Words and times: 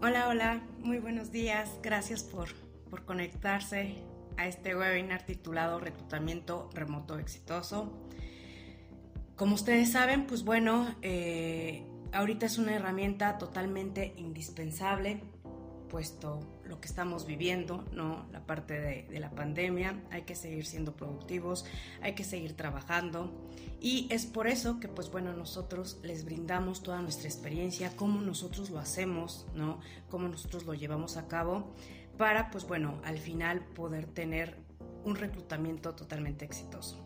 Hola, 0.00 0.28
hola, 0.28 0.62
muy 0.78 0.98
buenos 1.00 1.32
días. 1.32 1.80
Gracias 1.82 2.22
por, 2.22 2.50
por 2.88 3.04
conectarse 3.04 3.96
a 4.36 4.46
este 4.46 4.76
webinar 4.76 5.26
titulado 5.26 5.80
Reclutamiento 5.80 6.70
Remoto 6.72 7.18
Exitoso. 7.18 7.92
Como 9.34 9.56
ustedes 9.56 9.90
saben, 9.90 10.28
pues 10.28 10.44
bueno, 10.44 10.94
eh, 11.02 11.84
ahorita 12.12 12.46
es 12.46 12.58
una 12.58 12.76
herramienta 12.76 13.38
totalmente 13.38 14.14
indispensable, 14.16 15.20
puesto 15.88 16.57
lo 16.68 16.80
que 16.80 16.88
estamos 16.88 17.26
viviendo, 17.26 17.84
¿no? 17.92 18.26
La 18.32 18.46
parte 18.46 18.78
de, 18.78 19.18
la 19.18 19.30
pandemia, 19.30 20.00
hay 20.10 20.22
que 20.22 20.34
seguir 20.34 20.66
siendo 20.66 20.94
productivos, 20.94 21.64
hay 22.02 22.14
que 22.14 22.24
seguir 22.24 22.54
trabajando 22.54 23.32
y 23.80 24.06
es 24.10 24.26
por 24.26 24.46
eso 24.46 24.78
que 24.80 24.88
pues 24.88 25.10
bueno, 25.10 25.32
nosotros 25.32 25.98
les 26.02 26.24
brindamos 26.24 26.82
toda 26.82 27.00
nuestra 27.02 27.28
experiencia, 27.28 27.96
cómo 27.96 28.20
nosotros 28.20 28.70
lo 28.70 28.78
hacemos, 28.78 29.46
¿no? 29.54 29.80
Cómo 30.10 30.28
nosotros 30.28 30.64
lo 30.64 30.74
llevamos 30.74 31.16
a 31.16 31.26
cabo 31.26 31.74
para 32.16 32.50
pues 32.50 32.66
bueno, 32.66 33.00
al 33.04 33.18
final 33.18 33.64
poder 33.74 34.06
tener 34.06 34.56
un 35.04 35.16
reclutamiento 35.16 35.94
totalmente 35.94 36.44
exitoso. 36.44 37.04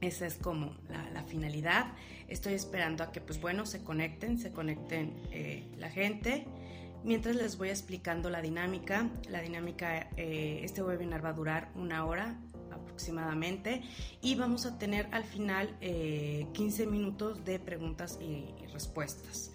Esa 0.00 0.26
es 0.26 0.36
como 0.36 0.74
la, 0.88 1.22
finalidad. 1.24 1.92
Estoy 2.26 2.54
esperando 2.54 3.04
a 3.04 3.12
que, 3.12 3.20
pues 3.20 3.38
bueno, 3.38 3.66
se 3.66 3.84
conecten, 3.84 4.38
se 4.38 4.50
conecten 4.50 5.14
eh, 5.30 5.70
la 5.76 5.90
gente 5.90 6.46
Mientras 7.02 7.34
les 7.34 7.56
voy 7.56 7.70
explicando 7.70 8.28
la 8.28 8.42
dinámica, 8.42 9.08
la 9.28 9.40
dinámica, 9.40 10.10
eh, 10.16 10.60
este 10.62 10.82
webinar 10.82 11.24
va 11.24 11.30
a 11.30 11.32
durar 11.32 11.70
una 11.74 12.04
hora 12.04 12.38
aproximadamente 12.70 13.82
y 14.20 14.34
vamos 14.34 14.66
a 14.66 14.78
tener 14.78 15.08
al 15.12 15.24
final 15.24 15.74
15 15.80 16.82
eh, 16.82 16.86
minutos 16.86 17.44
de 17.44 17.58
preguntas 17.58 18.18
y, 18.20 18.54
respuestas. 18.72 19.50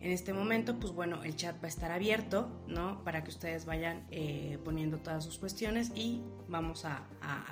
En 0.00 0.12
este 0.12 0.32
momento, 0.32 0.78
pues 0.78 0.94
bueno, 0.94 1.22
el 1.24 1.36
chat 1.36 1.56
va 1.56 1.66
a 1.66 1.68
estar 1.68 1.90
abierto, 1.90 2.48
¿no? 2.66 3.04
Para 3.04 3.22
que 3.22 3.28
ustedes 3.28 3.66
vayan 3.66 4.06
eh, 4.10 4.58
poniendo 4.64 4.98
todas 4.98 5.22
sus 5.22 5.36
cuestiones 5.36 5.92
y 5.94 6.22
vamos 6.48 6.84
a, 6.84 7.06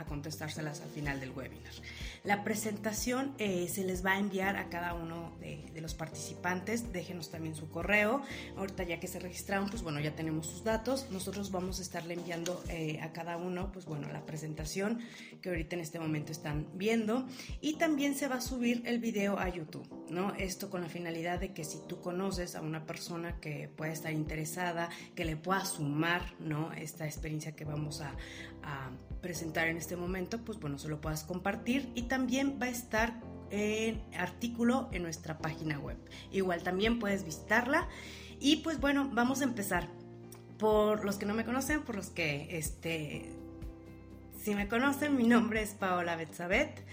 contestárselas 0.09 0.81
al 0.81 0.89
final 0.89 1.21
del 1.21 1.31
webinar. 1.31 1.73
La 2.25 2.43
presentación 2.43 3.35
eh, 3.39 3.69
se 3.69 3.85
les 3.85 4.05
va 4.05 4.13
a 4.13 4.19
enviar 4.19 4.57
a 4.57 4.71
cada 4.71 4.95
uno 4.95 5.37
de, 5.41 5.69
los 5.81 5.95
participantes. 5.95 6.93
Déjenos 6.93 7.31
también 7.31 7.55
su 7.55 7.69
correo. 7.69 8.23
Ahorita 8.57 8.83
ya 8.83 8.99
que 8.99 9.07
se 9.07 9.21
registraron, 9.21 9.69
pues 9.69 9.83
bueno, 9.83 10.01
ya 10.01 10.17
tenemos 10.17 10.47
sus 10.47 10.65
datos. 10.65 11.07
Nosotros 11.11 11.53
vamos 11.53 11.79
a 11.79 11.83
estarle 11.83 12.15
enviando 12.15 12.61
eh, 12.69 12.99
a 13.01 13.13
cada 13.13 13.37
uno, 13.37 13.71
pues 13.71 13.85
bueno, 13.85 14.09
la 14.11 14.25
presentación 14.27 14.99
que 15.41 15.51
ahorita 15.51 15.77
en 15.77 15.83
este 15.83 16.01
momento 16.01 16.33
están 16.33 16.67
viendo. 16.75 17.27
Y 17.61 17.75
también 17.75 18.17
se 18.17 18.27
va 18.27 18.37
a 18.37 18.41
subir 18.41 18.83
el 18.87 18.99
video 18.99 19.39
a 19.39 19.49
YouTube, 19.49 19.87
¿no? 20.11 20.35
Esto 20.35 20.71
con 20.71 20.81
la 20.81 20.89
finalidad 20.89 21.39
de 21.39 21.53
que 21.53 21.63
si 21.63 21.79
tú 21.87 22.01
conoces 22.01 22.38
a 22.39 22.61
una 22.61 22.87
persona 22.87 23.41
que 23.41 23.69
pueda 23.69 23.93
estar 23.93 24.13
interesada, 24.13 24.91
que 25.15 25.25
le 25.25 25.37
pueda 25.37 25.65
sumar, 25.65 26.23
¿no? 26.39 26.73
Esta 26.73 27.05
experiencia 27.05 27.57
que 27.57 27.65
vamos 27.65 28.01
a, 28.01 28.15
presentar 29.23 29.67
en 29.69 29.79
este 29.79 29.97
momento, 29.97 30.45
pues 30.45 30.61
bueno, 30.61 30.79
se 30.79 30.89
lo 30.89 31.01
puedas 31.01 31.25
compartir 31.25 31.91
y 31.95 32.03
también 32.03 32.59
va 32.61 32.67
a 32.67 32.69
estar 32.69 33.19
en 33.51 34.03
artículo 34.15 34.91
en 34.93 35.03
nuestra 35.03 35.39
página 35.39 35.79
web. 35.79 35.97
Igual 36.31 36.63
también 36.63 36.99
puedes 36.99 37.25
visitarla 37.25 37.89
y 38.39 38.57
pues 38.57 38.79
bueno, 38.79 39.11
vamos 39.13 39.41
a 39.41 39.45
empezar. 39.45 39.89
Por 40.59 41.05
los 41.05 41.17
que 41.19 41.27
no 41.27 41.35
me 41.35 41.45
conocen, 41.45 41.83
por 41.83 41.97
los 41.97 42.11
que 42.11 42.59
este 42.59 43.33
si 44.43 44.55
me 44.55 44.69
conocen, 44.69 45.17
mi 45.17 45.27
nombre 45.27 45.63
es 45.63 45.71
Paola 45.71 46.15
Betzabet. 46.17 46.85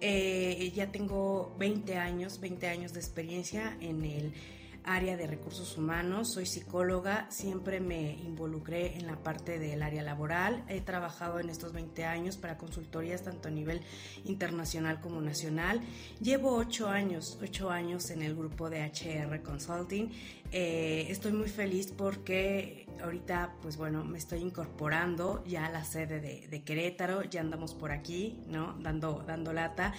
Eh, 0.00 0.72
ya 0.74 0.90
tengo 0.90 1.54
20 1.58 1.96
años, 1.96 2.40
20 2.40 2.66
años 2.68 2.92
de 2.92 3.00
experiencia 3.00 3.76
en 3.80 4.04
el 4.04 4.32
área 4.84 5.16
de 5.16 5.26
recursos 5.26 5.76
humanos, 5.76 6.32
soy 6.32 6.46
psicóloga, 6.46 7.26
siempre 7.30 7.80
me 7.80 8.12
involucré 8.24 8.96
en 8.96 9.06
la 9.06 9.16
parte 9.16 9.58
del 9.58 9.82
área 9.82 10.02
laboral, 10.02 10.64
he 10.68 10.80
trabajado 10.80 11.40
en 11.40 11.50
estos 11.50 11.72
20 11.72 12.04
años 12.04 12.36
para 12.36 12.58
consultorías 12.58 13.22
tanto 13.22 13.48
a 13.48 13.50
nivel 13.50 13.80
internacional 14.24 15.00
como 15.00 15.20
nacional, 15.20 15.80
llevo 16.20 16.54
8 16.56 16.88
años, 16.88 17.38
8 17.40 17.70
años 17.70 18.10
en 18.10 18.22
el 18.22 18.34
grupo 18.34 18.70
de 18.70 18.84
HR 18.84 19.42
Consulting, 19.42 20.10
eh, 20.50 21.06
estoy 21.08 21.32
muy 21.32 21.48
feliz 21.48 21.92
porque 21.96 22.86
ahorita 23.02 23.56
pues 23.62 23.76
bueno 23.76 24.04
me 24.04 24.18
estoy 24.18 24.40
incorporando 24.40 25.42
ya 25.46 25.66
a 25.66 25.70
la 25.70 25.84
sede 25.84 26.20
de, 26.20 26.46
de 26.48 26.62
Querétaro, 26.62 27.22
ya 27.24 27.40
andamos 27.40 27.74
por 27.74 27.90
aquí, 27.90 28.38
¿no? 28.48 28.74
Dando, 28.80 29.24
dando 29.26 29.52
lata. 29.52 29.94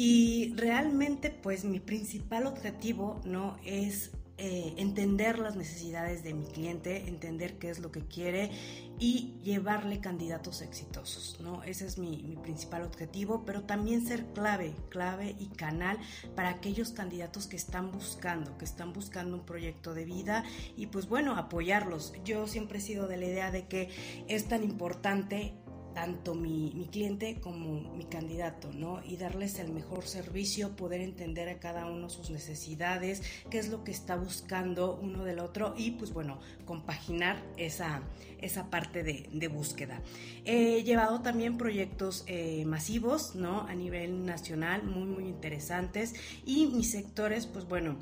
Y 0.00 0.54
realmente, 0.54 1.28
pues 1.28 1.64
mi 1.64 1.80
principal 1.80 2.46
objetivo, 2.46 3.20
¿no? 3.24 3.56
Es 3.64 4.12
eh, 4.40 4.74
entender 4.76 5.40
las 5.40 5.56
necesidades 5.56 6.22
de 6.22 6.32
mi 6.32 6.46
cliente, 6.46 7.08
entender 7.08 7.58
qué 7.58 7.70
es 7.70 7.80
lo 7.80 7.90
que 7.90 8.06
quiere 8.06 8.52
y 9.00 9.34
llevarle 9.42 9.98
candidatos 9.98 10.62
exitosos, 10.62 11.40
¿no? 11.40 11.64
Ese 11.64 11.86
es 11.86 11.98
mi, 11.98 12.22
mi, 12.22 12.36
principal 12.36 12.82
objetivo, 12.82 13.42
pero 13.44 13.62
también 13.62 14.06
ser 14.06 14.26
clave, 14.34 14.76
clave 14.90 15.34
y 15.40 15.46
canal 15.48 15.98
para 16.36 16.50
aquellos 16.50 16.90
candidatos 16.90 17.48
que 17.48 17.56
están 17.56 17.90
buscando, 17.90 18.56
que 18.58 18.64
están 18.64 18.92
buscando 18.92 19.36
un 19.36 19.44
proyecto 19.44 19.92
de 19.92 20.04
vida 20.04 20.44
y 20.76 20.86
pues 20.86 21.08
bueno, 21.08 21.36
apoyarlos. 21.36 22.12
Yo 22.24 22.46
siempre 22.46 22.78
he 22.78 22.80
sido 22.80 23.08
de 23.08 23.16
la 23.16 23.26
idea 23.26 23.50
de 23.50 23.66
que 23.66 23.90
es 24.28 24.46
tan 24.46 24.62
importante 24.62 25.54
tanto 25.98 26.36
mi, 26.36 26.88
cliente 26.92 27.40
como 27.40 27.80
mi 27.96 28.04
candidato, 28.04 28.70
¿no? 28.72 29.02
Y 29.04 29.16
darles 29.16 29.58
el 29.58 29.72
mejor 29.72 30.06
servicio, 30.06 30.76
poder 30.76 31.00
entender 31.00 31.48
a 31.48 31.58
cada 31.58 31.86
uno 31.86 32.08
sus 32.08 32.30
necesidades, 32.30 33.20
qué 33.50 33.58
es 33.58 33.68
lo 33.68 33.82
que 33.82 33.90
está 33.90 34.14
buscando 34.14 34.96
uno 35.02 35.24
del 35.24 35.40
otro 35.40 35.74
y 35.76 35.90
pues 35.90 36.12
bueno, 36.12 36.38
compaginar 36.66 37.42
esa, 37.56 38.02
esa 38.40 38.70
parte 38.70 39.02
de, 39.02 39.48
búsqueda. 39.48 40.00
He 40.44 40.84
llevado 40.84 41.20
también 41.20 41.58
proyectos 41.58 42.22
eh, 42.28 42.64
masivos, 42.64 43.34
¿no? 43.34 43.62
A 43.62 43.74
nivel 43.74 44.24
nacional, 44.24 44.84
muy, 44.84 45.08
muy 45.08 45.24
interesantes 45.24 46.14
y 46.46 46.66
mis 46.66 46.92
sectores, 46.92 47.46
pues 47.46 47.66
bueno, 47.66 47.96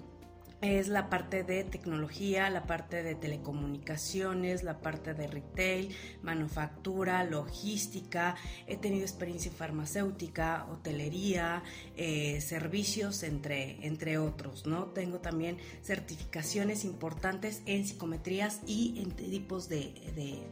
es 0.62 0.88
la 0.88 1.10
parte 1.10 1.42
de 1.42 1.64
tecnología, 1.64 2.48
la 2.50 2.66
parte 2.66 3.02
de 3.02 3.14
telecomunicaciones, 3.14 4.62
la 4.62 4.78
parte 4.80 5.14
de 5.14 5.26
retail, 5.26 5.94
manufactura, 6.22 7.24
logística. 7.24 8.36
He 8.66 8.76
tenido 8.76 9.02
experiencia 9.02 9.50
en 9.50 9.56
farmacéutica, 9.56 10.66
hotelería, 10.70 11.62
eh, 11.96 12.40
servicios, 12.40 13.22
entre, 13.22 13.86
entre 13.86 14.18
otros. 14.18 14.66
¿no? 14.66 14.86
Tengo 14.86 15.18
también 15.18 15.58
certificaciones 15.82 16.84
importantes 16.84 17.62
en 17.66 17.86
psicometrías 17.86 18.60
y 18.66 19.02
en 19.02 19.10
tipos 19.10 19.68
de 19.68 19.92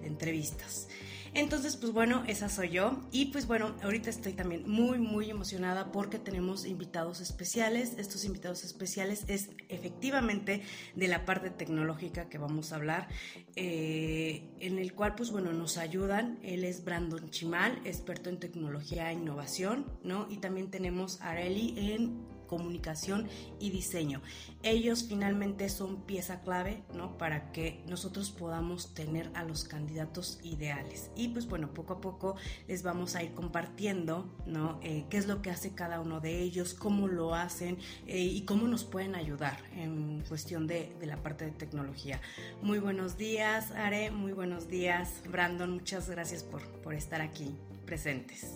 entrevistas. 0.03 0.89
Entonces, 1.35 1.77
pues 1.77 1.93
bueno, 1.93 2.23
esa 2.29 2.49
soy 2.49 2.71
yo. 2.71 3.01
Y 3.11 3.27
pues 3.27 3.49
bueno, 3.49 3.75
ahorita 3.83 4.09
estoy 4.09 4.35
también 4.35 4.71
muy, 4.71 4.99
muy 4.99 5.31
emocionada 5.31 5.91
porque 5.91 6.21
tenemos 6.21 6.65
invitados 6.65 7.21
especiales. 7.21 7.95
Estos 7.99 8.25
invitados 8.25 8.63
especiales 8.63 9.25
es 9.27 9.51
efectivamente 9.69 10.63
de 10.95 11.09
la 11.09 11.25
parte 11.25 11.51
tecnológica 11.51 12.29
que 12.29 12.39
vamos 12.39 12.73
a 12.73 12.77
hablar, 12.77 13.09
eh, 13.57 14.45
en 14.61 14.79
el 14.79 14.95
cual 14.95 15.17
pues 15.17 15.33
bueno, 15.33 15.53
nos 15.53 15.77
ayudan. 15.77 16.39
Él 16.45 16.63
es 16.63 16.85
Brandon 16.85 17.29
Chimal, 17.31 17.81
experto 17.85 18.31
en 18.31 18.39
tecnología 18.39 19.11
e 19.11 19.15
innovación, 19.15 19.87
¿no? 20.05 20.29
Y 20.31 20.37
también 20.37 20.71
tenemos 20.71 21.21
a 21.21 21.31
Areli 21.31 21.75
en 21.77 22.34
comunicación 22.55 23.27
y 23.59 23.71
diseño. 23.71 24.23
Ellos 24.63 25.07
finalmente 25.09 25.69
son 25.69 26.03
pieza 26.03 26.41
clave, 26.43 26.85
¿no? 26.95 27.19
Para 27.19 27.51
que 27.51 27.83
nosotros 27.89 28.31
podamos 28.31 28.95
tener 28.95 29.29
a 29.35 29.43
los 29.43 29.65
candidatos 29.65 30.39
ideales. 30.45 31.11
Y 31.17 31.29
pues 31.29 31.47
bueno, 31.49 31.75
poco 31.75 31.95
a 31.95 32.01
poco 32.01 32.37
les 32.69 32.85
vamos 32.85 33.17
a 33.17 33.25
ir 33.25 33.33
compartiendo, 33.33 34.33
¿no? 34.47 34.79
Eh, 34.85 35.05
qué 35.11 35.17
es 35.17 35.27
lo 35.27 35.43
que 35.43 35.51
hace 35.51 35.75
cada 35.75 36.01
uno 36.01 36.21
de 36.21 36.43
ellos, 36.43 36.75
cómo 36.75 37.09
lo 37.09 37.35
hacen 37.35 37.77
eh, 38.07 38.21
y 38.21 38.43
cómo 38.43 38.69
nos 38.69 38.85
pueden 38.85 39.17
ayudar 39.17 39.59
en 39.75 40.23
cuestión 40.29 40.69
de, 40.69 40.95
de 41.01 41.07
la 41.07 41.17
parte 41.17 41.45
de 41.45 41.51
tecnología. 41.51 42.21
Muy 42.63 42.79
buenos 42.79 43.19
días, 43.19 43.73
Are, 43.73 44.13
muy 44.13 44.33
buenos 44.33 44.69
días, 44.69 45.23
Brandon, 45.29 45.73
muchas 45.73 46.09
gracias 46.09 46.45
por, 46.45 46.63
por 46.83 46.95
estar 46.95 47.21
aquí 47.21 47.51
presentes. 47.85 48.53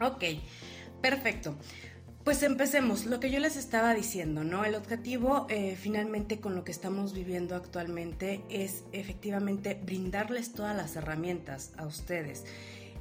Ok, 0.00 0.24
perfecto. 1.02 1.54
Pues 2.24 2.42
empecemos, 2.42 3.04
lo 3.04 3.20
que 3.20 3.30
yo 3.30 3.38
les 3.38 3.56
estaba 3.56 3.92
diciendo, 3.92 4.44
¿no? 4.44 4.64
El 4.64 4.76
objetivo 4.76 5.46
eh, 5.50 5.76
finalmente 5.78 6.40
con 6.40 6.54
lo 6.54 6.64
que 6.64 6.72
estamos 6.72 7.12
viviendo 7.12 7.54
actualmente 7.54 8.40
es 8.48 8.82
efectivamente 8.92 9.78
brindarles 9.84 10.54
todas 10.54 10.74
las 10.74 10.96
herramientas 10.96 11.72
a 11.76 11.84
ustedes. 11.84 12.46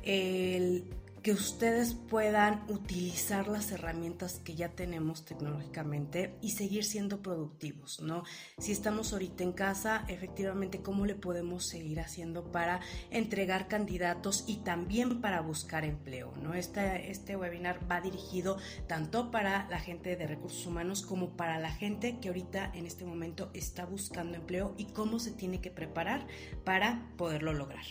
El 0.04 0.84
que 1.24 1.32
ustedes 1.32 1.94
puedan 1.94 2.66
utilizar 2.68 3.48
las 3.48 3.72
herramientas 3.72 4.42
que 4.44 4.56
ya 4.56 4.70
tenemos 4.70 5.24
tecnológicamente 5.24 6.36
y 6.42 6.52
seguir 6.52 6.84
siendo 6.84 7.22
productivos, 7.22 8.02
¿no? 8.02 8.26
Si 8.58 8.74
estamos 8.74 9.14
ahorita 9.14 9.42
en 9.44 9.54
casa, 9.54 10.04
efectivamente, 10.10 10.82
¿cómo 10.82 11.06
le 11.06 11.16
podemos 11.16 11.66
seguir 11.66 12.02
haciendo 12.02 12.52
para 12.52 12.82
entregar 13.10 13.70
candidatos 13.70 14.44
y 14.48 14.58
también 14.58 15.22
para 15.22 15.40
buscar 15.40 15.86
empleo, 15.86 16.34
¿no? 16.42 16.56
Este, 16.56 17.10
este 17.10 17.38
webinar 17.38 17.80
va 17.90 18.02
dirigido 18.02 18.58
tanto 18.88 19.32
para 19.32 19.70
la 19.70 19.80
gente 19.80 20.18
de 20.18 20.28
recursos 20.28 20.66
humanos 20.66 21.04
como 21.04 21.38
para 21.38 21.58
la 21.58 21.72
gente 21.72 22.20
que 22.20 22.28
ahorita 22.28 22.70
en 22.74 22.86
este 22.86 23.06
momento 23.06 23.50
está 23.54 23.86
buscando 23.86 24.36
empleo 24.36 24.76
y 24.78 24.86
cómo 24.88 25.20
se 25.20 25.32
tiene 25.32 25.62
que 25.62 25.72
preparar 25.72 26.28
para 26.66 27.08
poderlo 27.16 27.54
lograr. 27.54 27.86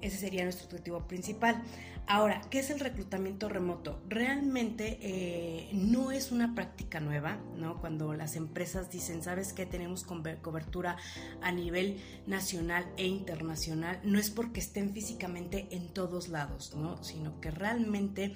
Ese 0.00 0.16
sería 0.16 0.44
nuestro 0.44 0.66
objetivo 0.66 1.06
principal. 1.06 1.62
Ahora, 2.12 2.40
¿qué 2.50 2.58
es 2.58 2.70
el 2.70 2.80
reclutamiento 2.80 3.48
remoto? 3.48 4.02
Realmente 4.08 4.98
eh, 5.00 5.70
no 5.72 6.10
es 6.10 6.32
una 6.32 6.56
práctica 6.56 6.98
nueva, 6.98 7.38
¿no? 7.56 7.80
Cuando 7.80 8.14
las 8.14 8.34
empresas 8.34 8.90
dicen, 8.90 9.22
¿sabes 9.22 9.52
qué? 9.52 9.64
Tenemos 9.64 10.02
cobertura 10.02 10.96
a 11.40 11.52
nivel 11.52 12.00
nacional 12.26 12.84
e 12.96 13.06
internacional, 13.06 14.00
no 14.02 14.18
es 14.18 14.28
porque 14.28 14.58
estén 14.58 14.92
físicamente 14.92 15.68
en 15.70 15.86
todos 15.86 16.26
lados, 16.26 16.74
¿no? 16.74 17.00
Sino 17.04 17.40
que 17.40 17.52
realmente 17.52 18.34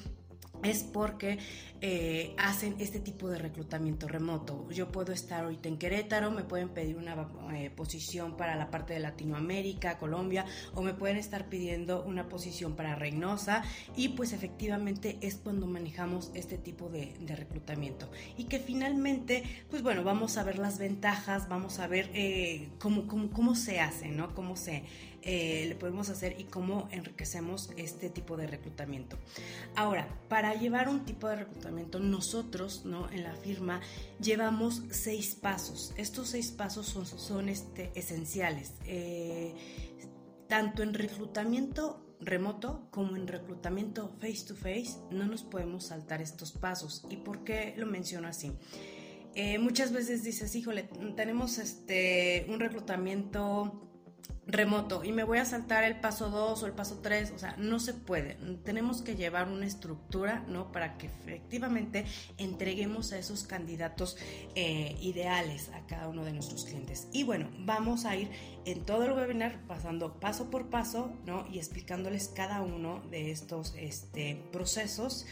es 0.64 0.82
porque 0.82 1.38
eh, 1.80 2.34
hacen 2.38 2.76
este 2.78 2.98
tipo 2.98 3.28
de 3.28 3.38
reclutamiento 3.38 4.08
remoto. 4.08 4.66
Yo 4.70 4.90
puedo 4.90 5.12
estar 5.12 5.44
ahorita 5.44 5.68
en 5.68 5.76
Querétaro, 5.76 6.30
me 6.30 6.42
pueden 6.42 6.70
pedir 6.70 6.96
una 6.96 7.28
eh, 7.54 7.68
posición 7.68 8.38
para 8.38 8.56
la 8.56 8.70
parte 8.70 8.94
de 8.94 9.00
Latinoamérica, 9.00 9.98
Colombia, 9.98 10.46
o 10.74 10.80
me 10.80 10.94
pueden 10.94 11.18
estar 11.18 11.50
pidiendo 11.50 12.02
una 12.02 12.28
posición 12.28 12.74
para 12.74 12.94
Reynosa 12.94 13.62
y 13.96 14.08
pues 14.10 14.32
efectivamente 14.32 15.18
es 15.20 15.34
cuando 15.36 15.66
manejamos 15.66 16.30
este 16.34 16.56
tipo 16.56 16.88
de, 16.88 17.14
reclutamiento. 17.26 18.10
Y 18.38 18.44
que 18.44 18.60
finalmente, 18.60 19.42
pues 19.68 19.82
bueno, 19.82 20.04
vamos 20.04 20.38
a 20.38 20.44
ver 20.44 20.58
las 20.58 20.78
ventajas, 20.78 21.48
vamos 21.48 21.80
a 21.80 21.86
ver 21.86 22.10
eh, 22.14 22.70
cómo, 22.78 23.06
cómo, 23.06 23.30
cómo 23.30 23.54
se 23.54 23.80
hace, 23.80 24.08
¿no? 24.08 24.34
Cómo 24.34 24.56
se 24.56 24.84
eh, 25.26 25.64
le 25.68 25.74
podemos 25.74 26.10
hacer 26.10 26.38
y 26.38 26.44
cómo 26.44 26.86
enriquecemos 26.90 27.70
este 27.76 28.10
tipo 28.10 28.36
de 28.36 28.46
reclutamiento. 28.46 29.18
Ahora, 29.74 30.06
para 30.28 30.54
llevar 30.54 30.88
un 30.90 31.06
tipo 31.06 31.28
de 31.28 31.36
reclutamiento, 31.36 31.98
nosotros 31.98 32.84
¿no? 32.84 33.10
en 33.10 33.24
la 33.24 33.34
firma 33.34 33.80
llevamos 34.20 34.82
seis 34.90 35.34
pasos. 35.34 35.94
Estos 35.96 36.28
seis 36.28 36.50
pasos 36.50 36.86
son, 36.86 37.48
este, 37.48 37.90
esenciales. 37.94 38.74
Eh, 38.84 39.54
tanto 40.46 40.82
en 40.82 40.92
reclutamiento 40.92 42.04
remoto 42.20 42.86
como 42.90 43.16
en 43.16 43.26
reclutamiento 43.26 44.10
face 44.20 44.44
to 44.46 44.54
face, 44.54 44.98
no 45.10 45.26
nos 45.26 45.42
podemos 45.42 45.86
saltar 45.86 46.20
estos 46.20 46.52
pasos. 46.52 47.06
¿Y 47.08 47.16
por 47.16 47.44
qué 47.44 47.74
lo 47.78 47.86
menciono 47.86 48.28
así? 48.28 48.52
Eh, 49.34 49.58
muchas 49.58 49.90
veces 49.92 50.22
dices, 50.22 50.54
híjole, 50.54 50.84
tenemos 51.16 51.58
este, 51.58 52.46
un 52.48 52.60
reclutamiento 52.60 53.84
remoto 54.46 55.04
y 55.04 55.12
me 55.12 55.24
voy 55.24 55.38
a 55.38 55.44
saltar 55.44 55.84
el 55.84 56.00
paso 56.00 56.28
2 56.28 56.62
o 56.62 56.66
el 56.66 56.72
paso 56.72 57.00
3, 57.02 57.32
o 57.34 57.38
sea, 57.38 57.56
no 57.58 57.80
se 57.80 57.94
puede. 57.94 58.36
Tenemos 58.64 59.02
que 59.02 59.16
llevar 59.16 59.48
una 59.48 59.66
estructura, 59.66 60.44
¿no? 60.48 60.70
Para 60.70 60.98
que 60.98 61.06
efectivamente 61.06 62.04
entreguemos 62.38 63.12
a 63.12 63.18
esos 63.18 63.44
candidatos 63.44 64.16
eh, 64.54 64.96
ideales 65.00 65.70
a 65.70 65.86
cada 65.86 66.08
uno 66.08 66.24
de 66.24 66.32
nuestros 66.32 66.64
clientes. 66.64 67.08
Y 67.12 67.24
bueno, 67.24 67.48
vamos 67.60 68.04
a 68.04 68.16
ir 68.16 68.30
en 68.64 68.84
todo 68.84 69.04
el 69.04 69.12
webinar 69.12 69.60
pasando 69.66 70.20
paso 70.20 70.50
por 70.50 70.68
paso, 70.68 71.12
¿no? 71.26 71.46
Y 71.50 71.58
explicándoles 71.58 72.28
cada 72.28 72.62
uno 72.62 73.02
de 73.10 73.30
estos 73.30 73.74
este, 73.76 74.42
procesos 74.52 75.26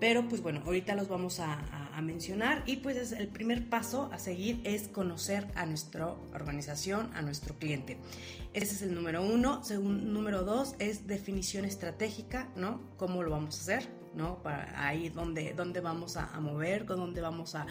pero 0.00 0.28
pues 0.28 0.42
bueno, 0.42 0.62
ahorita 0.64 0.94
los 0.94 1.08
vamos 1.08 1.40
a, 1.40 1.58
mencionar 2.02 2.64
y 2.66 2.76
pues 2.78 3.12
el 3.12 3.28
primer 3.28 3.68
paso 3.68 4.10
a 4.12 4.18
seguir 4.18 4.60
es 4.64 4.88
conocer 4.88 5.46
a 5.54 5.64
nuestra 5.64 6.08
organización, 6.34 7.08
a 7.14 7.22
nuestro 7.22 7.54
cliente. 7.54 7.98
Ese 8.52 8.74
es 8.74 8.82
el 8.82 8.94
número 8.94 9.22
uno. 9.22 9.62
Según 9.62 10.12
número 10.12 10.42
dos 10.42 10.74
es 10.80 11.06
definición 11.06 11.64
estratégica, 11.64 12.48
¿no? 12.56 12.80
¿Cómo 12.96 13.22
lo 13.22 13.30
vamos 13.30 13.56
a 13.56 13.60
hacer? 13.60 14.03
¿No? 14.14 14.42
Para 14.42 14.86
ahí 14.86 15.08
donde, 15.08 15.52
vamos 15.80 16.16
a, 16.16 16.40
mover, 16.40 16.84
con 16.86 16.98
donde 16.98 17.20
vamos 17.20 17.54
a, 17.54 17.66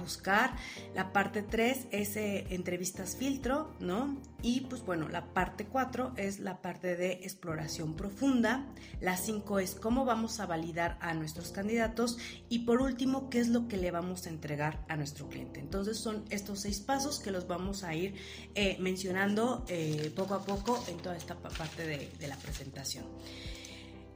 buscar. 0.00 0.54
La 0.94 1.12
parte 1.12 1.42
3 1.42 1.88
es 1.90 2.16
eh, 2.16 2.46
entrevistas 2.50 3.16
filtro, 3.16 3.74
¿no? 3.80 4.16
Y 4.42 4.60
pues 4.62 4.84
bueno, 4.84 5.08
la 5.08 5.32
parte 5.34 5.66
4 5.66 6.12
es 6.16 6.38
la 6.38 6.62
parte 6.62 6.96
de 6.96 7.12
exploración 7.24 7.94
profunda. 7.94 8.66
La 9.00 9.16
5 9.16 9.58
es 9.58 9.74
cómo 9.74 10.04
vamos 10.04 10.38
a 10.38 10.46
validar 10.46 10.96
a 11.00 11.14
nuestros 11.14 11.50
candidatos. 11.50 12.18
Y 12.48 12.60
por 12.60 12.80
último, 12.80 13.30
qué 13.30 13.40
es 13.40 13.48
lo 13.48 13.66
que 13.66 13.76
le 13.76 13.90
vamos 13.90 14.26
a 14.26 14.30
entregar 14.30 14.84
a 14.88 14.96
nuestro 14.96 15.28
cliente. 15.28 15.60
Entonces 15.60 15.98
son 15.98 16.24
estos 16.30 16.60
seis 16.60 16.80
pasos 16.80 17.18
que 17.18 17.30
los 17.30 17.48
vamos 17.48 17.82
a 17.82 17.94
ir 17.94 18.14
eh, 18.54 18.76
mencionando 18.80 19.64
eh, 19.68 20.12
poco 20.14 20.34
a 20.34 20.44
poco 20.44 20.82
en 20.88 20.98
toda 20.98 21.16
esta 21.16 21.36
parte 21.36 21.86
de, 21.86 22.10
de 22.18 22.28
la 22.28 22.36
presentación. 22.36 23.04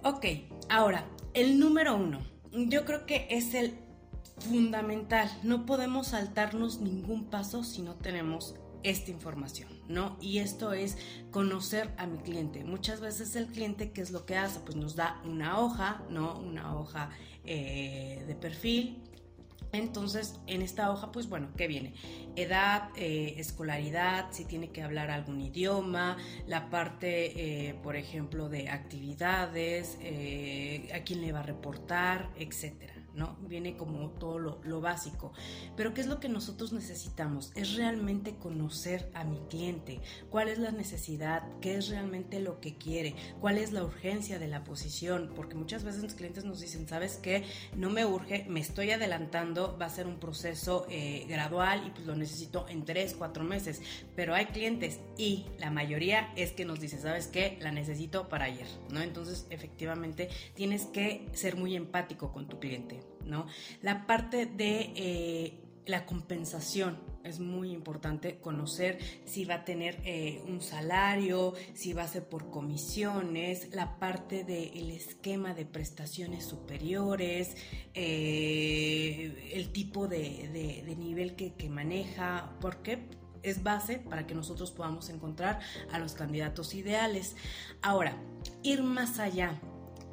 Ok, 0.04 0.26
ahora, 0.68 1.06
el 1.34 1.58
número 1.58 1.96
uno, 1.96 2.20
yo 2.52 2.84
creo 2.84 3.06
que 3.06 3.26
es 3.30 3.54
el 3.54 3.74
fundamental. 4.38 5.30
No 5.42 5.66
podemos 5.66 6.08
saltarnos 6.08 6.80
ningún 6.80 7.24
paso 7.24 7.64
si 7.64 7.82
no 7.82 7.94
tenemos 7.94 8.54
esta 8.82 9.10
información, 9.10 9.68
¿no? 9.88 10.16
Y 10.20 10.38
esto 10.38 10.72
es 10.72 10.98
conocer 11.30 11.90
a 11.98 12.06
mi 12.06 12.18
cliente. 12.18 12.64
Muchas 12.64 13.00
veces 13.00 13.36
el 13.36 13.46
cliente, 13.46 13.92
¿qué 13.92 14.00
es 14.00 14.10
lo 14.10 14.26
que 14.26 14.36
hace? 14.36 14.60
Pues 14.60 14.76
nos 14.76 14.96
da 14.96 15.20
una 15.24 15.60
hoja, 15.60 16.02
¿no? 16.10 16.38
Una 16.38 16.76
hoja 16.76 17.10
eh, 17.44 18.24
de 18.26 18.34
perfil 18.34 19.02
entonces, 19.72 20.38
en 20.46 20.60
esta 20.60 20.90
hoja, 20.90 21.10
pues 21.12 21.28
bueno, 21.28 21.48
¿qué 21.56 21.66
viene? 21.66 21.94
Edad, 22.36 22.90
eh, 22.96 23.34
escolaridad, 23.38 24.26
si 24.30 24.44
tiene 24.44 24.70
que 24.70 24.82
hablar 24.82 25.10
algún 25.10 25.40
idioma, 25.40 26.18
la 26.46 26.68
parte, 26.68 27.68
eh, 27.68 27.74
por 27.82 27.96
ejemplo, 27.96 28.50
de 28.50 28.68
actividades, 28.68 29.98
eh, 30.00 30.90
a 30.94 31.00
quién 31.04 31.22
le 31.22 31.32
va 31.32 31.40
a 31.40 31.44
reportar, 31.44 32.30
etcétera. 32.36 33.01
¿No? 33.14 33.36
Viene 33.48 33.76
como 33.76 34.10
todo 34.10 34.38
lo, 34.38 34.80
básico. 34.80 35.32
Pero 35.76 35.94
¿qué 35.94 36.00
es 36.00 36.06
lo 36.06 36.18
que 36.18 36.28
nosotros 36.28 36.72
necesitamos? 36.72 37.52
Es 37.54 37.76
realmente 37.76 38.36
conocer 38.36 39.10
a 39.14 39.24
mi 39.24 39.38
cliente, 39.48 40.00
cuál 40.30 40.48
es 40.48 40.58
la 40.58 40.72
necesidad, 40.72 41.42
qué 41.60 41.76
es 41.76 41.88
realmente 41.88 42.40
lo 42.40 42.60
que 42.60 42.76
quiere, 42.76 43.14
cuál 43.40 43.58
es 43.58 43.72
la 43.72 43.84
urgencia 43.84 44.38
de 44.38 44.48
la 44.48 44.64
posición, 44.64 45.32
porque 45.36 45.54
muchas 45.54 45.84
veces 45.84 46.02
los 46.02 46.14
clientes 46.14 46.44
nos 46.44 46.60
dicen, 46.60 46.88
¿sabes 46.88 47.16
qué? 47.16 47.44
No 47.76 47.90
me 47.90 48.04
urge, 48.04 48.44
me 48.48 48.60
estoy 48.60 48.90
adelantando, 48.90 49.76
va 49.80 49.86
a 49.86 49.90
ser 49.90 50.06
un 50.06 50.18
proceso 50.18 50.86
eh, 50.88 51.24
gradual 51.28 51.86
y 51.86 51.90
pues 51.90 52.06
lo 52.06 52.16
necesito 52.16 52.66
en 52.68 52.84
tres, 52.84 53.14
cuatro 53.16 53.44
meses. 53.44 53.80
Pero 54.16 54.34
hay 54.34 54.46
clientes 54.46 55.00
y 55.16 55.46
la 55.58 55.70
mayoría 55.70 56.32
es 56.36 56.52
que 56.52 56.64
nos 56.64 56.80
dice, 56.80 56.98
¿sabes 56.98 57.26
qué? 57.26 57.58
La 57.60 57.70
necesito 57.70 58.28
para 58.28 58.46
ayer, 58.46 58.66
¿no? 58.90 59.00
Entonces, 59.00 59.46
efectivamente, 59.50 60.28
tienes 60.54 60.86
que 60.86 61.28
ser 61.32 61.56
muy 61.56 61.76
empático 61.76 62.32
con 62.32 62.48
tu 62.48 62.58
cliente. 62.58 63.01
¿No? 63.26 63.46
La 63.80 64.06
parte 64.06 64.46
de 64.46 64.92
eh, 64.96 65.62
la 65.86 66.06
compensación 66.06 66.98
es 67.24 67.40
muy 67.40 67.70
importante 67.70 68.38
conocer 68.38 68.98
si 69.24 69.44
va 69.44 69.56
a 69.56 69.64
tener 69.64 70.00
eh, 70.04 70.42
un 70.46 70.60
salario, 70.60 71.54
si 71.74 71.92
va 71.92 72.02
a 72.02 72.08
ser 72.08 72.28
por 72.28 72.50
comisiones, 72.50 73.74
la 73.74 73.98
parte 73.98 74.44
del 74.44 74.90
esquema 74.90 75.54
de 75.54 75.64
prestaciones 75.64 76.44
superiores, 76.44 77.56
eh, 77.94 79.52
el 79.54 79.70
tipo 79.72 80.08
de, 80.08 80.82
nivel 80.98 81.36
que, 81.36 81.54
que 81.54 81.68
maneja, 81.68 82.56
porque 82.60 83.06
es 83.42 83.62
base 83.62 83.98
para 83.98 84.26
que 84.26 84.34
nosotros 84.34 84.70
podamos 84.70 85.08
encontrar 85.08 85.60
a 85.92 85.98
los 85.98 86.14
candidatos 86.14 86.74
ideales. 86.74 87.36
Ahora, 87.82 88.16
ir 88.62 88.82
más 88.82 89.18
allá 89.18 89.60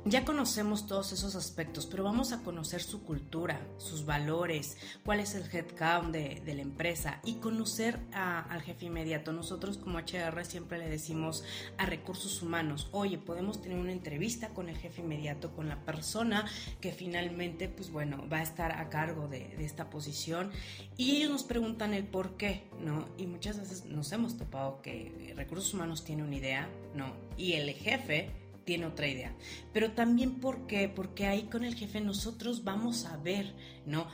ya 0.06 0.24
conocemos 0.24 0.88
todos 0.88 1.12
esos 1.12 1.36
aspectos, 1.36 1.86
pero 1.86 2.04
vamos 2.04 2.32
a 2.32 2.42
conocer 2.42 2.82
su 2.82 3.04
cultura, 3.04 3.60
sus 3.78 4.06
valores, 4.06 4.78
cuál 5.04 5.20
es 5.20 5.36
el 5.36 5.44
headcount 5.44 6.12
de, 6.12 6.42
la 6.46 6.62
empresa 6.62 7.20
y 7.24 7.36
conocer 7.36 8.00
al 8.14 8.62
jefe 8.62 8.86
inmediato. 8.86 9.34
Nosotros 9.34 9.78
como 9.78 10.00
HR 10.00 10.46
siempre 10.46 10.80
le 10.80 10.90
decimos 10.90 11.44
a 11.78 11.86
recursos 11.86 12.42
humanos, 12.42 12.88
oye, 12.92 13.18
podemos 13.18 13.62
tener 13.62 13.78
una 13.78 13.92
entrevista 13.92 14.50
con 14.50 14.70
el 14.70 14.78
jefe 14.78 15.02
inmediato, 15.02 15.52
con 15.54 15.68
la 15.68 15.84
persona 15.86 16.46
que 16.82 16.92
finalmente, 16.92 17.68
pues 17.68 17.92
bueno, 17.92 18.28
va 18.32 18.38
a 18.38 18.44
estar 18.44 18.72
a 18.72 18.90
cargo 18.90 19.28
de, 19.28 19.50
de 19.58 19.66
esta 19.66 19.90
posición 19.90 20.52
y 20.98 21.18
ellos 21.18 21.30
nos 21.30 21.44
preguntan 21.44 21.94
el 21.94 22.06
por 22.06 22.38
qué, 22.38 22.64
¿no? 22.80 23.08
Y 23.18 23.28
muchas 23.28 23.60
veces 23.60 23.86
nos 23.86 24.12
hemos 24.12 24.38
topado 24.38 24.82
que 24.82 25.34
recursos 25.36 25.74
humanos 25.74 26.04
tiene 26.04 26.24
una 26.24 26.36
idea, 26.36 26.70
¿no? 26.96 27.14
Y 27.38 27.54
el 27.54 27.70
jefe 27.74 28.49
tiene 28.66 28.86
otra 28.86 29.08
idea. 29.08 29.36
Pero 29.74 29.92
también 29.92 30.40
¿por 30.40 30.68
qué? 30.68 30.90
Porque 30.90 31.26
ahí 31.26 31.44
con 31.44 31.64
el 31.64 31.76
jefe 31.76 32.02
nosotros 32.02 32.64
vamos 32.64 33.06
a 33.06 33.18
ver, 33.18 33.56
¿no? 33.86 34.08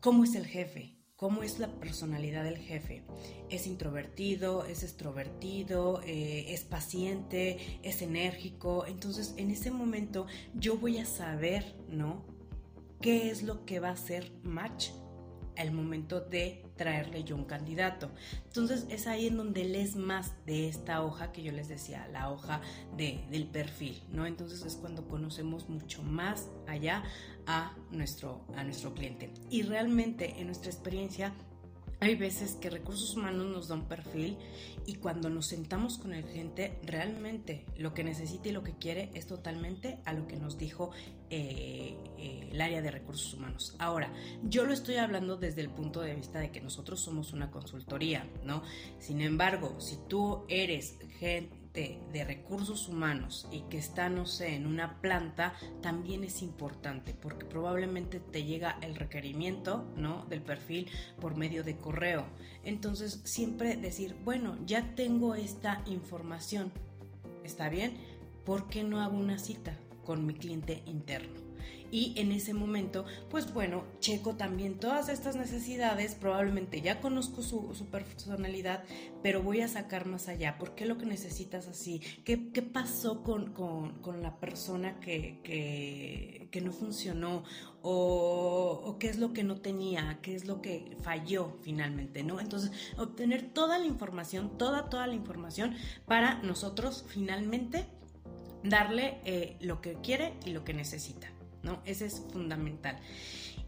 ¿Cómo 0.00 0.24
es 0.24 0.34
el 0.34 0.46
jefe? 0.46 1.00
cómo 1.20 1.42
es 1.42 1.58
la 1.58 1.68
personalidad 1.78 2.44
del 2.44 2.56
jefe. 2.56 3.02
Es 3.50 3.66
introvertido, 3.66 4.64
es 4.64 4.82
extrovertido, 4.82 6.00
eh, 6.06 6.46
es 6.48 6.64
paciente, 6.64 7.58
es 7.82 8.00
enérgico. 8.00 8.86
Entonces, 8.86 9.34
en 9.36 9.50
ese 9.50 9.70
momento 9.70 10.26
yo 10.54 10.78
voy 10.78 10.96
a 10.96 11.04
saber, 11.04 11.76
¿no? 11.90 12.24
¿Qué 13.02 13.28
es 13.28 13.42
lo 13.42 13.66
que 13.66 13.80
va 13.80 13.90
a 13.90 13.98
ser 13.98 14.32
match 14.42 14.92
al 15.56 15.72
momento 15.72 16.20
de 16.20 16.64
traerle 16.76 17.24
yo 17.24 17.36
un 17.36 17.44
candidato. 17.44 18.10
Entonces 18.46 18.86
es 18.88 19.06
ahí 19.06 19.26
en 19.26 19.36
donde 19.36 19.64
lees 19.64 19.96
más 19.96 20.32
de 20.46 20.68
esta 20.68 21.02
hoja 21.02 21.32
que 21.32 21.42
yo 21.42 21.52
les 21.52 21.68
decía, 21.68 22.08
la 22.08 22.30
hoja 22.30 22.60
de, 22.96 23.24
del 23.30 23.46
perfil, 23.46 24.02
¿no? 24.10 24.26
Entonces 24.26 24.64
es 24.64 24.76
cuando 24.76 25.06
conocemos 25.08 25.68
mucho 25.68 26.02
más 26.02 26.48
allá 26.66 27.02
a 27.46 27.74
nuestro, 27.90 28.44
a 28.54 28.64
nuestro 28.64 28.94
cliente. 28.94 29.32
Y 29.50 29.62
realmente 29.62 30.40
en 30.40 30.46
nuestra 30.46 30.70
experiencia 30.70 31.32
hay 32.00 32.14
veces 32.14 32.54
que 32.54 32.70
recursos 32.70 33.14
humanos 33.14 33.46
nos 33.46 33.68
da 33.68 33.74
un 33.74 33.86
perfil 33.86 34.38
y 34.86 34.94
cuando 34.94 35.28
nos 35.28 35.46
sentamos 35.46 35.98
con 35.98 36.14
el 36.14 36.24
gente, 36.24 36.78
realmente 36.82 37.66
lo 37.76 37.92
que 37.92 38.02
necesita 38.02 38.48
y 38.48 38.52
lo 38.52 38.64
que 38.64 38.72
quiere 38.72 39.10
es 39.14 39.26
totalmente 39.26 39.98
a 40.06 40.14
lo 40.14 40.26
que 40.26 40.36
nos 40.36 40.56
dijo 40.56 40.90
eh, 41.28 41.96
eh, 42.18 42.48
el 42.50 42.60
área 42.60 42.80
de 42.80 42.90
recursos 42.90 43.34
humanos. 43.34 43.76
Ahora, 43.78 44.12
yo 44.42 44.64
lo 44.64 44.72
estoy 44.72 44.96
hablando 44.96 45.36
desde 45.36 45.60
el 45.60 45.68
punto 45.68 46.00
de 46.00 46.14
vista 46.14 46.40
de 46.40 46.50
que 46.50 46.62
nosotros 46.62 47.00
somos 47.00 47.34
una 47.34 47.50
consultoría, 47.50 48.26
¿no? 48.44 48.62
Sin 48.98 49.20
embargo, 49.20 49.78
si 49.78 49.98
tú 50.08 50.44
eres 50.48 50.96
gente 51.18 51.59
de, 51.72 52.24
recursos 52.24 52.88
humanos 52.88 53.48
y 53.50 53.62
que 53.62 53.78
está, 53.78 54.08
no 54.08 54.26
sé, 54.26 54.54
en 54.54 54.66
una 54.66 55.00
planta, 55.00 55.54
también 55.80 56.24
es 56.24 56.42
importante 56.42 57.14
porque 57.14 57.46
probablemente 57.46 58.20
te 58.20 58.44
llega 58.44 58.78
el 58.82 58.94
requerimiento, 58.94 59.90
¿no? 59.96 60.26
Del 60.26 60.42
perfil 60.42 60.88
por 61.20 61.36
medio 61.36 61.64
de 61.64 61.76
correo. 61.76 62.26
Entonces, 62.64 63.20
siempre 63.24 63.76
decir, 63.76 64.16
bueno, 64.24 64.58
ya 64.66 64.94
tengo 64.94 65.34
esta 65.34 65.82
información, 65.86 66.72
¿está 67.44 67.68
bien? 67.68 67.96
¿Por 68.44 68.68
qué 68.68 68.82
no 68.82 69.00
hago 69.00 69.16
una 69.16 69.38
cita 69.38 69.78
con 70.04 70.26
mi 70.26 70.34
cliente 70.34 70.82
interno? 70.86 71.39
Y 71.90 72.14
en 72.16 72.32
ese 72.32 72.54
momento, 72.54 73.04
pues 73.30 73.52
bueno, 73.52 73.84
checo 74.00 74.34
también 74.34 74.78
todas 74.78 75.08
estas 75.08 75.36
necesidades, 75.36 76.14
probablemente 76.14 76.80
ya 76.80 77.00
conozco 77.00 77.42
su, 77.42 77.70
personalidad, 77.90 78.84
pero 79.22 79.42
voy 79.42 79.60
a 79.60 79.68
sacar 79.68 80.06
más 80.06 80.28
allá, 80.28 80.58
¿por 80.58 80.74
qué 80.74 80.86
lo 80.86 80.98
que 80.98 81.06
necesitas 81.06 81.66
así? 81.68 82.00
¿Qué, 82.24 82.38
pasó 82.62 83.22
con, 83.22 84.22
la 84.22 84.38
persona 84.38 85.00
que, 85.00 85.40
que, 85.42 86.60
no 86.60 86.72
funcionó? 86.72 87.44
O, 87.82 88.82
o, 88.84 88.98
qué 88.98 89.08
es 89.08 89.18
lo 89.18 89.32
que 89.32 89.42
no 89.42 89.60
tenía, 89.60 90.18
qué 90.20 90.34
es 90.34 90.46
lo 90.46 90.60
que 90.60 90.96
falló 91.02 91.56
finalmente, 91.62 92.22
¿no? 92.22 92.38
Entonces, 92.38 92.70
obtener 92.98 93.54
toda 93.54 93.78
la 93.78 93.86
información, 93.86 94.58
toda, 94.58 94.90
toda 94.90 95.06
la 95.06 95.14
información 95.14 95.74
para 96.06 96.42
nosotros 96.42 97.06
finalmente 97.08 97.86
darle 98.62 99.20
eh, 99.24 99.56
lo 99.60 99.80
que 99.80 99.94
quiere 99.94 100.34
y 100.44 100.50
lo 100.50 100.64
que 100.64 100.74
necesita. 100.74 101.28
¿No? 101.62 101.80
Ese 101.84 102.06
es 102.06 102.22
fundamental. 102.32 102.98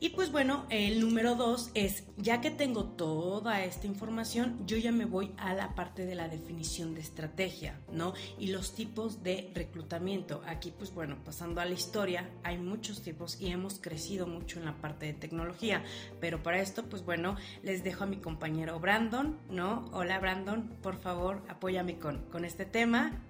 Y 0.03 0.09
pues 0.09 0.33
bueno, 0.33 0.67
el 0.69 1.01
número 1.01 1.37
dos 1.37 1.71
es, 1.75 2.03
ya 2.17 2.41
que 2.41 2.51
tengo 2.51 2.87
toda 2.87 3.63
esta 3.63 3.87
información, 3.87 4.67
yo 4.67 4.77
ya 4.77 4.91
me 4.91 5.05
voy 5.05 5.31
a 5.37 5.55
la 5.55 5.77
parte 5.77 6.07
de 6.07 6.17
la 6.17 6.27
definición 6.27 6.93
de 6.97 7.01
estrategia, 7.01 7.79
¿no? 7.93 8.13
Y 8.37 8.49
los 8.49 8.75
tipos 8.75 9.23
de 9.23 9.53
reclutamiento. 9.55 10.43
Aquí 10.45 10.73
pues 10.77 10.93
bueno, 10.93 11.19
pasando 11.25 11.61
a 11.61 11.67
la 11.67 11.75
historia, 11.75 12.29
hay 12.43 12.59
muchos 12.59 13.03
tipos 13.03 13.41
y 13.41 13.53
hemos 13.53 13.79
crecido 13.79 14.27
mucho 14.27 14.59
en 14.59 14.65
la 14.65 14.75
parte 14.75 15.07
de 15.07 15.13
tecnología, 15.13 15.85
pero 16.21 16.43
para 16.43 16.61
esto 16.61 16.83
pues 16.87 17.05
bueno, 17.05 17.37
les 17.63 17.85
dejo 17.85 18.03
a 18.03 18.09
mi 18.09 18.17
compañero 18.17 18.81
Brandon, 18.81 19.39
¿no? 19.51 19.89
Hola 19.93 20.19
Brandon, 20.19 20.69
por 20.83 20.97
favor, 20.97 21.45
apóyame 21.49 22.01
con, 22.01 22.25
con 22.25 22.45
este 22.45 22.65
tema 22.65 23.23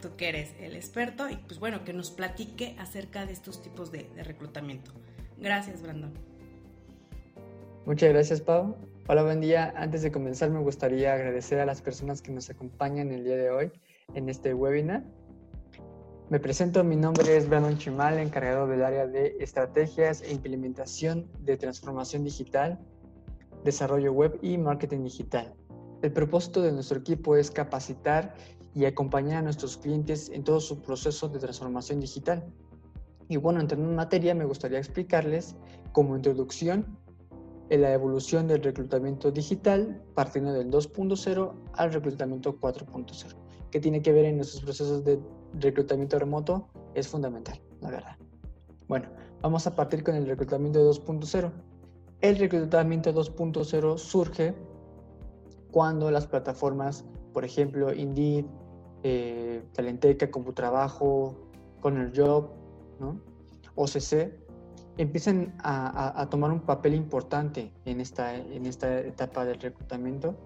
tú 0.00 0.16
que 0.16 0.28
eres 0.28 0.54
el 0.60 0.76
experto 0.76 1.28
y 1.28 1.36
pues 1.36 1.58
bueno, 1.58 1.84
que 1.84 1.92
nos 1.92 2.10
platique 2.10 2.76
acerca 2.78 3.26
de 3.26 3.32
estos 3.32 3.62
tipos 3.62 3.90
de, 3.92 4.08
reclutamiento. 4.22 4.92
Gracias, 5.38 5.82
Brandon. 5.82 6.12
Muchas 7.86 8.10
gracias, 8.10 8.40
Pau. 8.40 8.76
Hola, 9.08 9.22
buen 9.22 9.40
día. 9.40 9.72
Antes 9.76 10.02
de 10.02 10.12
comenzar, 10.12 10.50
me 10.50 10.60
gustaría 10.60 11.14
agradecer 11.14 11.60
a 11.60 11.66
las 11.66 11.80
personas 11.80 12.20
que 12.20 12.30
nos 12.32 12.50
acompañan 12.50 13.10
el 13.12 13.24
día 13.24 13.36
de 13.36 13.50
hoy 13.50 13.72
en 14.14 14.28
este 14.28 14.52
webinar. 14.54 15.04
Me 16.28 16.38
presento, 16.38 16.84
mi 16.84 16.96
nombre 16.96 17.36
es 17.36 17.48
Brandon 17.48 17.78
Chimal, 17.78 18.18
encargado 18.18 18.66
del 18.66 18.84
área 18.84 19.06
de 19.06 19.36
estrategias 19.40 20.20
e 20.20 20.32
implementación 20.32 21.26
de 21.40 21.56
transformación 21.56 22.24
digital, 22.24 22.78
desarrollo 23.64 24.12
web 24.12 24.38
y 24.42 24.58
marketing 24.58 25.04
digital. 25.04 25.54
El 26.02 26.12
propósito 26.12 26.60
de 26.60 26.70
nuestro 26.70 26.98
equipo 26.98 27.34
es 27.34 27.50
capacitar 27.50 28.34
y 28.78 28.86
acompañar 28.86 29.38
a 29.38 29.42
nuestros 29.42 29.76
clientes 29.76 30.30
en 30.32 30.44
todo 30.44 30.60
su 30.60 30.80
proceso 30.80 31.28
de 31.28 31.40
transformación 31.40 31.98
digital. 31.98 32.44
Y 33.28 33.36
bueno, 33.36 33.58
entrando 33.60 33.88
en 33.88 33.96
materia, 33.96 34.36
me 34.36 34.44
gustaría 34.44 34.78
explicarles 34.78 35.56
como 35.90 36.14
introducción 36.14 36.86
en 37.70 37.82
la 37.82 37.92
evolución 37.92 38.46
del 38.46 38.62
reclutamiento 38.62 39.32
digital 39.32 40.00
partiendo 40.14 40.52
del 40.52 40.70
2.0 40.70 41.54
al 41.72 41.92
reclutamiento 41.92 42.56
4.0. 42.60 43.34
que 43.72 43.80
tiene 43.80 44.00
que 44.00 44.12
ver 44.12 44.26
en 44.26 44.36
nuestros 44.36 44.62
procesos 44.62 45.04
de 45.04 45.18
reclutamiento 45.54 46.16
remoto? 46.16 46.68
Es 46.94 47.08
fundamental, 47.08 47.60
la 47.80 47.90
verdad. 47.90 48.16
Bueno, 48.86 49.08
vamos 49.42 49.66
a 49.66 49.74
partir 49.74 50.04
con 50.04 50.14
el 50.14 50.24
reclutamiento 50.24 50.88
2.0. 50.88 51.50
El 52.20 52.38
reclutamiento 52.38 53.12
2.0 53.12 53.98
surge 53.98 54.54
cuando 55.72 56.12
las 56.12 56.28
plataformas, 56.28 57.04
por 57.34 57.44
ejemplo, 57.44 57.92
Indeed, 57.92 58.46
eh, 59.02 59.62
Talenteca, 59.72 60.30
Computrabajo, 60.30 61.36
con 61.80 61.98
el 61.98 62.12
Job, 62.14 62.50
¿no? 63.00 63.20
OCC, 63.74 64.32
empiezan 64.96 65.54
a, 65.62 66.26
tomar 66.30 66.50
un 66.50 66.60
papel 66.60 66.94
importante 66.94 67.72
en 67.84 68.00
esta, 68.00 68.34
en 68.34 68.66
esta 68.66 69.00
etapa 69.00 69.44
del 69.44 69.60
reclutamiento. 69.60 70.36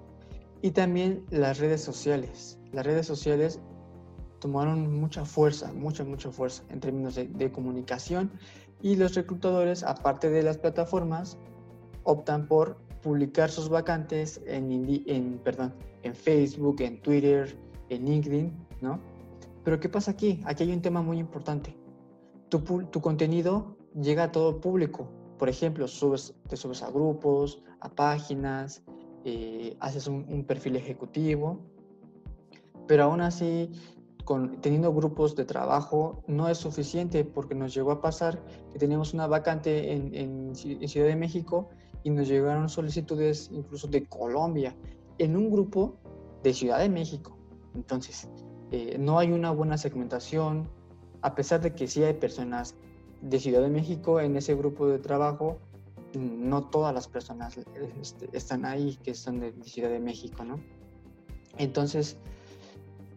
Y 0.60 0.70
también 0.72 1.24
las 1.30 1.58
redes 1.58 1.82
sociales. 1.82 2.58
Las 2.72 2.86
redes 2.86 3.06
sociales 3.06 3.58
tomaron 4.38 5.00
mucha 5.00 5.24
fuerza, 5.24 5.72
mucha, 5.72 6.04
mucha 6.04 6.30
fuerza 6.30 6.62
en 6.68 6.80
términos 6.80 7.14
de, 7.14 7.52
comunicación 7.52 8.30
y 8.82 8.96
los 8.96 9.14
reclutadores, 9.14 9.82
aparte 9.82 10.30
de 10.30 10.42
las 10.42 10.58
plataformas, 10.58 11.38
optan 12.02 12.46
por 12.46 12.76
publicar 13.02 13.50
sus 13.50 13.68
vacantes 13.68 14.40
en, 14.46 15.02
en, 15.06 15.38
perdón, 15.38 15.72
en 16.02 16.14
Facebook, 16.14 16.80
en 16.80 17.00
Twitter, 17.00 17.56
en 17.94 18.04
LinkedIn, 18.04 18.52
¿no? 18.80 19.00
Pero 19.64 19.78
¿qué 19.78 19.88
pasa 19.88 20.10
aquí? 20.12 20.40
Aquí 20.44 20.64
hay 20.64 20.72
un 20.72 20.82
tema 20.82 21.02
muy 21.02 21.18
importante. 21.18 21.76
Tu, 22.48 23.00
contenido 23.00 23.76
llega 23.94 24.24
a 24.24 24.32
todo 24.32 24.60
público. 24.60 25.08
Por 25.38 25.48
ejemplo, 25.48 25.88
subes, 25.88 26.34
te 26.48 26.56
subes 26.56 26.82
a 26.82 26.90
grupos, 26.90 27.62
a 27.80 27.88
páginas, 27.88 28.82
eh, 29.24 29.76
haces 29.80 30.06
un, 30.06 30.44
perfil 30.44 30.76
ejecutivo, 30.76 31.60
pero 32.86 33.04
aún 33.04 33.20
así, 33.20 33.70
teniendo 34.60 34.92
grupos 34.92 35.34
de 35.34 35.44
trabajo, 35.44 36.22
no 36.26 36.48
es 36.48 36.58
suficiente 36.58 37.24
porque 37.24 37.54
nos 37.54 37.74
llegó 37.74 37.92
a 37.92 38.00
pasar 38.00 38.44
que 38.72 38.78
teníamos 38.78 39.14
una 39.14 39.26
vacante 39.26 39.92
en, 39.92 40.14
en 40.14 40.54
Ciudad 40.54 41.06
de 41.06 41.16
México 41.16 41.70
y 42.04 42.10
nos 42.10 42.28
llegaron 42.28 42.68
solicitudes 42.68 43.48
incluso 43.52 43.86
de 43.86 44.04
Colombia 44.06 44.76
en 45.18 45.36
un 45.36 45.50
grupo 45.50 45.96
de 46.42 46.52
Ciudad 46.52 46.78
de 46.78 46.88
México. 46.88 47.41
Entonces, 47.74 48.28
eh, 48.70 48.96
no 48.98 49.18
hay 49.18 49.32
una 49.32 49.50
buena 49.50 49.78
segmentación, 49.78 50.68
a 51.22 51.34
pesar 51.34 51.60
de 51.60 51.74
que 51.74 51.86
sí 51.86 52.02
hay 52.02 52.14
personas 52.14 52.74
de 53.20 53.38
Ciudad 53.38 53.62
de 53.62 53.68
México 53.68 54.20
en 54.20 54.36
ese 54.36 54.54
grupo 54.54 54.88
de 54.88 54.98
trabajo, 54.98 55.58
no 56.14 56.64
todas 56.64 56.94
las 56.94 57.08
personas 57.08 57.58
este, 58.00 58.28
están 58.32 58.64
ahí 58.64 58.98
que 59.02 59.14
son 59.14 59.40
de, 59.40 59.52
Ciudad 59.64 59.90
de 59.90 60.00
México, 60.00 60.44
¿no? 60.44 60.60
Entonces, 61.58 62.16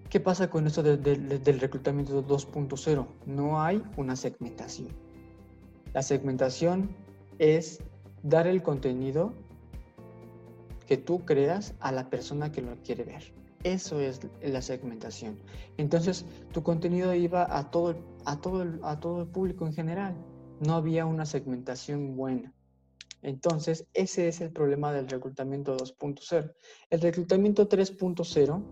¿qué 0.10 0.20
pasa 0.20 0.50
con 0.50 0.68
esto 0.68 0.84
del 0.84 1.60
reclutamiento 1.60 2.26
2.0? 2.26 3.08
No 3.26 3.62
hay 3.62 3.84
una 3.98 4.16
segmentación. 4.16 4.90
La 5.94 6.02
segmentación 6.02 6.90
es 7.40 7.80
dar 8.24 8.48
el 8.48 8.62
contenido 8.62 9.34
que 10.86 10.98
tú 10.98 11.26
creas 11.26 11.74
a 11.80 11.92
la 11.92 12.10
persona 12.10 12.52
que 12.52 12.62
lo 12.62 12.76
quiere 12.84 13.04
ver. 13.04 13.35
Eso 13.66 14.00
es 14.00 14.20
la 14.44 14.62
segmentación. 14.62 15.40
Entonces, 15.78 16.24
tu 16.54 16.62
contenido 16.62 17.16
iba 17.16 17.48
a 17.50 17.72
todo, 17.72 17.96
a 18.24 18.40
todo, 18.40 18.64
a 18.84 19.00
todo 19.00 19.24
el 19.24 19.28
público 19.28 19.66
en 19.66 19.74
general. 19.74 20.16
No 20.60 20.76
había 20.76 21.08
una 21.08 21.26
segmentación 21.26 22.16
buena. 22.16 22.54
Entonces, 23.24 23.88
ese 23.96 24.28
es 24.28 24.40
el 24.42 24.52
problema 24.52 24.94
del 24.94 25.10
reclutamiento 25.10 25.76
2.0. 25.76 26.54
El 26.92 27.02
reclutamiento 27.02 27.68
3.0 27.68 28.64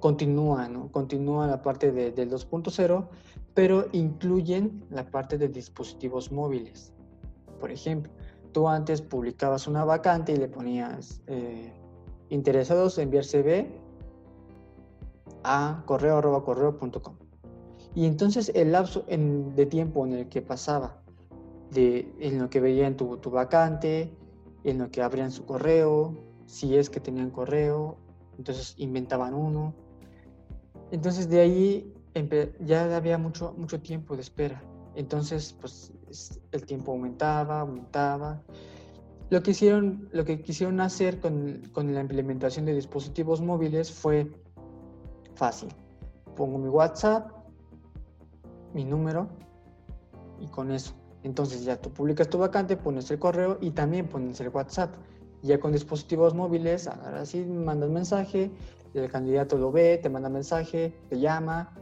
continúa, 0.00 0.68
¿no? 0.68 0.90
Continúa 0.90 1.46
la 1.46 1.62
parte 1.62 1.92
del 1.92 2.30
2.0, 2.30 3.08
pero 3.54 3.86
incluyen 3.92 4.84
la 4.90 5.08
parte 5.08 5.38
de 5.38 5.46
dispositivos 5.46 6.32
móviles. 6.32 6.92
Por 7.60 7.70
ejemplo, 7.70 8.12
tú 8.50 8.68
antes 8.68 9.00
publicabas 9.00 9.68
una 9.68 9.84
vacante 9.84 10.32
y 10.32 10.38
le 10.38 10.48
ponías 10.48 11.22
eh, 11.28 11.77
interesados 12.30 12.98
en 12.98 13.04
enviar 13.04 13.24
CV 13.24 13.68
a 15.44 15.82
correo 15.86 16.18
arroba. 16.18 16.44
Y 17.94 18.06
entonces 18.06 18.52
el 18.54 18.72
lapso 18.72 19.04
de 19.08 19.66
tiempo 19.66 20.06
en 20.06 20.12
el 20.12 20.28
que 20.28 20.42
pasaba, 20.42 21.02
de, 21.70 22.12
en 22.20 22.38
lo 22.38 22.50
que 22.50 22.60
veían 22.60 22.96
tu, 22.96 23.16
tu 23.18 23.30
vacante, 23.30 24.14
en 24.64 24.78
lo 24.78 24.90
que 24.90 25.02
abrían 25.02 25.30
su 25.30 25.44
correo, 25.44 26.16
si 26.46 26.76
es 26.76 26.90
que 26.90 27.00
tenían 27.00 27.30
correo, 27.30 27.96
entonces 28.36 28.74
inventaban 28.78 29.34
uno. 29.34 29.74
Entonces 30.90 31.28
de 31.28 31.40
ahí 31.40 31.94
ya 32.60 32.96
había 32.96 33.18
mucho, 33.18 33.54
mucho 33.56 33.80
tiempo 33.80 34.14
de 34.14 34.22
espera. 34.22 34.62
Entonces, 34.94 35.54
pues 35.60 35.92
el 36.50 36.66
tiempo 36.66 36.92
aumentaba, 36.92 37.60
aumentaba. 37.60 38.42
Lo 39.30 39.42
que, 39.42 39.50
hicieron, 39.50 40.08
lo 40.12 40.24
que 40.24 40.40
quisieron 40.40 40.80
hacer 40.80 41.20
con, 41.20 41.62
con 41.72 41.92
la 41.92 42.00
implementación 42.00 42.64
de 42.64 42.74
dispositivos 42.74 43.42
móviles 43.42 43.92
fue 43.92 44.30
fácil. 45.34 45.68
Pongo 46.34 46.58
mi 46.58 46.68
WhatsApp, 46.68 47.30
mi 48.74 48.84
número 48.84 49.28
y 50.40 50.46
con 50.46 50.70
eso. 50.70 50.94
Entonces 51.24 51.64
ya 51.64 51.80
tú 51.80 51.90
publicas 51.90 52.28
tu 52.28 52.38
vacante, 52.38 52.76
pones 52.76 53.10
el 53.10 53.18
correo 53.18 53.58
y 53.60 53.70
también 53.70 54.06
pones 54.08 54.40
el 54.40 54.48
WhatsApp. 54.48 54.94
Ya 55.42 55.60
con 55.60 55.72
dispositivos 55.72 56.34
móviles, 56.34 56.88
ahora 56.88 57.24
sí 57.24 57.44
mandas 57.44 57.90
mensaje, 57.90 58.50
el 58.94 59.10
candidato 59.10 59.56
lo 59.58 59.70
ve, 59.70 59.98
te 59.98 60.08
manda 60.08 60.28
mensaje, 60.28 60.94
te 61.08 61.20
llama, 61.20 61.74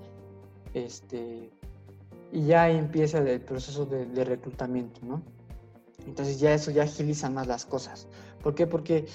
este, 0.75 1.51
y 2.33 2.45
ya 2.45 2.69
empieza 2.69 3.19
el 3.19 3.41
proceso 3.41 3.87
de, 3.87 4.07
de 4.07 4.25
reclutamiento, 4.25 5.01
¿no? 5.05 5.23
Entonces 6.07 6.41
ya 6.41 6.55
eso 6.55 6.71
ya 6.71 6.85
agiliza 6.85 7.29
más 7.31 7.47
las 7.47 7.67
cosas. 7.67 8.09
¿Por 8.43 8.55
qué? 8.55 8.67
Porque 8.67 9.07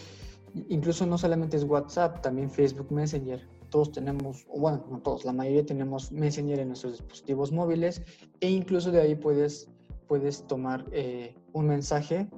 incluso 0.70 1.06
no 1.06 1.18
solamente 1.18 1.58
es 1.58 1.64
WhatsApp, 1.64 2.22
también 2.22 2.50
Facebook 2.50 2.92
Messenger 2.92 3.42
todos 3.72 3.92
tenemos, 3.92 4.46
bueno, 4.56 4.86
no 4.92 5.00
todos, 5.00 5.26
la 5.26 5.34
mayoría 5.34 5.66
tenemos 5.66 6.12
Messenger 6.12 6.60
en 6.60 6.68
nuestros 6.68 7.00
dispositivos 7.00 7.52
móviles 7.52 8.04
e 8.42 8.52
incluso 8.52 8.92
de 8.92 9.02
ahí 9.02 9.16
puedes, 9.16 9.70
puedes 10.08 10.46
tomar 10.46 10.86
eh, 10.92 11.34
un 11.54 11.68
mensaje 11.68 12.30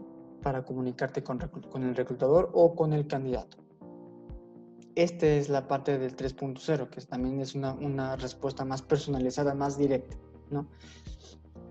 para 0.44 0.64
comunicarte 0.64 1.24
con, 1.24 1.40
con, 1.40 1.84
el 1.84 1.96
reclutador 1.96 2.52
o 2.54 2.76
con 2.76 2.94
el 2.94 3.08
candidato. 3.08 3.58
Esta 4.96 5.26
es 5.26 5.50
la 5.50 5.68
parte 5.68 5.98
del 5.98 6.16
3.0, 6.16 6.90
que 6.90 7.02
también 7.02 7.42
es 7.42 7.56
una, 7.56 7.74
una, 7.74 8.16
respuesta 8.16 8.64
más 8.64 8.84
personalizada, 8.84 9.56
más 9.56 9.76
directa, 9.76 10.16
¿no? 10.52 10.68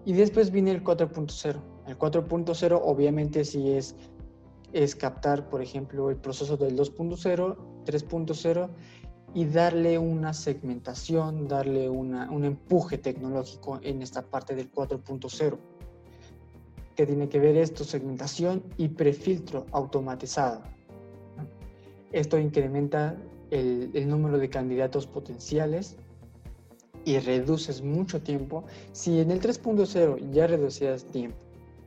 Y 0.05 0.15
después 0.15 0.51
viene 0.51 0.73
el 0.73 0.83
4.0. 0.83 1.61
El 1.87 1.99
4.0 1.99 2.81
obviamente 2.83 3.45
sí 3.45 3.71
es, 3.71 3.95
es 4.73 4.97
captar, 4.97 5.49
por 5.49 5.63
ejemplo, 5.63 6.11
el 6.11 6.17
proceso 6.17 6.57
del 6.57 6.77
2.0, 6.77 7.57
3.0 7.85 8.71
y 9.35 9.45
darle 9.47 9.99
una 9.99 10.35
segmentación, 10.35 11.49
darle 11.49 11.89
un 11.89 12.45
empuje 12.45 12.99
tecnológico 12.99 13.81
en 13.83 14.03
esta 14.03 14.23
parte 14.23 14.55
del 14.55 14.71
4.0. 14.71 15.59
que 16.95 17.07
tiene 17.07 17.29
que 17.29 17.39
ver 17.39 17.57
esto? 17.57 17.85
Segmentación 17.85 18.63
y 18.77 18.89
prefiltro 18.89 19.67
automatizado. 19.73 20.63
Esto 22.11 22.39
incrementa 22.39 23.17
el, 23.51 23.91
el 23.95 24.09
número 24.09 24.37
de 24.39 24.51
candidatos 24.51 25.07
potenciales 25.07 25.97
y 27.05 27.19
reduces 27.19 27.83
mucho 27.83 28.23
tiempo. 28.23 28.65
Si 28.93 29.21
en 29.21 29.31
el 29.31 29.41
3.0 29.41 30.31
ya 30.31 30.47
reducías 30.47 31.05
tiempo, 31.05 31.39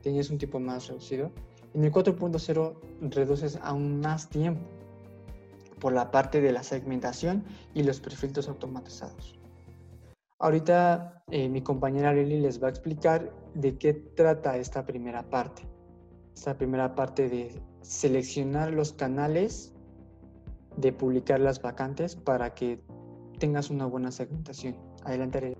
tenías 0.02 0.30
un 0.30 0.38
tiempo 0.38 0.60
más 0.60 0.88
reducido, 0.88 1.30
en 1.74 1.84
el 1.84 1.92
4.0 1.92 2.74
reduces 3.10 3.58
aún 3.62 4.00
más 4.00 4.28
tiempo 4.28 4.64
por 5.78 5.92
la 5.92 6.10
parte 6.10 6.40
de 6.40 6.52
la 6.52 6.62
segmentación 6.62 7.44
y 7.74 7.82
los 7.82 8.00
prefiltros 8.00 8.48
automatizados. 8.48 9.38
Ahorita 10.38 11.22
eh, 11.30 11.48
mi 11.48 11.62
compañera 11.62 12.12
Lili 12.12 12.40
les 12.40 12.62
va 12.62 12.68
a 12.68 12.70
explicar 12.70 13.32
de 13.54 13.76
qué 13.76 13.94
trata 13.94 14.56
esta 14.56 14.84
primera 14.86 15.22
parte. 15.22 15.62
Esta 16.34 16.56
primera 16.56 16.94
parte 16.94 17.28
de 17.28 17.60
seleccionar 17.82 18.72
los 18.72 18.92
canales 18.92 19.72
de 20.76 20.92
publicar 20.92 21.40
las 21.40 21.60
vacantes 21.62 22.16
para 22.16 22.54
que 22.54 22.80
tengas 23.38 23.70
una 23.70 23.86
buena 23.86 24.10
segmentación. 24.10 24.76
Adelante. 25.06 25.56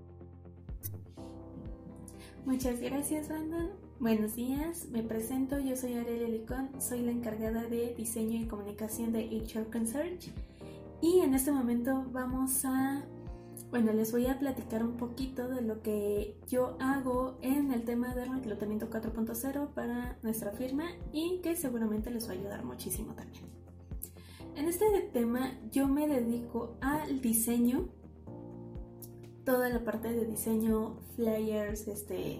Muchas 2.45 2.81
gracias, 2.81 3.29
Brandon. 3.29 3.69
Buenos 3.99 4.35
días, 4.35 4.87
me 4.91 5.01
presento, 5.01 5.57
yo 5.57 5.75
soy 5.75 5.95
Aurelia 5.95 6.27
Licón, 6.27 6.69
soy 6.79 7.01
la 7.01 7.11
encargada 7.11 7.63
de 7.63 7.95
diseño 7.95 8.39
y 8.39 8.45
comunicación 8.45 9.11
de 9.11 9.25
HR 9.25 9.71
Consearch 9.71 10.31
y 11.01 11.21
en 11.21 11.33
este 11.33 11.51
momento 11.51 12.05
vamos 12.11 12.63
a, 12.65 13.05
bueno, 13.71 13.93
les 13.93 14.11
voy 14.11 14.27
a 14.27 14.37
platicar 14.37 14.83
un 14.83 14.97
poquito 14.97 15.47
de 15.47 15.61
lo 15.61 15.81
que 15.81 16.35
yo 16.47 16.75
hago 16.79 17.37
en 17.41 17.71
el 17.71 17.85
tema 17.85 18.13
del 18.13 18.31
reclutamiento 18.31 18.89
4.0 18.89 19.73
para 19.73 20.17
nuestra 20.21 20.51
firma 20.51 20.85
y 21.11 21.39
que 21.41 21.55
seguramente 21.55 22.11
les 22.11 22.27
va 22.27 22.33
a 22.33 22.35
ayudar 22.35 22.65
muchísimo 22.65 23.13
también. 23.13 23.45
En 24.55 24.67
este 24.67 24.85
tema 25.13 25.51
yo 25.71 25.87
me 25.87 26.07
dedico 26.07 26.77
al 26.81 27.21
diseño, 27.21 27.89
toda 29.47 29.69
la 29.69 29.83
parte 29.83 30.11
de 30.11 30.25
diseño, 30.25 30.99
flyers, 31.15 31.87
este 31.87 32.39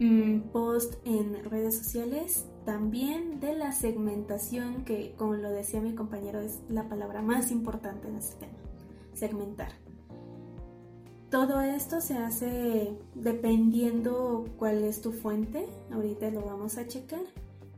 Mm, 0.00 0.50
post 0.52 0.94
en 1.04 1.44
redes 1.50 1.76
sociales, 1.76 2.46
también 2.64 3.40
de 3.40 3.56
la 3.56 3.72
segmentación, 3.72 4.84
que 4.84 5.14
como 5.16 5.34
lo 5.34 5.50
decía 5.50 5.80
mi 5.80 5.96
compañero 5.96 6.38
es 6.38 6.60
la 6.68 6.88
palabra 6.88 7.20
más 7.20 7.50
importante 7.50 8.06
en 8.06 8.14
este 8.14 8.46
tema, 8.46 8.58
segmentar. 9.12 9.72
Todo 11.30 11.60
esto 11.60 12.00
se 12.00 12.16
hace 12.16 12.96
dependiendo 13.16 14.44
cuál 14.56 14.84
es 14.84 15.00
tu 15.02 15.10
fuente, 15.10 15.66
ahorita 15.90 16.30
lo 16.30 16.42
vamos 16.42 16.78
a 16.78 16.86
checar, 16.86 17.24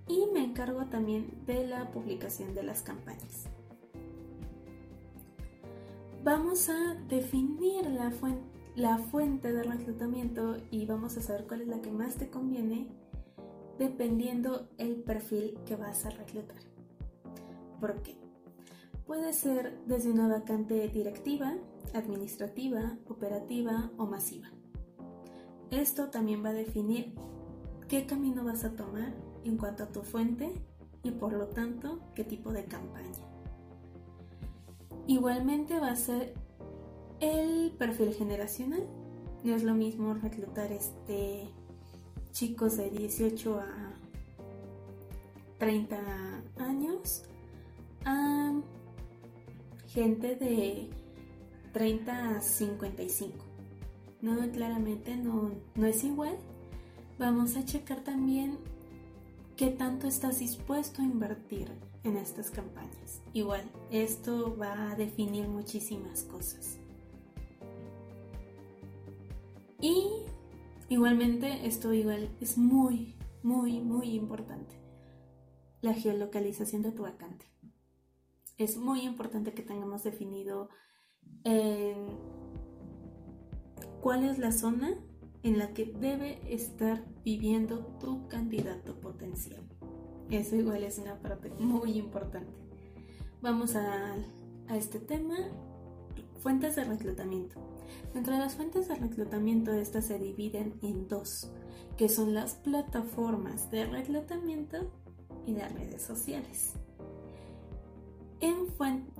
y 0.06 0.26
me 0.34 0.44
encargo 0.44 0.84
también 0.86 1.42
de 1.46 1.66
la 1.66 1.90
publicación 1.90 2.54
de 2.54 2.64
las 2.64 2.82
campañas. 2.82 3.46
Vamos 6.22 6.68
a 6.68 6.94
definir 7.08 7.86
la 7.86 8.10
fuente 8.10 8.50
la 8.76 8.98
fuente 8.98 9.52
de 9.52 9.62
reclutamiento 9.62 10.56
y 10.70 10.86
vamos 10.86 11.16
a 11.16 11.20
saber 11.20 11.46
cuál 11.46 11.62
es 11.62 11.68
la 11.68 11.82
que 11.82 11.90
más 11.90 12.16
te 12.16 12.30
conviene 12.30 12.88
dependiendo 13.78 14.68
el 14.78 14.96
perfil 15.02 15.58
que 15.66 15.76
vas 15.76 16.06
a 16.06 16.10
reclutar. 16.10 16.62
¿Por 17.80 18.02
qué? 18.02 18.16
Puede 19.06 19.32
ser 19.32 19.80
desde 19.86 20.10
una 20.10 20.28
vacante 20.28 20.88
directiva, 20.88 21.54
administrativa, 21.94 22.96
operativa 23.08 23.90
o 23.96 24.06
masiva. 24.06 24.48
Esto 25.70 26.10
también 26.10 26.44
va 26.44 26.50
a 26.50 26.54
definir 26.54 27.14
qué 27.88 28.06
camino 28.06 28.44
vas 28.44 28.64
a 28.64 28.76
tomar 28.76 29.14
en 29.44 29.56
cuanto 29.56 29.84
a 29.84 29.88
tu 29.88 30.02
fuente 30.02 30.52
y 31.02 31.10
por 31.10 31.32
lo 31.32 31.48
tanto 31.48 32.00
qué 32.14 32.24
tipo 32.24 32.52
de 32.52 32.66
campaña. 32.66 33.29
Igualmente 35.10 35.80
va 35.80 35.90
a 35.90 35.96
ser 35.96 36.34
el 37.18 37.72
perfil 37.72 38.14
generacional. 38.14 38.86
No 39.42 39.56
es 39.56 39.64
lo 39.64 39.74
mismo 39.74 40.14
reclutar 40.14 40.70
este 40.70 41.48
chicos 42.30 42.76
de 42.76 42.90
18 42.90 43.58
a 43.58 43.92
30 45.58 45.98
años 46.58 47.24
a 48.04 48.52
gente 49.88 50.36
de 50.36 50.88
30 51.72 52.36
a 52.36 52.40
55. 52.40 53.36
No, 54.22 54.48
claramente 54.52 55.16
no, 55.16 55.50
no 55.74 55.86
es 55.86 56.04
igual. 56.04 56.36
Vamos 57.18 57.56
a 57.56 57.64
checar 57.64 58.04
también 58.04 58.58
qué 59.56 59.70
tanto 59.70 60.06
estás 60.06 60.38
dispuesto 60.38 61.02
a 61.02 61.04
invertir 61.04 61.68
en 62.04 62.16
estas 62.16 62.52
campañas. 62.52 63.19
Igual, 63.32 63.70
esto 63.90 64.56
va 64.56 64.90
a 64.90 64.96
definir 64.96 65.46
muchísimas 65.46 66.24
cosas. 66.24 66.78
Y 69.80 70.08
igualmente 70.88 71.66
esto 71.66 71.92
igual 71.92 72.28
es 72.40 72.58
muy, 72.58 73.16
muy, 73.42 73.80
muy 73.80 74.10
importante. 74.14 74.74
La 75.80 75.94
geolocalización 75.94 76.82
de 76.82 76.92
tu 76.92 77.02
vacante. 77.02 77.46
Es 78.58 78.76
muy 78.76 79.02
importante 79.02 79.54
que 79.54 79.62
tengamos 79.62 80.02
definido 80.02 80.68
eh, 81.44 81.96
cuál 84.02 84.24
es 84.24 84.38
la 84.38 84.52
zona 84.52 84.98
en 85.42 85.58
la 85.58 85.72
que 85.72 85.86
debe 85.86 86.40
estar 86.52 87.06
viviendo 87.24 87.78
tu 88.00 88.26
candidato 88.28 89.00
potencial. 89.00 89.62
Eso 90.30 90.56
igual 90.56 90.84
es 90.84 90.98
una 90.98 91.18
parte 91.20 91.48
muy 91.58 91.92
importante. 91.92 92.69
Vamos 93.42 93.74
a, 93.74 94.16
este 94.68 95.00
tema, 95.00 95.34
fuentes 96.40 96.76
de 96.76 96.84
reclutamiento. 96.84 97.58
Entre 98.14 98.36
las 98.36 98.54
fuentes 98.54 98.86
de 98.88 98.96
reclutamiento, 98.96 99.72
estas 99.72 100.06
se 100.06 100.18
dividen 100.18 100.74
en 100.82 101.08
dos. 101.08 101.50
que 101.96 102.08
son 102.08 102.32
las 102.32 102.54
plataformas 102.54 103.70
de 103.70 103.84
reclutamiento 103.84 104.90
y 105.46 105.52
de 105.52 105.68
redes 105.68 106.02
sociales. 106.02 106.74
En, 108.40 108.68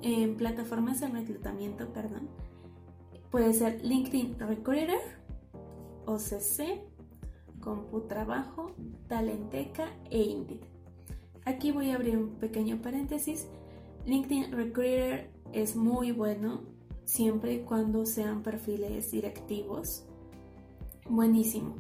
en 0.01 0.37
plataformas 0.37 1.01
de 1.01 1.09
reclutamiento, 1.09 1.93
perdón, 1.93 2.29
puede 3.31 3.53
ser 3.53 3.85
LinkedIn 3.85 4.39
Recruiter, 4.39 4.99
OCC, 6.07 6.81
CompuTrabajo, 7.61 8.75
Talenteca 9.09 9.89
e 10.11 10.23
Indeed. 10.23 10.63
Aquí 11.45 11.73
voy 11.73 11.91
a 11.91 11.97
abrir 11.97 12.17
un 12.17 12.37
pequeño 12.37 12.81
paréntesis. 12.81 13.47
LinkedIn 14.07 14.53
Recruiter 14.53 15.31
es 15.53 15.77
muy 15.77 16.13
bueno 16.13 16.63
siempre 17.05 17.55
y 17.55 17.59
cuando 17.61 18.07
sean 18.07 18.43
perfiles 18.43 19.11
directivos. 19.11 20.05
Buenísimo. 21.09 21.75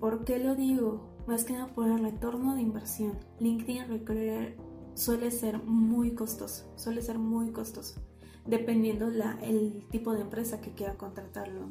¿Por 0.00 0.24
qué 0.24 0.38
lo 0.38 0.54
digo? 0.54 1.08
Más 1.26 1.44
que 1.44 1.54
nada 1.54 1.68
por 1.68 1.88
el 1.88 2.00
retorno 2.00 2.54
de 2.54 2.62
inversión. 2.62 3.18
LinkedIn 3.40 3.88
Recruiter 3.88 4.56
suele 4.94 5.30
ser 5.30 5.62
muy 5.62 6.12
costoso, 6.12 6.64
suele 6.76 7.02
ser 7.02 7.18
muy 7.18 7.52
costoso, 7.52 8.00
dependiendo 8.46 9.08
el 9.42 9.84
tipo 9.90 10.12
de 10.12 10.22
empresa 10.22 10.60
que 10.60 10.72
quiera 10.72 10.94
contratarlo. 10.94 11.68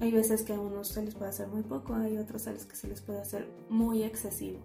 Hay 0.00 0.10
veces 0.10 0.42
que 0.42 0.54
a 0.54 0.60
unos 0.60 0.88
se 0.88 1.04
les 1.04 1.14
puede 1.14 1.30
hacer 1.30 1.48
muy 1.48 1.62
poco, 1.62 1.94
hay 1.94 2.16
otros 2.16 2.46
a 2.46 2.52
los 2.52 2.64
que 2.64 2.74
se 2.74 2.88
les 2.88 3.00
puede 3.00 3.20
hacer 3.20 3.48
muy 3.68 4.02
excesivo. 4.02 4.58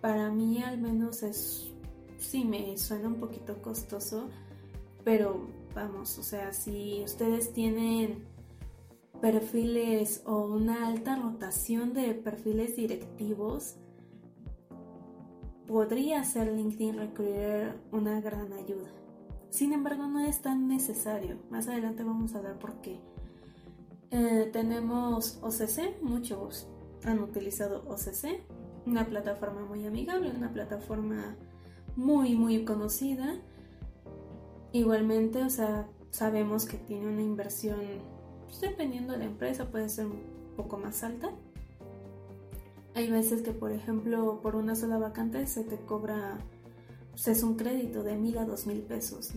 Para 0.00 0.30
mí 0.30 0.62
al 0.62 0.78
menos 0.78 1.22
es, 1.22 1.70
sí 2.18 2.44
me 2.44 2.76
suena 2.78 3.08
un 3.08 3.16
poquito 3.16 3.60
costoso, 3.62 4.28
pero 5.04 5.48
vamos, 5.74 6.18
o 6.18 6.22
sea, 6.22 6.52
si 6.52 7.02
ustedes 7.04 7.52
tienen 7.52 8.24
perfiles 9.20 10.22
o 10.26 10.46
una 10.46 10.88
alta 10.88 11.16
rotación 11.16 11.92
de 11.92 12.14
perfiles 12.14 12.76
directivos, 12.76 13.76
podría 15.66 16.22
ser 16.24 16.52
LinkedIn 16.52 16.96
Recruiter 16.96 17.80
una 17.92 18.20
gran 18.20 18.52
ayuda. 18.52 18.90
Sin 19.50 19.72
embargo, 19.72 20.06
no 20.06 20.20
es 20.20 20.42
tan 20.42 20.68
necesario. 20.68 21.38
Más 21.50 21.68
adelante 21.68 22.04
vamos 22.04 22.34
a 22.34 22.40
ver 22.40 22.58
por 22.58 22.80
qué. 22.80 23.00
Eh, 24.10 24.50
tenemos 24.52 25.38
OCC, 25.42 26.00
muchos 26.02 26.68
han 27.04 27.20
utilizado 27.20 27.84
OCC, 27.88 28.42
una 28.86 29.06
plataforma 29.06 29.64
muy 29.64 29.86
amigable, 29.86 30.30
una 30.30 30.52
plataforma 30.52 31.36
muy, 31.96 32.36
muy 32.36 32.64
conocida. 32.64 33.36
Igualmente, 34.72 35.42
o 35.42 35.50
sea, 35.50 35.88
sabemos 36.10 36.66
que 36.66 36.76
tiene 36.76 37.08
una 37.08 37.22
inversión, 37.22 37.80
pues, 38.44 38.60
dependiendo 38.60 39.12
de 39.12 39.18
la 39.20 39.24
empresa, 39.24 39.70
puede 39.70 39.88
ser 39.88 40.06
un 40.06 40.20
poco 40.56 40.78
más 40.78 41.02
alta. 41.02 41.30
Hay 42.94 43.10
veces 43.10 43.42
que, 43.42 43.52
por 43.52 43.72
ejemplo, 43.72 44.40
por 44.42 44.56
una 44.56 44.74
sola 44.74 44.98
vacante 44.98 45.46
se 45.46 45.64
te 45.64 45.76
cobra, 45.76 46.38
pues 47.10 47.28
es 47.28 47.42
un 47.42 47.56
crédito 47.56 48.02
de 48.02 48.16
mil 48.16 48.38
a 48.38 48.44
dos 48.44 48.66
mil 48.66 48.80
pesos, 48.80 49.32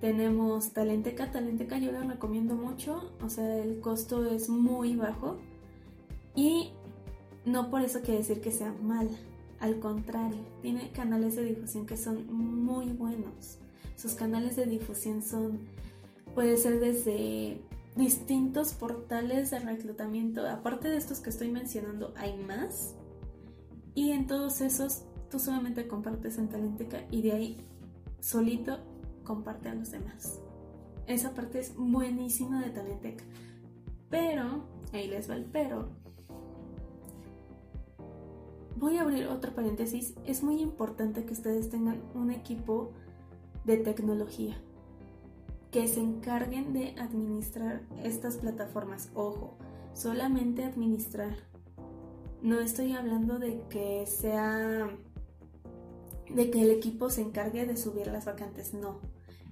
Tenemos 0.00 0.72
Talenteca, 0.72 1.30
Talenteca 1.30 1.78
yo 1.78 1.92
la 1.92 2.02
recomiendo 2.02 2.56
mucho, 2.56 3.12
o 3.24 3.28
sea, 3.28 3.56
el 3.58 3.80
costo 3.80 4.26
es 4.26 4.48
muy 4.48 4.96
bajo 4.96 5.36
y 6.34 6.72
no 7.44 7.70
por 7.70 7.82
eso 7.82 8.00
quiere 8.00 8.18
decir 8.18 8.40
que 8.40 8.50
sea 8.50 8.74
mal, 8.82 9.08
al 9.62 9.78
contrario, 9.78 10.40
tiene 10.60 10.90
canales 10.90 11.36
de 11.36 11.44
difusión 11.44 11.86
que 11.86 11.96
son 11.96 12.26
muy 12.34 12.86
buenos. 12.86 13.58
Sus 13.94 14.14
canales 14.14 14.56
de 14.56 14.66
difusión 14.66 15.22
son, 15.22 15.60
puede 16.34 16.56
ser 16.56 16.80
desde 16.80 17.62
distintos 17.94 18.72
portales 18.72 19.52
de 19.52 19.60
reclutamiento. 19.60 20.44
Aparte 20.48 20.88
de 20.88 20.96
estos 20.96 21.20
que 21.20 21.30
estoy 21.30 21.48
mencionando, 21.48 22.12
hay 22.16 22.36
más. 22.38 22.96
Y 23.94 24.10
en 24.10 24.26
todos 24.26 24.60
esos, 24.62 25.04
tú 25.30 25.38
solamente 25.38 25.86
compartes 25.86 26.38
en 26.38 26.48
Talenteca 26.48 27.06
y 27.12 27.22
de 27.22 27.30
ahí 27.30 27.56
solito 28.18 28.80
comparte 29.22 29.68
a 29.68 29.74
los 29.74 29.92
demás. 29.92 30.40
Esa 31.06 31.34
parte 31.34 31.60
es 31.60 31.76
buenísima 31.76 32.60
de 32.64 32.70
Talenteca. 32.70 33.24
Pero, 34.10 34.64
ahí 34.92 35.06
les 35.06 35.30
va 35.30 35.36
el 35.36 35.44
pero. 35.44 36.01
Voy 38.82 38.96
a 38.96 39.02
abrir 39.02 39.28
otro 39.28 39.54
paréntesis. 39.54 40.14
Es 40.26 40.42
muy 40.42 40.60
importante 40.60 41.24
que 41.24 41.34
ustedes 41.34 41.70
tengan 41.70 42.02
un 42.16 42.32
equipo 42.32 42.90
de 43.64 43.76
tecnología 43.76 44.60
que 45.70 45.86
se 45.86 46.00
encarguen 46.00 46.72
de 46.72 46.96
administrar 46.98 47.82
estas 48.02 48.38
plataformas. 48.38 49.10
Ojo, 49.14 49.56
solamente 49.94 50.64
administrar. 50.64 51.36
No 52.42 52.58
estoy 52.58 52.94
hablando 52.94 53.38
de 53.38 53.62
que 53.70 54.04
sea 54.04 54.90
de 56.34 56.50
que 56.50 56.62
el 56.62 56.72
equipo 56.72 57.08
se 57.08 57.22
encargue 57.22 57.64
de 57.66 57.76
subir 57.76 58.08
las 58.08 58.24
vacantes, 58.24 58.74
no. 58.74 58.98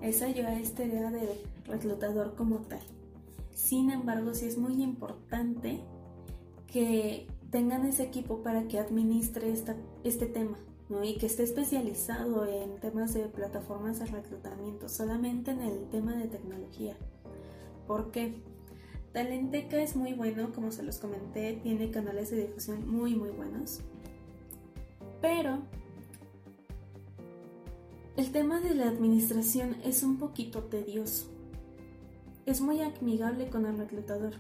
Esa 0.01 0.29
ya 0.29 0.59
es 0.59 0.75
tarea 0.75 1.13
del 1.13 1.29
reclutador 1.67 2.35
como 2.35 2.57
tal. 2.63 2.83
Sin 3.55 3.93
embargo, 3.93 4.35
sí 4.35 4.47
es 4.47 4.59
muy 4.59 4.83
importante 4.83 5.85
que 6.67 7.29
tengan 7.51 7.87
ese 7.87 8.05
equipo 8.05 8.43
para 8.43 8.69
que 8.69 8.79
administre 8.79 9.53
este 10.05 10.27
tema 10.27 10.59
y 11.03 11.19
que 11.19 11.27
esté 11.27 11.45
especializado 11.45 12.47
en 12.47 12.81
temas 12.81 13.15
de 13.15 13.27
plataformas 13.27 14.01
de 14.01 14.07
reclutamiento, 14.07 14.89
solamente 14.89 15.53
en 15.53 15.61
el 15.61 15.89
tema 15.89 16.17
de 16.17 16.27
tecnología. 16.27 16.97
¿Por 17.87 18.11
qué? 18.11 18.43
Talenteca 19.13 19.81
es 19.83 19.97
muy 19.97 20.15
bueno, 20.15 20.53
como 20.53 20.71
se 20.71 20.83
los 20.83 20.99
comenté, 20.99 21.55
tiene 21.63 21.91
canales 21.91 22.31
de 22.31 22.47
difusión 22.47 22.89
muy 22.89 23.15
muy 23.15 23.31
buenos. 23.31 23.81
Pero 25.21 25.59
el 28.17 28.31
tema 28.33 28.61
de 28.61 28.75
la 28.75 28.89
administración 28.89 29.77
es 29.85 30.03
un 30.03 30.19
poquito 30.19 30.65
tedioso. 30.65 31.27
Es 32.47 32.61
muy 32.61 32.81
amigable 32.81 33.49
con 33.49 33.67
el 33.67 33.79
reclutador. 33.79 34.35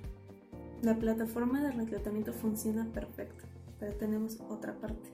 La 0.82 0.98
plataforma 0.98 1.62
de 1.62 1.72
reclutamiento 1.72 2.32
funciona 2.32 2.90
perfecto, 2.92 3.44
pero 3.78 3.94
tenemos 3.96 4.40
otra 4.48 4.78
parte 4.80 5.10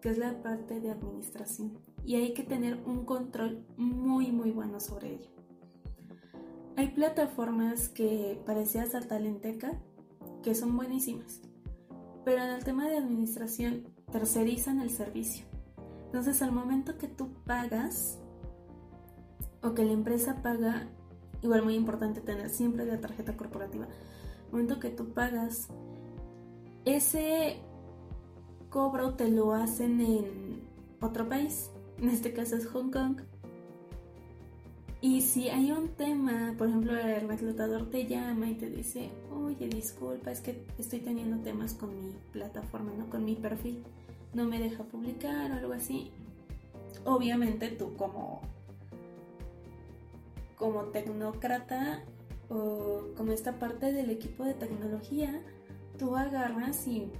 que 0.00 0.08
es 0.08 0.18
la 0.18 0.42
parte 0.42 0.80
de 0.80 0.90
administración. 0.90 1.78
Y 2.04 2.16
hay 2.16 2.32
que 2.32 2.42
tener 2.42 2.78
un 2.86 3.04
control 3.04 3.64
muy 3.76 4.32
muy 4.32 4.50
bueno 4.50 4.80
sobre 4.80 5.14
ello. 5.14 5.30
Hay 6.76 6.88
plataformas 6.88 7.88
que 7.88 8.40
parecidas 8.46 8.94
a 8.94 9.00
Talenteca 9.00 9.78
que 10.42 10.54
son 10.54 10.76
buenísimas, 10.76 11.42
pero 12.24 12.42
en 12.42 12.50
el 12.50 12.64
tema 12.64 12.88
de 12.88 12.96
administración 12.96 13.88
tercerizan 14.10 14.80
el 14.80 14.90
servicio. 14.90 15.44
Entonces 16.06 16.40
al 16.42 16.52
momento 16.52 16.96
que 16.96 17.08
tú 17.08 17.34
pagas 17.44 18.18
o 19.62 19.74
que 19.74 19.84
la 19.84 19.92
empresa 19.92 20.42
paga, 20.42 20.88
igual 21.42 21.62
muy 21.62 21.74
importante 21.74 22.20
tener 22.20 22.48
siempre 22.48 22.86
la 22.86 23.00
tarjeta 23.00 23.36
corporativa, 23.36 23.86
momento 24.52 24.80
que 24.80 24.90
tú 24.90 25.12
pagas, 25.12 25.68
ese 26.84 27.58
cobro 28.70 29.14
te 29.14 29.28
lo 29.28 29.52
hacen 29.52 30.00
en 30.00 30.62
otro 31.00 31.28
país, 31.28 31.70
en 31.98 32.08
este 32.08 32.32
caso 32.32 32.56
es 32.56 32.66
Hong 32.66 32.90
Kong. 32.90 33.20
Y 35.02 35.22
si 35.22 35.48
hay 35.48 35.72
un 35.72 35.88
tema, 35.88 36.54
por 36.58 36.68
ejemplo, 36.68 36.94
el 36.94 37.26
reclutador 37.26 37.88
te 37.88 38.06
llama 38.06 38.50
y 38.50 38.54
te 38.54 38.68
dice, 38.68 39.10
oye, 39.34 39.66
disculpa, 39.66 40.30
es 40.30 40.42
que 40.42 40.62
estoy 40.78 41.00
teniendo 41.00 41.38
temas 41.38 41.72
con 41.72 41.88
mi 41.88 42.12
plataforma, 42.32 42.92
¿no? 42.98 43.08
Con 43.08 43.24
mi 43.24 43.34
perfil, 43.34 43.82
no 44.34 44.44
me 44.44 44.58
deja 44.58 44.84
publicar 44.84 45.50
o 45.52 45.54
algo 45.54 45.72
así. 45.72 46.10
Obviamente 47.06 47.68
tú 47.68 47.94
como, 47.96 48.42
como 50.56 50.82
tecnócrata 50.84 52.04
o 52.50 53.14
como 53.16 53.32
esta 53.32 53.58
parte 53.58 53.92
del 53.92 54.10
equipo 54.10 54.44
de 54.44 54.54
tecnología, 54.54 55.40
tú 55.98 56.16
agarras 56.16 56.86
y 56.86 57.10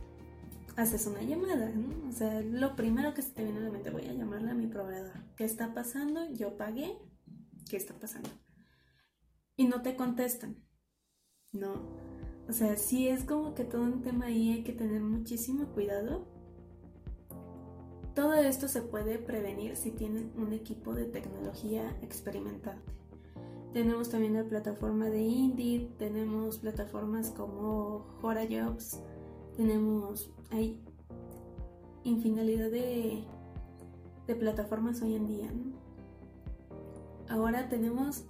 haces 0.76 1.06
una 1.06 1.22
llamada, 1.22 1.70
¿no? 1.70 2.08
O 2.08 2.12
sea, 2.12 2.40
lo 2.40 2.74
primero 2.74 3.14
que 3.14 3.22
se 3.22 3.30
te 3.30 3.44
viene 3.44 3.60
a 3.60 3.62
la 3.62 3.70
mente, 3.70 3.90
voy 3.90 4.06
a 4.06 4.12
llamarle 4.12 4.50
a 4.50 4.54
mi 4.54 4.66
proveedor. 4.66 5.12
¿Qué 5.36 5.44
está 5.44 5.72
pasando? 5.72 6.28
Yo 6.32 6.56
pagué. 6.56 6.98
¿Qué 7.68 7.76
está 7.76 7.94
pasando? 7.94 8.28
Y 9.56 9.66
no 9.66 9.82
te 9.82 9.94
contestan. 9.94 10.56
No. 11.52 11.74
O 12.48 12.52
sea, 12.52 12.76
sí 12.76 13.08
es 13.08 13.24
como 13.24 13.54
que 13.54 13.64
todo 13.64 13.82
un 13.82 14.02
tema 14.02 14.26
ahí 14.26 14.52
hay 14.52 14.64
que 14.64 14.72
tener 14.72 15.00
muchísimo 15.00 15.66
cuidado. 15.66 16.26
Todo 18.14 18.34
esto 18.34 18.66
se 18.66 18.82
puede 18.82 19.18
prevenir 19.18 19.76
si 19.76 19.92
tienen 19.92 20.32
un 20.36 20.52
equipo 20.52 20.94
de 20.94 21.04
tecnología 21.04 21.96
experimentante. 22.02 22.99
Tenemos 23.72 24.10
también 24.10 24.34
la 24.34 24.44
plataforma 24.44 25.06
de 25.06 25.22
Indeed, 25.22 25.90
tenemos 25.96 26.58
plataformas 26.58 27.30
como 27.30 28.04
HoraJobs, 28.20 29.00
tenemos, 29.56 30.30
hay 30.50 30.80
infinidad 32.02 32.70
de, 32.70 33.22
de 34.26 34.34
plataformas 34.34 35.02
hoy 35.02 35.14
en 35.14 35.26
día. 35.28 35.50
Ahora 37.28 37.68
tenemos 37.68 38.24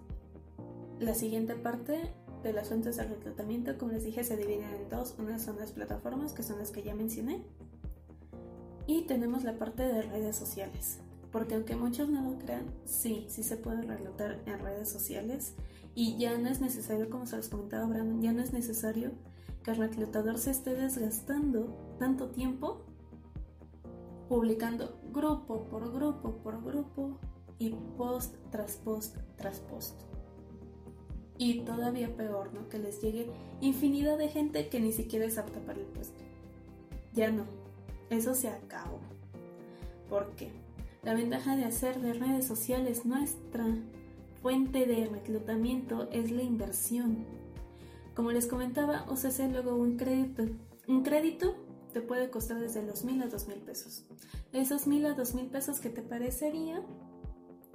la 0.99 1.15
siguiente 1.15 1.55
parte 1.55 2.13
de 2.43 2.53
las 2.53 2.69
fuentes 2.69 2.97
de 2.97 3.05
reclutamiento, 3.05 3.77
como 3.79 3.93
les 3.93 4.05
dije, 4.05 4.25
se 4.25 4.37
dividen 4.37 4.65
en 4.65 4.89
dos. 4.91 5.15
Una 5.19 5.39
son 5.39 5.59
las 5.59 5.73
plataformas, 5.73 6.35
que 6.35 6.43
son 6.43 6.59
las 6.59 6.71
que 6.71 6.83
ya 6.83 6.95
mencioné. 6.95 7.43
Y 8.87 9.03
tenemos 9.03 9.45
la 9.45 9.59
parte 9.59 9.83
de 9.83 10.03
redes 10.03 10.37
sociales. 10.37 11.01
Porque 11.33 11.55
aunque 11.55 11.77
muchos 11.77 12.09
no 12.09 12.23
lo 12.23 12.39
crean, 12.39 12.67
sí, 12.85 13.27
sí 13.29 13.43
se 13.43 13.57
puede 13.57 13.83
reclutar 13.83 14.41
en 14.47 14.59
redes 14.59 14.89
sociales. 14.89 15.55
Y 15.95 16.17
ya 16.19 16.37
no 16.39 16.49
es 16.49 16.61
necesario, 16.61 17.11
como 17.11 17.27
se 17.27 17.37
los 17.37 17.49
comentaba 17.49 17.87
Brandon, 17.87 18.23
ya 18.23 18.33
no 18.33 18.43
es 18.43 18.53
necesario 18.53 19.13
que 19.63 19.73
el 19.73 19.77
reclutador 19.77 20.39
se 20.39 20.51
esté 20.51 20.75
desgastando 20.75 21.77
tanto 21.99 22.31
tiempo 22.31 22.83
publicando 24.29 24.97
grupo 25.13 25.65
por 25.65 25.93
grupo 25.93 26.37
por 26.37 26.63
grupo 26.63 27.19
y 27.59 27.71
post 27.99 28.37
tras 28.51 28.77
post 28.77 29.17
tras 29.37 29.59
post. 29.59 30.01
Y 31.37 31.63
todavía 31.63 32.15
peor, 32.17 32.53
¿no? 32.55 32.69
Que 32.69 32.79
les 32.79 33.01
llegue 33.01 33.31
infinidad 33.61 34.19
de 34.19 34.29
gente 34.29 34.69
que 34.69 34.79
ni 34.79 34.93
siquiera 34.93 35.25
es 35.25 35.37
apta 35.39 35.59
para 35.61 35.81
el 35.81 35.87
puesto. 35.87 36.23
Ya 37.13 37.31
no, 37.31 37.45
eso 38.09 38.35
se 38.35 38.49
acabó. 38.49 39.01
¿Por 40.09 40.31
qué? 40.37 40.53
La 41.03 41.15
ventaja 41.15 41.57
de 41.57 41.65
hacer 41.65 42.01
de 42.01 42.13
redes 42.13 42.47
sociales 42.47 43.07
nuestra 43.07 43.67
fuente 44.43 44.87
de 44.87 45.07
reclutamiento 45.07 46.11
es 46.11 46.31
la 46.31 46.43
inversión. 46.43 47.25
Como 48.15 48.33
les 48.33 48.47
comentaba, 48.47 49.07
ofrecer 49.09 49.51
luego 49.51 49.77
un 49.77 49.97
crédito. 49.97 50.45
Un 50.87 51.03
crédito 51.03 51.55
te 51.95 52.03
puede 52.03 52.29
costar 52.29 52.61
desde 52.61 52.85
los 52.85 53.05
mil 53.05 53.23
a 53.23 53.29
dos 53.29 53.49
mil 53.49 53.59
pesos. 53.59 54.05
Esos 54.53 54.87
mil 54.87 55.07
a 55.07 55.15
dos 55.15 55.35
mil 55.35 55.47
pesos 55.47 55.81
que 55.81 55.89
te 55.89 56.03
parecería 56.03 56.83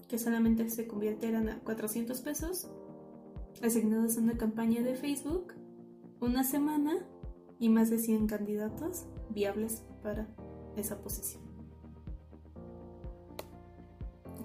que 0.07 0.19
solamente 0.19 0.69
se 0.69 0.87
convirtieran 0.87 1.49
a 1.49 1.59
400 1.61 2.21
pesos, 2.21 2.69
asignados 3.63 4.17
a 4.17 4.21
una 4.21 4.37
campaña 4.37 4.83
de 4.83 4.93
Facebook, 4.93 5.53
una 6.19 6.43
semana 6.43 7.07
y 7.59 7.69
más 7.69 7.89
de 7.89 7.97
100 7.97 8.27
candidatos 8.27 9.05
viables 9.31 9.81
para 10.03 10.27
esa 10.77 11.01
posición. 11.01 11.44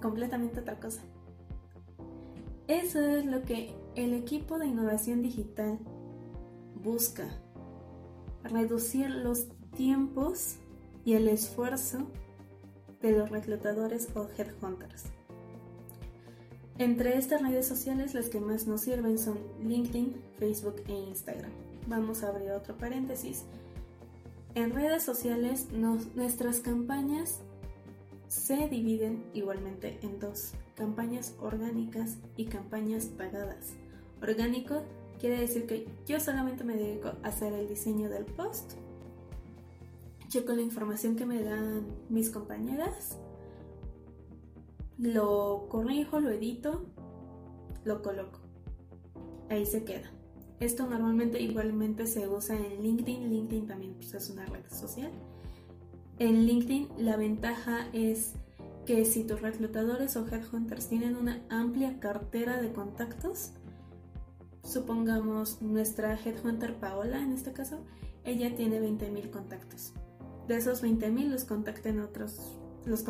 Completamente 0.01 0.59
otra 0.59 0.79
cosa. 0.79 1.01
Eso 2.67 3.01
es 3.01 3.25
lo 3.25 3.43
que 3.43 3.75
el 3.95 4.13
equipo 4.13 4.57
de 4.57 4.67
innovación 4.67 5.21
digital 5.21 5.79
busca. 6.83 7.27
Reducir 8.43 9.09
los 9.09 9.47
tiempos 9.75 10.55
y 11.05 11.13
el 11.13 11.27
esfuerzo 11.27 12.07
de 13.01 13.11
los 13.11 13.29
reclutadores 13.29 14.09
o 14.15 14.27
headhunters. 14.37 15.05
Entre 16.77 17.17
estas 17.17 17.41
redes 17.41 17.67
sociales 17.67 18.13
las 18.13 18.29
que 18.29 18.39
más 18.39 18.65
nos 18.65 18.81
sirven 18.81 19.17
son 19.17 19.37
LinkedIn, 19.63 20.15
Facebook 20.39 20.81
e 20.87 20.93
Instagram. 20.93 21.51
Vamos 21.87 22.23
a 22.23 22.29
abrir 22.29 22.51
otro 22.51 22.77
paréntesis. 22.77 23.43
En 24.55 24.71
redes 24.71 25.03
sociales 25.03 25.67
nuestras 26.15 26.59
campañas 26.59 27.41
se 28.31 28.69
dividen 28.69 29.25
igualmente 29.33 29.99
en 30.01 30.17
dos, 30.17 30.53
campañas 30.75 31.35
orgánicas 31.41 32.17
y 32.37 32.45
campañas 32.45 33.07
pagadas. 33.07 33.73
Orgánico 34.21 34.83
quiere 35.19 35.37
decir 35.37 35.67
que 35.67 35.85
yo 36.07 36.19
solamente 36.21 36.63
me 36.63 36.77
dedico 36.77 37.09
a 37.09 37.27
hacer 37.27 37.51
el 37.51 37.67
diseño 37.67 38.09
del 38.09 38.23
post 38.23 38.73
checo 40.31 40.53
la 40.53 40.61
información 40.61 41.17
que 41.17 41.25
me 41.25 41.43
dan 41.43 41.85
mis 42.07 42.29
compañeras, 42.29 43.19
lo 44.97 45.67
corrijo, 45.67 46.21
lo 46.21 46.29
edito, 46.29 46.85
lo 47.83 48.01
coloco. 48.01 48.39
Ahí 49.49 49.65
se 49.65 49.83
queda. 49.83 50.09
Esto 50.61 50.87
normalmente 50.87 51.41
igualmente 51.41 52.07
se 52.07 52.29
usa 52.29 52.55
en 52.55 52.81
LinkedIn. 52.81 53.29
LinkedIn 53.29 53.67
también 53.67 53.93
pues, 53.95 54.13
es 54.13 54.29
una 54.29 54.45
red 54.45 54.65
social. 54.69 55.11
En 56.21 56.45
LinkedIn 56.45 56.87
la 56.99 57.17
ventaja 57.17 57.87
es 57.93 58.33
que 58.85 59.05
si 59.05 59.23
tus 59.23 59.41
reclutadores 59.41 60.15
o 60.17 60.27
headhunters 60.27 60.87
tienen 60.87 61.15
una 61.15 61.41
amplia 61.49 61.99
cartera 61.99 62.61
de 62.61 62.71
contactos, 62.71 63.53
supongamos 64.63 65.63
nuestra 65.63 66.13
headhunter 66.13 66.75
Paola 66.75 67.23
en 67.23 67.31
este 67.31 67.53
caso, 67.53 67.83
ella 68.23 68.55
tiene 68.55 68.79
20.000 68.79 69.31
contactos 69.31 69.93
de 70.47 70.57
esos 70.57 70.83
20.000 70.83 71.29
los 71.29 71.45
contacten 71.45 71.99
otros, 71.99 72.55
los 72.85 73.03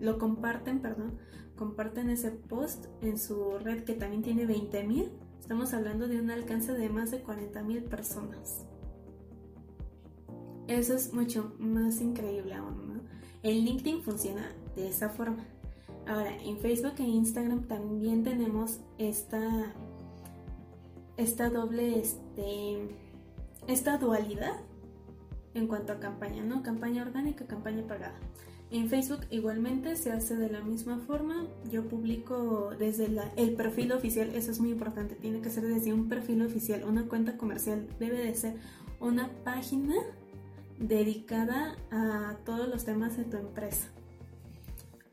lo 0.00 0.18
comparten, 0.18 0.80
perdón, 0.80 1.18
comparten 1.54 2.10
ese 2.10 2.32
post 2.32 2.86
en 3.00 3.16
su 3.16 3.60
red 3.60 3.84
que 3.84 3.94
también 3.94 4.22
tiene 4.22 4.44
20.000. 4.44 5.08
Estamos 5.38 5.72
hablando 5.72 6.08
de 6.08 6.20
un 6.20 6.32
alcance 6.32 6.72
de 6.72 6.88
más 6.88 7.12
de 7.12 7.22
40.000 7.22 7.84
personas. 7.84 8.66
Eso 10.68 10.94
es 10.94 11.12
mucho 11.12 11.54
más 11.58 12.00
increíble 12.00 12.54
aún, 12.54 12.94
¿no? 12.94 13.00
En 13.42 13.64
LinkedIn 13.64 14.02
funciona 14.02 14.52
de 14.76 14.88
esa 14.88 15.08
forma. 15.08 15.44
Ahora, 16.06 16.36
en 16.42 16.58
Facebook 16.58 16.94
e 16.98 17.02
Instagram 17.02 17.66
también 17.68 18.22
tenemos 18.22 18.80
esta, 18.98 19.72
esta 21.16 21.50
doble, 21.50 21.98
este, 22.00 22.96
esta 23.66 23.98
dualidad 23.98 24.60
en 25.54 25.66
cuanto 25.66 25.92
a 25.92 26.00
campaña, 26.00 26.42
¿no? 26.42 26.62
Campaña 26.62 27.02
orgánica, 27.02 27.46
campaña 27.46 27.86
pagada. 27.86 28.18
En 28.70 28.88
Facebook 28.88 29.20
igualmente 29.30 29.96
se 29.96 30.12
hace 30.12 30.36
de 30.36 30.48
la 30.48 30.60
misma 30.60 30.98
forma. 30.98 31.46
Yo 31.70 31.88
publico 31.88 32.70
desde 32.78 33.08
el 33.36 33.54
perfil 33.54 33.92
oficial, 33.92 34.30
eso 34.34 34.52
es 34.52 34.60
muy 34.60 34.70
importante, 34.70 35.16
tiene 35.16 35.40
que 35.40 35.50
ser 35.50 35.66
desde 35.66 35.92
un 35.92 36.08
perfil 36.08 36.42
oficial, 36.42 36.84
una 36.84 37.08
cuenta 37.08 37.36
comercial, 37.36 37.88
debe 37.98 38.18
de 38.18 38.34
ser 38.34 38.54
una 39.00 39.28
página 39.44 39.94
dedicada 40.80 41.76
a 41.92 42.38
todos 42.44 42.68
los 42.68 42.84
temas 42.84 43.16
de 43.16 43.24
tu 43.24 43.36
empresa. 43.36 43.88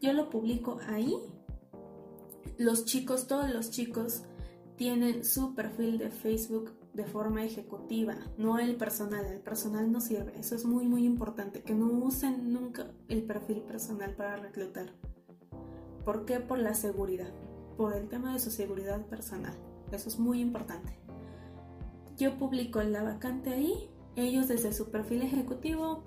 Yo 0.01 0.13
lo 0.13 0.29
publico 0.29 0.79
ahí. 0.87 1.15
Los 2.57 2.85
chicos, 2.85 3.27
todos 3.27 3.53
los 3.53 3.69
chicos 3.69 4.23
tienen 4.77 5.23
su 5.23 5.53
perfil 5.53 5.97
de 5.99 6.09
Facebook 6.09 6.71
de 6.93 7.05
forma 7.05 7.43
ejecutiva, 7.43 8.15
no 8.37 8.57
el 8.57 8.75
personal. 8.75 9.25
El 9.25 9.39
personal 9.39 9.91
no 9.91 10.01
sirve. 10.01 10.33
Eso 10.39 10.55
es 10.55 10.65
muy, 10.65 10.87
muy 10.87 11.05
importante. 11.05 11.61
Que 11.61 11.75
no 11.75 11.85
usen 11.85 12.51
nunca 12.51 12.87
el 13.07 13.23
perfil 13.23 13.61
personal 13.61 14.15
para 14.15 14.37
reclutar. 14.37 14.87
¿Por 16.03 16.25
qué? 16.25 16.39
Por 16.39 16.57
la 16.57 16.73
seguridad. 16.73 17.31
Por 17.77 17.93
el 17.93 18.07
tema 18.07 18.33
de 18.33 18.39
su 18.39 18.49
seguridad 18.49 19.05
personal. 19.05 19.53
Eso 19.91 20.09
es 20.09 20.17
muy 20.17 20.39
importante. 20.39 20.97
Yo 22.17 22.39
publico 22.39 22.81
la 22.81 23.03
vacante 23.03 23.51
ahí. 23.51 23.91
Ellos 24.17 24.49
desde 24.49 24.73
su 24.73 24.91
perfil 24.91 25.21
ejecutivo, 25.21 26.03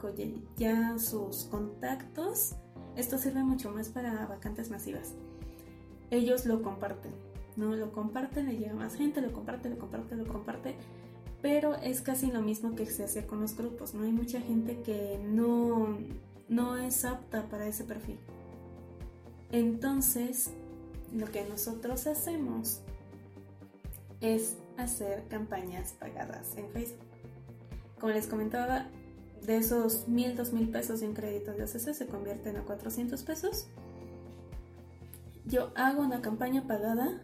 ya 0.59 0.99
sus 0.99 1.45
contactos. 1.45 2.57
Esto 2.97 3.17
sirve 3.17 3.43
mucho 3.43 3.71
más 3.71 3.89
para 3.89 4.27
vacantes 4.27 4.69
masivas. 4.69 5.15
Ellos 6.11 6.45
lo 6.45 6.61
comparten 6.61 7.13
¿no? 7.57 7.75
Lo 7.75 7.93
comparten, 7.93 8.47
le 8.47 8.57
llega 8.57 8.75
más 8.75 8.95
gente, 8.95 9.21
lo 9.21 9.33
comparte, 9.33 9.69
lo 9.69 9.79
comparte, 9.79 10.17
lo 10.17 10.27
comparte, 10.27 10.75
pero 11.43 11.75
es 11.77 12.01
casi 12.01 12.31
lo 12.31 12.43
mismo 12.43 12.75
que 12.75 12.87
se 12.87 13.05
hace 13.05 13.27
con 13.27 13.41
los 13.41 13.57
grupos, 13.57 13.95
¿no? 13.95 14.05
Hay 14.05 14.13
mucha 14.13 14.41
gente 14.41 14.81
que 14.83 15.21
no, 15.25 15.99
no 16.49 16.77
es 16.77 17.05
apta 17.05 17.49
para 17.49 17.67
ese 17.67 17.85
perfil. 17.85 18.19
Entonces, 19.53 20.51
lo 21.13 21.27
que 21.31 21.45
nosotros 21.49 22.07
hacemos 22.07 22.81
es 24.21 24.57
hacer 24.77 25.27
campañas 25.29 25.93
pagadas 25.99 26.57
en 26.57 26.69
Facebook. 26.71 27.10
Como 28.01 28.13
les 28.13 28.27
comentaba, 28.27 28.87
de 29.47 29.57
esos 29.57 30.09
mil, 30.09 30.37
dos 30.37 30.53
mil 30.53 30.69
pesos 30.71 31.01
de 31.01 31.09
un 31.09 31.15
crédito 31.15 31.53
de 31.53 31.63
OCC 31.63 31.95
se 31.95 32.07
convierten 32.07 32.57
a 32.57 32.65
400 32.65 33.23
pesos. 33.23 33.67
Yo 35.45 35.73
hago 35.75 36.03
una 36.03 36.21
campaña 36.21 36.67
pagada 36.67 37.23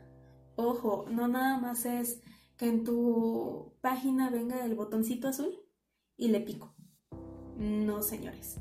Ojo, 0.58 1.04
no 1.10 1.28
nada 1.28 1.58
más 1.58 1.84
es 1.84 2.22
que 2.56 2.66
en 2.66 2.82
tu 2.82 3.74
página 3.82 4.30
venga 4.30 4.64
el 4.64 4.74
botoncito 4.74 5.28
azul 5.28 5.54
y 6.16 6.28
le 6.28 6.40
pico. 6.40 6.74
No, 7.58 8.02
señores. 8.02 8.56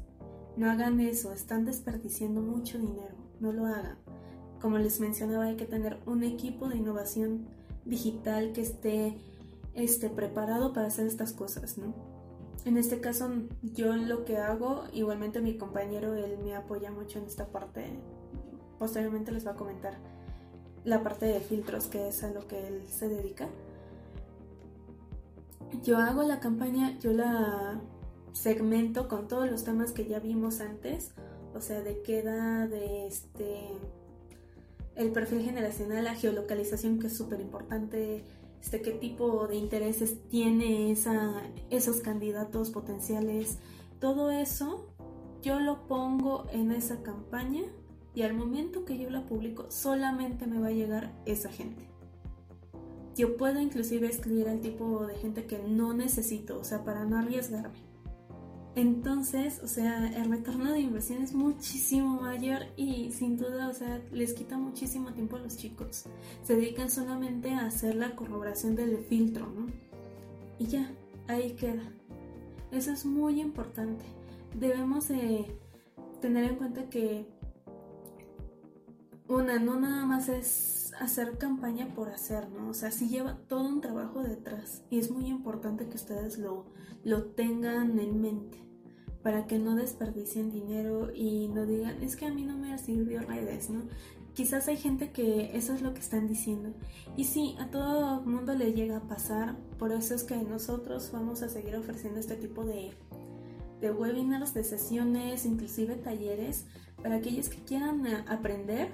No 0.58 0.69
hagan 0.69 0.99
eso, 0.99 1.32
están 1.32 1.63
desperdiciando 1.63 2.41
mucho 2.41 2.78
dinero. 2.78 3.15
No 3.39 3.54
lo 3.54 3.65
hagan. 3.65 3.97
Como 4.60 4.78
les 4.78 4.99
mencionaba, 4.99 5.45
hay 5.45 5.56
que 5.56 5.65
tener 5.65 6.01
un 6.06 6.23
equipo 6.23 6.67
de 6.67 6.78
innovación 6.78 7.47
digital 7.86 8.51
que 8.51 8.62
esté, 8.62 9.17
esté 9.75 10.09
preparado 10.09 10.73
para 10.73 10.88
hacer 10.88 11.05
estas 11.05 11.33
cosas, 11.33 11.77
¿no? 11.77 11.93
En 12.65 12.77
este 12.77 12.99
caso, 12.99 13.29
yo 13.61 13.95
lo 13.95 14.25
que 14.25 14.38
hago, 14.38 14.85
igualmente 14.91 15.39
mi 15.41 15.57
compañero, 15.57 16.15
él 16.15 16.39
me 16.43 16.55
apoya 16.55 16.89
mucho 16.91 17.19
en 17.19 17.25
esta 17.25 17.47
parte. 17.47 17.99
Posteriormente 18.79 19.31
les 19.31 19.45
va 19.45 19.51
a 19.51 19.55
comentar 19.55 19.93
la 20.83 21.03
parte 21.03 21.25
de 21.25 21.39
filtros, 21.41 21.88
que 21.88 22.07
es 22.07 22.23
a 22.23 22.31
lo 22.31 22.47
que 22.47 22.67
él 22.67 22.81
se 22.88 23.07
dedica. 23.07 23.47
Yo 25.83 25.97
hago 25.97 26.23
la 26.23 26.39
campaña, 26.39 26.97
yo 26.99 27.11
la 27.11 27.81
segmento 28.31 29.07
con 29.07 29.27
todos 29.27 29.49
los 29.49 29.63
temas 29.63 29.91
que 29.91 30.05
ya 30.07 30.19
vimos 30.19 30.59
antes, 30.59 31.11
o 31.53 31.61
sea, 31.61 31.81
de 31.81 32.01
queda, 32.01 32.67
de 32.67 33.07
este, 33.07 33.69
el 34.95 35.11
perfil 35.11 35.41
generacional, 35.41 36.03
la 36.03 36.15
geolocalización 36.15 36.99
que 36.99 37.07
es 37.07 37.15
súper 37.15 37.39
importante, 37.39 38.23
este, 38.65 38.82
qué 38.82 38.89
tipo 38.93 39.45
de 39.45 39.58
intereses 39.58 40.28
tiene 40.28 40.91
esa, 40.91 41.43
esos 41.69 41.97
candidatos 41.97 42.71
potenciales, 42.71 43.60
todo 43.99 44.32
eso 44.32 44.88
yo 45.43 45.60
lo 45.60 45.86
pongo 45.86 46.47
en 46.51 46.71
esa 46.71 47.04
campaña 47.04 47.62
y 48.15 48.23
al 48.23 48.34
momento 48.34 48.84
que 48.84 48.97
yo 48.97 49.12
la 49.12 49.23
publico 49.23 49.69
solamente 49.69 50.47
me 50.47 50.60
va 50.60 50.69
a 50.69 50.71
llegar 50.71 51.13
esa 51.28 51.49
gente. 51.49 51.88
Yo 53.15 53.38
puedo 53.38 53.62
inclusive 53.62 54.08
excluir 54.08 54.49
al 54.49 54.62
tipo 54.62 55.06
de 55.06 55.13
gente 55.13 55.45
que 55.45 55.60
no 55.60 55.93
necesito, 55.93 56.58
o 56.60 56.63
sea, 56.63 56.84
para 56.84 57.06
no 57.06 57.19
arriesgarme. 57.19 57.85
Entonces, 58.75 59.61
o 59.63 59.67
sea, 59.67 60.05
el 60.21 60.29
retorno 60.29 60.73
de 60.73 60.81
inversión 60.81 61.21
es 61.21 61.33
muchísimo 61.33 62.19
mayor 62.19 62.63
y 62.75 63.09
sin 63.13 63.38
duda, 63.38 63.69
o 63.69 63.73
sea, 63.73 64.01
les 64.11 64.33
quita 64.33 64.57
muchísimo 64.57 65.13
tiempo 65.13 65.38
a 65.38 65.39
los 65.39 65.55
chicos. 65.55 66.03
Se 66.43 66.55
dedican 66.57 66.89
solamente 66.89 67.53
a 67.53 67.67
hacer 67.67 67.95
la 67.95 68.17
corroboración 68.17 68.75
del 68.75 68.97
filtro, 68.97 69.47
¿no? 69.47 69.67
Y 70.59 70.67
ya, 70.67 70.91
ahí 71.27 71.55
queda. 71.55 71.83
Eso 72.71 72.91
es 72.91 73.05
muy 73.05 73.39
importante. 73.39 74.03
Debemos 74.59 75.07
tener 76.19 76.43
en 76.43 76.55
cuenta 76.57 76.89
que 76.89 77.25
una, 79.29 79.57
no 79.57 79.79
nada 79.79 80.05
más 80.05 80.27
es 80.27 80.91
hacer 80.99 81.38
campaña 81.38 81.93
por 81.95 82.09
hacer, 82.09 82.49
¿no? 82.49 82.71
O 82.71 82.73
sea, 82.73 82.91
sí 82.91 83.07
lleva 83.07 83.38
todo 83.47 83.69
un 83.69 83.79
trabajo 83.79 84.21
detrás 84.21 84.83
y 84.89 84.99
es 84.99 85.11
muy 85.11 85.27
importante 85.27 85.88
que 85.88 85.95
ustedes 85.95 86.38
lo, 86.38 86.65
lo 87.05 87.23
tengan 87.27 87.97
en 87.99 88.21
mente 88.21 88.64
para 89.25 89.47
que 89.47 89.57
no 89.57 89.75
desperdicien 89.75 90.51
dinero 90.51 91.09
y 91.11 91.47
no 91.47 91.65
digan, 91.65 92.03
es 92.03 92.15
que 92.15 92.27
a 92.27 92.31
mí 92.31 92.43
no 92.43 92.55
me 92.55 92.77
sirvió 92.77 93.21
redes, 93.21 93.71
¿no? 93.71 93.81
Quizás 94.35 94.67
hay 94.67 94.77
gente 94.77 95.09
que 95.09 95.57
eso 95.57 95.73
es 95.73 95.81
lo 95.81 95.95
que 95.95 95.99
están 95.99 96.27
diciendo. 96.27 96.69
Y 97.17 97.23
sí, 97.23 97.55
a 97.59 97.71
todo 97.71 98.21
mundo 98.21 98.53
le 98.53 98.73
llega 98.73 98.97
a 98.97 99.07
pasar, 99.07 99.55
por 99.79 99.91
eso 99.91 100.13
es 100.13 100.23
que 100.25 100.35
nosotros 100.35 101.09
vamos 101.11 101.41
a 101.41 101.49
seguir 101.49 101.75
ofreciendo 101.75 102.19
este 102.19 102.35
tipo 102.35 102.65
de, 102.65 102.91
de 103.81 103.91
webinars, 103.91 104.53
de 104.53 104.63
sesiones, 104.63 105.47
inclusive 105.47 105.95
talleres, 105.95 106.65
para 107.01 107.15
aquellos 107.15 107.49
que 107.49 107.63
quieran 107.63 108.05
eh, 108.05 108.23
aprender 108.27 108.91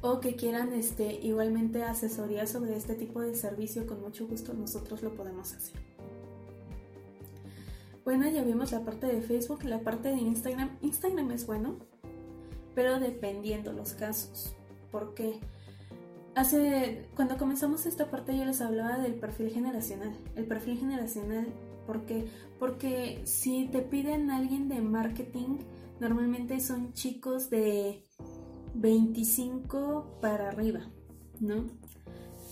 o 0.00 0.18
que 0.18 0.34
quieran 0.34 0.72
este, 0.72 1.24
igualmente 1.24 1.84
asesoría 1.84 2.48
sobre 2.48 2.76
este 2.76 2.96
tipo 2.96 3.20
de 3.20 3.36
servicio, 3.36 3.86
con 3.86 4.00
mucho 4.00 4.26
gusto 4.26 4.54
nosotros 4.54 5.04
lo 5.04 5.14
podemos 5.14 5.52
hacer. 5.52 5.91
Bueno, 8.04 8.28
ya 8.28 8.42
vimos 8.42 8.72
la 8.72 8.84
parte 8.84 9.06
de 9.06 9.22
Facebook, 9.22 9.64
la 9.64 9.80
parte 9.80 10.08
de 10.08 10.16
Instagram. 10.16 10.76
Instagram 10.82 11.30
es 11.30 11.46
bueno, 11.46 11.76
pero 12.74 12.98
dependiendo 12.98 13.72
los 13.72 13.92
casos. 13.94 14.56
Porque 14.90 15.38
hace 16.34 17.08
cuando 17.14 17.38
comenzamos 17.38 17.86
esta 17.86 18.10
parte 18.10 18.36
yo 18.36 18.44
les 18.44 18.60
hablaba 18.60 18.98
del 18.98 19.14
perfil 19.14 19.50
generacional. 19.50 20.16
El 20.34 20.46
perfil 20.46 20.78
generacional, 20.78 21.46
¿por 21.86 22.04
qué? 22.04 22.26
Porque 22.58 23.22
si 23.24 23.68
te 23.68 23.82
piden 23.82 24.30
alguien 24.30 24.68
de 24.68 24.80
marketing, 24.80 25.58
normalmente 26.00 26.58
son 26.58 26.92
chicos 26.94 27.50
de 27.50 28.04
25 28.74 30.18
para 30.20 30.48
arriba, 30.48 30.90
¿no? 31.40 31.66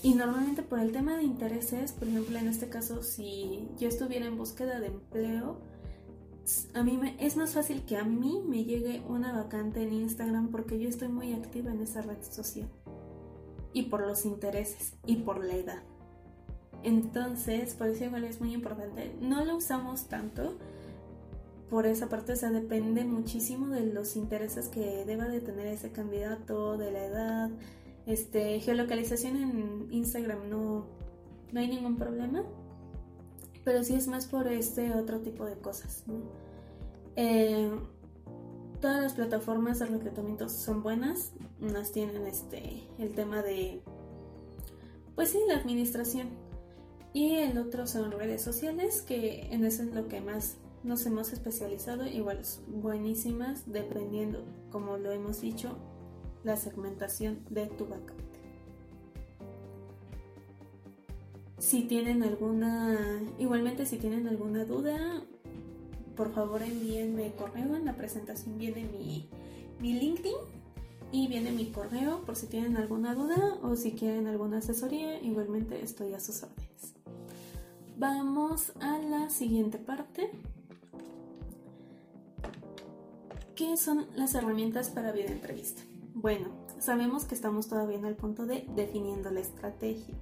Y 0.03 0.15
normalmente 0.15 0.63
por 0.63 0.79
el 0.79 0.91
tema 0.91 1.15
de 1.15 1.23
intereses, 1.23 1.91
por 1.91 2.07
ejemplo, 2.07 2.37
en 2.39 2.47
este 2.47 2.69
caso, 2.69 3.03
si 3.03 3.67
yo 3.77 3.87
estuviera 3.87 4.25
en 4.25 4.37
búsqueda 4.37 4.79
de 4.79 4.87
empleo, 4.87 5.59
a 6.73 6.83
mí 6.83 6.97
me, 6.97 7.15
es 7.23 7.37
más 7.37 7.53
fácil 7.53 7.85
que 7.85 7.97
a 7.97 8.03
mí 8.03 8.41
me 8.47 8.63
llegue 8.63 9.03
una 9.07 9.31
vacante 9.31 9.83
en 9.83 9.93
Instagram 9.93 10.49
porque 10.49 10.79
yo 10.79 10.89
estoy 10.89 11.07
muy 11.07 11.33
activa 11.33 11.71
en 11.71 11.81
esa 11.81 12.01
red 12.01 12.21
social. 12.23 12.67
Y 13.73 13.83
por 13.83 14.05
los 14.05 14.25
intereses 14.25 14.93
y 15.05 15.17
por 15.17 15.45
la 15.45 15.55
edad. 15.55 15.83
Entonces, 16.83 17.75
por 17.75 17.87
eso 17.87 18.05
igual 18.05 18.23
es 18.23 18.41
muy 18.41 18.53
importante. 18.53 19.15
No 19.21 19.45
lo 19.45 19.55
usamos 19.57 20.07
tanto 20.07 20.57
por 21.69 21.85
esa 21.85 22.09
parte, 22.09 22.33
o 22.33 22.35
sea, 22.35 22.49
depende 22.49 23.05
muchísimo 23.05 23.67
de 23.67 23.85
los 23.85 24.17
intereses 24.17 24.67
que 24.67 25.05
deba 25.05 25.29
de 25.29 25.39
tener 25.39 25.67
ese 25.67 25.91
candidato, 25.91 26.77
de 26.77 26.91
la 26.91 27.05
edad, 27.05 27.49
este, 28.11 28.59
geolocalización 28.59 29.37
en 29.37 29.87
Instagram 29.91 30.49
no, 30.49 30.85
no 31.51 31.59
hay 31.59 31.67
ningún 31.67 31.97
problema, 31.97 32.43
pero 33.63 33.83
sí 33.83 33.95
es 33.95 34.07
más 34.07 34.25
por 34.25 34.47
este 34.47 34.93
otro 34.93 35.19
tipo 35.19 35.45
de 35.45 35.55
cosas. 35.55 36.03
Eh, 37.15 37.71
todas 38.79 39.01
las 39.01 39.13
plataformas 39.13 39.79
de 39.79 39.85
reclutamiento 39.85 40.49
son 40.49 40.81
buenas, 40.83 41.31
unas 41.61 41.91
tienen 41.91 42.25
este, 42.25 42.83
el 42.97 43.13
tema 43.13 43.41
de, 43.41 43.81
pues 45.15 45.29
sí, 45.29 45.39
la 45.47 45.55
administración. 45.55 46.29
Y 47.13 47.35
el 47.35 47.57
otro 47.57 47.87
son 47.87 48.11
redes 48.11 48.41
sociales, 48.41 49.01
que 49.01 49.47
en 49.51 49.65
eso 49.65 49.83
es 49.83 49.93
lo 49.93 50.07
que 50.07 50.21
más 50.21 50.57
nos 50.83 51.05
hemos 51.05 51.33
especializado, 51.33 52.07
igual 52.07 52.41
buenísimas, 52.67 53.71
dependiendo, 53.71 54.43
como 54.71 54.97
lo 54.97 55.11
hemos 55.11 55.41
dicho, 55.41 55.77
la 56.43 56.57
segmentación 56.57 57.39
de 57.49 57.67
tu 57.67 57.85
vacante. 57.85 58.31
Si 61.57 61.83
tienen 61.83 62.23
alguna, 62.23 62.97
igualmente 63.37 63.85
si 63.85 63.97
tienen 63.97 64.27
alguna 64.27 64.65
duda, 64.65 65.23
por 66.15 66.33
favor 66.33 66.63
envíenme 66.63 67.33
correo. 67.33 67.75
En 67.75 67.85
la 67.85 67.95
presentación 67.95 68.57
viene 68.57 68.83
mi, 68.85 69.29
mi 69.79 69.93
LinkedIn 69.93 70.35
y 71.11 71.27
viene 71.27 71.51
mi 71.51 71.67
correo 71.67 72.21
por 72.25 72.35
si 72.35 72.47
tienen 72.47 72.77
alguna 72.77 73.13
duda 73.13 73.59
o 73.61 73.75
si 73.75 73.91
quieren 73.91 74.27
alguna 74.27 74.57
asesoría. 74.57 75.21
Igualmente 75.21 75.81
estoy 75.83 76.13
a 76.13 76.19
sus 76.19 76.43
órdenes. 76.43 76.95
Vamos 77.97 78.73
a 78.79 78.97
la 78.97 79.29
siguiente 79.29 79.77
parte. 79.77 80.31
¿Qué 83.55 83.77
son 83.77 84.07
las 84.15 84.33
herramientas 84.33 84.89
para 84.89 85.11
videoentrevista? 85.11 85.83
Bueno, 86.13 86.49
sabemos 86.79 87.25
que 87.25 87.35
estamos 87.35 87.67
todavía 87.67 87.97
en 87.97 88.05
el 88.05 88.15
punto 88.15 88.45
de 88.45 88.65
definiendo 88.75 89.31
la 89.31 89.39
estrategia. 89.39 90.15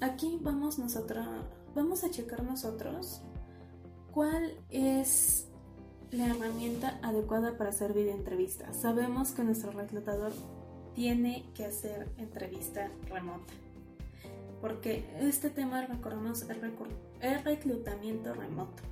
Aquí 0.00 0.38
vamos 0.42 0.78
nosotros, 0.78 1.26
vamos 1.74 2.04
a 2.04 2.10
checar 2.10 2.42
nosotros 2.42 3.22
cuál 4.12 4.52
es 4.70 5.46
la 6.10 6.26
herramienta 6.26 6.98
adecuada 7.02 7.56
para 7.56 7.70
hacer 7.70 7.92
videoentrevista. 7.92 8.72
Sabemos 8.72 9.30
que 9.30 9.44
nuestro 9.44 9.70
reclutador 9.70 10.32
tiene 10.94 11.44
que 11.54 11.66
hacer 11.66 12.08
entrevista 12.18 12.90
remota. 13.08 13.52
Porque 14.60 15.08
este 15.20 15.48
tema, 15.48 15.86
recordamos, 15.86 16.44
es 17.20 17.44
reclutamiento 17.44 18.34
remoto. 18.34 18.82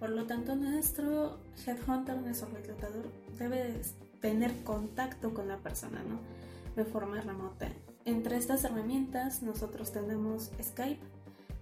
Por 0.00 0.10
lo 0.10 0.26
tanto, 0.26 0.56
nuestro 0.56 1.38
headhunter, 1.66 2.20
nuestro 2.20 2.48
reclutador, 2.50 3.06
debe 3.38 3.80
tener 4.20 4.62
contacto 4.64 5.34
con 5.34 5.48
la 5.48 5.58
persona, 5.58 6.02
¿no? 6.02 6.20
De 6.76 6.84
forma 6.84 7.20
remota. 7.20 7.68
Entre 8.04 8.36
estas 8.36 8.64
herramientas 8.64 9.42
nosotros 9.42 9.92
tenemos 9.92 10.50
Skype, 10.62 11.00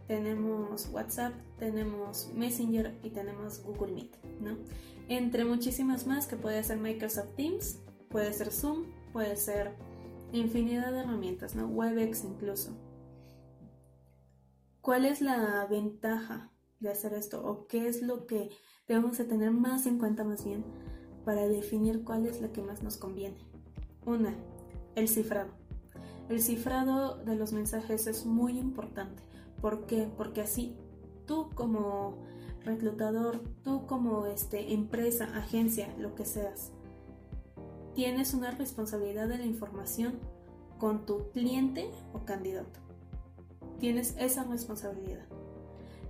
tenemos 0.07 0.89
WhatsApp, 0.93 1.35
tenemos 1.59 2.31
Messenger 2.35 2.95
y 3.03 3.11
tenemos 3.11 3.63
Google 3.63 3.93
Meet, 3.93 4.17
¿no? 4.41 4.57
Entre 5.09 5.45
muchísimas 5.45 6.07
más 6.07 6.27
que 6.27 6.37
puede 6.37 6.63
ser 6.63 6.79
Microsoft 6.79 7.35
Teams, 7.37 7.79
puede 8.09 8.33
ser 8.33 8.53
Zoom, 8.53 8.85
puede 9.13 9.37
ser 9.37 9.75
infinidad 10.33 10.93
de 10.93 11.01
herramientas, 11.01 11.55
¿no? 11.55 11.67
Webex 11.67 12.25
incluso. 12.25 12.77
¿Cuál 14.81 15.05
es 15.05 15.21
la 15.21 15.67
ventaja 15.69 16.53
de 16.79 16.91
hacer 16.91 17.15
esto 17.15 17.45
o 17.45 17.67
qué 17.67 17.89
es 17.89 18.03
lo 18.03 18.27
que 18.27 18.51
debemos 18.87 19.19
de 19.19 19.25
tener 19.25 19.51
más 19.51 19.87
en 19.87 19.99
cuenta 19.99 20.23
más 20.23 20.45
bien? 20.45 20.65
Para 21.27 21.49
definir 21.49 22.05
cuál 22.05 22.25
es 22.25 22.41
la 22.41 22.53
que 22.53 22.63
más 22.63 22.85
nos 22.85 22.99
conviene. 22.99 23.37
Una, 24.07 24.33
el 24.95 25.09
cifrado. 25.09 25.51
El 26.29 26.41
cifrado 26.41 27.17
de 27.25 27.35
los 27.35 27.53
mensajes 27.53 28.07
es 28.07 28.25
muy 28.25 28.57
importante. 28.57 29.25
¿Por 29.61 29.87
qué? 29.87 30.09
Porque 30.17 30.41
así 30.41 30.77
tú 31.27 31.51
como 31.57 32.19
reclutador, 32.65 33.41
tú 33.65 33.87
como 33.87 34.27
este, 34.27 34.73
empresa, 34.73 35.25
agencia, 35.37 35.93
lo 35.99 36.15
que 36.15 36.25
seas, 36.25 36.71
tienes 37.97 38.33
una 38.33 38.53
responsabilidad 38.53 39.27
de 39.27 39.39
la 39.39 39.47
información 39.47 40.21
con 40.79 41.07
tu 41.07 41.33
cliente 41.33 41.91
o 42.13 42.21
candidato. 42.25 42.79
Tienes 43.81 44.15
esa 44.17 44.45
responsabilidad 44.45 45.27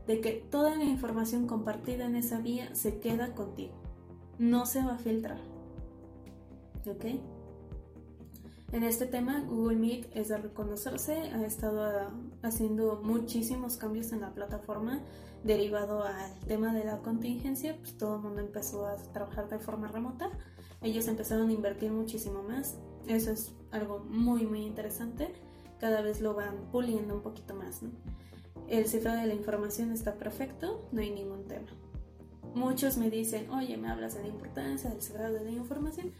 de 0.06 0.20
que 0.20 0.32
toda 0.32 0.76
la 0.76 0.84
información 0.84 1.46
compartida 1.46 2.04
en 2.04 2.16
esa 2.16 2.38
vía 2.38 2.74
se 2.74 3.00
queda 3.00 3.34
contigo 3.34 3.85
no 4.38 4.66
se 4.66 4.82
va 4.82 4.94
a 4.94 4.98
filtrar. 4.98 5.38
¿Ok? 6.86 7.04
En 8.72 8.82
este 8.82 9.06
tema, 9.06 9.40
Google 9.40 9.76
Meet 9.76 10.16
es 10.16 10.28
de 10.28 10.38
reconocerse, 10.38 11.14
ha 11.14 11.44
estado 11.44 11.84
ah, 11.84 12.10
haciendo 12.42 13.00
muchísimos 13.02 13.76
cambios 13.76 14.12
en 14.12 14.20
la 14.20 14.34
plataforma 14.34 15.00
derivado 15.44 16.02
al 16.02 16.38
tema 16.46 16.74
de 16.74 16.84
la 16.84 16.98
contingencia, 16.98 17.76
pues 17.78 17.96
todo 17.96 18.16
el 18.16 18.22
mundo 18.22 18.40
empezó 18.40 18.86
a 18.86 18.96
trabajar 19.12 19.48
de 19.48 19.60
forma 19.60 19.86
remota, 19.86 20.30
ellos 20.82 21.06
empezaron 21.06 21.48
a 21.48 21.52
invertir 21.52 21.92
muchísimo 21.92 22.42
más, 22.42 22.76
eso 23.06 23.30
es 23.30 23.52
algo 23.70 24.00
muy 24.00 24.44
muy 24.46 24.62
interesante 24.62 25.32
cada 25.78 26.00
vez 26.00 26.20
lo 26.20 26.34
van 26.34 26.56
puliendo 26.72 27.14
un 27.14 27.22
poquito 27.22 27.54
más. 27.54 27.80
El 28.68 28.86
cifrado 28.86 29.20
de 29.20 29.26
la 29.26 29.34
información 29.34 29.92
está 29.92 30.14
perfecto, 30.14 30.88
no 30.92 31.00
hay 31.00 31.10
ningún 31.10 31.46
tema. 31.46 31.66
Muchos 32.54 32.96
me 32.96 33.10
dicen, 33.10 33.50
oye, 33.50 33.76
me 33.76 33.88
hablas 33.88 34.14
de 34.14 34.22
la 34.22 34.28
importancia 34.28 34.90
del 34.90 35.02
cifrado 35.02 35.34
de 35.34 35.44
la 35.44 35.50
información, 35.50 36.12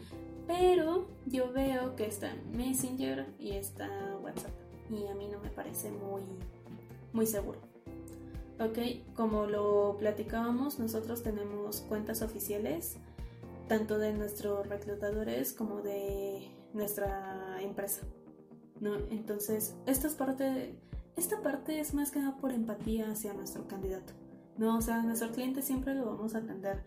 pero 0.45 1.07
yo 1.25 1.51
veo 1.51 1.95
que 1.95 2.05
está 2.05 2.35
Messenger 2.53 3.25
y 3.39 3.51
está 3.51 3.89
WhatsApp 4.21 4.51
y 4.89 5.07
a 5.07 5.15
mí 5.15 5.27
no 5.27 5.39
me 5.39 5.49
parece 5.49 5.91
muy, 5.91 6.23
muy 7.13 7.25
seguro. 7.25 7.59
Ok, 8.59 9.13
como 9.15 9.45
lo 9.45 9.97
platicábamos, 9.99 10.79
nosotros 10.79 11.21
tenemos 11.21 11.81
cuentas 11.81 12.21
oficiales, 12.21 12.97
tanto 13.67 13.99
de 13.99 14.13
nuestros 14.13 14.67
reclutadores 14.67 15.53
como 15.53 15.81
de 15.81 16.49
nuestra 16.73 17.61
empresa. 17.61 18.01
¿no? 18.79 18.95
Entonces, 19.11 19.75
esta 19.85 20.09
parte, 20.09 20.75
esta 21.15 21.41
parte 21.41 21.79
es 21.79 21.93
más 21.93 22.11
que 22.11 22.19
nada 22.19 22.37
por 22.37 22.51
empatía 22.51 23.11
hacia 23.11 23.33
nuestro 23.33 23.67
candidato. 23.67 24.13
¿No? 24.57 24.77
O 24.77 24.81
sea, 24.81 25.01
nuestro 25.03 25.31
cliente 25.31 25.61
siempre 25.61 25.93
lo 25.95 26.05
vamos 26.05 26.35
a 26.35 26.39
atender 26.39 26.83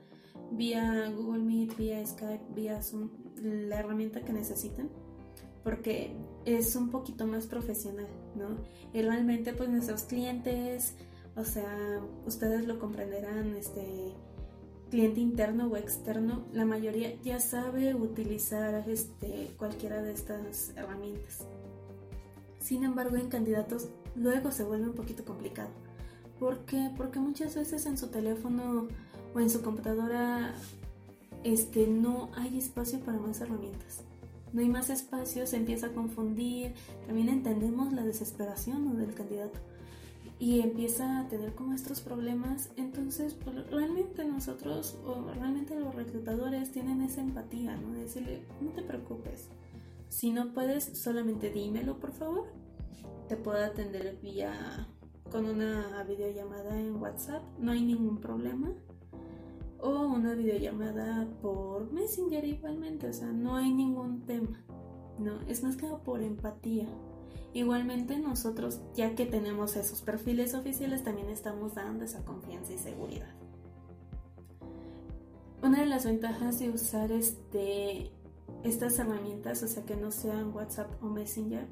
vía 0.52 1.10
Google 1.16 1.42
Meet, 1.42 1.76
vía 1.76 2.04
Skype, 2.04 2.44
vía 2.54 2.82
Zoom, 2.82 3.10
la 3.42 3.78
herramienta 3.78 4.22
que 4.22 4.32
necesiten, 4.32 4.90
porque 5.62 6.16
es 6.44 6.74
un 6.74 6.90
poquito 6.90 7.26
más 7.26 7.46
profesional, 7.46 8.08
¿no? 8.34 8.56
Y 8.92 9.02
realmente, 9.02 9.52
pues 9.52 9.68
nuestros 9.68 10.04
clientes 10.04 10.94
o 11.36 11.44
sea, 11.44 12.00
ustedes 12.26 12.66
lo 12.66 12.78
comprenderán, 12.78 13.54
este 13.54 14.12
cliente 14.90 15.20
interno 15.20 15.68
o 15.68 15.76
externo, 15.76 16.44
la 16.52 16.64
mayoría 16.64 17.14
ya 17.22 17.38
sabe 17.38 17.94
utilizar 17.94 18.88
este, 18.88 19.54
cualquiera 19.56 20.02
de 20.02 20.12
estas 20.12 20.72
herramientas. 20.76 21.46
Sin 22.58 22.82
embargo, 22.84 23.16
en 23.16 23.28
candidatos 23.28 23.88
luego 24.16 24.50
se 24.50 24.64
vuelve 24.64 24.88
un 24.88 24.94
poquito 24.94 25.24
complicado. 25.24 25.70
¿Por 26.40 26.64
qué? 26.64 26.90
Porque 26.96 27.20
muchas 27.20 27.54
veces 27.54 27.84
en 27.84 27.98
su 27.98 28.08
teléfono 28.08 28.88
o 29.34 29.40
en 29.40 29.50
su 29.50 29.62
computadora 29.62 30.54
este, 31.44 31.86
no 31.86 32.30
hay 32.34 32.58
espacio 32.58 32.98
para 33.00 33.18
más 33.18 33.40
herramientas. 33.42 34.02
No 34.52 34.62
hay 34.62 34.68
más 34.68 34.90
espacio, 34.90 35.46
se 35.46 35.58
empieza 35.58 35.88
a 35.88 35.92
confundir. 35.92 36.72
También 37.06 37.28
entendemos 37.28 37.92
la 37.92 38.02
desesperación 38.02 38.96
del 38.96 39.14
candidato 39.14 39.60
y 40.40 40.60
empieza 40.60 41.20
a 41.20 41.28
tener 41.28 41.54
como 41.54 41.74
estos 41.74 42.00
problemas, 42.00 42.70
entonces 42.76 43.34
pues, 43.34 43.70
realmente 43.70 44.24
nosotros 44.24 44.96
o 45.04 45.30
realmente 45.34 45.78
los 45.78 45.94
reclutadores 45.94 46.72
tienen 46.72 47.02
esa 47.02 47.20
empatía, 47.20 47.76
¿no? 47.76 47.92
De 47.92 48.04
decirle, 48.04 48.42
no 48.62 48.70
te 48.70 48.80
preocupes, 48.80 49.48
si 50.08 50.30
no 50.30 50.54
puedes, 50.54 50.84
solamente 50.98 51.50
dímelo 51.50 52.00
por 52.00 52.12
favor, 52.12 52.46
te 53.28 53.36
puedo 53.36 53.62
atender 53.62 54.18
vía 54.22 54.88
con 55.30 55.46
una 55.46 56.02
videollamada 56.04 56.78
en 56.78 56.96
WhatsApp, 56.96 57.42
no 57.58 57.72
hay 57.72 57.82
ningún 57.82 58.20
problema. 58.20 58.72
O 59.78 60.06
una 60.06 60.34
videollamada 60.34 61.26
por 61.40 61.90
Messenger 61.92 62.44
igualmente, 62.44 63.08
o 63.08 63.12
sea, 63.12 63.32
no 63.32 63.56
hay 63.56 63.72
ningún 63.72 64.26
tema. 64.26 64.62
No, 65.18 65.40
es 65.48 65.62
más 65.62 65.76
que 65.76 65.86
por 66.04 66.22
empatía. 66.22 66.86
Igualmente 67.52 68.18
nosotros, 68.18 68.80
ya 68.94 69.14
que 69.14 69.26
tenemos 69.26 69.76
esos 69.76 70.02
perfiles 70.02 70.54
oficiales, 70.54 71.02
también 71.02 71.30
estamos 71.30 71.74
dando 71.74 72.04
esa 72.04 72.24
confianza 72.24 72.72
y 72.72 72.78
seguridad. 72.78 73.34
Una 75.62 75.80
de 75.80 75.86
las 75.86 76.04
ventajas 76.04 76.58
de 76.58 76.70
usar 76.70 77.12
este, 77.12 78.10
estas 78.62 78.98
herramientas, 78.98 79.62
o 79.62 79.68
sea 79.68 79.84
que 79.84 79.96
no 79.96 80.10
sean 80.10 80.54
WhatsApp 80.54 80.90
o 81.02 81.06
Messenger, 81.06 81.66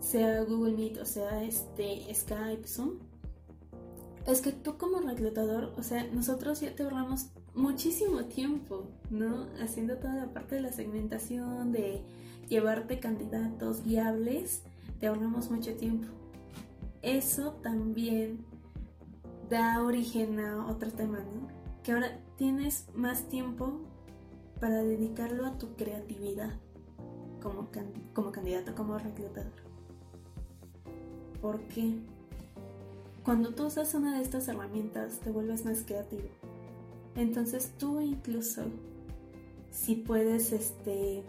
sea 0.00 0.42
Google 0.44 0.72
Meet 0.72 0.98
o 0.98 1.04
sea 1.04 1.44
este 1.44 2.12
Skype, 2.12 2.66
Zoom, 2.66 2.98
es 4.26 4.40
que 4.40 4.52
tú 4.52 4.76
como 4.76 5.00
reclutador, 5.00 5.72
o 5.76 5.82
sea, 5.82 6.04
nosotros 6.12 6.60
ya 6.60 6.74
te 6.74 6.82
ahorramos 6.82 7.26
muchísimo 7.54 8.24
tiempo, 8.24 8.88
¿no? 9.10 9.46
Haciendo 9.62 9.96
toda 9.96 10.14
la 10.14 10.32
parte 10.32 10.56
de 10.56 10.62
la 10.62 10.72
segmentación, 10.72 11.72
de 11.72 12.02
llevarte 12.48 13.00
candidatos 13.00 13.82
viables 13.82 14.62
te 15.00 15.06
ahorramos 15.06 15.50
mucho 15.50 15.74
tiempo. 15.74 16.08
Eso 17.02 17.52
también 17.62 18.44
da 19.48 19.82
origen 19.82 20.38
a 20.38 20.66
otro 20.66 20.90
tema, 20.90 21.20
¿no? 21.20 21.48
Que 21.82 21.92
ahora 21.92 22.20
tienes 22.36 22.86
más 22.94 23.28
tiempo 23.28 23.80
para 24.60 24.82
dedicarlo 24.82 25.46
a 25.46 25.56
tu 25.56 25.74
creatividad 25.74 26.52
como, 27.40 27.70
como 28.12 28.30
candidato, 28.30 28.74
como 28.74 28.98
reclutador. 28.98 29.69
Porque 31.40 31.94
cuando 33.24 33.54
tú 33.54 33.66
usas 33.66 33.94
una 33.94 34.16
de 34.16 34.22
estas 34.22 34.48
herramientas 34.48 35.20
te 35.20 35.30
vuelves 35.30 35.64
más 35.64 35.82
creativo. 35.86 36.28
Entonces 37.14 37.72
tú 37.78 38.00
incluso 38.00 38.64
si 39.70 39.96
puedes 39.96 40.52
este 40.52 41.22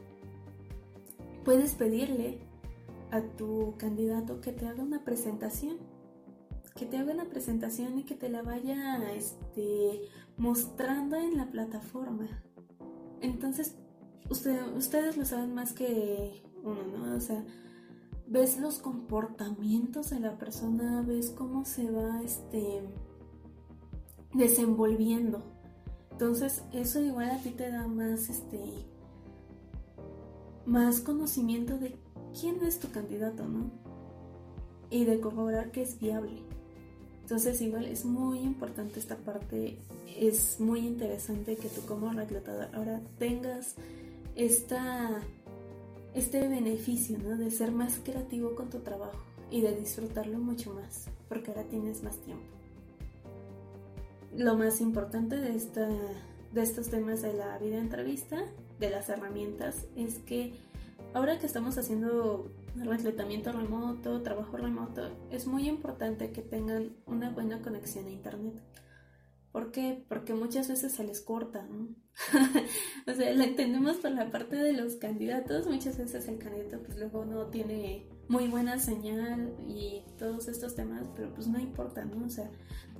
puedes 1.43 1.75
pedirle 1.75 2.39
a 3.11 3.21
tu 3.21 3.75
candidato 3.77 4.41
que 4.41 4.51
te 4.51 4.67
haga 4.67 4.83
una 4.83 5.03
presentación, 5.03 5.77
que 6.75 6.85
te 6.85 6.97
haga 6.97 7.13
una 7.13 7.25
presentación 7.25 7.99
y 7.99 8.03
que 8.03 8.15
te 8.15 8.29
la 8.29 8.41
vaya 8.41 9.11
este, 9.13 10.01
mostrando 10.37 11.17
en 11.17 11.37
la 11.37 11.51
plataforma. 11.51 12.29
Entonces, 13.21 13.75
ustedes 14.29 15.17
lo 15.17 15.25
saben 15.25 15.53
más 15.53 15.73
que 15.73 16.41
uno, 16.63 16.83
¿no? 16.83 17.15
O 17.15 17.19
sea, 17.19 17.43
ves 18.31 18.57
los 18.59 18.79
comportamientos 18.79 20.09
de 20.09 20.21
la 20.21 20.37
persona, 20.37 21.03
ves 21.05 21.31
cómo 21.31 21.65
se 21.65 21.91
va 21.91 22.21
este, 22.23 22.81
desenvolviendo. 24.33 25.43
Entonces, 26.11 26.63
eso 26.71 27.01
igual 27.01 27.29
a 27.29 27.37
ti 27.39 27.49
te 27.49 27.69
da 27.69 27.87
más, 27.87 28.29
este, 28.29 28.63
más 30.65 31.01
conocimiento 31.01 31.77
de 31.77 31.97
quién 32.39 32.63
es 32.63 32.79
tu 32.79 32.89
candidato, 32.89 33.45
¿no? 33.45 33.69
Y 34.89 35.03
de 35.03 35.19
corroborar 35.19 35.71
que 35.71 35.81
es 35.81 35.99
viable. 35.99 36.41
Entonces 37.23 37.61
igual 37.61 37.85
es 37.85 38.03
muy 38.03 38.39
importante 38.39 38.99
esta 38.99 39.15
parte, 39.15 39.77
es 40.17 40.59
muy 40.59 40.81
interesante 40.81 41.55
que 41.55 41.69
tú 41.69 41.81
como 41.85 42.11
reclutador 42.11 42.67
ahora 42.73 43.01
tengas 43.19 43.75
esta, 44.35 45.21
este 46.13 46.47
beneficio, 46.47 47.17
¿no? 47.19 47.37
De 47.37 47.51
ser 47.51 47.71
más 47.71 47.99
creativo 48.03 48.55
con 48.55 48.69
tu 48.69 48.79
trabajo 48.79 49.19
y 49.49 49.61
de 49.61 49.75
disfrutarlo 49.75 50.39
mucho 50.39 50.73
más, 50.73 51.07
porque 51.27 51.51
ahora 51.51 51.63
tienes 51.63 52.03
más 52.03 52.17
tiempo. 52.17 52.45
Lo 54.35 54.55
más 54.55 54.79
importante 54.79 55.35
de, 55.35 55.55
esta, 55.55 55.87
de 56.53 56.61
estos 56.61 56.89
temas 56.89 57.21
de 57.21 57.33
la 57.33 57.57
vida 57.57 57.77
entrevista, 57.77 58.45
de 58.79 58.89
las 58.89 59.09
herramientas, 59.09 59.85
es 59.95 60.19
que 60.19 60.53
Ahora 61.13 61.37
que 61.39 61.45
estamos 61.45 61.77
haciendo 61.77 62.49
reclutamiento 62.75 63.51
remoto, 63.51 64.21
trabajo 64.21 64.55
remoto, 64.55 65.09
es 65.29 65.45
muy 65.45 65.67
importante 65.67 66.31
que 66.31 66.41
tengan 66.41 66.91
una 67.05 67.31
buena 67.31 67.61
conexión 67.61 68.05
a 68.05 68.11
internet. 68.11 68.53
¿Por 69.51 69.71
qué? 69.71 70.03
Porque 70.07 70.33
muchas 70.33 70.69
veces 70.69 70.93
se 70.93 71.03
les 71.03 71.21
corta, 71.21 71.63
¿no? 71.63 71.89
o 73.07 73.15
sea, 73.15 73.33
la 73.33 73.43
entendemos 73.43 73.97
por 73.97 74.11
la 74.11 74.31
parte 74.31 74.55
de 74.55 74.73
los 74.73 74.95
candidatos, 74.95 75.67
muchas 75.67 75.97
veces 75.97 76.27
el 76.27 76.37
candidato 76.37 76.81
pues 76.83 76.97
luego 76.97 77.25
no 77.25 77.47
tiene 77.47 78.07
muy 78.27 78.47
buena 78.47 78.79
señal 78.79 79.53
y 79.67 80.03
todos 80.17 80.47
estos 80.47 80.75
temas, 80.75 81.03
pero 81.15 81.33
pues 81.33 81.47
no 81.47 81.59
importa, 81.59 82.05
¿no? 82.05 82.25
O 82.25 82.29
sea, 82.29 82.49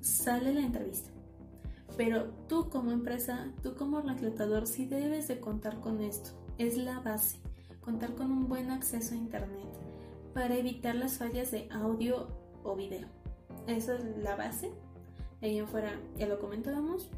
sale 0.02 0.54
la 0.54 0.62
entrevista. 0.62 1.10
Pero 1.98 2.32
tú 2.48 2.70
como 2.70 2.92
empresa, 2.92 3.52
tú 3.64 3.76
como 3.76 4.02
reclutador, 4.02 4.68
sí 4.68 4.86
debes 4.86 5.28
de 5.28 5.40
contar 5.40 5.80
con 5.80 6.02
esto, 6.02 6.32
es 6.58 6.78
la 6.78 7.00
base 7.00 7.38
contar 7.82 8.14
con 8.16 8.32
un 8.32 8.48
buen 8.48 8.72
acceso 8.72 9.14
a 9.14 9.18
Internet 9.18 9.68
para 10.34 10.56
evitar 10.56 10.96
las 10.96 11.18
fallas 11.18 11.52
de 11.52 11.68
audio 11.72 12.28
o 12.64 12.76
video. 12.76 13.08
Esa 13.68 13.96
es 13.96 14.18
la 14.18 14.36
base. 14.36 14.72
Ahí 15.42 15.62
fuera, 15.62 16.00
ya 16.18 16.28
lo 16.28 16.40
comentábamos. 16.40 17.10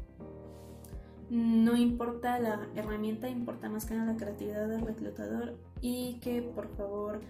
No 1.30 1.76
importa 1.76 2.38
la 2.38 2.68
herramienta, 2.74 3.28
importa 3.28 3.68
más 3.68 3.86
que 3.86 3.94
nada 3.94 4.12
la 4.12 4.18
creatividad 4.18 4.68
del 4.68 4.82
reclutador 4.82 5.56
y 5.80 6.20
que 6.20 6.42
por 6.42 6.68
favor 6.76 7.20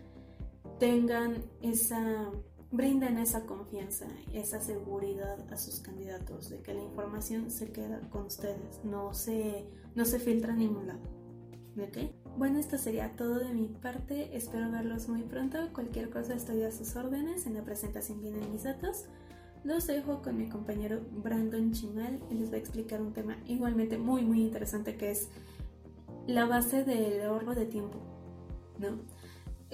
tengan 0.78 1.44
esa, 1.62 2.30
brinden 2.70 3.18
esa 3.18 3.46
confianza, 3.46 4.06
esa 4.32 4.60
seguridad 4.60 5.40
a 5.52 5.56
sus 5.56 5.80
candidatos 5.80 6.50
de 6.50 6.60
que 6.60 6.74
la 6.74 6.82
información 6.82 7.50
se 7.50 7.70
queda 7.70 8.00
con 8.10 8.26
ustedes, 8.26 8.80
no 8.82 9.14
se, 9.14 9.64
no 9.94 10.04
se 10.04 10.18
filtra 10.18 10.52
a 10.52 10.56
ningún 10.56 10.88
lado. 10.88 11.24
¿Ok? 11.76 12.12
Bueno, 12.36 12.58
esto 12.58 12.78
sería 12.78 13.16
todo 13.16 13.38
de 13.40 13.52
mi 13.52 13.66
parte. 13.66 14.36
Espero 14.36 14.70
verlos 14.70 15.08
muy 15.08 15.22
pronto. 15.22 15.58
Cualquier 15.72 16.08
cosa 16.10 16.34
estoy 16.34 16.62
a 16.62 16.70
sus 16.70 16.94
órdenes. 16.94 17.46
En 17.46 17.54
la 17.54 17.64
presentación 17.64 18.20
vienen 18.20 18.52
mis 18.52 18.62
datos. 18.62 19.06
Los 19.64 19.86
dejo 19.86 20.22
con 20.22 20.36
mi 20.36 20.48
compañero 20.48 21.00
Brandon 21.22 21.72
Chimal 21.72 22.20
y 22.30 22.34
les 22.34 22.50
voy 22.50 22.58
a 22.58 22.60
explicar 22.60 23.00
un 23.00 23.12
tema 23.12 23.38
igualmente 23.46 23.98
muy 23.98 24.22
muy 24.22 24.42
interesante 24.42 24.96
que 24.96 25.10
es 25.10 25.28
la 26.26 26.46
base 26.46 26.84
del 26.84 27.22
ahorro 27.22 27.54
de 27.54 27.66
tiempo. 27.66 27.98
¿no? 28.78 28.98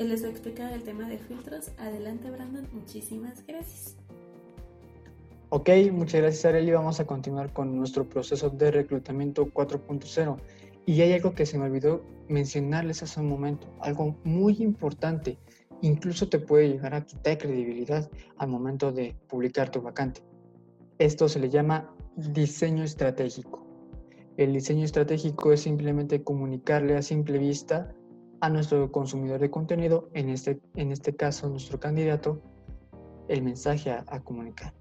él 0.00 0.08
les 0.08 0.22
va 0.22 0.28
a 0.28 0.30
explicar 0.30 0.72
el 0.72 0.82
tema 0.82 1.06
de 1.08 1.18
filtros. 1.18 1.72
Adelante, 1.78 2.30
Brandon. 2.30 2.66
Muchísimas 2.72 3.46
gracias. 3.46 3.96
Ok, 5.50 5.68
muchas 5.92 6.22
gracias 6.22 6.44
Areli. 6.46 6.70
Vamos 6.72 7.00
a 7.00 7.06
continuar 7.06 7.52
con 7.52 7.76
nuestro 7.76 8.08
proceso 8.08 8.48
de 8.48 8.70
reclutamiento 8.70 9.46
4.0. 9.46 10.36
Y 10.86 11.02
hay 11.02 11.12
algo 11.12 11.34
que 11.34 11.44
se 11.44 11.58
me 11.58 11.66
olvidó 11.66 12.02
mencionarles 12.28 13.02
hace 13.02 13.20
un 13.20 13.28
momento, 13.28 13.66
algo 13.80 14.16
muy 14.24 14.62
importante. 14.62 15.36
Incluso 15.82 16.28
te 16.28 16.38
puede 16.38 16.68
llegar 16.68 16.94
a 16.94 17.04
quitar 17.04 17.38
credibilidad 17.38 18.10
al 18.38 18.48
momento 18.48 18.92
de 18.92 19.16
publicar 19.28 19.70
tu 19.70 19.80
vacante. 19.80 20.22
Esto 20.98 21.28
se 21.28 21.40
le 21.40 21.48
llama 21.48 21.94
diseño 22.16 22.84
estratégico. 22.84 23.66
El 24.36 24.52
diseño 24.52 24.84
estratégico 24.84 25.52
es 25.52 25.62
simplemente 25.62 26.22
comunicarle 26.22 26.96
a 26.96 27.02
simple 27.02 27.38
vista 27.38 27.94
a 28.40 28.48
nuestro 28.48 28.90
consumidor 28.90 29.40
de 29.40 29.50
contenido, 29.50 30.08
en 30.14 30.30
este, 30.30 30.60
en 30.76 30.92
este 30.92 31.14
caso 31.14 31.48
nuestro 31.48 31.78
candidato, 31.78 32.40
el 33.28 33.42
mensaje 33.42 33.90
a 33.90 34.20
comunicar 34.20 34.72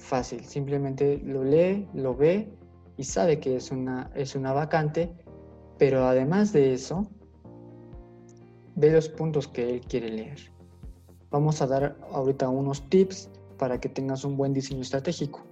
fácil, 0.00 0.44
simplemente 0.44 1.20
lo 1.24 1.44
lee, 1.44 1.88
lo 1.94 2.16
ve 2.16 2.52
y 2.96 3.04
sabe 3.04 3.38
que 3.38 3.56
es 3.56 3.70
una, 3.70 4.10
es 4.14 4.34
una 4.34 4.52
vacante, 4.52 5.14
pero 5.78 6.04
además 6.06 6.52
de 6.52 6.72
eso, 6.72 7.08
ve 8.80 8.90
los 8.90 9.08
puntos 9.08 9.46
que 9.46 9.74
él 9.74 9.80
quiere 9.82 10.08
leer. 10.08 10.38
Vamos 11.30 11.62
a 11.62 11.66
dar 11.66 11.96
ahorita 12.12 12.48
unos 12.48 12.88
tips 12.88 13.28
para 13.58 13.78
que 13.78 13.88
tengas 13.88 14.24
un 14.24 14.36
buen 14.36 14.52
diseño 14.52 14.80
estratégico. 14.80 15.42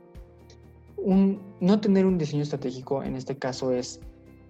Un, 0.96 1.40
no 1.60 1.80
tener 1.80 2.06
un 2.06 2.18
diseño 2.18 2.42
estratégico 2.42 3.02
en 3.02 3.14
este 3.14 3.36
caso 3.38 3.72
es 3.72 4.00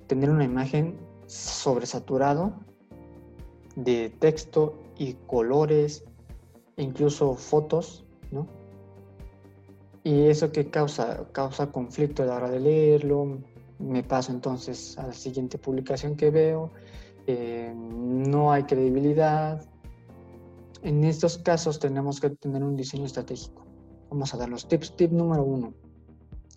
tener 0.07 0.31
una 0.31 0.45
imagen 0.45 0.97
sobresaturado 1.27 2.55
de 3.77 4.11
texto 4.19 4.81
y 4.97 5.15
colores, 5.27 6.05
incluso 6.77 7.35
fotos, 7.35 8.07
¿no? 8.31 8.47
Y 10.03 10.23
eso 10.29 10.51
que 10.53 10.71
causa, 10.71 11.29
causa 11.33 11.71
conflicto 11.71 12.23
a 12.23 12.27
la 12.27 12.37
hora 12.37 12.51
de 12.51 12.61
leerlo, 12.61 13.39
me 13.79 14.03
paso 14.03 14.33
entonces 14.33 14.97
a 14.99 15.07
la 15.07 15.13
siguiente 15.13 15.59
publicación 15.59 16.17
que 16.17 16.31
veo, 16.31 16.71
eh, 17.31 17.75
no 17.77 18.51
hay 18.51 18.63
credibilidad. 18.63 19.63
En 20.83 21.05
estos 21.05 21.37
casos 21.37 21.79
tenemos 21.79 22.21
que 22.21 22.31
tener 22.31 22.65
un 22.65 22.75
diseño 22.75 23.05
estratégico. 23.05 23.67
Vamos 24.09 24.33
a 24.33 24.39
dar 24.39 24.49
los 24.49 24.67
tips. 24.67 24.97
Tip 24.97 25.13
número 25.13 25.45
uno. 25.45 25.75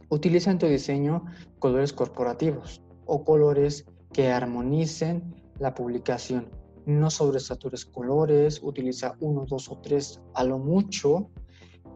Utiliza 0.07 0.49
en 0.49 0.59
tu 0.59 0.67
diseño 0.67 1.26
colores 1.59 1.91
corporativos 1.91 2.82
o 3.05 3.26
colores 3.26 3.86
que 4.13 4.32
armonicen 4.32 5.36
la 5.59 5.76
publicación. 5.76 6.47
No 6.86 7.09
sobresatures 7.09 7.86
colores, 7.86 8.61
utiliza 8.63 9.17
uno, 9.19 9.45
dos 9.45 9.69
o 9.69 9.78
tres 9.80 10.22
a 10.36 10.45
lo 10.45 10.57
mucho. 10.57 11.30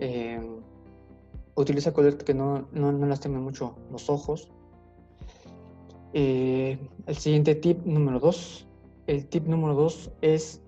Eh, 0.01 0.41
utiliza 1.55 1.93
colores 1.93 2.15
que 2.15 2.33
no, 2.33 2.67
no, 2.73 2.91
no 2.91 3.05
lastimen 3.05 3.41
mucho 3.41 3.77
los 3.89 4.09
ojos. 4.09 4.51
Eh, 6.17 6.79
el 7.07 7.17
siguiente 7.17 7.55
tip 7.55 7.85
número 7.85 8.21
dos. 8.21 8.65
El 9.05 9.27
tip 9.27 9.47
número 9.47 9.75
dos 9.75 10.09
es 10.21 10.61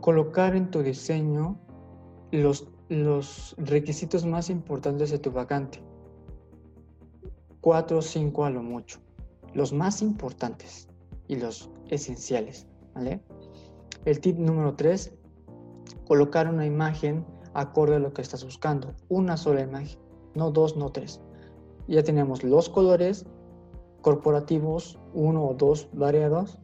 colocar 0.00 0.56
en 0.56 0.70
tu 0.70 0.82
diseño 0.82 1.58
los, 2.32 2.66
requisitos 3.58 4.24
más 4.24 4.48
importantes 4.48 5.10
de 5.10 5.18
tu 5.18 5.30
vacante. 5.30 5.82
Cuatro 7.60 7.98
o 7.98 8.02
cinco 8.02 8.46
a 8.46 8.50
lo 8.50 8.62
mucho. 8.62 9.00
Los 9.52 9.74
más 9.74 10.00
importantes 10.00 10.88
y 11.28 11.36
los 11.36 11.70
esenciales. 11.90 12.66
¿vale? 12.94 13.20
El 14.06 14.18
tip 14.18 14.38
número 14.38 14.74
tres, 14.76 15.12
colocar 16.06 16.48
una 16.48 16.64
imagen 16.64 17.26
acorde 17.52 17.96
a 17.96 17.98
lo 17.98 18.14
que 18.14 18.22
estás 18.22 18.42
buscando. 18.42 18.94
Una 19.10 19.36
sola 19.36 19.60
imagen, 19.60 19.98
no 20.34 20.50
dos, 20.50 20.74
no 20.74 20.90
tres. 20.90 21.20
Ya 21.86 22.02
tenemos 22.02 22.42
los 22.42 22.70
colores 22.70 23.26
corporativos, 24.04 24.98
uno 25.14 25.46
o 25.46 25.54
dos 25.54 25.88
variados. 25.94 26.58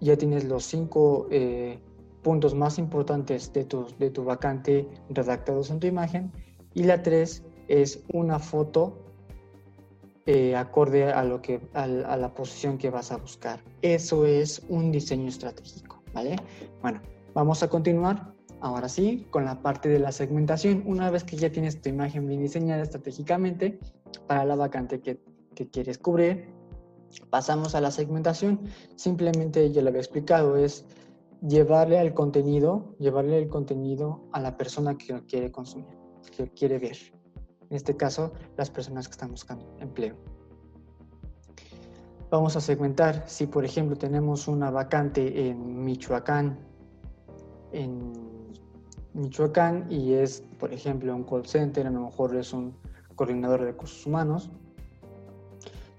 Ya 0.00 0.16
tienes 0.16 0.44
los 0.44 0.64
cinco 0.64 1.28
eh, 1.30 1.78
puntos 2.22 2.54
más 2.54 2.78
importantes 2.78 3.52
de 3.52 3.64
tu, 3.66 3.86
de 3.98 4.10
tu 4.10 4.24
vacante 4.24 4.88
redactados 5.10 5.70
en 5.70 5.78
tu 5.78 5.86
imagen. 5.86 6.32
Y 6.72 6.84
la 6.84 7.02
tres 7.02 7.44
es 7.68 8.02
una 8.14 8.38
foto 8.38 8.96
eh, 10.24 10.56
acorde 10.56 11.12
a, 11.12 11.22
lo 11.22 11.42
que, 11.42 11.60
a, 11.74 11.86
la 11.86 12.34
posición 12.34 12.78
que 12.78 12.88
vas 12.88 13.12
a 13.12 13.18
buscar. 13.18 13.60
Eso 13.82 14.24
es 14.24 14.62
un 14.70 14.90
diseño 14.90 15.28
estratégico, 15.28 16.02
¿vale? 16.14 16.36
Bueno, 16.80 17.02
vamos 17.34 17.62
a 17.62 17.68
continuar 17.68 18.32
Ahora 18.62 18.90
sí, 18.90 19.26
con 19.30 19.46
la 19.46 19.62
parte 19.62 19.88
de 19.88 19.98
la 19.98 20.12
segmentación, 20.12 20.82
una 20.84 21.10
vez 21.10 21.24
que 21.24 21.36
ya 21.36 21.50
tienes 21.50 21.80
tu 21.80 21.88
imagen 21.88 22.26
bien 22.26 22.42
diseñada 22.42 22.82
estratégicamente 22.82 23.78
para 24.26 24.44
la 24.44 24.54
vacante 24.54 25.00
que, 25.00 25.18
quieres 25.54 25.98
cubrir, 25.98 26.52
pasamos 27.30 27.74
a 27.74 27.80
la 27.80 27.90
segmentación. 27.90 28.60
Simplemente, 28.96 29.70
ya 29.70 29.82
lo 29.82 29.88
había 29.88 30.00
explicado, 30.00 30.56
es 30.56 30.86
llevarle 31.46 31.98
al 31.98 32.14
contenido, 32.14 32.94
llevarle 32.98 33.38
el 33.38 33.48
contenido 33.48 34.22
a 34.32 34.40
la 34.40 34.56
persona 34.56 34.96
que 34.96 35.20
quiere 35.26 35.50
consumir, 35.50 35.96
que 36.36 36.48
quiere 36.48 36.78
ver. 36.78 36.96
En 37.68 37.76
este 37.76 37.96
caso, 37.96 38.32
las 38.56 38.70
personas 38.70 39.06
que 39.06 39.12
están 39.12 39.30
buscando 39.30 39.64
empleo. 39.78 40.16
Vamos 42.30 42.56
a 42.56 42.60
segmentar. 42.60 43.24
Si, 43.26 43.46
por 43.46 43.64
ejemplo, 43.64 43.96
tenemos 43.96 44.46
una 44.48 44.70
vacante 44.70 45.48
en 45.48 45.84
Michoacán, 45.84 46.58
en 47.72 48.12
Michoacán 49.14 49.86
y 49.90 50.12
es, 50.12 50.42
por 50.58 50.72
ejemplo, 50.72 51.14
un 51.14 51.24
call 51.24 51.46
center, 51.46 51.86
a 51.86 51.90
lo 51.90 52.02
mejor 52.02 52.36
es 52.36 52.52
un 52.52 52.74
coordinador 53.16 53.60
de 53.60 53.66
recursos 53.66 54.06
humanos. 54.06 54.50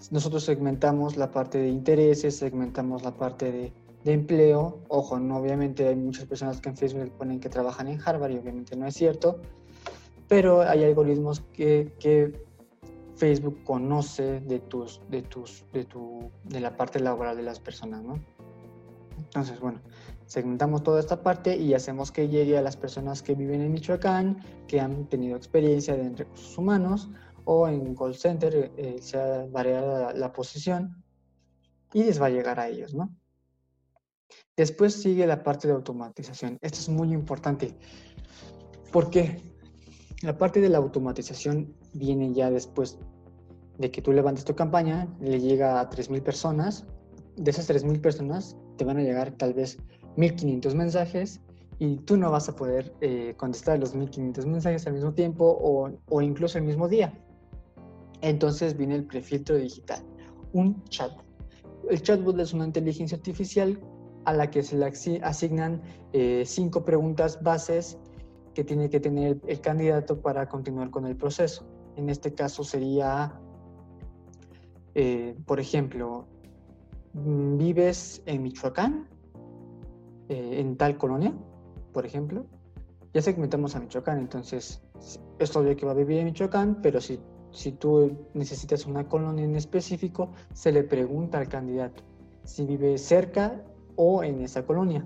Nosotros 0.09 0.43
segmentamos 0.43 1.15
la 1.17 1.31
parte 1.31 1.59
de 1.59 1.69
intereses, 1.69 2.37
segmentamos 2.37 3.03
la 3.03 3.11
parte 3.15 3.51
de, 3.51 3.73
empleo. 4.03 4.79
Ojo, 4.87 5.19
no, 5.19 5.37
obviamente 5.37 5.87
hay 5.87 5.95
muchas 5.95 6.25
personas 6.25 6.59
que 6.59 6.69
en 6.69 6.77
Facebook 6.77 7.11
ponen 7.11 7.39
que 7.39 7.49
trabajan 7.49 7.87
en 7.87 7.99
Harvard 8.03 8.31
y 8.31 8.37
obviamente 8.37 8.75
no 8.75 8.87
es 8.87 8.95
cierto, 8.95 9.39
pero 10.27 10.61
hay 10.61 10.83
algoritmos 10.83 11.41
que, 11.53 11.93
que 11.99 12.43
Facebook 13.15 13.63
conoce 13.63 14.39
de, 14.39 14.57
tus, 14.57 15.01
de, 15.11 15.21
tus, 15.21 15.63
de, 15.71 15.85
tu, 15.85 16.31
de 16.45 16.59
la 16.59 16.75
parte 16.75 16.99
laboral 16.99 17.37
de 17.37 17.43
las 17.43 17.59
personas, 17.59 18.01
¿no? 18.01 18.19
Entonces, 19.19 19.59
bueno, 19.59 19.79
segmentamos 20.25 20.81
toda 20.81 20.99
esta 20.99 21.21
parte 21.21 21.55
y 21.55 21.75
hacemos 21.75 22.11
que 22.11 22.27
llegue 22.27 22.57
a 22.57 22.61
las 22.63 22.75
personas 22.75 23.21
que 23.21 23.35
viven 23.35 23.61
en 23.61 23.71
Michoacán, 23.71 24.43
que 24.67 24.79
han 24.79 25.05
tenido 25.05 25.37
experiencia 25.37 25.93
en 25.93 26.17
recursos 26.17 26.57
humanos 26.57 27.09
o 27.45 27.67
en 27.67 27.95
call 27.95 28.15
center, 28.15 28.71
eh, 28.77 28.97
sea 29.01 29.45
variada 29.49 30.13
la, 30.13 30.31
posición, 30.31 31.03
y 31.93 32.03
les 32.03 32.21
va 32.21 32.27
a 32.27 32.29
llegar 32.29 32.59
a 32.59 32.69
ellos, 32.69 32.93
¿no? 32.93 33.13
Después 34.55 34.93
sigue 34.93 35.27
la 35.27 35.43
parte 35.43 35.67
de 35.67 35.73
automatización. 35.73 36.57
Esto 36.61 36.79
es 36.79 36.89
muy 36.89 37.13
importante. 37.13 37.75
porque 38.91 39.41
La 40.21 40.37
parte 40.37 40.61
de 40.61 40.69
la 40.69 40.77
automatización 40.77 41.73
viene 41.93 42.33
ya 42.33 42.49
después 42.51 42.99
de 43.77 43.91
que 43.91 44.01
tú 44.01 44.13
levantes 44.13 44.45
tu 44.45 44.55
campaña, 44.55 45.07
le 45.19 45.39
llega 45.39 45.79
a 45.79 45.89
3.000 45.89 46.21
personas. 46.21 46.85
De 47.35 47.51
esas 47.51 47.69
3.000 47.69 47.99
personas 47.99 48.55
te 48.77 48.85
van 48.85 48.97
a 48.97 49.01
llegar 49.01 49.31
tal 49.31 49.53
vez 49.53 49.77
1500 50.15 50.75
mensajes 50.75 51.41
y 51.79 51.97
tú 51.97 52.15
no 52.15 52.29
vas 52.29 52.47
a 52.47 52.55
poder 52.55 52.93
eh, 53.01 53.33
contestar 53.37 53.79
los 53.79 53.95
1500 53.95 54.45
mensajes 54.45 54.85
al 54.85 54.93
mismo 54.93 55.13
tiempo 55.13 55.45
o, 55.45 55.89
o, 56.09 56.21
incluso 56.21 56.59
el 56.59 56.63
mismo 56.63 56.87
día. 56.87 57.11
Entonces 58.21 58.77
viene 58.77 58.95
el 58.95 59.05
prefiltro 59.05 59.57
digital, 59.57 60.03
un 60.53 60.83
chatbot. 60.85 61.25
El 61.89 62.01
chatbot 62.01 62.39
es 62.39 62.53
una 62.53 62.65
inteligencia 62.65 63.17
artificial 63.17 63.79
a 64.25 64.33
la 64.33 64.49
que 64.49 64.61
se 64.61 64.77
le 64.77 64.85
asignan 65.23 65.81
eh, 66.13 66.43
cinco 66.45 66.85
preguntas 66.85 67.41
bases 67.41 67.97
que 68.53 68.63
tiene 68.63 68.89
que 68.89 68.99
tener 68.99 69.39
el, 69.47 69.61
candidato 69.61 70.21
para 70.21 70.47
continuar 70.47 70.91
con 70.91 71.05
el 71.07 71.15
proceso. 71.15 71.65
En 71.95 72.09
este 72.09 72.33
caso 72.33 72.63
sería, 72.63 73.39
eh, 74.93 75.35
por 75.45 75.59
ejemplo, 75.59 76.27
¿vives 77.13 78.21
en 78.25 78.43
Michoacán? 78.43 79.07
Eh, 80.29 80.59
en 80.59 80.77
tal 80.77 80.97
colonia, 80.97 81.33
por 81.91 82.05
ejemplo, 82.05 82.45
ya 83.13 83.21
segmentamos 83.21 83.75
a 83.75 83.79
Michoacán, 83.79 84.19
entonces 84.19 84.81
es 85.39 85.55
obvio 85.55 85.75
que 85.75 85.85
va 85.85 85.91
a 85.91 85.95
vivir 85.95 86.19
en 86.19 86.25
Michoacán, 86.25 86.81
pero 86.81 87.01
si, 87.01 87.19
si 87.51 87.71
tú 87.71 88.17
necesitas 88.33 88.85
una 88.85 89.07
colonia 89.07 89.45
en 89.45 89.55
específico, 89.55 90.29
se 90.53 90.71
le 90.71 90.83
pregunta 90.83 91.37
al 91.37 91.47
candidato 91.47 92.03
si 92.43 92.65
vive 92.65 92.97
cerca 92.97 93.63
o 93.95 94.23
en 94.23 94.41
esa 94.41 94.65
colonia. 94.65 95.05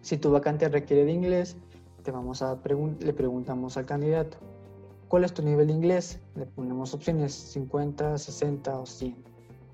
Si 0.00 0.16
tu 0.18 0.30
vacante 0.30 0.68
requiere 0.68 1.04
de 1.04 1.12
inglés, 1.12 1.56
te 2.02 2.10
vamos 2.10 2.42
a 2.42 2.58
le 3.00 3.12
preguntamos 3.12 3.76
al 3.76 3.86
candidato, 3.86 4.38
¿cuál 5.08 5.24
es 5.24 5.32
tu 5.32 5.42
nivel 5.42 5.66
de 5.66 5.72
inglés? 5.72 6.20
Le 6.36 6.46
ponemos 6.46 6.94
opciones 6.94 7.32
50, 7.32 8.16
60 8.16 8.78
o 8.78 8.86
100, 8.86 9.16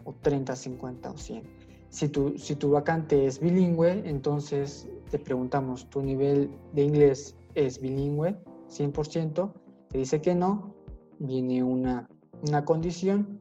o 0.05 0.14
30, 0.20 0.57
50 0.57 1.11
o 1.11 1.16
100 1.16 1.43
Si 1.91 2.09
tu, 2.09 2.39
si 2.39 2.57
tu 2.57 2.70
vacante 2.70 3.27
es 3.27 3.39
bilingüe, 3.39 4.03
entonces 4.05 4.89
te 5.11 5.18
preguntamos, 5.18 5.89
¿tu 5.91 6.03
nivel 6.03 6.51
de 6.72 6.83
inglés 6.83 7.37
es 7.55 7.81
bilingüe 7.81 8.37
100%? 8.70 9.53
Te 9.91 9.99
dice 9.99 10.20
que 10.20 10.35
no, 10.35 10.74
viene 11.18 11.62
una, 11.62 12.08
una 12.46 12.64
condición 12.64 13.40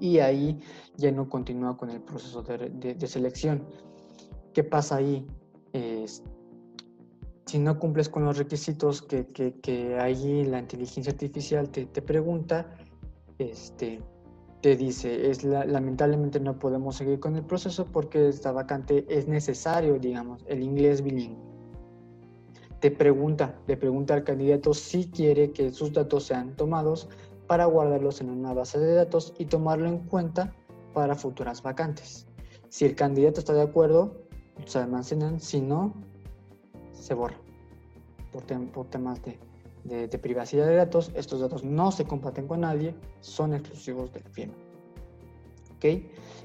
y 0.00 0.18
ahí 0.18 0.58
ya 0.96 1.10
no 1.12 1.28
continúa 1.28 1.76
con 1.76 1.90
el 1.90 2.00
proceso 2.00 2.42
de, 2.42 3.06
selección. 3.06 3.64
¿Qué 4.52 4.64
pasa 4.64 4.96
ahí? 4.96 5.26
si 7.46 7.58
no 7.58 7.78
cumples 7.78 8.08
con 8.08 8.24
los 8.24 8.38
requisitos 8.38 9.02
que, 9.02 9.26
que, 9.26 9.98
ahí 9.98 10.44
la 10.44 10.60
inteligencia 10.60 11.12
artificial 11.12 11.68
te, 11.68 11.86
te 11.86 12.00
pregunta, 12.00 12.76
este, 13.38 14.00
te 14.64 14.76
dice, 14.76 15.30
es 15.30 15.44
lamentablemente 15.44 16.40
no 16.40 16.58
podemos 16.58 16.96
seguir 16.96 17.20
con 17.20 17.36
el 17.36 17.44
proceso 17.44 17.84
porque 17.84 18.28
esta 18.28 18.50
vacante 18.50 19.04
es 19.08 19.28
necesario, 19.28 19.98
digamos, 19.98 20.42
el 20.48 20.62
inglés 20.62 21.02
bilingüe. 21.02 21.53
Te 22.84 22.90
pregunta, 22.90 23.54
le 23.66 23.78
pregunta 23.78 24.12
al 24.12 24.24
candidato 24.24 24.74
si 24.74 25.06
quiere 25.06 25.52
que 25.52 25.70
sus 25.70 25.94
datos 25.94 26.24
sean 26.24 26.54
tomados 26.54 27.08
para 27.46 27.64
guardarlos 27.64 28.20
en 28.20 28.28
una 28.28 28.52
base 28.52 28.78
de 28.78 28.92
datos 28.92 29.32
y 29.38 29.46
tomarlo 29.46 29.88
en 29.88 30.00
cuenta 30.00 30.52
para 30.92 31.14
futuras 31.14 31.62
vacantes. 31.62 32.26
Si 32.68 32.84
el 32.84 32.94
candidato 32.94 33.40
está 33.40 33.54
de 33.54 33.62
acuerdo, 33.62 34.26
se 34.66 34.80
almacenan, 34.80 35.40
si 35.40 35.62
no, 35.62 35.94
se 36.92 37.14
borra 37.14 37.38
por, 38.30 38.44
por 38.72 38.86
temas 38.90 39.18
de, 39.22 39.38
de, 40.06 40.18
privacidad 40.18 40.66
de 40.66 40.76
datos, 40.76 41.10
estos 41.14 41.40
datos 41.40 41.64
no 41.64 41.90
se 41.90 42.04
comparten 42.04 42.46
con 42.46 42.60
nadie, 42.60 42.94
son 43.20 43.54
exclusivos 43.54 44.12
de 44.12 44.20
la 44.20 44.28
firma. 44.28 44.54
¿Ok? 45.76 46.04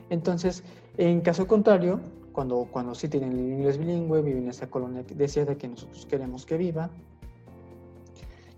Entonces, 0.09 0.63
en 0.95 1.19
caso 1.19 1.47
contrario, 1.47 1.99
cuando, 2.31 2.67
cuando 2.71 2.95
sí 2.95 3.07
tienen 3.07 3.33
el 3.33 3.39
inglés 3.39 3.77
bilingüe, 3.77 4.21
viven 4.21 4.43
en 4.43 4.49
esa 4.49 4.69
colonia 4.69 5.03
deseada 5.03 5.55
que 5.55 5.67
nosotros 5.67 6.05
queremos 6.05 6.45
que 6.45 6.57
viva, 6.57 6.89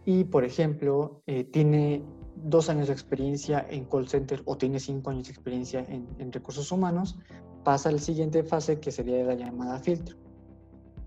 y 0.05 0.23
por 0.23 0.43
ejemplo, 0.43 1.21
eh, 1.27 1.43
tiene 1.43 2.03
dos 2.35 2.69
años 2.69 2.87
de 2.87 2.93
experiencia 2.93 3.65
en 3.69 3.85
call 3.85 4.07
center 4.07 4.41
o 4.45 4.57
tiene 4.57 4.79
cinco 4.79 5.11
años 5.11 5.25
de 5.25 5.31
experiencia 5.31 5.85
en, 5.87 6.07
en 6.17 6.31
recursos 6.31 6.71
humanos, 6.71 7.17
pasa 7.63 7.89
a 7.89 7.91
la 7.91 7.99
siguiente 7.99 8.43
fase 8.43 8.79
que 8.79 8.91
sería 8.91 9.23
la 9.23 9.35
llamada 9.35 9.79
filtro 9.79 10.17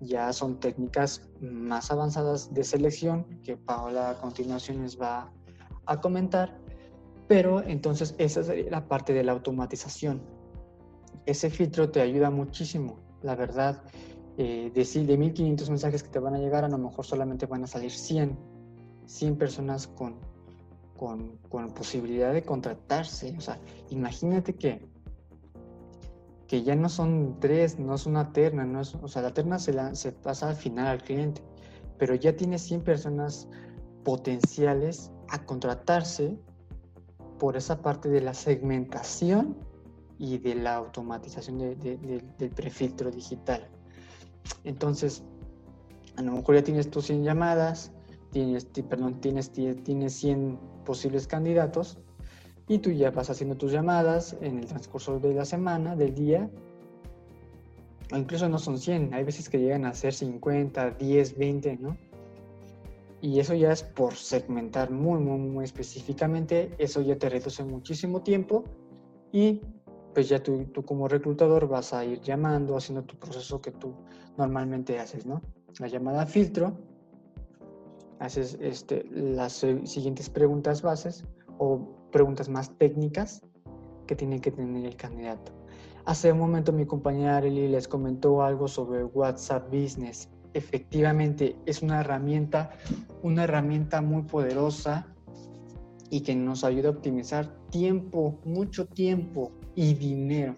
ya 0.00 0.32
son 0.32 0.60
técnicas 0.60 1.28
más 1.40 1.90
avanzadas 1.90 2.52
de 2.52 2.64
selección 2.64 3.24
que 3.42 3.56
Paola 3.56 4.10
a 4.10 4.20
continuación 4.20 4.82
les 4.82 5.00
va 5.00 5.32
a 5.86 6.00
comentar, 6.00 6.58
pero 7.28 7.62
entonces 7.62 8.14
esa 8.18 8.42
sería 8.42 8.70
la 8.70 8.88
parte 8.88 9.12
de 9.12 9.24
la 9.24 9.32
automatización. 9.32 10.22
Ese 11.26 11.50
filtro 11.50 11.90
te 11.90 12.00
ayuda 12.00 12.30
muchísimo, 12.30 12.98
la 13.22 13.34
verdad. 13.34 13.82
Eh, 14.36 14.72
de, 14.74 15.04
de 15.04 15.16
1500 15.16 15.70
mensajes 15.70 16.02
que 16.02 16.08
te 16.08 16.18
van 16.18 16.34
a 16.34 16.38
llegar, 16.38 16.64
a 16.64 16.68
lo 16.68 16.78
mejor 16.78 17.04
solamente 17.04 17.46
van 17.46 17.62
a 17.62 17.66
salir 17.66 17.92
100, 17.92 18.36
100 19.06 19.36
personas 19.36 19.86
con, 19.86 20.16
con, 20.96 21.38
con 21.48 21.72
posibilidad 21.72 22.32
de 22.32 22.42
contratarse. 22.42 23.34
O 23.38 23.40
sea, 23.40 23.58
imagínate 23.90 24.54
que 24.54 24.94
que 26.46 26.62
ya 26.62 26.76
no 26.76 26.88
son 26.88 27.38
tres, 27.40 27.78
no 27.78 27.94
es 27.94 28.06
una 28.06 28.32
terna, 28.32 28.64
no 28.64 28.80
es, 28.80 28.94
o 28.94 29.08
sea, 29.08 29.22
la 29.22 29.32
terna 29.32 29.58
se, 29.58 29.72
la, 29.72 29.94
se 29.94 30.12
pasa 30.12 30.50
al 30.50 30.56
final 30.56 30.86
al 30.86 31.02
cliente, 31.02 31.42
pero 31.98 32.14
ya 32.14 32.36
tiene 32.36 32.58
100 32.58 32.82
personas 32.82 33.48
potenciales 34.04 35.10
a 35.28 35.44
contratarse 35.44 36.38
por 37.38 37.56
esa 37.56 37.80
parte 37.80 38.08
de 38.08 38.20
la 38.20 38.34
segmentación 38.34 39.56
y 40.18 40.38
de 40.38 40.54
la 40.54 40.76
automatización 40.76 41.58
del 41.58 42.50
prefiltro 42.54 43.10
digital. 43.10 43.68
Entonces, 44.64 45.22
a 46.16 46.22
lo 46.22 46.32
mejor 46.32 46.56
ya 46.56 46.62
tienes 46.62 46.90
tus 46.90 47.06
100 47.06 47.24
llamadas, 47.24 47.92
tienes, 48.30 48.66
perdón, 48.88 49.20
tienes, 49.20 49.50
tienes 49.50 50.12
100 50.14 50.58
posibles 50.84 51.26
candidatos 51.26 51.98
y 52.68 52.78
tú 52.78 52.90
ya 52.90 53.10
vas 53.10 53.30
haciendo 53.30 53.56
tus 53.56 53.72
llamadas 53.72 54.36
en 54.40 54.58
el 54.58 54.66
transcurso 54.66 55.18
de 55.18 55.34
la 55.34 55.44
semana, 55.44 55.96
del 55.96 56.14
día, 56.14 56.50
o 58.12 58.16
incluso 58.16 58.48
no 58.48 58.58
son 58.58 58.78
100, 58.78 59.14
hay 59.14 59.24
veces 59.24 59.48
que 59.48 59.58
llegan 59.58 59.84
a 59.84 59.94
ser 59.94 60.14
50, 60.14 60.92
10, 60.92 61.38
20, 61.38 61.76
¿no? 61.78 61.96
Y 63.20 63.40
eso 63.40 63.54
ya 63.54 63.72
es 63.72 63.82
por 63.82 64.14
segmentar 64.14 64.90
muy, 64.90 65.18
muy, 65.18 65.38
muy 65.38 65.64
específicamente, 65.64 66.74
eso 66.78 67.00
ya 67.00 67.16
te 67.16 67.30
reduce 67.30 67.64
muchísimo 67.64 68.20
tiempo 68.20 68.64
y 69.32 69.62
pues 70.14 70.28
ya 70.28 70.42
tú, 70.42 70.64
tú 70.72 70.84
como 70.84 71.08
reclutador 71.08 71.68
vas 71.68 71.92
a 71.92 72.04
ir 72.04 72.20
llamando, 72.20 72.76
haciendo 72.76 73.02
tu 73.02 73.16
proceso 73.16 73.60
que 73.60 73.72
tú 73.72 73.94
normalmente 74.38 74.98
haces, 74.98 75.26
¿no? 75.26 75.42
La 75.80 75.88
llamada 75.88 76.24
filtro, 76.24 76.78
haces 78.20 78.56
este, 78.60 79.04
las 79.10 79.66
siguientes 79.84 80.30
preguntas 80.30 80.82
bases 80.82 81.24
o 81.58 82.08
preguntas 82.12 82.48
más 82.48 82.70
técnicas 82.78 83.42
que 84.06 84.14
tiene 84.14 84.40
que 84.40 84.52
tener 84.52 84.86
el 84.86 84.96
candidato. 84.96 85.52
Hace 86.06 86.30
un 86.30 86.38
momento 86.38 86.72
mi 86.72 86.86
compañera 86.86 87.38
Arely 87.38 87.68
les 87.68 87.88
comentó 87.88 88.42
algo 88.42 88.68
sobre 88.68 89.04
WhatsApp 89.04 89.66
Business. 89.72 90.28
Efectivamente, 90.52 91.56
es 91.66 91.82
una 91.82 92.00
herramienta, 92.00 92.70
una 93.22 93.44
herramienta 93.44 94.00
muy 94.00 94.22
poderosa 94.22 95.08
y 96.10 96.20
que 96.20 96.36
nos 96.36 96.62
ayuda 96.62 96.90
a 96.90 96.92
optimizar 96.92 97.52
tiempo, 97.70 98.38
mucho 98.44 98.86
tiempo 98.86 99.50
y 99.74 99.94
dinero 99.94 100.56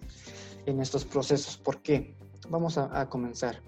en 0.65 0.79
estos 0.81 1.05
procesos. 1.05 1.57
¿Por 1.57 1.81
qué? 1.81 2.15
Vamos 2.49 2.77
a, 2.77 2.99
a 2.99 3.09
comenzar. 3.09 3.61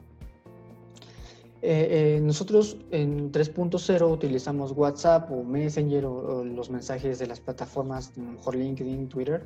Eh, 1.62 2.16
eh, 2.16 2.22
nosotros 2.22 2.78
en 2.92 3.34
3.0 3.34 4.10
utilizamos 4.10 4.72
WhatsApp 4.72 5.30
o 5.30 5.44
Messenger 5.44 6.06
o, 6.06 6.46
los 6.46 6.70
mensajes 6.70 7.20
de 7.20 7.28
las 7.28 7.42
plataformas, 7.42 8.18
mejor 8.18 8.56
LinkedIn, 8.56 9.10
Twitter, 9.10 9.46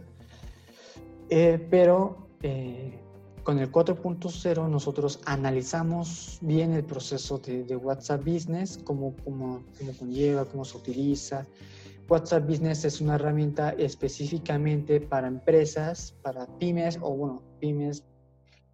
eh, 1.29 1.65
pero 1.71 2.27
con 3.43 3.57
el 3.57 3.71
4.0 3.71 4.69
nosotros 4.69 5.21
analizamos 5.25 6.37
bien 6.41 6.73
el 6.73 6.83
proceso 6.83 7.39
de, 7.39 7.75
WhatsApp 7.75 8.23
Business, 8.23 8.79
cómo, 8.83 9.15
cómo, 9.23 9.63
cómo 9.79 9.93
conlleva, 9.97 10.45
cómo 10.45 10.65
se 10.65 10.77
utiliza. 10.77 11.47
WhatsApp 12.09 12.47
Business 12.47 12.85
es 12.85 13.01
una 13.01 13.15
herramienta 13.15 13.71
específicamente 13.71 14.99
para 15.01 15.27
empresas, 15.27 16.15
para 16.21 16.45
pymes 16.57 16.97
o 17.01 17.15
bueno, 17.15 17.43
pymes, 17.59 18.03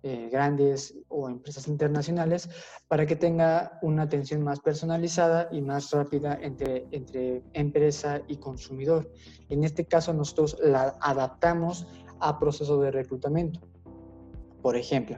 eh, 0.02 0.30
grandes 0.32 0.96
o 1.10 1.28
empresas 1.28 1.68
internacionales 1.68 2.50
para 2.88 3.06
que 3.06 3.18
tenga 3.18 3.78
una 3.82 4.04
atención 4.04 4.42
más 4.42 4.62
personalizada 4.62 5.50
y 5.52 5.62
más 5.62 5.92
rápida 5.92 6.40
entre, 6.42 6.88
entre 6.92 7.44
empresa 7.52 8.22
y 8.30 8.38
consumidor. 8.38 9.12
En 9.50 9.66
este 9.66 9.84
caso 9.84 10.14
nosotros 10.14 10.58
la 10.64 10.96
adaptamos 11.02 11.86
a 12.22 12.40
proceso 12.40 12.80
de 12.82 12.92
reclutamiento. 12.92 13.60
Por 14.62 14.78
ejemplo, 14.78 15.18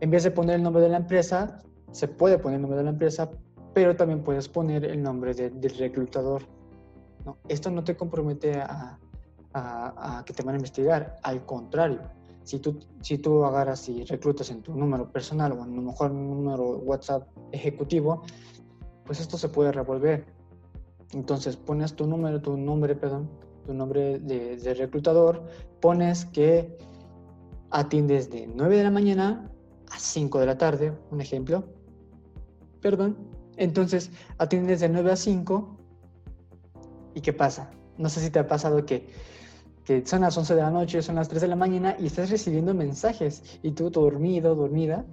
en 0.00 0.10
vez 0.12 0.22
de 0.22 0.30
poner 0.30 0.56
el 0.56 0.62
nombre 0.62 0.82
de 0.82 0.90
la 0.90 0.98
empresa, 0.98 1.60
se 1.90 2.06
puede 2.06 2.38
poner 2.38 2.56
el 2.56 2.62
nombre 2.62 2.78
de 2.78 2.84
la 2.84 2.90
empresa, 2.90 3.30
pero 3.72 3.96
también 3.96 4.22
puedes 4.22 4.48
poner 4.48 4.84
el 4.84 5.02
nombre 5.02 5.34
del 5.34 5.76
reclutador. 5.76 6.42
¿No? 7.24 7.38
Esto 7.48 7.70
no 7.70 7.84
te 7.84 7.96
compromete 7.96 8.60
a, 8.60 8.98
a, 9.52 10.18
a 10.18 10.24
que 10.24 10.32
te 10.32 10.42
van 10.42 10.54
a 10.54 10.58
investigar, 10.58 11.18
al 11.22 11.44
contrario, 11.46 12.00
si 12.44 12.58
tú, 12.58 12.78
si 13.00 13.18
tú 13.18 13.44
agarras 13.44 13.88
y 13.88 14.04
reclutas 14.04 14.50
en 14.50 14.62
tu 14.62 14.74
número 14.74 15.10
personal 15.10 15.52
o 15.52 15.64
en 15.64 15.74
lo 15.74 15.82
mejor 15.82 16.12
un 16.12 16.28
número 16.28 16.76
WhatsApp 16.78 17.26
ejecutivo, 17.52 18.22
pues 19.04 19.20
esto 19.20 19.38
se 19.38 19.48
puede 19.48 19.72
revolver. 19.72 20.26
Entonces 21.12 21.56
pones 21.56 21.94
tu 21.94 22.06
número, 22.06 22.40
tu 22.42 22.56
nombre, 22.56 22.94
perdón, 22.94 23.30
tu 23.64 23.72
nombre 23.72 24.18
de, 24.18 24.74
reclutador, 24.74 25.42
pones 25.80 26.26
que 26.26 26.76
atiendes 27.70 28.30
de 28.30 28.46
9 28.46 28.76
de 28.76 28.84
la 28.84 28.90
mañana 28.90 29.50
a 29.90 29.98
5 29.98 30.38
de 30.38 30.46
la 30.46 30.58
tarde, 30.58 30.92
un 31.10 31.20
ejemplo. 31.20 31.64
Perdón. 32.82 33.16
Entonces 33.56 34.10
atiendes 34.36 34.80
de 34.80 34.90
9 34.90 35.12
a 35.12 35.16
5 35.16 35.78
y 37.14 37.20
¿qué 37.20 37.32
pasa? 37.32 37.70
No 37.96 38.08
sé 38.08 38.20
si 38.20 38.30
te 38.30 38.38
ha 38.38 38.46
pasado 38.46 38.84
que 38.84 39.06
que 39.84 40.04
son 40.06 40.22
las 40.22 40.36
11 40.36 40.54
de 40.54 40.62
la 40.62 40.70
noche, 40.70 41.02
son 41.02 41.16
las 41.16 41.28
3 41.28 41.42
de 41.42 41.48
la 41.48 41.56
mañana 41.56 41.94
y 41.98 42.06
estás 42.06 42.30
recibiendo 42.30 42.72
mensajes 42.74 43.42
y 43.62 43.72
tú 43.72 43.90
dormido, 43.90 44.54
dormida, 44.54 45.04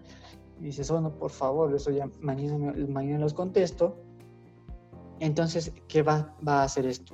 y 0.59 0.65
dices, 0.65 0.89
bueno, 0.89 1.11
por 1.11 1.31
favor, 1.31 1.73
eso 1.75 1.91
ya 1.91 2.09
mañana, 2.21 2.73
mañana 2.87 3.19
los 3.19 3.33
contesto. 3.33 3.97
Entonces, 5.19 5.73
¿qué 5.87 6.03
va, 6.03 6.35
va 6.47 6.61
a 6.61 6.63
hacer 6.63 6.85
esto? 6.85 7.13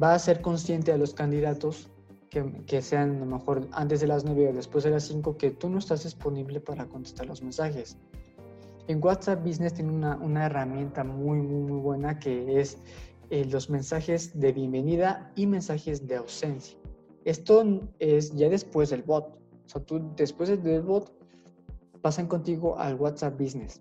Va 0.00 0.14
a 0.14 0.18
ser 0.18 0.42
consciente 0.42 0.92
a 0.92 0.96
los 0.96 1.14
candidatos 1.14 1.90
que, 2.30 2.62
que, 2.66 2.82
sean 2.82 3.16
a 3.16 3.18
lo 3.20 3.26
mejor 3.26 3.66
antes 3.72 4.00
de 4.00 4.06
las 4.06 4.24
9 4.24 4.50
o 4.50 4.52
después 4.52 4.84
de 4.84 4.90
las 4.90 5.04
5 5.04 5.36
que 5.36 5.50
tú 5.50 5.68
no 5.68 5.78
estás 5.78 6.04
disponible 6.04 6.60
para 6.60 6.86
contestar 6.86 7.26
los 7.26 7.42
mensajes. 7.42 7.96
En 8.86 9.02
WhatsApp 9.02 9.44
Business 9.44 9.72
tiene 9.72 9.92
una, 9.92 10.16
una 10.16 10.46
herramienta 10.46 11.02
muy, 11.02 11.38
muy, 11.38 11.62
muy 11.62 11.80
buena 11.80 12.18
que 12.18 12.60
es 12.60 12.78
eh, 13.30 13.44
los 13.46 13.70
mensajes 13.70 14.38
de 14.38 14.52
bienvenida 14.52 15.32
y 15.34 15.46
mensajes 15.46 16.06
de 16.06 16.16
ausencia. 16.16 16.78
Esto 17.24 17.64
es 17.98 18.34
ya 18.34 18.48
después 18.48 18.90
del 18.90 19.02
bot. 19.02 19.26
O 19.66 19.68
sea, 19.68 19.82
tú 19.82 20.00
después 20.16 20.62
del 20.62 20.82
bot 20.82 21.12
pasan 22.02 22.26
contigo 22.26 22.78
al 22.78 22.96
WhatsApp 22.96 23.40
Business. 23.40 23.80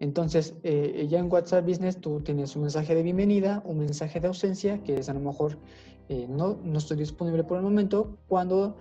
Entonces, 0.00 0.54
eh, 0.64 1.06
ya 1.08 1.20
en 1.20 1.32
WhatsApp 1.32 1.64
Business 1.64 2.00
tú 2.00 2.20
tienes 2.20 2.56
un 2.56 2.62
mensaje 2.62 2.94
de 2.94 3.02
bienvenida, 3.02 3.62
un 3.64 3.78
mensaje 3.78 4.18
de 4.18 4.26
ausencia, 4.26 4.82
que 4.82 4.96
es 4.96 5.08
a 5.08 5.14
lo 5.14 5.20
mejor 5.20 5.58
eh, 6.08 6.26
no, 6.28 6.58
no 6.64 6.78
estoy 6.78 6.96
disponible 6.96 7.44
por 7.44 7.58
el 7.58 7.62
momento, 7.62 8.18
cuando 8.28 8.76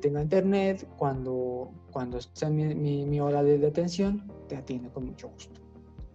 tenga 0.00 0.20
internet, 0.20 0.86
cuando, 0.98 1.70
cuando 1.90 2.18
mi, 2.50 3.18
hora 3.18 3.42
de, 3.42 3.56
de, 3.56 3.66
atención, 3.66 4.30
te 4.46 4.56
atiendo 4.56 4.92
con 4.92 5.06
mucho 5.06 5.30
gusto. 5.30 5.63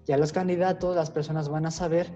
Ya 0.10 0.18
los 0.18 0.34
candidatos, 0.34 0.96
las 0.96 1.12
personas 1.12 1.50
van 1.50 1.68
a 1.68 1.72
saber, 1.72 2.08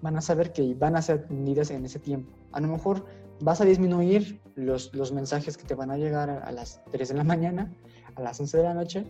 van 0.00 0.16
a 0.16 0.22
saber 0.22 0.54
que 0.54 0.72
van 0.72 0.96
a 0.96 1.02
ser 1.02 1.18
atendidas 1.26 1.70
en 1.70 1.84
ese 1.84 1.98
tiempo. 1.98 2.32
A 2.52 2.60
lo 2.60 2.68
mejor 2.68 3.04
vas 3.40 3.60
a 3.60 3.66
disminuir 3.66 4.40
los, 4.54 4.94
los 4.94 5.12
mensajes 5.12 5.58
que 5.58 5.64
te 5.64 5.74
van 5.74 5.90
a 5.90 5.98
llegar 5.98 6.30
a, 6.30 6.38
a 6.38 6.50
las 6.50 6.82
3 6.90 7.10
de 7.10 7.14
la 7.14 7.24
mañana, 7.24 7.70
a 8.14 8.22
las 8.22 8.40
11 8.40 8.56
de 8.56 8.62
la 8.62 8.72
noche, 8.72 9.06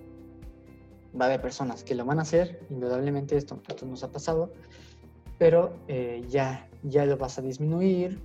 va 1.14 1.26
a 1.26 1.28
haber 1.28 1.40
personas 1.40 1.84
que 1.84 1.94
lo 1.94 2.04
van 2.04 2.18
a 2.18 2.22
hacer, 2.22 2.66
indudablemente 2.68 3.36
esto, 3.36 3.62
esto 3.68 3.86
nos 3.86 4.02
ha 4.02 4.10
pasado, 4.10 4.52
pero 5.38 5.76
eh, 5.86 6.24
ya, 6.28 6.68
ya 6.82 7.06
lo 7.06 7.16
vas 7.16 7.38
a 7.38 7.42
disminuir, 7.42 8.20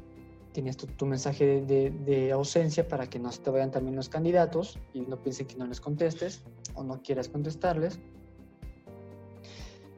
tienes 0.51 0.77
tu, 0.77 1.05
mensaje 1.05 1.61
de, 1.61 1.91
de, 1.91 2.31
ausencia 2.31 2.87
para 2.87 3.07
que 3.07 3.19
no 3.19 3.31
se 3.31 3.43
te 3.43 3.51
vayan 3.51 3.69
también 3.69 3.95
los 3.95 4.09
candidatos 4.09 4.79
y 4.95 5.01
no 5.01 5.21
piensen 5.21 5.45
que 5.45 5.57
no 5.57 5.67
les 5.67 5.79
contestes 5.79 6.41
o 6.73 6.83
no 6.83 7.03
quieras 7.03 7.29
contestarles. 7.29 7.99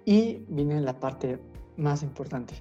Y 0.08 0.46
viene 0.48 0.80
la 0.80 0.98
parte 1.02 1.38
más 1.76 2.02
importante. 2.02 2.54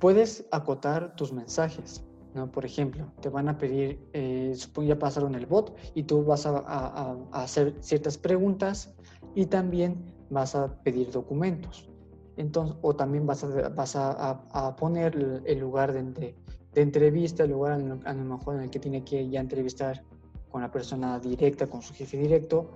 Puedes 0.00 0.44
acotar 0.50 1.14
tus 1.14 1.32
mensajes. 1.32 2.02
¿no? 2.34 2.50
Por 2.50 2.64
ejemplo, 2.64 3.06
te 3.20 3.28
van 3.28 3.48
a 3.48 3.56
pedir, 3.56 4.00
eh, 4.12 4.52
supongo 4.56 4.88
ya 4.88 4.98
pasaron 4.98 5.36
el 5.36 5.46
bot 5.46 5.72
y 5.94 6.02
tú 6.02 6.24
vas 6.24 6.46
a, 6.46 7.16
hacer 7.30 7.76
ciertas 7.78 8.18
preguntas 8.18 8.92
y 9.36 9.46
también 9.46 10.04
vas 10.30 10.56
a 10.56 10.82
pedir 10.82 11.12
documentos. 11.12 11.88
Entonces, 12.36 12.76
o 12.82 12.96
también 12.96 13.24
vas 13.24 13.44
a, 13.44 13.68
vas 13.68 13.94
a, 13.94 14.74
poner 14.76 15.42
el 15.44 15.60
lugar 15.60 15.92
de, 15.92 16.34
de, 16.72 16.82
entrevista, 16.82 17.44
el 17.44 17.52
lugar 17.52 17.80
a 18.04 18.12
lo 18.14 18.24
mejor 18.24 18.56
en 18.56 18.62
el 18.62 18.70
que 18.70 18.80
tiene 18.80 19.04
que 19.04 19.28
ya 19.28 19.38
entrevistar 19.38 20.02
con 20.50 20.60
la 20.60 20.72
persona 20.72 21.20
directa, 21.20 21.68
con 21.68 21.82
su 21.82 21.94
jefe 21.94 22.16
directo, 22.16 22.68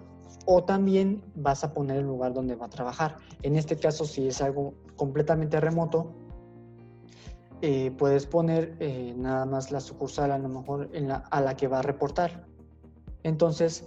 o 0.46 0.64
también 0.64 1.22
vas 1.34 1.64
a 1.64 1.72
poner 1.72 1.98
el 1.98 2.06
lugar 2.06 2.32
donde 2.32 2.54
va 2.54 2.66
a 2.66 2.70
trabajar. 2.70 3.16
En 3.42 3.56
este 3.56 3.76
caso, 3.76 4.04
si 4.04 4.28
es 4.28 4.40
algo 4.40 4.74
completamente 4.96 5.60
remoto, 5.60 6.12
eh, 7.60 7.90
puedes 7.98 8.26
poner 8.26 8.76
eh, 8.78 9.14
nada 9.16 9.44
más 9.44 9.72
la 9.72 9.80
sucursal 9.80 10.30
a 10.30 10.38
lo 10.38 10.48
mejor 10.48 10.90
en 10.92 11.08
la, 11.08 11.16
a 11.16 11.40
la 11.40 11.56
que 11.56 11.66
va 11.66 11.80
a 11.80 11.82
reportar. 11.82 12.46
Entonces, 13.24 13.84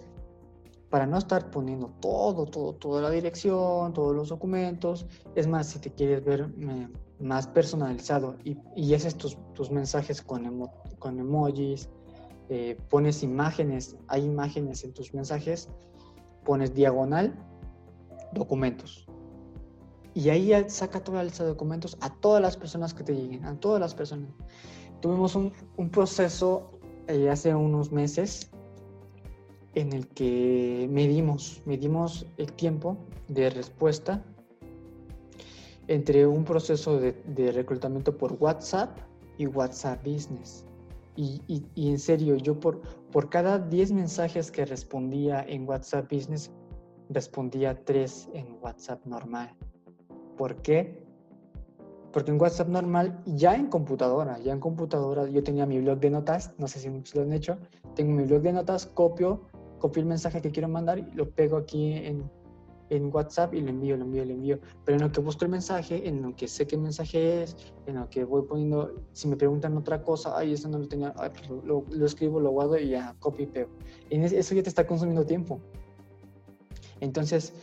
para 0.89 1.05
no 1.05 1.17
estar 1.17 1.51
poniendo 1.51 1.87
todo, 2.01 2.45
todo, 2.45 2.73
toda 2.73 3.01
la 3.01 3.09
dirección, 3.09 3.93
todos 3.93 4.13
los 4.13 4.27
documentos, 4.27 5.05
es 5.35 5.47
más, 5.47 5.67
si 5.67 5.79
te 5.79 5.89
quieres 5.89 6.23
ver 6.25 6.53
eh, 6.59 6.89
más 7.19 7.47
personalizado 7.47 8.35
y, 8.43 8.57
y 8.75 8.93
haces 8.93 9.15
tus, 9.15 9.37
tus 9.53 9.71
mensajes 9.71 10.21
con, 10.21 10.69
con 10.99 11.19
emojis, 11.19 11.89
pones 12.89 13.23
imágenes, 13.23 13.95
hay 14.09 14.25
imágenes 14.25 14.83
en 14.83 14.91
tus 14.91 15.13
mensajes, 15.13 15.69
pones 16.43 16.73
diagonal, 16.73 17.33
documentos. 18.33 19.07
Y 20.13 20.29
ahí 20.29 20.51
saca 20.67 21.01
toda 21.01 21.19
la 21.19 21.23
lista 21.25 21.43
de 21.43 21.49
documentos 21.49 21.97
a 22.01 22.09
todas 22.09 22.41
las 22.41 22.57
personas 22.57 22.93
que 22.93 23.03
te 23.03 23.15
lleguen, 23.15 23.45
a 23.45 23.57
todas 23.59 23.79
las 23.79 23.95
personas. 23.95 24.29
Tuvimos 24.99 25.35
un, 25.35 25.53
un 25.77 25.89
proceso 25.89 26.69
eh, 27.07 27.29
hace 27.29 27.55
unos 27.55 27.91
meses 27.91 28.51
en 29.73 29.93
el 29.93 30.07
que 30.09 30.87
medimos, 30.91 31.61
medimos 31.65 32.25
el 32.37 32.51
tiempo 32.53 32.97
de 33.29 33.49
respuesta 33.49 34.23
entre 35.87 36.27
un 36.27 36.43
proceso 36.43 36.99
de, 36.99 37.13
de 37.25 37.51
reclutamiento 37.51 38.17
por 38.17 38.33
WhatsApp 38.39 38.97
y 39.37 39.47
WhatsApp 39.47 40.05
Business. 40.05 40.65
Y, 41.15 41.41
y, 41.47 41.65
y, 41.75 41.89
en 41.89 41.99
serio, 41.99 42.35
yo 42.37 42.59
por, 42.59 42.81
por 43.11 43.29
cada 43.29 43.59
10 43.59 43.91
mensajes 43.91 44.51
que 44.51 44.65
respondía 44.65 45.43
en 45.47 45.67
WhatsApp 45.67 46.11
Business, 46.11 46.51
respondía 47.09 47.83
3 47.83 48.29
en 48.33 48.57
WhatsApp 48.61 49.05
normal. 49.05 49.53
¿Por 50.37 50.61
qué? 50.61 51.03
Porque 52.13 52.31
en 52.31 52.41
WhatsApp 52.41 52.69
normal, 52.69 53.21
ya 53.25 53.55
en 53.55 53.67
computadora, 53.67 54.39
ya 54.39 54.53
en 54.53 54.59
computadora, 54.59 55.27
yo 55.29 55.43
tenía 55.43 55.65
mi 55.65 55.79
blog 55.79 55.99
de 55.99 56.09
notas, 56.09 56.53
no 56.57 56.67
sé 56.67 56.79
si 56.79 56.89
muchos 56.89 57.15
lo 57.15 57.21
han 57.23 57.33
hecho, 57.33 57.57
tengo 57.95 58.13
mi 58.13 58.23
blog 58.23 58.41
de 58.41 58.53
notas, 58.53 58.85
copio, 58.85 59.41
copio 59.79 60.01
el 60.01 60.07
mensaje 60.07 60.41
que 60.41 60.51
quiero 60.51 60.67
mandar 60.67 60.99
y 60.99 61.11
lo 61.13 61.29
pego 61.29 61.57
aquí 61.57 61.93
en, 61.93 62.29
en 62.91 63.09
WhatsApp 63.13 63.53
y 63.53 63.61
lo 63.61 63.69
envío, 63.69 63.95
lo 63.95 64.03
envío, 64.03 64.25
lo 64.25 64.33
envío. 64.33 64.59
Pero 64.83 64.97
en 64.97 65.03
lo 65.03 65.11
que 65.11 65.21
busco 65.21 65.45
el 65.45 65.51
mensaje, 65.51 66.07
en 66.07 66.21
lo 66.21 66.35
que 66.35 66.47
sé 66.47 66.67
qué 66.67 66.77
mensaje 66.77 67.43
es, 67.43 67.55
en 67.85 67.95
lo 67.95 68.09
que 68.09 68.25
voy 68.25 68.43
poniendo, 68.43 68.93
si 69.13 69.29
me 69.29 69.37
preguntan 69.37 69.77
otra 69.77 70.03
cosa, 70.03 70.37
ay, 70.37 70.53
eso 70.53 70.67
no 70.67 70.77
lo 70.77 70.87
tenía, 70.87 71.13
pues 71.13 71.49
lo, 71.49 71.85
escribo, 72.05 72.39
lo 72.41 72.51
guardo 72.51 72.77
y 72.77 72.89
ya 72.89 73.15
copio 73.19 73.45
y 73.45 73.47
pego. 73.47 73.69
Eso 74.09 74.55
ya 74.55 74.63
te 74.63 74.69
está 74.69 74.85
consumiendo 74.85 75.25
tiempo. 75.25 75.61
Entonces, 76.99 77.53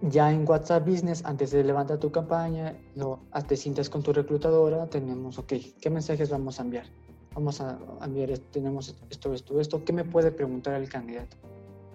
ya 0.00 0.32
en 0.32 0.48
WhatsApp 0.48 0.88
Business, 0.88 1.22
antes 1.24 1.50
de 1.50 1.62
levantar 1.62 1.98
tu 1.98 2.10
campaña, 2.10 2.74
lo, 2.94 3.20
te 3.46 3.56
sientas 3.56 3.90
con 3.90 4.02
tu 4.02 4.14
reclutadora, 4.14 4.86
tenemos, 4.86 5.38
ok, 5.38 5.52
¿qué 5.80 5.90
mensajes 5.90 6.30
vamos 6.30 6.58
a 6.58 6.62
enviar? 6.62 6.86
Vamos 7.34 7.60
a 7.60 7.78
enviar, 8.02 8.38
tenemos 8.50 8.96
esto, 9.10 9.34
esto, 9.34 9.60
esto. 9.60 9.84
¿Qué 9.84 9.92
me 9.92 10.04
puede 10.04 10.30
preguntar 10.30 10.74
el 10.80 10.88
candidato? 10.88 11.36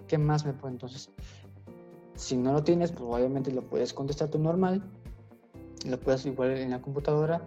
¿Qué 0.06 0.18
más 0.18 0.44
me 0.44 0.52
puede? 0.52 0.74
Entonces, 0.74 1.10
si 2.20 2.36
no 2.36 2.52
lo 2.52 2.62
tienes, 2.62 2.92
pues 2.92 3.02
obviamente 3.02 3.50
lo 3.50 3.62
puedes 3.62 3.92
contestar 3.92 4.28
tú 4.28 4.38
normal, 4.38 4.82
lo 5.86 5.98
puedes 5.98 6.26
igual 6.26 6.50
en 6.58 6.70
la 6.70 6.82
computadora 6.82 7.42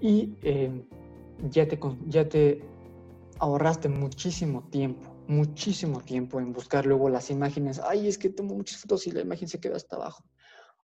y 0.00 0.34
eh, 0.42 0.84
ya, 1.50 1.68
te, 1.68 1.78
ya 2.06 2.28
te 2.28 2.62
ahorraste 3.38 3.88
muchísimo 3.88 4.62
tiempo 4.70 5.10
muchísimo 5.30 6.00
tiempo 6.00 6.40
en 6.40 6.52
buscar 6.52 6.84
luego 6.86 7.08
las 7.08 7.30
imágenes. 7.30 7.80
Ay, 7.82 8.08
es 8.08 8.18
que 8.18 8.28
tomo 8.28 8.56
muchas 8.56 8.80
fotos 8.80 9.06
y 9.06 9.12
la 9.12 9.20
imagen 9.20 9.48
se 9.48 9.60
queda 9.60 9.76
hasta 9.76 9.96
abajo. 9.96 10.24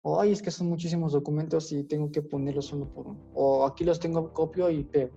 O 0.02 0.20
ay, 0.20 0.30
es 0.30 0.40
que 0.40 0.52
son 0.52 0.68
muchísimos 0.68 1.12
documentos 1.12 1.72
y 1.72 1.82
tengo 1.82 2.12
que 2.12 2.22
ponerlos 2.22 2.72
uno 2.72 2.86
por 2.88 3.08
uno. 3.08 3.20
O 3.34 3.66
aquí 3.66 3.84
los 3.84 3.98
tengo, 3.98 4.32
copio 4.32 4.70
y 4.70 4.84
pego. 4.84 5.16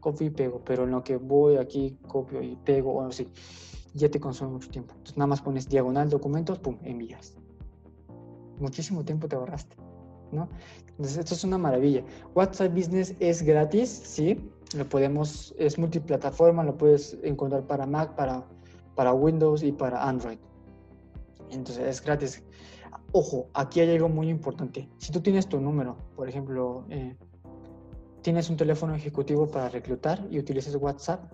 Copio 0.00 0.26
y 0.26 0.30
pego, 0.30 0.60
pero 0.64 0.84
en 0.84 0.90
lo 0.90 1.04
que 1.04 1.16
voy 1.16 1.56
aquí, 1.56 1.98
copio 2.08 2.42
y 2.42 2.56
pego, 2.56 2.94
o 2.94 3.02
así, 3.02 3.28
ya 3.94 4.10
te 4.10 4.20
consume 4.20 4.52
mucho 4.52 4.70
tiempo. 4.70 4.92
Entonces 4.94 5.16
nada 5.16 5.28
más 5.28 5.40
pones 5.40 5.68
diagonal 5.68 6.08
documentos, 6.08 6.58
pum, 6.58 6.78
envías. 6.82 7.36
Muchísimo 8.58 9.04
tiempo 9.04 9.28
te 9.28 9.36
ahorraste, 9.36 9.76
¿no? 10.32 10.48
Entonces 10.90 11.18
esto 11.18 11.34
es 11.34 11.44
una 11.44 11.58
maravilla. 11.58 12.02
WhatsApp 12.34 12.74
Business 12.74 13.14
es 13.20 13.42
gratis, 13.42 13.88
sí, 13.88 14.50
lo 14.76 14.88
podemos, 14.88 15.54
es 15.58 15.78
multiplataforma, 15.78 16.64
lo 16.64 16.76
puedes 16.76 17.16
encontrar 17.22 17.66
para 17.66 17.86
Mac, 17.86 18.14
para, 18.16 18.44
para 18.94 19.12
Windows 19.12 19.62
y 19.62 19.72
para 19.72 20.06
Android. 20.06 20.38
Entonces 21.50 21.86
es 21.86 22.02
gratis. 22.02 22.42
Ojo, 23.12 23.48
aquí 23.54 23.80
hay 23.80 23.90
algo 23.90 24.08
muy 24.08 24.28
importante. 24.28 24.88
Si 24.98 25.12
tú 25.12 25.20
tienes 25.20 25.48
tu 25.48 25.60
número, 25.60 25.96
por 26.14 26.28
ejemplo, 26.28 26.84
eh, 26.90 27.16
tienes 28.22 28.50
un 28.50 28.56
teléfono 28.56 28.94
ejecutivo 28.94 29.46
para 29.46 29.68
reclutar 29.70 30.26
y 30.30 30.38
utilizas 30.38 30.74
WhatsApp, 30.76 31.32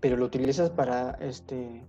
pero 0.00 0.16
lo 0.16 0.26
utilizas 0.26 0.70
para, 0.70 1.12
este, 1.20 1.84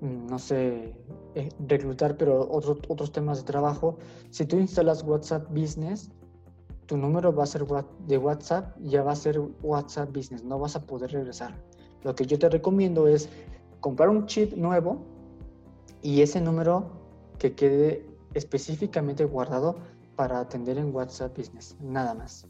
no 0.00 0.38
sé, 0.38 0.94
eh, 1.34 1.48
reclutar, 1.66 2.16
pero 2.16 2.48
otros 2.50 2.78
otros 2.88 3.12
temas 3.12 3.38
de 3.38 3.44
trabajo, 3.44 3.98
si 4.30 4.44
tú 4.44 4.58
instalas 4.58 5.02
WhatsApp 5.02 5.48
Business, 5.50 6.10
tu 6.86 6.96
número 6.96 7.34
va 7.34 7.44
a 7.44 7.46
ser 7.46 7.64
de 8.06 8.18
WhatsApp, 8.18 8.76
ya 8.80 9.02
va 9.02 9.12
a 9.12 9.16
ser 9.16 9.40
WhatsApp 9.62 10.14
Business, 10.14 10.44
no 10.44 10.58
vas 10.58 10.76
a 10.76 10.82
poder 10.82 11.10
regresar. 11.12 11.54
Lo 12.02 12.14
que 12.14 12.26
yo 12.26 12.38
te 12.38 12.48
recomiendo 12.48 13.08
es 13.08 13.28
comprar 13.80 14.08
un 14.08 14.26
chip 14.26 14.56
nuevo 14.56 14.98
y 16.02 16.22
ese 16.22 16.40
número 16.40 16.86
que 17.38 17.54
quede 17.54 18.06
específicamente 18.34 19.24
guardado 19.24 19.76
para 20.14 20.40
atender 20.40 20.78
en 20.78 20.94
WhatsApp 20.94 21.36
Business, 21.36 21.76
nada 21.80 22.14
más, 22.14 22.46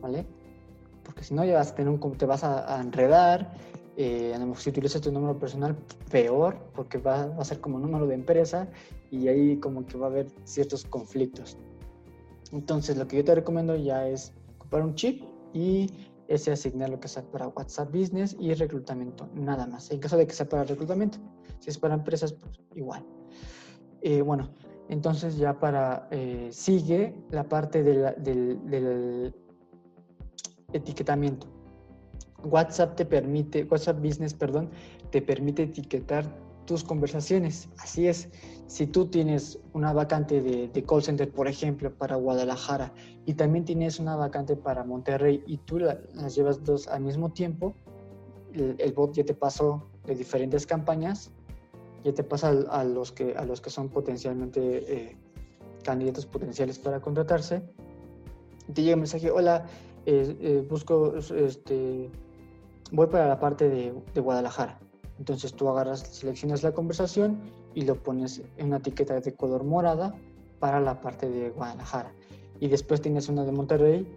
¿vale? 0.00 0.24
Porque 1.02 1.24
si 1.24 1.34
no 1.34 1.44
ya 1.44 1.56
vas 1.56 1.72
a 1.72 1.74
tener 1.74 1.92
un, 1.92 2.16
te 2.16 2.26
vas 2.26 2.44
a, 2.44 2.80
enredar, 2.80 3.52
eh, 3.96 4.34
si 4.56 4.70
utilizas 4.70 5.00
tu 5.00 5.12
número 5.12 5.38
personal, 5.38 5.76
peor, 6.10 6.58
porque 6.74 6.98
va, 6.98 7.26
va 7.26 7.42
a 7.42 7.44
ser 7.44 7.60
como 7.60 7.78
número 7.78 8.06
de 8.06 8.14
empresa 8.14 8.68
y 9.10 9.28
ahí 9.28 9.56
como 9.58 9.86
que 9.86 9.98
va 9.98 10.06
a 10.06 10.10
haber 10.10 10.28
ciertos 10.44 10.84
conflictos. 10.84 11.56
Entonces, 12.52 12.96
lo 12.96 13.06
que 13.06 13.16
yo 13.16 13.24
te 13.24 13.34
recomiendo 13.34 13.76
ya 13.76 14.08
es 14.08 14.32
comprar 14.58 14.82
un 14.82 14.94
chip 14.94 15.22
y 15.52 15.90
ese 16.28 16.52
asignar 16.52 16.90
lo 16.90 17.00
que 17.00 17.08
sea 17.08 17.22
para 17.24 17.48
WhatsApp 17.48 17.92
Business 17.92 18.36
y 18.38 18.54
reclutamiento, 18.54 19.28
nada 19.34 19.66
más. 19.66 19.90
En 19.90 19.98
caso 19.98 20.16
de 20.16 20.26
que 20.26 20.32
sea 20.32 20.48
para 20.48 20.64
reclutamiento, 20.64 21.18
si 21.58 21.70
es 21.70 21.78
para 21.78 21.94
empresas, 21.94 22.32
pues 22.32 22.60
igual. 22.76 23.04
Eh, 24.00 24.22
bueno, 24.22 24.50
entonces 24.88 25.36
ya 25.36 25.58
para, 25.58 26.08
eh, 26.10 26.48
sigue 26.52 27.14
la 27.30 27.48
parte 27.48 27.82
del, 27.82 28.14
del 28.22 29.34
etiquetamiento. 30.72 31.59
WhatsApp 32.44 32.96
te 32.96 33.04
permite, 33.04 33.64
WhatsApp 33.64 34.00
Business, 34.00 34.34
perdón, 34.34 34.70
te 35.10 35.22
permite 35.22 35.64
etiquetar 35.64 36.24
tus 36.66 36.84
conversaciones. 36.84 37.68
Así 37.78 38.06
es, 38.06 38.28
si 38.66 38.86
tú 38.86 39.06
tienes 39.06 39.58
una 39.72 39.92
vacante 39.92 40.40
de, 40.40 40.84
call 40.84 41.02
center, 41.02 41.30
por 41.30 41.48
ejemplo, 41.48 41.92
para 41.92 42.16
Guadalajara, 42.16 42.92
y 43.26 43.34
también 43.34 43.64
tienes 43.64 43.98
una 43.98 44.16
vacante 44.16 44.56
para 44.56 44.84
Monterrey 44.84 45.42
y 45.46 45.58
tú 45.58 45.78
las 45.78 46.34
llevas 46.34 46.62
dos 46.64 46.86
al 46.88 47.02
mismo 47.02 47.32
tiempo, 47.32 47.74
el, 48.54 48.92
bot 48.92 49.12
ya 49.14 49.24
te 49.24 49.34
pasó 49.34 49.88
de 50.06 50.14
diferentes 50.14 50.66
campañas, 50.66 51.30
ya 52.04 52.14
te 52.14 52.22
pasa 52.22 52.50
a, 52.70 52.84
los, 52.84 53.12
que, 53.12 53.34
a 53.36 53.44
los 53.44 53.60
que 53.60 53.70
son 53.70 53.88
potencialmente 53.88 54.60
eh, 54.60 55.16
candidatos 55.82 56.26
potenciales 56.26 56.78
para 56.78 57.00
contratarse. 57.00 57.62
Te 58.72 58.82
llega 58.82 58.94
un 58.94 59.00
mensaje, 59.00 59.30
hola, 59.30 59.66
eh, 60.06 60.36
eh, 60.40 60.66
busco, 60.68 61.16
este, 61.16 62.10
voy 62.92 63.06
para 63.06 63.26
la 63.26 63.38
parte 63.38 63.68
de, 63.68 63.94
de 64.14 64.20
Guadalajara 64.20 64.78
entonces 65.20 65.52
tú 65.52 65.68
agarras, 65.68 66.00
seleccionas 66.00 66.62
la 66.62 66.72
conversación 66.72 67.38
y 67.74 67.82
lo 67.82 67.94
pones 67.94 68.42
en 68.56 68.68
una 68.68 68.78
etiqueta 68.78 69.20
de 69.20 69.34
color 69.34 69.64
morada 69.64 70.14
para 70.58 70.80
la 70.80 70.98
parte 71.02 71.28
de 71.28 71.50
Guadalajara. 71.50 72.10
Y 72.58 72.68
después 72.68 73.02
tienes 73.02 73.28
una 73.28 73.44
de 73.44 73.52
Monterrey. 73.52 74.08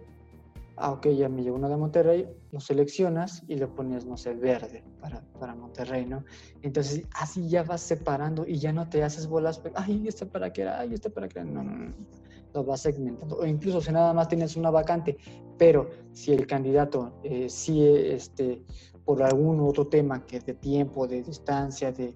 Ah, 0.76 0.92
ok, 0.92 1.08
ya 1.08 1.28
me 1.28 1.42
llegó 1.42 1.56
una 1.56 1.68
de 1.68 1.76
Monterrey, 1.76 2.26
lo 2.52 2.58
seleccionas 2.58 3.42
y 3.46 3.56
lo 3.56 3.72
pones, 3.74 4.06
no 4.06 4.16
sé, 4.16 4.34
verde 4.34 4.82
para, 5.00 5.20
para 5.38 5.54
Monterrey, 5.54 6.06
¿no? 6.06 6.24
Entonces 6.62 7.06
así 7.14 7.48
ya 7.48 7.62
vas 7.62 7.82
separando 7.82 8.46
y 8.46 8.58
ya 8.58 8.72
no 8.72 8.88
te 8.88 9.04
haces 9.04 9.28
bolas, 9.28 9.60
ay, 9.74 10.08
este 10.08 10.24
para 10.24 10.54
qué 10.54 10.62
era, 10.62 10.80
ay, 10.80 10.94
este 10.94 11.10
para 11.10 11.28
qué 11.28 11.40
era. 11.40 11.48
No. 11.48 11.94
Lo 12.54 12.64
vas 12.64 12.80
segmentando. 12.80 13.36
O 13.36 13.46
incluso 13.46 13.80
si 13.80 13.92
nada 13.92 14.12
más 14.12 14.28
tienes 14.28 14.56
una 14.56 14.70
vacante, 14.70 15.18
pero 15.58 15.90
si 16.12 16.32
el 16.32 16.46
candidato 16.46 17.12
eh, 17.22 17.48
este, 17.48 18.62
por 19.04 19.22
algún 19.22 19.60
otro 19.60 19.86
tema 19.86 20.24
que 20.24 20.40
de 20.40 20.54
tiempo, 20.54 21.06
de 21.06 21.22
distancia, 21.22 21.92
de, 21.92 22.14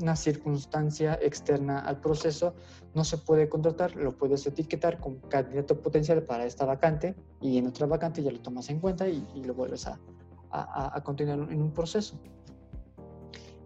una 0.00 0.14
circunstancia 0.14 1.18
externa 1.20 1.80
al 1.80 2.00
proceso, 2.00 2.54
no 2.94 3.02
se 3.02 3.18
puede 3.18 3.48
contratar, 3.48 3.96
lo 3.96 4.16
puedes 4.16 4.46
etiquetar 4.46 5.00
como 5.00 5.20
candidato 5.22 5.80
potencial 5.82 6.22
para 6.22 6.46
esta 6.46 6.64
vacante 6.64 7.16
y 7.40 7.58
en 7.58 7.66
otra 7.66 7.86
vacante 7.86 8.22
ya 8.22 8.30
lo 8.30 8.38
tomas 8.40 8.70
en 8.70 8.78
cuenta 8.78 9.08
y, 9.08 9.26
lo 9.44 9.52
vuelves 9.52 9.88
a, 9.88 9.98
a, 10.52 11.02
continuar 11.02 11.40
en 11.50 11.60
un 11.60 11.72
proceso. 11.72 12.20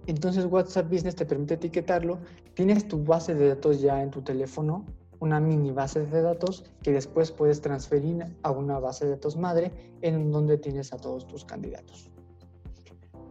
Entonces 0.07 0.47
WhatsApp 0.47 0.91
Business 0.91 1.15
te 1.15 1.27
permite 1.27 1.55
etiquetarlo, 1.55 2.21
tienes 2.55 2.89
tu 2.89 3.05
base 3.05 3.35
de 3.35 3.49
datos 3.49 3.83
ya 3.83 4.03
en 4.03 4.11
tu 4.11 4.23
teléfono 4.23 4.87
una 5.21 5.39
mini 5.39 5.71
base 5.71 6.05
de 6.05 6.23
datos 6.23 6.65
que 6.83 6.93
después 6.93 7.31
puedes 7.31 7.61
transferir 7.61 8.25
a 8.43 8.51
una 8.51 8.79
base 8.79 9.05
de 9.05 9.13
datos 9.13 9.37
madre 9.37 9.73
en 10.01 10.33
donde 10.33 10.59
tienes 10.59 10.93
a 10.93 10.97
todos 10.97 11.27
tus 11.27 11.45
candidatos. 11.45 12.11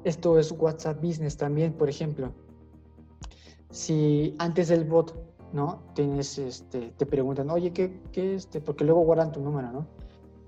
Esto 0.04 0.40
es 0.40 0.52
WhatsApp 0.52 1.04
Business 1.04 1.36
también, 1.36 1.74
por 1.74 1.90
ejemplo. 1.90 2.32
Si 3.72 4.36
antes 4.40 4.70
del 4.70 4.86
bot, 4.86 5.14
¿no? 5.52 5.82
Tienes, 5.94 6.38
este, 6.38 6.94
te 6.96 7.06
preguntan, 7.06 7.50
oye, 7.50 7.74
¿qué, 7.74 8.02
qué 8.12 8.36
este? 8.36 8.62
Porque 8.62 8.86
luego 8.86 9.02
guardan 9.02 9.32
tu 9.32 9.42
número, 9.42 9.72
¿no? 9.72 9.88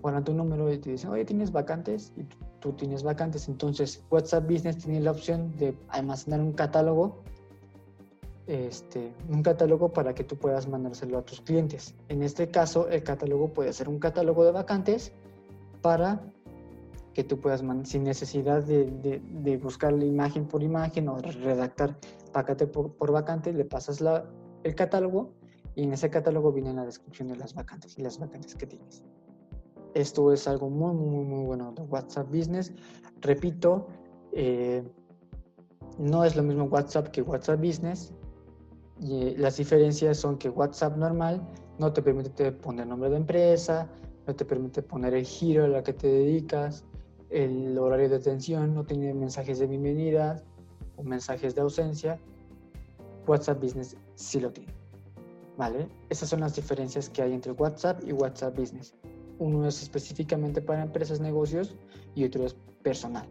Guardan 0.01 0.23
tu 0.23 0.33
número 0.33 0.71
y 0.71 0.77
te 0.77 0.91
dicen, 0.91 1.09
oye, 1.09 1.25
¿tienes 1.25 1.51
vacantes? 1.51 2.13
Y 2.15 2.23
tú 2.59 2.71
tienes 2.73 3.03
vacantes. 3.03 3.47
Entonces, 3.47 4.03
WhatsApp 4.09 4.49
Business 4.49 4.77
tiene 4.77 5.01
la 5.01 5.11
opción 5.11 5.55
de 5.57 5.75
almacenar 5.89 6.39
un 6.39 6.53
catálogo 6.53 7.23
este, 8.47 9.13
un 9.29 9.43
catálogo 9.43 9.93
para 9.93 10.13
que 10.13 10.23
tú 10.23 10.35
puedas 10.35 10.67
mandárselo 10.67 11.17
a 11.17 11.21
tus 11.21 11.41
clientes. 11.41 11.95
En 12.09 12.23
este 12.23 12.49
caso, 12.49 12.89
el 12.89 13.03
catálogo 13.03 13.53
puede 13.53 13.73
ser 13.73 13.87
un 13.87 13.99
catálogo 13.99 14.43
de 14.43 14.51
vacantes 14.51 15.11
para 15.81 16.21
que 17.13 17.23
tú 17.23 17.39
puedas, 17.39 17.63
sin 17.83 18.03
necesidad 18.03 18.63
de, 18.63 19.59
buscar 19.61 19.93
la 19.93 20.05
imagen 20.05 20.47
por 20.47 20.63
imagen 20.63 21.09
o 21.09 21.17
redactar 21.17 21.97
paquete 22.31 22.67
por, 22.67 23.11
vacante, 23.11 23.51
le 23.51 23.65
pasas 23.65 23.99
la, 23.99 24.25
el 24.63 24.75
catálogo 24.75 25.33
y 25.75 25.83
en 25.83 25.93
ese 25.93 26.09
catálogo 26.09 26.51
viene 26.51 26.73
la 26.73 26.85
descripción 26.85 27.27
de 27.27 27.35
las 27.35 27.53
vacantes 27.53 27.97
y 27.97 28.01
las 28.01 28.19
vacantes 28.19 28.55
que 28.55 28.65
tienes. 28.65 29.03
Esto 29.93 30.31
es 30.31 30.47
algo 30.47 30.69
muy, 30.69 30.93
muy, 30.93 31.25
muy 31.25 31.45
bueno 31.45 31.73
de 31.73 31.81
WhatsApp 31.83 32.27
Business. 32.29 32.71
Repito, 33.19 33.87
eh, 34.31 34.83
no 35.97 36.23
es 36.23 36.35
lo 36.35 36.43
mismo 36.43 36.65
WhatsApp 36.65 37.09
que 37.09 37.21
WhatsApp 37.21 37.59
Business. 37.59 38.13
Y 39.02 39.36
las 39.36 39.58
diferencias 39.58 40.18
son 40.18 40.38
que 40.38 40.49
WhatsApp 40.49 40.95
normal 40.95 41.41
no 41.80 41.91
te 41.91 42.04
permite 42.04 42.52
poner 42.52 42.86
nombre 42.86 43.10
de 43.10 43.18
empresa, 43.18 43.89
no 44.28 44.36
te 44.36 44.45
permite 44.45 44.84
poner 44.84 45.16
el 45.16 45.26
giro 45.26 45.66
a 45.66 45.68
la 45.68 45.82
que 45.84 45.93
te 45.93 46.08
dedicas, 46.08 46.86
el 47.32 47.76
horario 47.78 48.10
de 48.10 48.18
atención, 48.18 48.76
no 48.76 48.84
tiene 48.84 49.14
mensajes 49.14 49.58
de 49.58 49.66
bienvenida 49.66 50.43
o 50.97 51.04
mensajes 51.04 51.56
de 51.56 51.62
ausencia. 51.62 52.20
WhatsApp 53.26 53.60
Business 53.60 53.97
sí 54.14 54.39
lo 54.39 54.52
tiene. 54.52 54.74
¿Vale? 55.58 55.88
Esas 56.10 56.30
son 56.30 56.41
las 56.41 56.56
diferencias 56.56 57.10
que 57.10 57.24
hay 57.24 57.34
entre 57.34 57.54
WhatsApp 57.54 58.04
y 58.06 58.14
WhatsApp 58.14 58.56
Business. 58.58 58.93
Uno 59.39 59.68
es 59.68 59.82
específicamente 59.82 60.62
para 60.62 60.84
empresas, 60.84 61.20
negocios 61.20 61.76
y 62.14 62.26
otro 62.26 62.45
es 62.45 62.56
personal. 62.84 63.28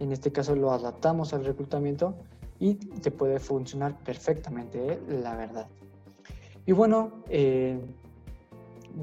En 0.00 0.10
este 0.10 0.32
caso 0.32 0.56
lo 0.56 0.72
adaptamos 0.72 1.32
al 1.32 1.44
reclutamiento 1.44 2.16
y 2.64 2.76
te 2.76 3.10
puede 3.10 3.38
funcionar 3.38 4.02
perfectamente, 4.04 4.94
¿eh? 4.94 5.00
la 5.06 5.36
verdad. 5.36 5.68
Y 6.64 6.72
bueno, 6.72 7.22
eh, 7.28 7.78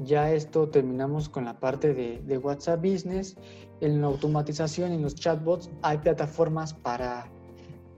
ya 0.02 0.32
esto 0.32 0.68
terminamos 0.68 1.28
con 1.28 1.44
la 1.44 1.60
parte 1.60 1.94
de, 1.94 2.38
WhatsApp 2.38 2.80
Business. 2.82 3.36
En 3.80 4.00
la 4.00 4.08
automatización 4.08 4.90
en 4.90 5.02
los 5.02 5.14
chatbots 5.14 5.70
hay 5.82 5.98
plataformas 5.98 6.74
para, 6.74 7.30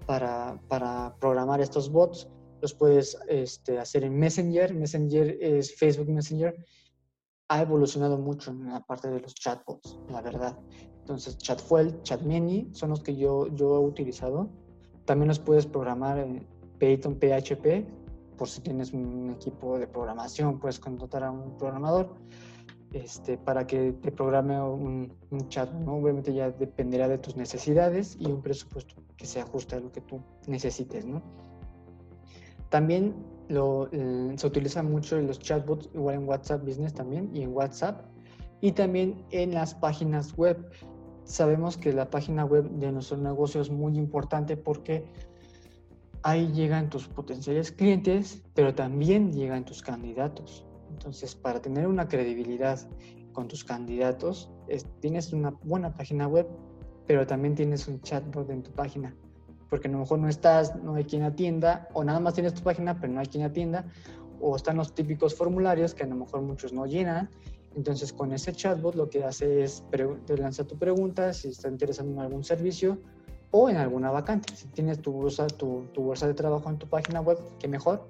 para, 0.05 0.61
para 0.69 1.17
programar 1.19 1.63
estos 1.63 1.91
bots. 1.91 2.29
Los 2.61 2.75
puedes 2.75 3.17
este, 3.29 3.79
hacer 3.79 4.05
en 4.05 4.19
Messenger. 4.19 4.75
Messenger 4.75 5.39
es 5.41 5.75
Facebook 5.75 6.11
Messenger. 6.11 6.55
Ha 7.49 7.63
evolucionado 7.63 8.19
mucho 8.19 8.51
en 8.51 8.69
la 8.69 8.81
parte 8.81 9.09
de 9.09 9.21
los 9.21 9.35
chatbots, 9.35 9.99
la 10.11 10.21
verdad. 10.21 10.59
Entonces, 11.01 11.39
Chatfuel, 11.39 12.03
Chatmini 12.03 12.69
son 12.73 12.91
los 12.91 13.03
que 13.03 13.17
yo, 13.17 13.47
yo 13.55 13.77
he 13.77 13.79
utilizado 13.79 14.51
también 15.05 15.29
los 15.29 15.39
puedes 15.39 15.67
programar 15.67 16.19
en 16.19 16.47
Python 16.79 17.19
PHP, 17.19 17.87
por 18.37 18.49
si 18.49 18.61
tienes 18.61 18.93
un 18.93 19.31
equipo 19.31 19.79
de 19.79 19.87
programación, 19.87 20.59
puedes 20.59 20.79
contratar 20.79 21.25
a 21.25 21.31
un 21.31 21.57
programador 21.57 22.15
este, 22.93 23.37
para 23.37 23.67
que 23.67 23.93
te 23.93 24.13
programe 24.13 24.61
un, 24.61 25.13
chat. 25.49 25.71
¿no? 25.73 25.97
Obviamente 25.97 26.33
ya 26.33 26.51
dependerá 26.51 27.09
de 27.09 27.19
tus 27.19 27.37
necesidades 27.37 28.17
y 28.19 28.27
un 28.27 28.41
presupuesto 28.41 28.95
que 29.17 29.27
se 29.27 29.41
ajuste 29.41 29.77
a 29.77 29.81
lo 29.81 29.93
que 29.93 30.01
tú 30.01 30.21
necesites. 30.47 31.05
¿no? 31.05 31.23
También 32.71 33.15
lo, 33.49 33.89
se 33.91 34.47
utiliza 34.47 34.83
mucho 34.83 35.19
en 35.19 35.27
los 35.27 35.39
chatbots, 35.39 35.91
igual 35.95 36.17
en 36.17 36.29
WhatsApp 36.29 36.65
Business 36.65 36.95
también 36.95 37.31
y 37.35 37.43
en 37.43 37.53
WhatsApp. 37.53 38.01
Y 38.61 38.73
también 38.73 39.25
en 39.31 39.53
las 39.53 39.75
páginas 39.75 40.35
web 40.37 40.71
sabemos 41.25 41.77
que 41.77 41.93
la 41.93 42.11
página 42.11 42.45
web 42.45 42.71
de 42.71 42.93
nuestro 42.93 43.17
negocio 43.17 43.61
es 43.61 43.71
muy 43.71 43.97
importante 43.97 44.57
porque 44.57 45.05
ahí 46.23 46.51
llegan 46.53 46.89
tus 46.89 47.07
potenciales 47.09 47.73
clientes, 47.73 48.43
pero 48.55 48.75
también 48.75 49.33
llegan 49.33 49.65
tus 49.65 49.83
candidatos. 49.83 50.65
Entonces, 50.91 51.35
para 51.35 51.61
tener 51.61 51.87
una 51.87 52.09
credibilidad 52.09 52.79
con 53.33 53.49
tus 53.49 53.65
candidatos, 53.65 54.51
tienes 55.01 55.33
una 55.33 55.51
buena 55.65 55.93
página 55.93 56.27
web, 56.29 56.47
pero 57.07 57.27
también 57.27 57.55
tienes 57.55 57.89
un 57.89 58.01
chatbot 58.01 58.49
en 58.49 58.63
tu 58.63 58.71
página, 58.71 59.15
porque 59.69 59.89
a 59.89 59.91
lo 59.91 59.99
mejor 59.99 60.21
no 60.21 60.29
estás, 60.29 60.75
no 60.77 60.95
hay 60.95 61.05
quien 61.05 61.25
atienda, 61.25 61.89
o 61.93 62.05
nada 62.05 62.21
más 62.21 62.35
tienes 62.35 62.55
tu 62.55 62.63
página, 62.63 62.99
pero 62.99 63.13
no 63.13 63.21
hay 63.21 63.27
quien 63.27 63.45
atienda, 63.45 63.85
o 64.41 64.57
están 64.57 64.77
los 64.77 64.95
típicos 64.95 65.35
formularios 65.35 65.95
que 65.95 66.05
a 66.05 66.07
lo 66.07 66.15
mejor 66.15 66.43
muchos 66.43 66.73
no 66.73 66.87
llenan, 66.87 67.29
entonces, 67.77 68.13
con 68.13 68.33
ese 68.33 68.53
chatbot 68.53 68.95
lo 68.95 69.09
que 69.09 69.25
hace 69.25 69.65
es 69.65 69.85
te 70.27 70.37
lanza 70.37 70.65
tu 70.65 70.79
pregunta 70.79 71.33
si 71.33 71.49
está 71.49 71.69
interesado 71.69 72.09
en 72.09 72.21
algún 72.21 72.45
servicio 72.45 72.99
o 73.51 73.69
en 73.69 73.77
alguna 73.77 74.11
vacante. 74.11 74.55
Si 74.55 74.69
tienes 74.69 75.01
tu 75.01 75.13
bolsa, 75.13 75.47
tu, 75.47 75.87
bolsa 75.97 76.27
de 76.27 76.35
trabajo 76.35 76.69
en 76.71 76.79
tu 76.79 76.89
página 76.89 77.21
web, 77.21 77.39
qué 77.59 77.69
mejor. 77.69 78.07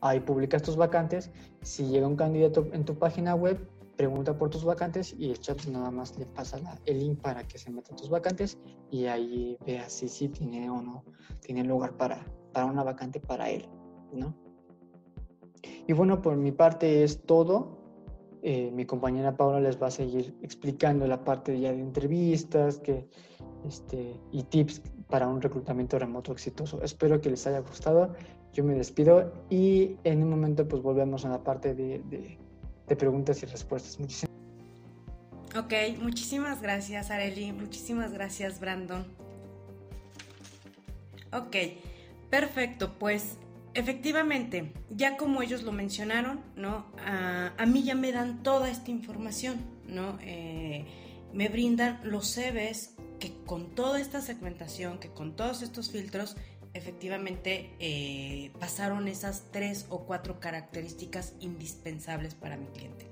Ahí 0.00 0.20
publicas 0.20 0.62
tus 0.62 0.76
vacantes. 0.76 1.30
Si 1.62 1.86
llega 1.86 2.06
un 2.06 2.16
candidato 2.16 2.66
en 2.72 2.84
tu 2.84 2.96
página 2.98 3.34
web, 3.34 3.58
pregunta 3.96 4.36
por 4.36 4.50
tus 4.50 4.64
vacantes 4.64 5.14
y 5.16 5.30
el 5.30 5.38
chat 5.38 5.64
nada 5.66 5.90
más 5.90 6.18
le 6.18 6.26
pasa 6.26 6.58
el 6.84 6.98
link 6.98 7.20
para 7.20 7.44
que 7.44 7.58
se 7.58 7.70
meta 7.70 7.94
tus 7.94 8.10
vacantes 8.10 8.58
y 8.90 9.06
ahí 9.06 9.56
vea 9.64 9.88
si 9.88 10.08
sí 10.08 10.28
tiene 10.28 10.68
o 10.68 10.82
no 10.82 11.04
tiene 11.40 11.62
lugar 11.62 11.96
para, 11.96 12.26
para 12.52 12.66
una 12.66 12.82
vacante 12.82 13.20
para 13.20 13.50
él, 13.50 13.68
¿no? 14.12 14.34
Y 15.86 15.92
bueno, 15.92 16.22
por 16.22 16.36
mi 16.36 16.50
parte 16.50 17.04
es 17.04 17.22
todo. 17.22 17.83
Eh, 18.46 18.70
mi 18.70 18.84
compañera 18.84 19.38
Paula 19.38 19.58
les 19.58 19.82
va 19.82 19.86
a 19.86 19.90
seguir 19.90 20.36
explicando 20.42 21.06
la 21.06 21.24
parte 21.24 21.58
ya 21.58 21.72
de 21.72 21.80
entrevistas 21.80 22.78
que, 22.78 23.08
este, 23.66 24.20
y 24.32 24.42
tips 24.42 24.82
para 25.08 25.26
un 25.26 25.40
reclutamiento 25.40 25.98
remoto 25.98 26.30
exitoso. 26.30 26.82
Espero 26.82 27.22
que 27.22 27.30
les 27.30 27.46
haya 27.46 27.60
gustado. 27.60 28.14
Yo 28.52 28.62
me 28.62 28.74
despido 28.74 29.32
y 29.48 29.96
en 30.04 30.22
un 30.22 30.28
momento 30.28 30.68
pues 30.68 30.82
volvemos 30.82 31.24
a 31.24 31.30
la 31.30 31.42
parte 31.42 31.74
de, 31.74 32.02
de, 32.86 32.96
preguntas 32.96 33.42
y 33.42 33.46
respuestas. 33.46 33.98
Muchísimas 33.98 34.36
Ok, 35.56 35.72
muchísimas 36.02 36.60
gracias 36.60 37.10
Areli, 37.10 37.50
muchísimas 37.52 38.12
gracias 38.12 38.60
Brandon. 38.60 39.06
Ok, 41.32 41.56
perfecto, 42.28 42.92
pues 42.98 43.38
efectivamente, 43.74 44.72
ya 44.90 45.16
como 45.16 45.42
ellos 45.42 45.62
lo 45.62 45.72
mencionaron, 45.72 46.40
¿no? 46.56 46.86
a 47.04 47.66
mí 47.66 47.82
ya 47.82 47.94
me 47.94 48.12
dan 48.12 48.42
toda 48.42 48.70
esta 48.70 48.90
información, 48.90 49.64
¿no? 49.86 50.18
Eh, 50.22 50.86
me 51.32 51.48
brindan 51.48 52.00
los 52.04 52.32
CVs 52.32 52.94
que 53.18 53.34
con 53.44 53.74
toda 53.74 54.00
esta 54.00 54.20
segmentación, 54.20 54.98
que 54.98 55.08
con 55.08 55.34
todos 55.34 55.62
estos 55.62 55.90
filtros, 55.90 56.36
efectivamente 56.74 57.74
eh, 57.78 58.52
pasaron 58.58 59.08
esas 59.08 59.50
tres 59.50 59.86
o 59.88 60.04
cuatro 60.04 60.40
características 60.40 61.34
indispensables 61.40 62.34
para 62.34 62.56
mi 62.56 62.66
cliente. 62.66 63.08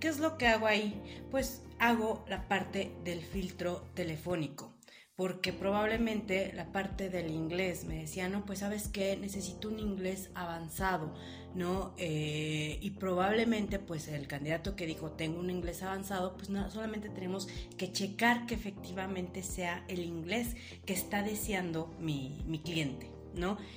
¿Qué 0.00 0.08
es 0.08 0.18
lo 0.18 0.36
que 0.36 0.46
hago 0.46 0.66
ahí? 0.66 1.00
Pues 1.30 1.62
hago 1.78 2.24
la 2.28 2.48
parte 2.48 2.92
del 3.04 3.22
filtro 3.22 3.84
telefónico 3.94 4.75
porque 5.16 5.54
probablemente 5.54 6.52
la 6.54 6.72
parte 6.72 7.08
del 7.08 7.30
inglés 7.30 7.84
me 7.84 8.00
decía, 8.00 8.28
no, 8.28 8.44
pues 8.44 8.58
sabes 8.58 8.88
que 8.88 9.16
necesito 9.16 9.68
un 9.68 9.78
inglés 9.78 10.30
avanzado, 10.34 11.14
¿no? 11.54 11.94
Eh, 11.96 12.78
y 12.82 12.90
probablemente 12.90 13.78
pues 13.78 14.08
el 14.08 14.26
candidato 14.26 14.76
que 14.76 14.86
dijo, 14.86 15.12
tengo 15.12 15.40
un 15.40 15.48
inglés 15.48 15.82
avanzado, 15.82 16.36
pues 16.36 16.50
no, 16.50 16.70
solamente 16.70 17.08
tenemos 17.08 17.48
que 17.78 17.90
checar 17.90 18.44
que 18.44 18.54
efectivamente 18.54 19.42
sea 19.42 19.86
el 19.88 20.00
inglés 20.04 20.54
que 20.84 20.92
está 20.92 21.22
deseando 21.22 21.94
mi, 21.98 22.42
mi 22.46 22.58
cliente. 22.58 23.15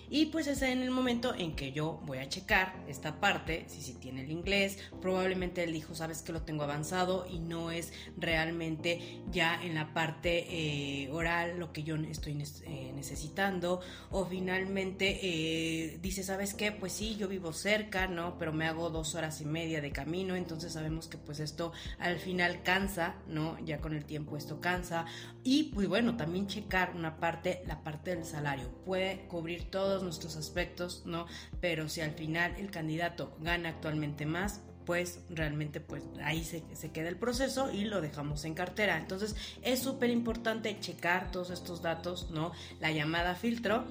Y 0.09 0.27
pues 0.27 0.47
es 0.47 0.61
en 0.61 0.81
el 0.81 0.91
momento 0.91 1.35
en 1.35 1.55
que 1.55 1.71
yo 1.71 2.01
voy 2.05 2.19
a 2.19 2.29
checar 2.29 2.75
esta 2.87 3.19
parte, 3.19 3.65
si 3.67 3.81
si 3.81 3.93
tiene 3.93 4.23
el 4.23 4.31
inglés, 4.31 4.77
probablemente 5.01 5.63
él 5.63 5.73
dijo, 5.73 5.95
sabes 5.95 6.21
que 6.21 6.31
lo 6.31 6.41
tengo 6.41 6.63
avanzado 6.63 7.27
y 7.29 7.39
no 7.39 7.71
es 7.71 7.91
realmente 8.17 9.21
ya 9.31 9.61
en 9.61 9.75
la 9.75 9.93
parte 9.93 10.45
eh, 10.49 11.09
oral 11.11 11.59
lo 11.59 11.73
que 11.73 11.83
yo 11.83 11.95
estoy 11.95 12.41
eh, 12.65 12.91
necesitando, 12.95 13.81
o 14.11 14.25
finalmente 14.25 15.19
eh, 15.21 15.99
dice, 16.01 16.23
sabes 16.23 16.53
qué, 16.53 16.71
pues 16.71 16.93
sí, 16.93 17.17
yo 17.17 17.27
vivo 17.27 17.53
cerca, 17.53 18.07
¿no? 18.07 18.37
Pero 18.37 18.53
me 18.53 18.65
hago 18.65 18.89
dos 18.89 19.15
horas 19.15 19.41
y 19.41 19.45
media 19.45 19.81
de 19.81 19.91
camino, 19.91 20.35
entonces 20.35 20.73
sabemos 20.73 21.07
que 21.07 21.17
pues 21.17 21.39
esto 21.39 21.73
al 21.99 22.17
final 22.17 22.63
cansa, 22.63 23.15
¿no? 23.27 23.57
Ya 23.65 23.79
con 23.79 23.93
el 23.93 24.05
tiempo 24.05 24.37
esto 24.37 24.61
cansa, 24.61 25.05
y 25.43 25.71
pues 25.73 25.87
bueno, 25.87 26.15
también 26.17 26.47
checar 26.47 26.93
una 26.95 27.17
parte, 27.17 27.63
la 27.67 27.83
parte 27.83 28.15
del 28.15 28.25
salario, 28.25 28.69
puede 28.85 29.27
todos 29.57 30.03
nuestros 30.03 30.35
aspectos, 30.35 31.03
¿no? 31.05 31.27
Pero 31.61 31.89
si 31.89 32.01
al 32.01 32.11
final 32.11 32.55
el 32.57 32.71
candidato 32.71 33.35
gana 33.39 33.69
actualmente 33.69 34.25
más, 34.25 34.61
pues 34.85 35.19
realmente 35.29 35.79
pues 35.79 36.03
ahí 36.23 36.43
se, 36.43 36.63
se, 36.73 36.91
queda 36.91 37.09
el 37.09 37.17
proceso 37.17 37.71
y 37.71 37.85
lo 37.85 38.01
dejamos 38.01 38.43
en 38.45 38.55
cartera. 38.55 38.97
Entonces 38.97 39.35
es 39.61 39.79
súper 39.79 40.09
importante 40.09 40.79
checar 40.79 41.31
todos 41.31 41.51
estos 41.51 41.81
datos, 41.81 42.31
¿no? 42.31 42.51
La 42.79 42.91
llamada 42.91 43.35
filtro, 43.35 43.85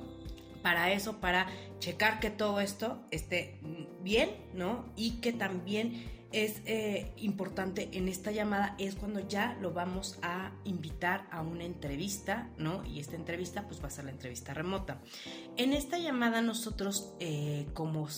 para 0.63 0.93
eso, 0.93 1.21
para 1.21 1.47
checar 1.79 2.21
que 2.21 2.31
todo 2.31 2.61
esto 2.61 3.01
esté 3.11 3.61
bien, 4.03 4.31
¿no? 4.55 4.85
Y 4.97 5.21
que 5.21 5.33
también 5.33 6.18
es 6.33 6.61
eh, 6.67 7.13
importante 7.17 7.89
en 7.93 8.09
esta 8.09 8.31
llamada 8.31 8.75
es 8.79 8.95
cuando 8.95 9.27
ya 9.27 9.57
lo 9.61 9.73
vamos 9.73 10.19
a 10.23 10.53
invitar 10.65 11.27
a 11.31 11.41
una 11.41 11.65
entrevista, 11.65 12.51
¿no? 12.59 12.85
Y 12.85 13.01
esta 13.01 13.17
entrevista 13.17 13.67
pues 13.67 13.83
va 13.83 13.87
a 13.87 13.91
ser 13.91 14.05
la 14.05 14.11
entrevista 14.11 14.53
remota. 14.53 15.01
En 15.57 15.73
esta 15.73 15.99
llamada 15.99 16.43
nosotros 16.43 17.15
eh, 17.21 17.67
como 17.73 18.09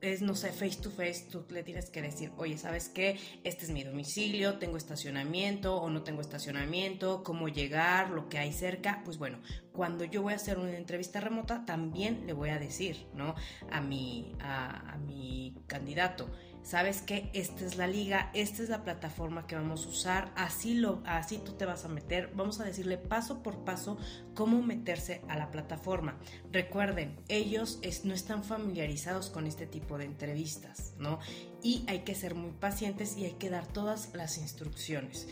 es, 0.00 0.22
no 0.22 0.34
sé, 0.34 0.52
face 0.52 0.78
to 0.82 0.90
face, 0.90 1.26
tú 1.30 1.44
le 1.50 1.62
tienes 1.62 1.90
que 1.90 2.02
decir, 2.02 2.30
oye, 2.36 2.58
¿sabes 2.58 2.88
qué? 2.88 3.18
Este 3.44 3.64
es 3.64 3.70
mi 3.70 3.82
domicilio, 3.82 4.58
tengo 4.58 4.76
estacionamiento 4.76 5.76
o 5.76 5.88
no 5.88 6.02
tengo 6.02 6.20
estacionamiento, 6.20 7.22
cómo 7.22 7.48
llegar, 7.48 8.10
lo 8.10 8.28
que 8.28 8.38
hay 8.38 8.52
cerca. 8.52 9.02
Pues 9.04 9.18
bueno, 9.18 9.38
cuando 9.72 10.04
yo 10.04 10.22
voy 10.22 10.32
a 10.32 10.36
hacer 10.36 10.58
una 10.58 10.76
entrevista 10.76 11.20
remota, 11.20 11.64
también 11.64 12.26
le 12.26 12.32
voy 12.32 12.50
a 12.50 12.58
decir, 12.58 13.06
¿no? 13.14 13.34
A 13.70 13.80
mi, 13.80 14.34
a 14.40 14.98
mi 15.06 15.54
candidato 15.66 16.28
sabes 16.66 17.00
que 17.00 17.30
esta 17.32 17.64
es 17.64 17.76
la 17.76 17.86
liga, 17.86 18.28
esta 18.34 18.60
es 18.60 18.68
la 18.68 18.82
plataforma 18.82 19.46
que 19.46 19.54
vamos 19.54 19.86
a 19.86 19.88
usar, 19.88 20.32
así, 20.34 20.74
lo, 20.74 21.00
así 21.06 21.38
tú 21.38 21.52
te 21.52 21.64
vas 21.64 21.84
a 21.84 21.88
meter, 21.88 22.32
vamos 22.34 22.58
a 22.58 22.64
decirle 22.64 22.98
paso 22.98 23.40
por 23.40 23.64
paso 23.64 23.96
cómo 24.34 24.60
meterse 24.62 25.22
a 25.28 25.38
la 25.38 25.52
plataforma. 25.52 26.18
Recuerden, 26.50 27.14
ellos 27.28 27.78
no 28.02 28.14
están 28.14 28.42
familiarizados 28.42 29.30
con 29.30 29.46
este 29.46 29.66
tipo 29.66 29.96
de 29.96 30.06
entrevistas, 30.06 30.94
¿no? 30.98 31.20
Y 31.62 31.84
hay 31.86 32.00
que 32.00 32.16
ser 32.16 32.34
muy 32.34 32.50
pacientes 32.50 33.16
y 33.16 33.26
hay 33.26 33.34
que 33.34 33.48
dar 33.48 33.68
todas 33.68 34.12
las 34.12 34.36
instrucciones. 34.36 35.28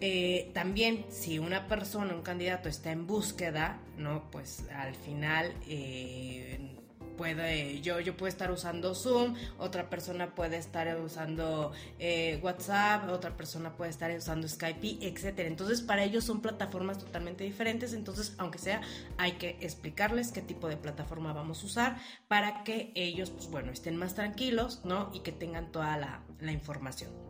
Eh, 0.00 0.52
también 0.54 1.06
si 1.08 1.40
una 1.40 1.66
persona, 1.66 2.14
un 2.14 2.22
candidato 2.22 2.68
está 2.68 2.92
en 2.92 3.08
búsqueda, 3.08 3.80
¿no? 3.96 4.30
Pues 4.30 4.62
al 4.72 4.94
final 4.94 5.52
eh, 5.66 6.78
puede, 7.18 7.82
yo, 7.82 8.00
yo 8.00 8.16
puedo 8.16 8.28
estar 8.28 8.50
usando 8.50 8.94
Zoom, 8.94 9.34
otra 9.58 9.90
persona 9.90 10.34
puede 10.34 10.56
estar 10.56 10.98
usando 11.00 11.72
eh, 11.98 12.40
WhatsApp, 12.42 13.10
otra 13.10 13.36
persona 13.36 13.76
puede 13.76 13.90
estar 13.90 14.10
usando 14.16 14.48
Skype, 14.48 15.06
etcétera. 15.06 15.48
Entonces, 15.48 15.82
para 15.82 16.04
ellos 16.04 16.24
son 16.24 16.40
plataformas 16.40 16.98
totalmente 16.98 17.44
diferentes. 17.44 17.92
Entonces, 17.92 18.34
aunque 18.38 18.58
sea, 18.58 18.80
hay 19.18 19.32
que 19.32 19.58
explicarles 19.60 20.32
qué 20.32 20.40
tipo 20.40 20.68
de 20.68 20.78
plataforma 20.78 21.34
vamos 21.34 21.62
a 21.62 21.66
usar 21.66 21.96
para 22.28 22.64
que 22.64 22.92
ellos, 22.94 23.30
pues 23.30 23.48
bueno, 23.50 23.72
estén 23.72 23.96
más 23.96 24.14
tranquilos, 24.14 24.80
¿no? 24.84 25.10
Y 25.12 25.20
que 25.20 25.32
tengan 25.32 25.70
toda 25.72 25.98
la, 25.98 26.22
la 26.40 26.52
información. 26.52 27.27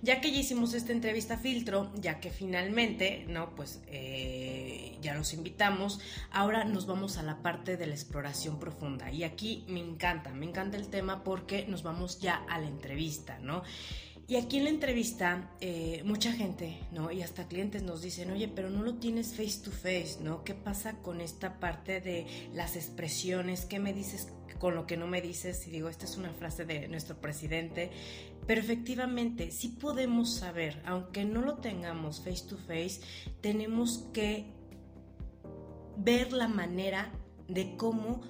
Ya 0.00 0.20
que 0.20 0.30
ya 0.30 0.38
hicimos 0.38 0.74
esta 0.74 0.92
entrevista 0.92 1.38
filtro, 1.38 1.90
ya 1.96 2.20
que 2.20 2.30
finalmente, 2.30 3.24
¿no? 3.28 3.54
Pues 3.56 3.80
eh, 3.88 4.96
ya 5.02 5.14
los 5.14 5.34
invitamos, 5.34 5.98
ahora 6.30 6.64
nos 6.64 6.86
vamos 6.86 7.18
a 7.18 7.24
la 7.24 7.42
parte 7.42 7.76
de 7.76 7.86
la 7.86 7.94
exploración 7.94 8.60
profunda. 8.60 9.10
Y 9.10 9.24
aquí 9.24 9.64
me 9.68 9.80
encanta, 9.80 10.32
me 10.32 10.46
encanta 10.46 10.76
el 10.76 10.88
tema 10.88 11.24
porque 11.24 11.66
nos 11.66 11.82
vamos 11.82 12.20
ya 12.20 12.36
a 12.48 12.60
la 12.60 12.68
entrevista, 12.68 13.38
¿no? 13.40 13.62
Y 14.28 14.36
aquí 14.36 14.58
en 14.58 14.64
la 14.64 14.70
entrevista, 14.70 15.50
eh, 15.62 16.02
mucha 16.04 16.32
gente, 16.32 16.78
¿no? 16.92 17.10
Y 17.10 17.22
hasta 17.22 17.48
clientes 17.48 17.82
nos 17.82 18.02
dicen, 18.02 18.30
oye, 18.30 18.46
pero 18.46 18.68
no 18.68 18.82
lo 18.82 18.96
tienes 18.96 19.34
face 19.34 19.60
to 19.64 19.70
face, 19.70 20.18
¿no? 20.20 20.44
¿Qué 20.44 20.52
pasa 20.54 20.98
con 20.98 21.22
esta 21.22 21.58
parte 21.58 22.02
de 22.02 22.26
las 22.52 22.76
expresiones? 22.76 23.64
¿Qué 23.64 23.78
me 23.78 23.94
dices 23.94 24.28
con 24.58 24.74
lo 24.74 24.86
que 24.86 24.98
no 24.98 25.06
me 25.06 25.22
dices? 25.22 25.66
Y 25.66 25.70
digo, 25.70 25.88
esta 25.88 26.04
es 26.04 26.18
una 26.18 26.30
frase 26.30 26.66
de 26.66 26.88
nuestro 26.88 27.18
presidente, 27.22 27.90
pero 28.48 28.62
efectivamente, 28.62 29.50
sí 29.50 29.76
podemos 29.78 30.34
saber, 30.36 30.80
aunque 30.86 31.26
no 31.26 31.42
lo 31.42 31.56
tengamos 31.56 32.24
face 32.24 32.46
to 32.48 32.56
face, 32.56 33.02
tenemos 33.42 34.08
que 34.14 34.46
ver 35.98 36.32
la 36.32 36.48
manera 36.48 37.12
de 37.46 37.76
cómo 37.76 38.22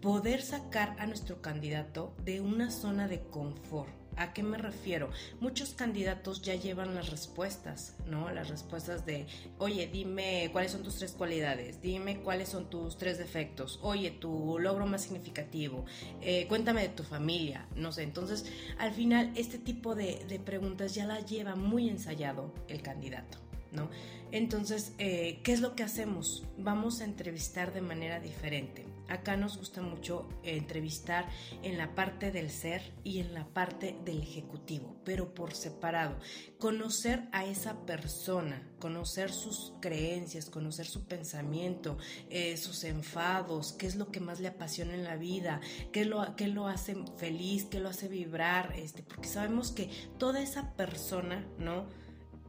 poder 0.00 0.40
sacar 0.42 0.94
a 1.00 1.06
nuestro 1.08 1.42
candidato 1.42 2.14
de 2.24 2.40
una 2.40 2.70
zona 2.70 3.08
de 3.08 3.24
confort 3.24 3.90
¿A 4.16 4.32
qué 4.32 4.42
me 4.42 4.56
refiero? 4.56 5.10
Muchos 5.40 5.74
candidatos 5.74 6.40
ya 6.40 6.54
llevan 6.54 6.94
las 6.94 7.10
respuestas, 7.10 7.94
¿no? 8.08 8.30
Las 8.30 8.48
respuestas 8.48 9.04
de, 9.04 9.26
oye, 9.58 9.88
dime 9.92 10.48
cuáles 10.52 10.72
son 10.72 10.82
tus 10.82 10.96
tres 10.96 11.12
cualidades, 11.12 11.82
dime 11.82 12.20
cuáles 12.20 12.48
son 12.48 12.70
tus 12.70 12.96
tres 12.96 13.18
defectos, 13.18 13.78
oye, 13.82 14.10
tu 14.10 14.58
logro 14.58 14.86
más 14.86 15.02
significativo, 15.02 15.84
eh, 16.22 16.46
cuéntame 16.48 16.80
de 16.80 16.88
tu 16.88 17.02
familia, 17.02 17.66
no 17.76 17.92
sé. 17.92 18.04
Entonces, 18.04 18.46
al 18.78 18.92
final, 18.92 19.32
este 19.36 19.58
tipo 19.58 19.94
de, 19.94 20.40
preguntas 20.46 20.94
ya 20.94 21.06
las 21.06 21.26
lleva 21.26 21.54
muy 21.54 21.88
ensayado 21.88 22.54
el 22.68 22.80
candidato, 22.80 23.38
¿no? 23.72 23.90
Entonces, 24.32 24.94
eh, 24.98 25.40
¿qué 25.42 25.52
es 25.52 25.60
lo 25.60 25.74
que 25.74 25.82
hacemos? 25.82 26.44
Vamos 26.56 27.00
a 27.00 27.04
entrevistar 27.04 27.74
de 27.74 27.82
manera 27.82 28.18
diferente. 28.20 28.95
Acá 29.08 29.36
nos 29.36 29.56
gusta 29.56 29.82
mucho 29.82 30.28
entrevistar 30.42 31.28
en 31.62 31.78
la 31.78 31.94
parte 31.94 32.30
del 32.30 32.50
ser 32.50 32.82
y 33.04 33.20
en 33.20 33.34
la 33.34 33.46
parte 33.46 33.96
del 34.04 34.22
ejecutivo, 34.22 34.96
pero 35.04 35.34
por 35.34 35.54
separado. 35.54 36.18
Conocer 36.58 37.28
a 37.32 37.44
esa 37.44 37.86
persona, 37.86 38.68
conocer 38.78 39.30
sus 39.30 39.72
creencias, 39.80 40.50
conocer 40.50 40.86
su 40.86 41.04
pensamiento, 41.04 41.98
eh, 42.30 42.56
sus 42.56 42.84
enfados, 42.84 43.72
qué 43.72 43.86
es 43.86 43.96
lo 43.96 44.10
que 44.10 44.20
más 44.20 44.40
le 44.40 44.48
apasiona 44.48 44.94
en 44.94 45.04
la 45.04 45.16
vida, 45.16 45.60
qué 45.92 46.04
lo, 46.04 46.34
qué 46.36 46.48
lo 46.48 46.66
hace 46.66 46.96
feliz, 47.16 47.64
qué 47.64 47.80
lo 47.80 47.88
hace 47.88 48.08
vibrar, 48.08 48.74
este, 48.76 49.02
porque 49.02 49.28
sabemos 49.28 49.70
que 49.70 49.90
toda 50.18 50.42
esa 50.42 50.72
persona, 50.74 51.46
¿no? 51.58 51.86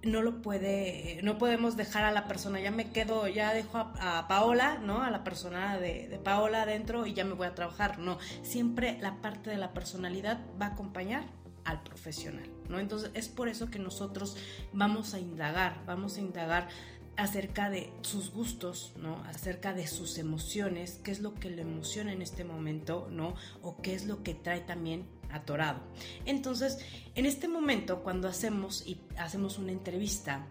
No 0.08 0.22
lo 0.22 0.42
puede, 0.42 1.20
no 1.24 1.38
podemos 1.38 1.78
dejar 1.78 2.04
a 2.04 2.12
la 2.12 2.28
persona, 2.28 2.60
ya 2.60 2.72
me 2.72 2.92
quedo, 2.92 3.28
ya 3.28 3.54
dejo 3.54 3.78
a, 3.78 4.26
Paola, 4.28 4.80
¿no? 4.80 5.04
A 5.04 5.12
la 5.12 5.24
persona 5.24 5.78
de, 5.78 6.08
de, 6.08 6.18
Paola 6.18 6.64
adentro 6.64 7.06
y 7.06 7.14
ya 7.14 7.26
me 7.26 7.34
voy 7.34 7.48
a 7.48 7.56
trabajar. 7.56 8.00
No, 8.00 8.18
siempre 8.42 8.98
la 9.00 9.22
parte 9.22 9.50
de 9.50 9.58
la 9.58 9.74
personalidad 9.74 10.40
va 10.60 10.68
a 10.68 10.70
acompañar 10.70 11.26
al 11.66 11.84
profesional, 11.84 12.50
¿no? 12.70 12.80
Entonces 12.80 13.12
es 13.14 13.28
por 13.28 13.50
eso 13.50 13.70
que 13.70 13.80
nosotros 13.80 14.38
vamos 14.74 15.14
a 15.14 15.20
indagar, 15.20 15.84
vamos 15.86 16.18
a 16.18 16.22
indagar 16.22 16.70
acerca 17.18 17.70
de 17.70 17.92
sus 18.02 18.32
gustos, 18.32 18.94
¿no? 18.98 19.24
Acerca 19.26 19.74
de 19.74 19.88
sus 19.88 20.18
emociones, 20.18 21.02
qué 21.04 21.12
es 21.12 21.20
lo 21.20 21.34
que 21.34 21.50
le 21.50 21.64
emociona 21.64 22.14
en 22.14 22.22
este 22.22 22.44
momento, 22.44 23.08
¿no? 23.12 23.34
O 23.62 23.82
qué 23.82 23.96
es 23.96 24.06
lo 24.06 24.24
que 24.24 24.36
trae 24.36 24.62
también 24.62 25.08
atorado. 25.32 25.80
Entonces, 26.26 26.80
en 27.16 27.26
este 27.26 27.48
momento, 27.48 28.04
cuando 28.04 28.28
hacemos 28.28 28.86
y 28.86 29.00
hacemos 29.18 29.58
una 29.58 29.72
entrevista, 29.72 30.46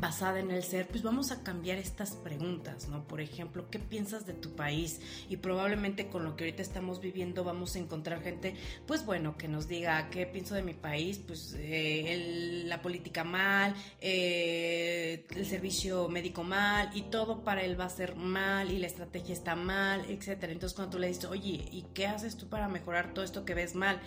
basada 0.00 0.40
en 0.40 0.50
el 0.50 0.62
ser, 0.62 0.86
pues 0.88 1.02
vamos 1.02 1.30
a 1.30 1.42
cambiar 1.42 1.78
estas 1.78 2.12
preguntas, 2.12 2.88
¿no? 2.88 3.06
Por 3.06 3.20
ejemplo, 3.20 3.68
¿qué 3.70 3.78
piensas 3.78 4.26
de 4.26 4.32
tu 4.32 4.54
país? 4.54 5.00
Y 5.28 5.38
probablemente 5.38 6.08
con 6.08 6.24
lo 6.24 6.36
que 6.36 6.44
ahorita 6.44 6.62
estamos 6.62 7.00
viviendo 7.00 7.44
vamos 7.44 7.76
a 7.76 7.78
encontrar 7.78 8.22
gente, 8.22 8.54
pues 8.86 9.04
bueno, 9.04 9.36
que 9.36 9.48
nos 9.48 9.68
diga 9.68 10.08
qué 10.10 10.26
pienso 10.26 10.54
de 10.54 10.62
mi 10.62 10.74
país, 10.74 11.20
pues 11.26 11.56
eh, 11.58 12.62
la 12.66 12.82
política 12.82 13.24
mal, 13.24 13.74
eh, 14.00 15.26
el 15.34 15.46
servicio 15.46 16.08
médico 16.08 16.44
mal 16.44 16.90
y 16.94 17.02
todo 17.02 17.44
para 17.44 17.62
él 17.62 17.78
va 17.78 17.84
a 17.86 17.90
ser 17.90 18.16
mal 18.16 18.70
y 18.70 18.78
la 18.78 18.86
estrategia 18.86 19.34
está 19.34 19.56
mal, 19.56 20.04
etcétera. 20.08 20.52
Entonces 20.52 20.74
cuando 20.74 20.92
tú 20.92 20.98
le 20.98 21.08
dices, 21.08 21.26
oye, 21.26 21.64
¿y 21.70 21.86
qué 21.94 22.06
haces 22.06 22.36
tú 22.36 22.48
para 22.48 22.68
mejorar 22.68 23.14
todo 23.14 23.24
esto 23.24 23.44
que 23.44 23.54
ves 23.54 23.74
mal? 23.74 24.00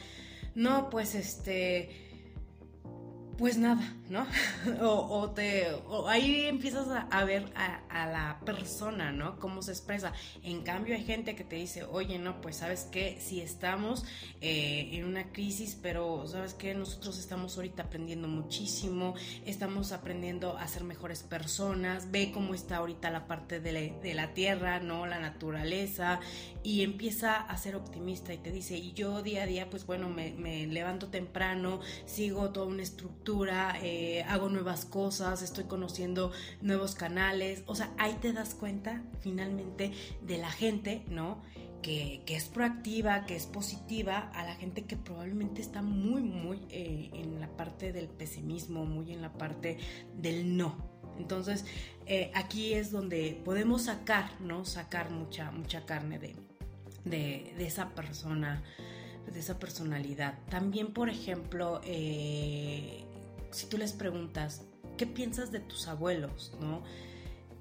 No, 0.55 0.89
pues 0.89 1.15
este 1.15 2.08
pues 3.39 3.57
nada, 3.57 3.93
¿no? 4.09 4.27
o, 4.81 5.29
te, 5.29 5.65
ahí 6.07 6.41
empiezas 6.41 6.87
a, 7.09 7.23
ver 7.23 7.49
a, 7.55 8.05
la 8.05 8.41
persona, 8.45 9.13
¿no? 9.13 9.39
Cómo 9.39 9.61
se 9.61 9.71
expresa. 9.71 10.11
En 10.43 10.61
cambio 10.61 10.93
hay 10.93 11.05
gente 11.05 11.37
que 11.37 11.45
te 11.45 11.55
dice, 11.55 11.85
oye, 11.85 12.19
no, 12.19 12.41
pues 12.41 12.57
sabes 12.57 12.83
que 12.83 13.17
si 13.21 13.39
estamos 13.39 14.03
eh, 14.41 14.89
en 14.91 15.05
una 15.05 15.31
crisis, 15.31 15.77
pero 15.81 16.27
sabes 16.27 16.53
que 16.53 16.73
nosotros 16.75 17.17
estamos 17.17 17.55
ahorita 17.55 17.83
aprendiendo 17.83 18.27
muchísimo, 18.27 19.15
estamos 19.45 19.93
aprendiendo 19.93 20.57
a 20.57 20.67
ser 20.67 20.83
mejores 20.83 21.23
personas, 21.23 22.11
ve 22.11 22.31
cómo 22.33 22.53
está 22.53 22.77
ahorita 22.77 23.09
la 23.09 23.25
parte 23.25 23.61
de 23.61 24.13
la, 24.13 24.33
tierra, 24.33 24.81
¿no? 24.81 25.05
La 25.05 25.19
naturaleza, 25.19 26.19
y 26.61 26.83
empieza 26.83 27.37
a 27.37 27.57
ser 27.57 27.77
optimista 27.77 28.33
y 28.33 28.37
te 28.37 28.51
dice, 28.51 28.75
y 28.75 28.91
yo 28.91 29.23
día 29.23 29.43
a 29.43 29.45
día, 29.45 29.69
pues 29.69 29.85
bueno, 29.85 30.09
me, 30.09 30.31
me 30.33 30.67
levanto 30.67 31.07
temprano, 31.07 31.79
sigo 32.05 32.49
toda 32.49 32.65
una 32.65 32.83
estructura, 32.83 33.28
eh, 33.81 34.23
hago 34.27 34.49
nuevas 34.49 34.85
cosas, 34.85 35.41
estoy 35.41 35.65
conociendo 35.65 36.31
nuevos 36.61 36.95
canales, 36.95 37.63
o 37.67 37.75
sea, 37.75 37.91
ahí 37.97 38.17
te 38.21 38.33
das 38.33 38.55
cuenta 38.55 39.03
finalmente 39.21 39.91
de 40.21 40.37
la 40.37 40.49
gente, 40.49 41.03
¿no? 41.09 41.41
Que, 41.81 42.23
es 42.27 42.45
proactiva, 42.45 43.25
que 43.25 43.35
es 43.35 43.45
positiva, 43.45 44.31
a 44.33 44.43
la 44.43 44.55
gente 44.55 44.83
que 44.83 44.97
probablemente 44.97 45.61
está 45.61 45.81
muy, 45.81 46.21
muy 46.21 46.59
eh, 46.69 47.09
en 47.13 47.39
la 47.39 47.47
parte 47.55 47.93
del 47.93 48.07
pesimismo, 48.07 48.85
muy 48.85 49.13
en 49.13 49.21
la 49.21 49.33
parte 49.33 49.77
del 50.15 50.57
no. 50.57 50.75
Entonces, 51.17 51.65
eh, 52.05 52.31
aquí 52.33 52.73
es 52.73 52.91
donde 52.91 53.41
podemos 53.45 53.83
sacar, 53.83 54.29
¿no? 54.41 54.65
Sacar 54.65 55.11
mucha, 55.11 55.51
mucha 55.51 55.85
carne 55.85 56.19
de, 56.19 56.35
de, 57.05 57.53
de 57.57 57.67
esa 57.67 57.89
persona, 57.89 58.63
de 59.31 59.39
esa 59.39 59.59
personalidad. 59.59 60.39
También, 60.49 60.93
por 60.93 61.09
ejemplo, 61.09 61.81
si 63.51 63.67
tú 63.67 63.77
les 63.77 63.93
preguntas, 63.93 64.63
¿qué 64.97 65.05
piensas 65.07 65.51
de 65.51 65.59
tus 65.59 65.87
abuelos? 65.87 66.53
¿No? 66.59 66.83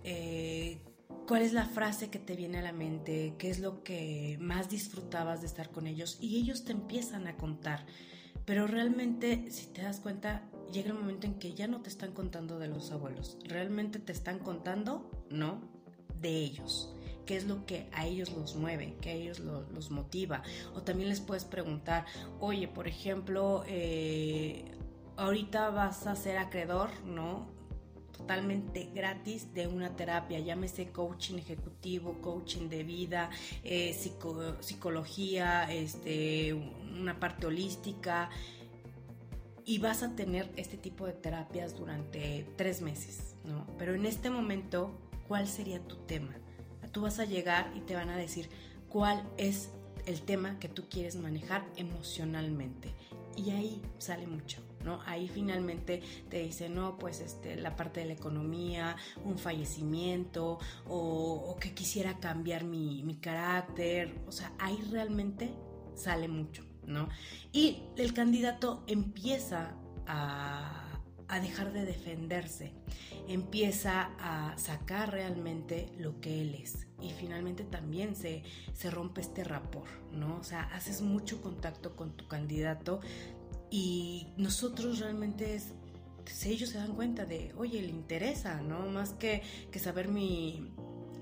Eh, 0.05 0.79
¿Cuál 1.27 1.43
es 1.43 1.53
la 1.53 1.67
frase 1.67 2.11
que 2.11 2.19
te 2.19 2.37
viene 2.37 2.59
a 2.59 2.63
la 2.63 2.73
mente? 2.73 3.35
¿Qué 3.39 3.51
es 3.51 3.61
lo 3.61 3.83
que 3.83 4.39
más 4.41 4.71
disfrutabas 4.71 5.41
de 5.41 5.47
estar 5.47 5.71
con 5.71 5.87
ellos? 5.87 6.19
Y 6.21 6.39
ellos 6.39 6.65
te 6.65 6.73
empiezan 6.73 7.27
a 7.27 7.37
contar. 7.37 7.85
Pero 8.47 8.67
realmente, 8.67 9.51
si 9.51 9.67
te 9.67 9.83
das 9.83 10.01
cuenta, 10.01 10.49
llega 10.73 10.89
el 10.89 10.95
momento 10.95 11.27
en 11.27 11.35
que 11.35 11.53
ya 11.53 11.67
no 11.67 11.83
te 11.83 11.91
están 11.91 12.13
contando 12.13 12.59
de 12.59 12.69
los 12.69 12.93
abuelos. 12.93 13.37
Realmente 13.45 13.99
te 13.99 14.13
están 14.13 14.39
contando, 14.39 15.11
¿no? 15.31 15.61
De 16.21 16.31
ellos 16.31 16.95
qué 17.29 17.37
es 17.37 17.45
lo 17.45 17.67
que 17.67 17.91
a 17.93 18.07
ellos 18.07 18.33
los 18.33 18.57
mueve, 18.57 18.97
qué 19.03 19.11
a 19.11 19.13
ellos 19.13 19.39
los 19.41 19.91
motiva. 19.91 20.43
O 20.75 20.81
también 20.81 21.11
les 21.11 21.21
puedes 21.21 21.45
preguntar, 21.45 22.07
oye, 22.41 22.69
por 22.69 22.89
ejemplo, 22.89 23.65
eh, 23.67 24.65
ahorita 25.19 25.71
vas 25.71 26.07
a 26.07 26.17
ser 26.17 26.39
acreedor, 26.39 26.91
¿no? 27.05 27.59
totalmente 28.19 28.91
gratis 28.93 29.55
de 29.55 29.69
una 29.69 29.95
terapia, 29.95 30.41
llámese 30.41 30.89
coaching 30.89 31.37
ejecutivo, 31.37 32.19
coaching 32.21 32.69
de 32.69 32.83
vida, 32.83 33.31
eh, 33.63 33.95
psicología, 34.61 35.73
este, 35.73 36.53
una 36.53 37.21
parte 37.21 37.47
holística, 37.47 38.29
y 39.65 39.79
vas 39.79 40.03
a 40.03 40.17
tener 40.17 40.51
este 40.57 40.77
tipo 40.77 41.07
de 41.07 41.13
terapias 41.13 41.77
durante 41.77 42.45
tres 42.57 42.83
meses, 42.83 43.37
¿no? 43.45 43.67
Pero 43.79 43.95
en 43.95 44.05
este 44.05 44.31
momento, 44.31 44.99
¿cuál 45.29 45.47
sería 45.47 45.79
tu 45.79 45.97
tema? 45.97 46.35
Tú 46.91 47.03
vas 47.03 47.21
a 47.21 47.25
llegar 47.25 47.71
y 47.77 47.81
te 47.81 47.95
van 47.95 48.09
a 48.09 48.17
decir 48.17 48.49
cuál 48.89 49.23
es 49.37 49.71
el 50.07 50.23
tema 50.23 50.59
que 50.59 50.69
tú 50.69 50.89
quieres 50.89 51.17
manejar 51.17 51.65
emocionalmente. 51.77 52.95
Y 53.37 53.51
ahí 53.51 53.83
sale 53.99 54.27
mucho. 54.27 54.68
Ahí 55.07 55.29
finalmente 55.29 56.03
te 56.29 56.41
dice, 56.41 56.69
no, 56.69 56.99
pues 56.99 57.21
este, 57.21 57.57
la 57.57 57.77
parte 57.77 58.01
de 58.01 58.07
la 58.07 58.13
economía, 58.15 58.97
un 59.25 59.39
fallecimiento 59.39 60.59
o, 60.87 61.57
que 61.61 61.75
quisiera 61.75 62.19
cambiar 62.21 62.65
mi, 62.65 63.03
mi, 63.03 63.17
carácter, 63.17 64.21
o 64.27 64.33
sea, 64.33 64.53
ahí 64.59 64.79
realmente 64.91 65.51
sale 65.95 66.29
mucho, 66.29 66.65
¿no? 66.87 67.09
Y 67.53 67.83
el 67.97 68.15
candidato 68.15 68.85
empieza 68.87 69.75
a 70.07 70.89
a 71.29 71.41
dejar 71.41 71.73
de 71.73 71.85
defenderse, 71.85 72.73
empieza 73.29 74.11
a 74.19 74.57
sacar 74.57 75.13
realmente 75.13 75.93
lo 75.99 76.21
que 76.21 76.41
él 76.41 76.55
es 76.55 76.87
y 77.01 77.11
finalmente 77.11 77.65
también 77.65 78.17
se, 78.17 78.43
se 78.73 78.91
rompe 78.91 79.21
este 79.21 79.45
rapor, 79.45 79.89
¿no? 80.11 80.39
O 80.39 80.43
sea, 80.43 80.63
haces 80.75 81.03
mucho 81.03 81.41
contacto 81.43 81.95
con 81.95 82.17
tu 82.17 82.27
candidato 82.27 83.01
y 83.71 84.29
nosotros 84.37 84.99
realmente 84.99 85.55
es, 85.55 85.73
pues, 86.25 86.47
ellos 86.47 86.71
se 86.71 86.79
dan 86.79 86.95
cuenta 86.95 87.25
de, 87.25 87.53
oye, 87.57 87.83
le 87.83 87.91
interesa, 87.91 88.61
¿no? 88.63 88.87
Más 88.87 89.13
que, 89.13 89.43
que 89.71 89.79
saber 89.79 90.09
mi, 90.09 90.73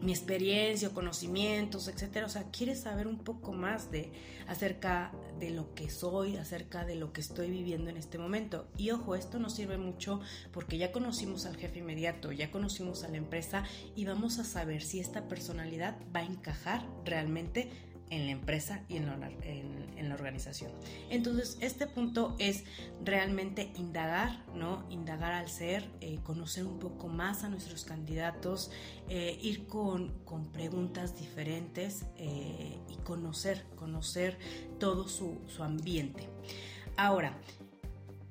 mi 0.00 0.12
experiencia 0.12 0.90
conocimientos, 0.90 1.88
etcétera. 1.88 2.26
O 2.26 2.28
sea, 2.28 2.50
quieres 2.50 2.80
saber 2.80 3.06
un 3.06 3.18
poco 3.18 3.52
más 3.52 3.90
de 3.90 4.12
acerca 4.46 5.12
de 5.40 5.50
lo 5.50 5.74
que 5.74 5.90
soy, 5.90 6.36
acerca 6.36 6.84
de 6.84 6.96
lo 6.96 7.12
que 7.12 7.20
estoy 7.20 7.50
viviendo 7.50 7.90
en 7.90 7.96
este 7.96 8.18
momento. 8.18 8.68
Y 8.76 8.90
ojo, 8.90 9.14
esto 9.14 9.38
nos 9.38 9.54
sirve 9.54 9.78
mucho 9.78 10.20
porque 10.52 10.78
ya 10.78 10.92
conocimos 10.92 11.46
al 11.46 11.56
jefe 11.56 11.80
inmediato, 11.80 12.32
ya 12.32 12.50
conocimos 12.50 13.04
a 13.04 13.08
la 13.08 13.16
empresa 13.16 13.64
y 13.94 14.04
vamos 14.04 14.38
a 14.38 14.44
saber 14.44 14.82
si 14.82 15.00
esta 15.00 15.28
personalidad 15.28 15.96
va 16.14 16.20
a 16.20 16.24
encajar 16.24 16.86
realmente 17.04 17.70
en 18.10 18.26
la 18.26 18.32
empresa 18.32 18.82
y 18.88 18.96
en 18.96 19.06
la, 19.06 19.30
en, 19.42 20.08
la, 20.08 20.14
organización. 20.14 20.70
Entonces, 21.10 21.58
este 21.60 21.86
punto 21.86 22.36
es 22.38 22.64
realmente 23.04 23.70
indagar, 23.76 24.44
¿no? 24.54 24.86
Indagar 24.90 25.32
al 25.32 25.48
ser, 25.48 25.88
eh, 26.00 26.20
conocer 26.22 26.64
un 26.64 26.78
poco 26.78 27.08
más 27.08 27.44
a 27.44 27.48
nuestros 27.48 27.84
candidatos, 27.84 28.70
eh, 29.08 29.38
ir 29.42 29.66
con, 29.66 30.12
con, 30.24 30.52
preguntas 30.52 31.18
diferentes 31.18 32.06
eh, 32.16 32.78
y 32.88 32.96
conocer, 33.02 33.64
conocer 33.74 34.38
todo 34.78 35.08
su, 35.08 35.40
su 35.46 35.62
ambiente. 35.64 36.28
Ahora, 36.96 37.38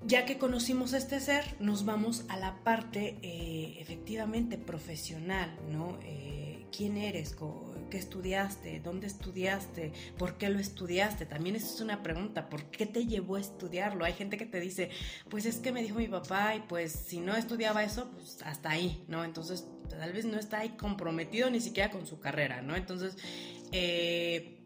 ya 0.06 0.26
que 0.26 0.38
conocimos 0.38 0.94
este 0.94 1.20
ser, 1.20 1.56
nos 1.60 1.84
vamos 1.84 2.26
a 2.30 2.38
la 2.38 2.64
parte 2.64 3.18
efectivamente 3.82 4.58
profesional, 4.58 5.52
¿no? 5.72 5.98
¿Quién 6.76 6.98
eres? 6.98 7.36
qué 7.90 7.98
estudiaste, 7.98 8.80
dónde 8.80 9.08
estudiaste, 9.08 9.94
por 10.18 10.38
qué 10.38 10.50
lo 10.50 10.60
estudiaste. 10.60 11.26
También 11.26 11.56
eso 11.56 11.74
es 11.74 11.82
una 11.82 12.04
pregunta, 12.04 12.50
¿por 12.50 12.66
qué 12.66 12.86
te 12.86 13.06
llevó 13.06 13.36
a 13.36 13.42
estudiarlo? 13.42 14.04
Hay 14.06 14.14
gente 14.14 14.38
que 14.38 14.46
te 14.46 14.60
dice, 14.60 14.90
pues 15.30 15.46
es 15.46 15.58
que 15.58 15.72
me 15.72 15.82
dijo 15.82 16.00
mi 16.00 16.08
papá 16.08 16.56
y 16.56 16.62
pues 16.62 16.92
si 16.92 17.20
no 17.20 17.36
estudiaba 17.36 17.84
eso, 17.84 18.10
pues 18.12 18.40
hasta 18.44 18.72
ahí, 18.72 19.06
¿no? 19.08 19.24
Entonces 19.24 19.68
tal 19.90 20.12
vez 20.14 20.26
no 20.26 20.38
está 20.38 20.60
ahí 20.60 20.70
comprometido 20.70 21.50
ni 21.50 21.62
siquiera 21.62 21.92
con 21.92 22.06
su 22.08 22.20
carrera, 22.20 22.62
¿no? 22.62 22.76
Entonces 22.76 23.18
eh, 23.72 24.66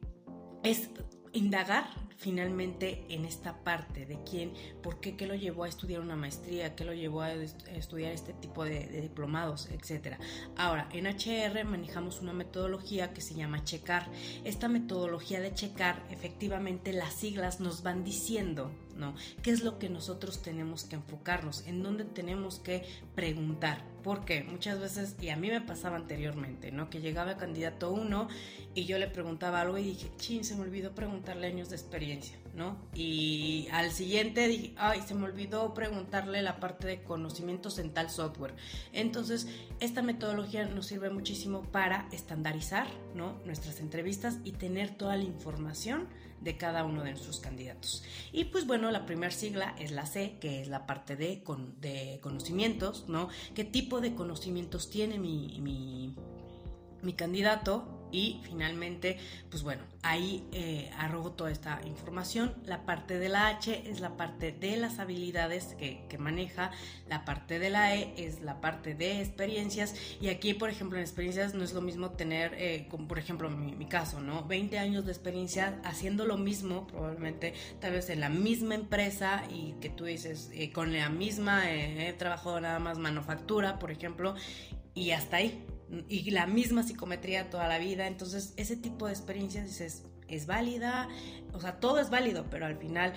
es 0.64 0.90
indagar 1.34 2.09
finalmente 2.20 3.06
en 3.08 3.24
esta 3.24 3.64
parte 3.64 4.06
de 4.06 4.20
quién, 4.30 4.54
por 4.84 5.00
qué, 5.00 5.16
qué 5.16 5.26
lo 5.26 5.36
llevó 5.36 5.64
a 5.64 5.70
estudiar 5.70 6.02
una 6.02 6.18
maestría, 6.18 6.76
qué 6.76 6.84
lo 6.84 6.94
llevó 6.94 7.22
a 7.22 7.32
estudiar 7.32 8.12
este 8.12 8.34
tipo 8.34 8.66
de, 8.66 8.88
diplomados, 9.02 9.70
etc. 9.72 10.18
Ahora, 10.58 10.90
en 10.92 11.08
HR 11.08 11.64
manejamos 11.64 12.22
una 12.22 12.34
metodología 12.34 13.14
que 13.14 13.22
se 13.22 13.36
llama 13.36 13.64
checar. 13.64 14.10
Esta 14.44 14.68
metodología 14.68 15.40
de 15.40 15.54
checar, 15.54 16.04
efectivamente 16.12 16.92
las 16.92 17.14
siglas 17.14 17.62
nos 17.62 17.84
van 17.84 18.04
diciendo 18.04 18.70
¿no? 19.00 19.16
¿Qué 19.42 19.52
es 19.52 19.64
lo 19.64 19.80
que 19.80 19.90
nosotros 19.90 20.42
tenemos 20.42 20.84
que 20.84 20.96
enfocarnos? 20.96 21.66
¿En 21.68 21.84
dónde 21.84 22.06
tenemos 22.06 22.60
que 22.60 22.86
preguntar? 23.16 23.84
Porque 24.04 24.44
muchas 24.44 24.80
veces, 24.80 25.16
y 25.20 25.30
a 25.30 25.36
mí 25.36 25.50
me 25.50 25.62
pasaba 25.62 25.98
anteriormente, 25.98 26.72
¿no? 26.72 26.90
Que 26.90 27.02
llegaba 27.02 27.38
candidato 27.38 27.92
uno 27.92 28.30
y 28.74 28.86
yo 28.86 28.98
le 28.98 29.08
preguntaba 29.08 29.62
algo 29.62 29.78
y 29.78 29.84
dije, 29.84 30.10
chin, 30.18 30.44
se 30.44 30.56
me 30.56 30.62
olvidó 30.62 30.96
preguntarle 30.96 31.48
años 31.48 31.70
de 31.70 31.76
experiencia 31.76 31.90
experiencia, 31.90 32.38
¿no? 32.56 32.78
Y 32.94 33.68
al 33.72 33.92
siguiente 33.92 34.48
dije, 34.48 34.74
ay, 34.78 35.02
se 35.06 35.16
me 35.16 35.26
olvidó 35.26 35.74
preguntarle 35.74 36.42
la 36.42 36.60
parte 36.60 36.88
de 36.88 37.02
conocimientos 37.02 37.80
en 37.80 37.94
tal 37.94 38.10
software. 38.10 38.54
Entonces, 38.94 39.48
esta 39.80 40.02
metodología 40.04 40.66
nos 40.68 40.86
sirve 40.86 41.10
muchísimo 41.10 41.64
para 41.64 42.08
estandarizar, 42.12 42.88
¿no? 43.16 43.40
Nuestras 43.46 43.80
entrevistas 43.80 44.38
y 44.44 44.52
tener 44.52 44.96
toda 44.96 45.18
la 45.18 45.24
información 45.24 46.08
de 46.42 46.58
cada 46.58 46.86
uno 46.86 47.04
de 47.04 47.12
nuestros 47.12 47.40
candidatos. 47.40 48.04
Y 48.32 48.46
pues 48.46 48.66
bueno, 48.66 48.92
la 48.92 49.06
primera 49.06 49.32
sigla 49.32 49.76
es 49.80 49.92
la 49.92 50.06
C, 50.06 50.38
que 50.40 50.62
es 50.62 50.68
la 50.68 50.86
parte 50.86 51.16
de, 51.16 51.44
de 51.80 52.20
conocimientos, 52.22 53.06
¿no? 53.08 53.30
¿Qué 53.56 53.64
tipo 53.64 54.02
de 54.02 54.16
conocimientos 54.16 54.90
tiene 54.90 55.20
mi, 55.20 55.60
mi, 55.62 56.16
mi 57.02 57.14
candidato? 57.14 57.99
Y 58.12 58.40
finalmente, 58.44 59.18
pues 59.50 59.64
bueno, 59.64 59.84
ahí 60.02 60.48
eh, 60.52 60.90
arrojo 60.98 61.32
toda 61.32 61.52
esta 61.52 61.82
información. 61.86 62.54
La 62.66 62.86
parte 62.86 63.20
de 63.20 63.30
la 63.30 63.48
H 63.48 63.84
es 63.90 64.00
la 64.00 64.18
parte 64.18 64.52
de 64.52 64.78
las 64.78 65.00
habilidades 65.00 65.76
que, 65.78 66.18
maneja. 66.18 66.72
La 67.08 67.24
parte 67.24 67.60
de 67.60 67.70
la 67.70 67.96
E 67.96 68.14
es 68.18 68.42
la 68.42 68.62
parte 68.62 68.94
de 68.94 69.22
experiencias. 69.22 69.96
Y 70.20 70.28
aquí, 70.28 70.54
por 70.54 70.70
ejemplo, 70.70 70.98
en 70.98 71.04
experiencias 71.04 71.54
no 71.54 71.64
es 71.64 71.74
lo 71.74 71.82
mismo 71.82 72.12
tener, 72.12 72.54
eh, 72.58 72.88
por 73.08 73.18
ejemplo 73.20 73.50
mi, 73.50 73.74
mi, 73.74 73.86
caso, 73.86 74.20
¿no? 74.20 74.44
20 74.44 74.78
años 74.78 75.06
de 75.06 75.12
experiencia 75.12 75.80
haciendo 75.84 76.26
lo 76.26 76.38
mismo, 76.38 76.88
probablemente 76.88 77.54
tal 77.80 77.94
vez 77.94 78.10
en 78.10 78.20
la 78.20 78.30
misma 78.30 78.76
empresa 78.76 79.44
y 79.50 79.74
que 79.82 79.90
tú 79.90 80.06
dices, 80.06 80.52
eh, 80.54 80.72
con 80.72 80.94
la 80.94 81.10
misma, 81.10 81.72
he 81.72 82.14
trabajado 82.14 82.60
nada 82.60 82.80
más 82.80 82.98
manufactura, 82.98 83.80
por 83.80 83.92
ejemplo, 83.92 84.36
y 84.94 85.12
hasta 85.12 85.38
ahí 85.38 85.66
y 86.08 86.32
la 86.32 86.48
misma 86.48 86.84
psicometría 86.84 87.50
toda 87.50 87.68
la 87.68 87.80
vida. 87.80 88.08
Entonces, 88.08 88.54
ese 88.58 88.76
tipo 88.76 89.08
de 89.08 89.14
experiencias 89.14 89.82
es, 89.82 90.04
es 90.28 90.46
válida, 90.46 91.10
o 91.54 91.60
sea, 91.60 91.80
todo 91.80 92.00
es 92.00 92.10
válido, 92.10 92.46
pero 92.50 92.66
al 92.66 92.78
final, 92.78 93.14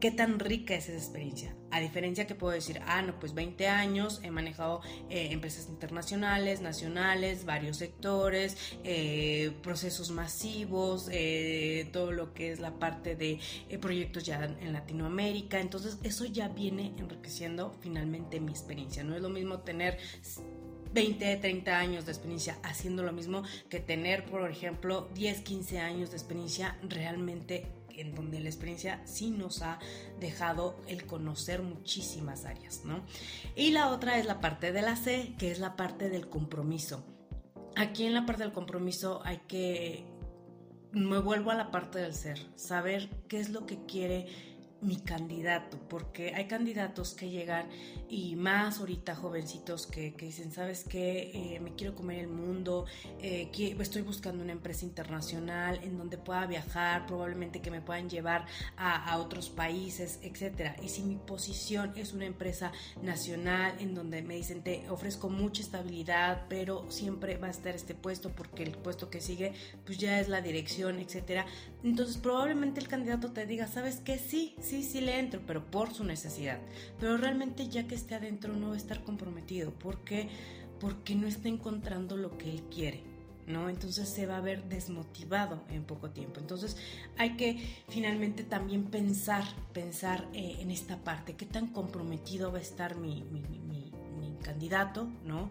¿qué 0.00 0.10
tan 0.10 0.38
rica 0.38 0.74
es 0.74 0.88
esa 0.88 0.98
experiencia? 0.98 1.54
A 1.70 1.80
diferencia 1.80 2.26
que 2.26 2.34
puedo 2.34 2.54
decir, 2.54 2.80
ah, 2.86 3.02
no, 3.02 3.18
pues 3.18 3.34
20 3.34 3.66
años, 3.66 4.20
he 4.22 4.30
manejado 4.30 4.80
eh, 5.10 5.28
empresas 5.32 5.68
internacionales, 5.68 6.60
nacionales, 6.60 7.44
varios 7.44 7.76
sectores, 7.76 8.56
eh, 8.84 9.52
procesos 9.62 10.10
masivos, 10.10 11.08
eh, 11.12 11.90
todo 11.92 12.12
lo 12.12 12.32
que 12.32 12.52
es 12.52 12.60
la 12.60 12.78
parte 12.78 13.16
de 13.16 13.38
proyectos 13.80 14.24
ya 14.24 14.44
en 14.44 14.72
Latinoamérica. 14.72 15.60
Entonces, 15.60 15.98
eso 16.04 16.24
ya 16.24 16.48
viene 16.48 16.94
enriqueciendo 16.96 17.74
finalmente 17.80 18.40
mi 18.40 18.52
experiencia. 18.52 19.04
No 19.04 19.14
es 19.14 19.20
lo 19.20 19.28
mismo 19.28 19.58
tener 19.60 19.98
20, 20.92 21.36
30 21.36 21.78
años 21.78 22.06
de 22.06 22.12
experiencia 22.12 22.58
haciendo 22.62 23.02
lo 23.02 23.12
mismo 23.12 23.42
que 23.68 23.80
tener, 23.80 24.24
por 24.26 24.50
ejemplo, 24.50 25.08
10, 25.14 25.40
15 25.42 25.80
años 25.80 26.10
de 26.10 26.16
experiencia 26.16 26.78
realmente 26.82 27.66
en 27.98 28.14
donde 28.14 28.40
la 28.40 28.48
experiencia 28.48 29.00
sí 29.04 29.30
nos 29.30 29.62
ha 29.62 29.78
dejado 30.20 30.76
el 30.86 31.04
conocer 31.04 31.62
muchísimas 31.62 32.44
áreas, 32.44 32.84
¿no? 32.84 33.04
Y 33.56 33.72
la 33.72 33.88
otra 33.88 34.18
es 34.18 34.26
la 34.26 34.40
parte 34.40 34.72
de 34.72 34.82
la 34.82 34.96
C, 34.96 35.34
que 35.38 35.50
es 35.50 35.58
la 35.58 35.76
parte 35.76 36.08
del 36.08 36.28
compromiso. 36.28 37.04
Aquí 37.76 38.06
en 38.06 38.14
la 38.14 38.24
parte 38.24 38.44
del 38.44 38.52
compromiso 38.52 39.20
hay 39.24 39.38
que, 39.48 40.06
me 40.92 41.18
vuelvo 41.18 41.50
a 41.50 41.54
la 41.54 41.70
parte 41.70 41.98
del 41.98 42.14
ser, 42.14 42.38
saber 42.54 43.08
qué 43.28 43.40
es 43.40 43.50
lo 43.50 43.66
que 43.66 43.84
quiere 43.86 44.26
mi 44.80 44.96
candidato, 44.96 45.78
porque 45.88 46.34
hay 46.34 46.46
candidatos 46.46 47.14
que 47.14 47.30
llegan 47.30 47.68
y 48.08 48.36
más 48.36 48.78
ahorita 48.78 49.16
jovencitos 49.16 49.86
que, 49.86 50.14
dicen, 50.18 50.52
¿sabes 50.52 50.84
qué? 50.84 51.30
Eh, 51.34 51.60
me 51.60 51.74
quiero 51.74 51.94
comer 51.94 52.20
el 52.20 52.28
mundo, 52.28 52.86
eh, 53.20 53.50
estoy 53.80 54.02
buscando 54.02 54.42
una 54.42 54.52
empresa 54.52 54.84
internacional 54.84 55.80
en 55.82 55.98
donde 55.98 56.16
pueda 56.16 56.46
viajar, 56.46 57.06
probablemente 57.06 57.60
que 57.60 57.70
me 57.70 57.80
puedan 57.80 58.08
llevar 58.08 58.46
a, 58.76 59.12
a, 59.12 59.18
otros 59.18 59.50
países, 59.50 60.20
etcétera. 60.22 60.76
Y 60.82 60.88
si 60.88 61.02
mi 61.02 61.16
posición 61.16 61.92
es 61.96 62.12
una 62.12 62.26
empresa 62.26 62.72
nacional 63.02 63.74
en 63.80 63.94
donde 63.94 64.22
me 64.22 64.36
dicen, 64.36 64.62
te 64.62 64.88
ofrezco 64.90 65.28
mucha 65.28 65.62
estabilidad, 65.62 66.46
pero 66.48 66.88
siempre 66.90 67.36
va 67.36 67.48
a 67.48 67.50
estar 67.50 67.74
este 67.74 67.94
puesto 67.94 68.30
porque 68.30 68.62
el 68.62 68.72
puesto 68.72 69.10
que 69.10 69.20
sigue, 69.20 69.52
pues 69.84 69.98
ya 69.98 70.20
es 70.20 70.28
la 70.28 70.40
dirección, 70.40 70.98
etcétera. 70.98 71.46
Entonces 71.84 72.16
probablemente 72.16 72.80
el 72.80 72.88
candidato 72.88 73.30
te 73.30 73.46
diga, 73.46 73.68
¿sabes 73.68 74.00
qué? 74.04 74.18
Sí, 74.18 74.56
sí, 74.60 74.82
sí 74.82 75.00
le 75.00 75.18
entro, 75.18 75.40
pero 75.46 75.70
por 75.70 75.94
su 75.94 76.04
necesidad. 76.04 76.58
Pero 76.98 77.16
realmente 77.16 77.68
ya 77.68 77.86
que 77.86 77.94
esté 77.94 78.16
adentro 78.16 78.54
no 78.54 78.68
va 78.68 78.74
a 78.74 78.78
estar 78.78 79.04
comprometido. 79.04 79.70
¿Por 79.70 80.02
qué? 80.04 80.28
Porque 80.80 81.14
no 81.14 81.26
está 81.26 81.48
encontrando 81.48 82.16
lo 82.16 82.36
que 82.36 82.50
él 82.50 82.62
quiere. 82.70 83.02
¿no? 83.48 83.70
Entonces 83.70 84.08
se 84.08 84.26
va 84.26 84.36
a 84.36 84.40
ver 84.40 84.64
desmotivado 84.64 85.62
en 85.70 85.84
poco 85.84 86.10
tiempo. 86.10 86.38
Entonces 86.38 86.76
hay 87.16 87.36
que 87.36 87.58
finalmente 87.88 88.44
también 88.44 88.84
pensar, 88.84 89.44
pensar 89.72 90.28
eh, 90.34 90.58
en 90.60 90.70
esta 90.70 90.98
parte, 90.98 91.34
qué 91.34 91.46
tan 91.46 91.68
comprometido 91.68 92.52
va 92.52 92.58
a 92.58 92.62
estar 92.62 92.96
mi, 92.96 93.24
mi, 93.24 93.40
mi, 93.40 93.58
candidato, 94.42 95.08
¿no? 95.24 95.50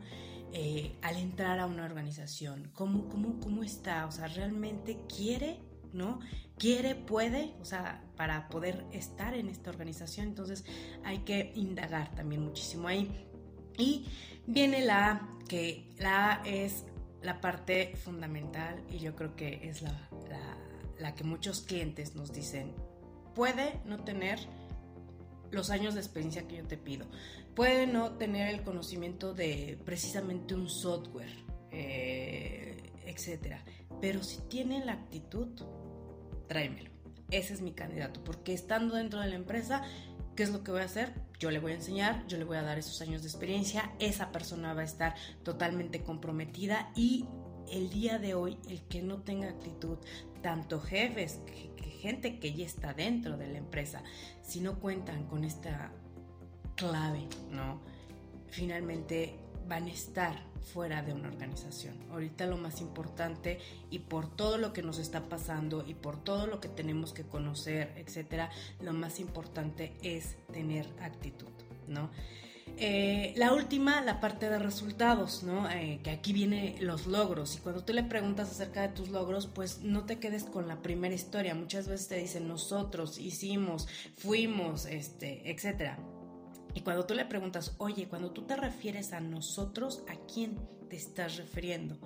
Eh, 0.54 0.96
al 1.02 1.18
entrar 1.18 1.60
a 1.60 1.66
una 1.66 1.84
organización, 1.84 2.72
¿cómo, 2.74 3.10
cómo, 3.10 3.40
cómo 3.40 3.64
está, 3.64 4.08
o 4.08 4.12
sea, 4.12 4.28
realmente 4.28 4.98
quiere 5.14 5.60
¿no? 5.94 6.20
Quiere, 6.58 6.96
puede, 6.96 7.54
o 7.62 7.66
sea, 7.66 8.04
para 8.16 8.50
poder 8.50 8.86
estar 8.92 9.34
en 9.34 9.50
esta 9.50 9.70
organización. 9.70 10.28
Entonces 10.28 10.66
hay 11.04 11.20
que 11.20 11.52
indagar 11.56 12.14
también 12.16 12.44
muchísimo 12.44 12.88
ahí. 12.88 13.28
Y 13.78 14.08
viene 14.48 14.84
la 14.84 15.12
A, 15.12 15.38
que 15.48 15.90
la 16.00 16.34
A 16.34 16.44
es 16.46 16.86
la 17.22 17.42
parte 17.42 17.96
fundamental 17.96 18.84
y 18.90 19.00
yo 19.00 19.16
creo 19.16 19.36
que 19.36 19.68
es 19.70 19.82
la, 19.82 20.10
la 21.00 21.16
que 21.16 21.24
muchos 21.24 21.62
clientes 21.62 22.16
nos 22.16 22.32
dicen, 22.32 22.74
puede 23.36 23.82
no 23.86 24.04
tener 24.04 24.40
los 25.52 25.70
años 25.70 25.94
de 25.94 26.02
experiencia 26.02 26.48
que 26.48 26.58
yo 26.58 26.64
te 26.66 26.78
pido, 26.78 27.06
puede 27.56 27.88
no 27.88 28.12
tener 28.14 28.54
el 28.54 28.64
conocimiento 28.64 29.34
de 29.34 29.80
precisamente 29.86 30.54
un 30.54 30.70
software, 30.70 31.46
eh, 31.72 32.78
etcétera, 33.06 33.64
pero 34.02 34.24
si 34.24 34.42
tiene 34.42 34.84
la 34.84 34.94
actitud, 34.94 35.48
tráemelo. 36.48 36.90
Ese 37.30 37.54
es 37.54 37.62
mi 37.62 37.74
candidato, 37.74 38.24
porque 38.24 38.54
estando 38.54 38.96
dentro 38.96 39.20
de 39.20 39.28
la 39.28 39.36
empresa, 39.36 39.84
¿qué 40.36 40.44
es 40.44 40.50
lo 40.50 40.64
que 40.64 40.72
voy 40.72 40.82
a 40.82 40.86
hacer? 40.86 41.14
Yo 41.40 41.52
le 41.52 41.60
voy 41.60 41.74
a 41.74 41.76
enseñar, 41.76 42.26
yo 42.28 42.38
le 42.38 42.46
voy 42.46 42.58
a 42.58 42.62
dar 42.62 42.80
esos 42.80 43.02
años 43.02 43.22
de 43.22 43.28
experiencia, 43.28 43.92
esa 44.00 44.32
persona 44.32 44.74
va 44.74 44.82
a 44.82 44.86
estar 44.86 45.16
totalmente 45.44 46.04
comprometida 46.04 46.92
y 46.96 47.26
el 47.70 47.90
día 47.90 48.18
de 48.18 48.34
hoy, 48.34 48.58
el 48.70 48.82
que 48.84 49.02
no 49.02 49.22
tenga 49.22 49.50
actitud, 49.50 49.98
tanto 50.42 50.80
jefes, 50.80 51.40
que, 51.46 51.68
gente 52.00 52.40
que 52.40 52.54
ya 52.54 52.66
está 52.66 52.94
dentro 52.94 53.38
de 53.38 53.48
la 53.48 53.58
empresa, 53.58 54.04
si 54.42 54.62
no 54.62 54.80
cuentan 54.80 55.26
con 55.26 55.44
esta 55.44 55.92
clave, 56.76 57.28
¿no? 57.52 57.82
Finalmente 58.48 59.38
van 59.68 59.86
a 59.86 59.92
estar 59.92 60.42
fuera 60.74 61.02
de 61.02 61.14
una 61.14 61.30
organización. 61.30 61.96
Ahorita 62.12 62.46
lo 62.46 62.58
más 62.58 62.82
importante 62.82 63.60
y 63.90 64.00
por 64.00 64.28
todo 64.28 64.58
lo 64.58 64.74
que 64.74 64.82
nos 64.82 65.00
está 65.00 65.30
pasando 65.30 65.86
y 65.88 65.94
por 65.94 66.24
todo 66.24 66.48
lo 66.48 66.60
que 66.60 66.68
tenemos 66.68 67.14
que 67.14 67.24
conocer, 67.24 67.94
etcétera, 67.96 68.50
lo 68.82 68.94
más 68.94 69.20
importante 69.20 69.94
es 70.02 70.38
tener 70.52 70.88
actitud, 71.02 71.52
¿no? 71.88 72.10
Eh, 72.80 73.34
la 73.38 73.54
última, 73.54 74.02
la 74.02 74.20
parte 74.20 74.50
de 74.50 74.60
resultados, 74.60 75.42
¿no? 75.42 75.68
Eh, 75.70 76.00
que 76.04 76.12
aquí 76.12 76.32
viene 76.32 76.76
los 76.80 77.08
logros. 77.08 77.56
Y 77.56 77.60
cuando 77.60 77.84
tú 77.84 77.94
le 77.94 78.04
preguntas 78.04 78.52
acerca 78.52 78.82
de 78.82 78.90
tus 78.90 79.10
logros, 79.10 79.48
pues 79.48 79.80
no 79.82 80.06
te 80.06 80.20
quedes 80.20 80.44
con 80.44 80.68
la 80.68 80.82
primera 80.84 81.16
historia. 81.16 81.56
Muchas 81.56 81.88
veces 81.88 82.08
te 82.08 82.18
dicen 82.18 82.48
nosotros 82.48 83.18
hicimos, 83.18 83.88
fuimos, 84.16 84.86
este, 84.86 85.50
etcétera. 85.50 85.98
Y 86.78 86.82
cuando 86.82 87.08
tú 87.08 87.16
le 87.16 87.26
preguntas, 87.26 87.74
oye, 87.80 88.08
cuando 88.08 88.30
tú 88.30 88.44
te 88.44 88.56
refieres 88.56 89.12
a 89.12 89.20
nosotros, 89.20 90.04
¿a 90.08 90.16
quién 90.32 90.60
te 90.92 90.96
estás 90.96 91.38
refiriendo? 91.38 91.98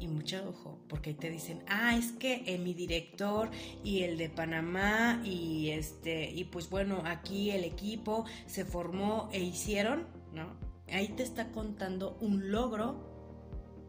Y 0.00 0.08
mucho 0.08 0.48
ojo, 0.48 0.78
porque 0.88 1.12
te 1.12 1.28
dicen, 1.28 1.62
ah, 1.68 1.94
es 1.94 2.12
que 2.12 2.42
eh, 2.46 2.56
mi 2.56 2.72
director 2.72 3.50
y 3.82 4.04
el 4.04 4.16
de 4.16 4.30
Panamá 4.30 5.20
y 5.26 5.68
este, 5.72 6.30
y 6.30 6.44
pues 6.44 6.70
bueno, 6.70 7.02
aquí 7.04 7.50
el 7.50 7.64
equipo 7.64 8.24
se 8.46 8.64
formó 8.64 9.28
e 9.30 9.40
hicieron, 9.40 10.06
¿no? 10.32 10.56
Ahí 10.90 11.08
te 11.08 11.22
está 11.22 11.52
contando 11.52 12.16
un 12.22 12.50
logro 12.50 13.13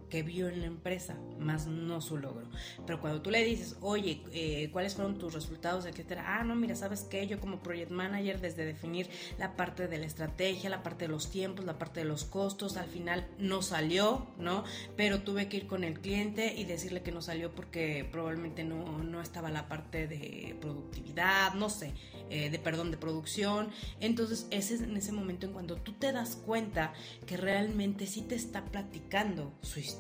que 0.10 0.24
vio 0.24 0.50
en 0.50 0.62
la 0.62 0.68
empresa, 0.68 1.18
más 1.40 1.68
no 1.68 2.02
su 2.02 2.18
logro. 2.18 2.48
Pero 2.86 3.02
cuando 3.02 3.22
tú 3.22 3.32
le 3.32 3.44
dices, 3.44 3.78
oye, 3.82 4.22
eh, 4.32 4.70
¿cuáles 4.72 4.96
fueron 4.96 5.18
tus 5.18 5.34
resultados, 5.34 5.86
etcétera? 5.86 6.24
Ah, 6.28 6.44
no, 6.44 6.56
mira, 6.56 6.76
¿sabes 6.76 7.02
qué? 7.04 7.28
Yo 7.28 7.40
como 7.40 7.60
project 7.60 7.92
manager, 7.92 8.40
desde 8.40 8.66
definir 8.66 9.10
la 9.40 9.56
parte 9.56 9.88
de 9.88 9.98
la 9.98 10.06
estrategia, 10.06 10.70
la 10.70 10.84
parte 10.84 11.06
de 11.06 11.12
los 11.12 11.32
tiempos, 11.32 11.66
la 11.66 11.78
parte 11.78 12.02
de 12.02 12.06
los 12.06 12.26
costos, 12.26 12.78
al 12.78 12.88
final 12.88 13.28
no 13.40 13.62
salió, 13.62 14.28
¿no? 14.38 14.64
Pero 14.96 15.22
tuve 15.22 15.50
que 15.50 15.58
ir 15.58 15.68
con 15.68 15.84
el 15.84 16.00
cliente 16.00 16.54
y 16.56 16.66
decirle 16.66 17.02
que 17.02 17.12
no 17.12 17.22
salió 17.22 17.54
porque 17.54 18.08
probablemente 18.12 18.64
no, 18.64 19.00
no 19.00 19.22
estaba 19.22 19.50
la 19.50 19.68
parte 19.68 20.08
de 20.08 20.56
productividad, 20.62 21.54
no 21.56 21.70
sé, 21.70 21.94
eh, 22.30 22.50
de 22.50 22.60
perdón, 22.60 22.92
de 22.92 22.98
producción. 22.98 23.70
Entonces, 24.00 24.48
ese 24.52 24.76
es 24.76 24.82
en 24.82 24.96
ese 24.98 25.12
momento 25.12 25.48
en 25.48 25.54
cuando 25.54 25.78
tú 25.78 25.94
te 25.94 26.12
das 26.12 26.36
cuenta 26.36 26.94
que 27.26 27.38
realmente 27.38 28.08
sí 28.08 28.22
te 28.22 28.36
está 28.36 28.66
platicando 28.66 29.54
su 29.62 29.80
historia 29.80 29.95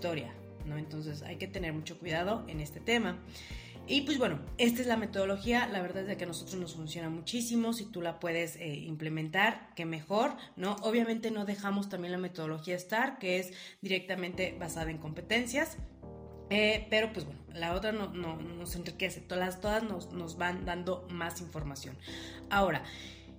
¿no? 0.65 0.77
Entonces 0.77 1.21
hay 1.23 1.37
que 1.37 1.47
tener 1.47 1.73
mucho 1.73 1.99
cuidado 1.99 2.43
en 2.47 2.59
este 2.59 2.79
tema. 2.79 3.19
Y 3.87 4.01
pues 4.01 4.17
bueno, 4.17 4.39
esta 4.57 4.81
es 4.81 4.87
la 4.87 4.97
metodología, 4.97 5.67
la 5.67 5.79
verdad 5.79 6.09
es 6.09 6.17
que 6.17 6.23
a 6.23 6.27
nosotros 6.27 6.55
nos 6.55 6.73
funciona 6.73 7.09
muchísimo, 7.09 7.71
si 7.71 7.85
tú 7.85 8.01
la 8.01 8.19
puedes 8.19 8.55
eh, 8.55 8.73
implementar, 8.73 9.69
que 9.75 9.85
mejor, 9.85 10.35
¿no? 10.55 10.75
Obviamente 10.81 11.29
no 11.29 11.45
dejamos 11.45 11.87
también 11.87 12.11
la 12.11 12.17
metodología 12.17 12.79
STAR, 12.79 13.19
que 13.19 13.37
es 13.37 13.53
directamente 13.81 14.55
basada 14.59 14.89
en 14.89 14.97
competencias, 14.97 15.77
eh, 16.49 16.87
pero 16.89 17.13
pues 17.13 17.25
bueno, 17.25 17.41
la 17.53 17.73
otra 17.73 17.91
no, 17.91 18.07
nos 18.07 18.75
enriquece, 18.75 19.21
todas, 19.21 19.61
todas 19.61 19.83
nos, 19.83 20.11
nos, 20.13 20.37
van 20.37 20.65
dando 20.65 21.07
más 21.11 21.39
información. 21.41 21.95
Ahora, 22.49 22.83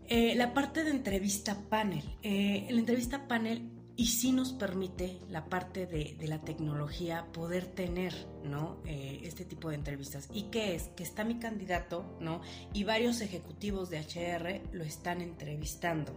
eh, 0.09 0.35
la 0.37 0.55
parte 0.55 0.85
de 0.85 0.91
entrevista 0.91 1.57
panel. 1.69 2.05
Eh, 2.23 2.67
la 2.71 2.79
entrevista 2.79 3.27
panel 3.29 3.71
y 3.97 4.07
sí 4.09 4.33
nos 4.33 4.53
permite 4.53 5.19
la 5.31 5.47
parte 5.47 5.87
de, 5.87 6.17
la 6.27 6.41
tecnología 6.43 7.27
poder 7.33 7.67
tener 7.67 8.15
¿no? 8.45 8.79
este 8.85 9.45
tipo 9.45 9.71
de 9.71 9.77
entrevistas. 9.77 10.29
¿Y 10.33 10.45
qué 10.45 10.75
es? 10.75 10.89
Que 10.97 11.03
está 11.03 11.25
mi 11.25 11.39
candidato 11.39 12.05
¿no? 12.21 12.41
y 12.73 12.85
varios 12.85 13.21
ejecutivos 13.21 13.89
de 13.91 14.01
HR 14.01 14.61
lo 14.73 14.85
están 14.85 15.21
entrevistando. 15.21 16.13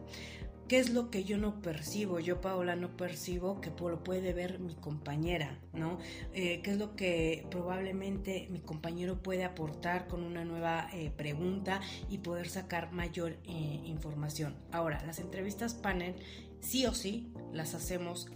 ¿Qué 0.69 0.77
es 0.77 0.91
lo 0.91 1.09
que 1.09 1.23
yo 1.23 1.39
no 1.39 1.63
percibo? 1.63 2.19
Yo, 2.19 2.41
Paola, 2.41 2.75
no 2.75 2.95
percibo 2.95 3.59
que 3.59 3.71
lo 3.71 4.03
puede 4.03 4.33
ver 4.33 4.59
mi 4.59 4.75
compañera, 4.75 5.57
¿no? 5.73 5.97
Eh, 6.31 6.61
¿Qué 6.61 6.69
es 6.69 6.77
lo 6.77 6.95
que 6.95 7.47
probablemente 7.49 8.47
mi 8.51 8.59
compañero 8.59 9.23
puede 9.23 9.45
aportar 9.45 10.07
con 10.07 10.23
una 10.23 10.45
nueva 10.45 10.87
eh, 10.93 11.11
pregunta 11.17 11.81
y 12.07 12.19
poder 12.19 12.49
sacar 12.49 12.91
mayor 12.91 13.31
eh, 13.45 13.81
información? 13.85 14.57
Ahora, 14.71 15.03
las 15.07 15.17
entrevistas 15.17 15.73
panel, 15.73 16.13
sí 16.61 16.85
o 16.85 16.93
sí, 16.93 17.31
las 17.53 17.73
hacemos 17.73 18.27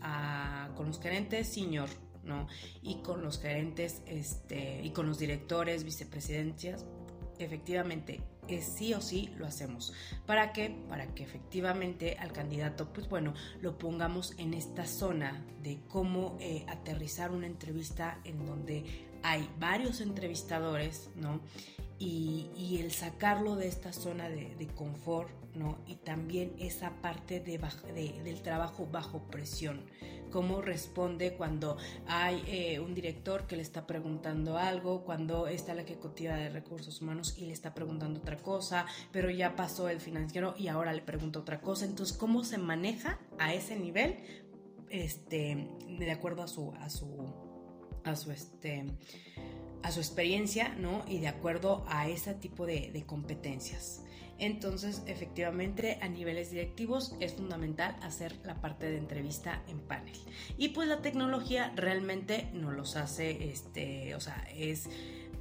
con 0.76 0.88
los 0.88 1.00
gerentes 1.00 1.48
senior, 1.48 1.90
¿no? 2.24 2.48
Y 2.82 3.02
con 3.02 3.22
los 3.22 3.40
gerentes, 3.40 4.02
este, 4.06 4.82
y 4.84 4.91
con 4.91 5.08
los 5.08 5.20
directores, 5.20 5.84
vicepresidencias, 5.84 6.86
efectivamente 7.40 8.22
es 8.48 8.66
sí 8.66 8.94
o 8.94 9.02
sí 9.02 9.30
lo 9.38 9.45
hacemos. 9.45 9.94
¿Para 10.26 10.54
qué? 10.54 10.76
Para 10.90 11.14
que 11.14 11.24
efectivamente 11.24 12.18
al 12.20 12.32
candidato, 12.32 12.91
pues 12.91 13.08
bueno, 13.10 13.34
lo 13.62 13.78
pongamos 13.78 14.34
en 14.38 14.54
esta 14.54 14.86
zona 14.86 15.45
de 15.62 15.80
cómo 15.88 16.38
eh, 16.40 16.66
aterrizar 16.68 17.32
una 17.32 17.48
entrevista 17.48 18.20
en 18.24 18.45
donde 18.45 19.08
hay 19.24 19.50
varios 19.60 20.02
entrevistadores, 20.02 21.10
¿no? 21.16 21.40
Y, 21.99 22.78
el 22.80 22.91
sacarlo 22.91 23.56
de 23.56 23.68
esta 23.68 23.94
zona 23.94 24.28
de, 24.30 24.68
confort, 24.76 25.30
¿no? 25.56 25.78
Y 25.88 25.95
también 25.95 26.53
esa 26.60 26.90
parte 27.02 27.40
de, 27.40 27.60
del 28.24 28.41
trabajo 28.41 28.88
bajo 28.91 29.20
presión 29.30 29.86
cómo 30.34 30.64
responde 30.64 31.36
cuando 31.36 31.78
hay 32.07 32.44
eh, 32.48 32.80
un 32.80 32.95
director 32.95 33.45
que 33.45 33.56
le 33.56 33.61
está 33.61 33.86
preguntando 33.86 34.57
algo, 34.57 35.03
cuando 35.03 35.45
está 35.45 35.76
la 35.76 35.84
ejecutiva 35.84 36.36
de 36.36 36.49
recursos 36.49 37.03
humanos 37.03 37.36
y 37.38 37.45
le 37.45 37.53
está 37.53 37.76
preguntando 37.76 38.20
otra 38.20 38.38
cosa, 38.38 38.88
pero 39.11 39.30
ya 39.30 39.56
pasó 39.56 39.90
el 39.90 40.02
financiero 40.02 40.56
y 40.57 40.70
ahora 40.70 40.91
le 40.91 41.03
pregunta 41.03 41.38
otra 41.38 41.61
cosa. 41.61 41.86
Entonces, 41.86 42.18
¿cómo 42.18 42.44
se 42.44 42.57
maneja 42.57 43.20
a 43.38 43.53
ese 43.53 43.78
nivel? 43.78 44.18
Este, 44.90 45.70
de 45.88 46.11
acuerdo 46.11 46.41
a 46.41 46.48
su, 46.48 46.74
a 46.80 46.90
su, 46.90 47.32
a 48.03 48.15
su, 48.15 48.32
este, 48.32 48.86
a 49.84 49.92
su 49.92 50.00
experiencia, 50.00 50.76
¿no? 50.80 51.04
Y 51.08 51.20
de 51.20 51.28
acuerdo 51.28 51.86
a 51.88 52.08
ese 52.08 52.34
tipo 52.34 52.66
de 52.66 53.04
competencias. 53.06 54.04
Entonces, 54.40 55.04
efectivamente, 55.06 56.00
a 56.02 56.08
niveles 56.08 56.52
directivos 56.52 57.16
es 57.20 57.34
fundamental 57.34 57.96
hacer 58.02 58.36
la 58.44 58.56
parte 58.56 58.90
de 58.90 58.98
entrevista 58.98 59.62
en 59.68 59.80
panel. 59.80 60.18
Y 60.58 60.70
pues 60.70 60.88
la 60.88 61.02
tecnología 61.02 61.72
realmente 61.76 62.50
nos 62.54 62.74
los 62.74 62.96
hace, 62.96 63.50
este, 63.52 64.16
o 64.16 64.20
sea, 64.20 64.46
es 64.54 64.90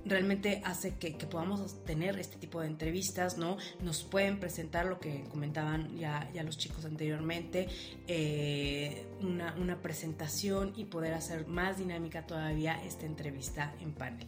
realmente 0.04 0.62
hace 0.64 0.94
que, 0.96 1.12
podamos 1.26 1.84
tener 1.84 2.18
este 2.18 2.36
tipo 2.36 2.60
de 2.60 2.66
entrevistas, 2.66 3.38
¿no? 3.38 3.56
Nos 3.80 4.02
pueden 4.02 4.40
presentar 4.40 4.86
lo 4.86 4.98
que 4.98 5.24
comentaban 5.30 5.96
ya, 5.96 6.28
ya 6.34 6.42
los 6.42 6.58
chicos 6.58 6.84
anteriormente, 6.84 7.68
eh, 8.06 9.06
una, 9.20 9.54
una 9.54 9.80
presentación 9.80 10.72
y 10.76 10.84
poder 10.84 11.14
hacer 11.14 11.46
más 11.46 11.78
dinámica 11.78 12.26
todavía 12.26 12.82
esta 12.84 13.06
entrevista 13.06 13.74
en 13.80 13.92
panel. 13.92 14.26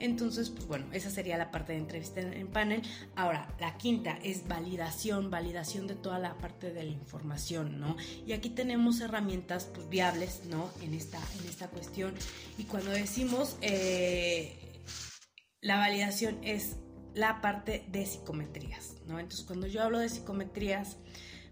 Entonces, 0.00 0.48
pues 0.48 0.66
bueno, 0.66 0.86
esa 0.92 1.10
sería 1.10 1.36
la 1.36 1.50
parte 1.50 1.74
de 1.74 1.78
entrevista 1.78 2.20
en, 2.20 2.48
panel. 2.48 2.82
Ahora, 3.14 3.54
la 3.60 3.76
quinta 3.76 4.18
es 4.22 4.48
validación, 4.48 5.30
validación 5.30 5.86
de 5.86 5.94
toda 5.94 6.18
la 6.18 6.38
parte 6.38 6.72
de 6.72 6.84
la 6.84 6.90
información, 6.90 7.78
¿no? 7.78 7.96
Y 8.26 8.32
aquí 8.32 8.48
tenemos 8.48 9.02
herramientas 9.02 9.68
pues, 9.72 9.90
viables, 9.90 10.42
¿no? 10.46 10.70
En 10.80 10.94
esta, 10.94 11.18
en 11.38 11.48
esta 11.48 11.68
cuestión. 11.68 12.14
Y 12.56 12.64
cuando 12.64 12.90
decimos 12.90 13.58
eh, 13.60 14.59
la 15.60 15.76
validación 15.76 16.38
es 16.42 16.76
la 17.14 17.40
parte 17.40 17.84
de 17.88 18.06
psicometrías, 18.06 18.96
¿no? 19.06 19.18
Entonces, 19.18 19.44
cuando 19.46 19.66
yo 19.66 19.82
hablo 19.82 19.98
de 19.98 20.08
psicometrías, 20.08 20.96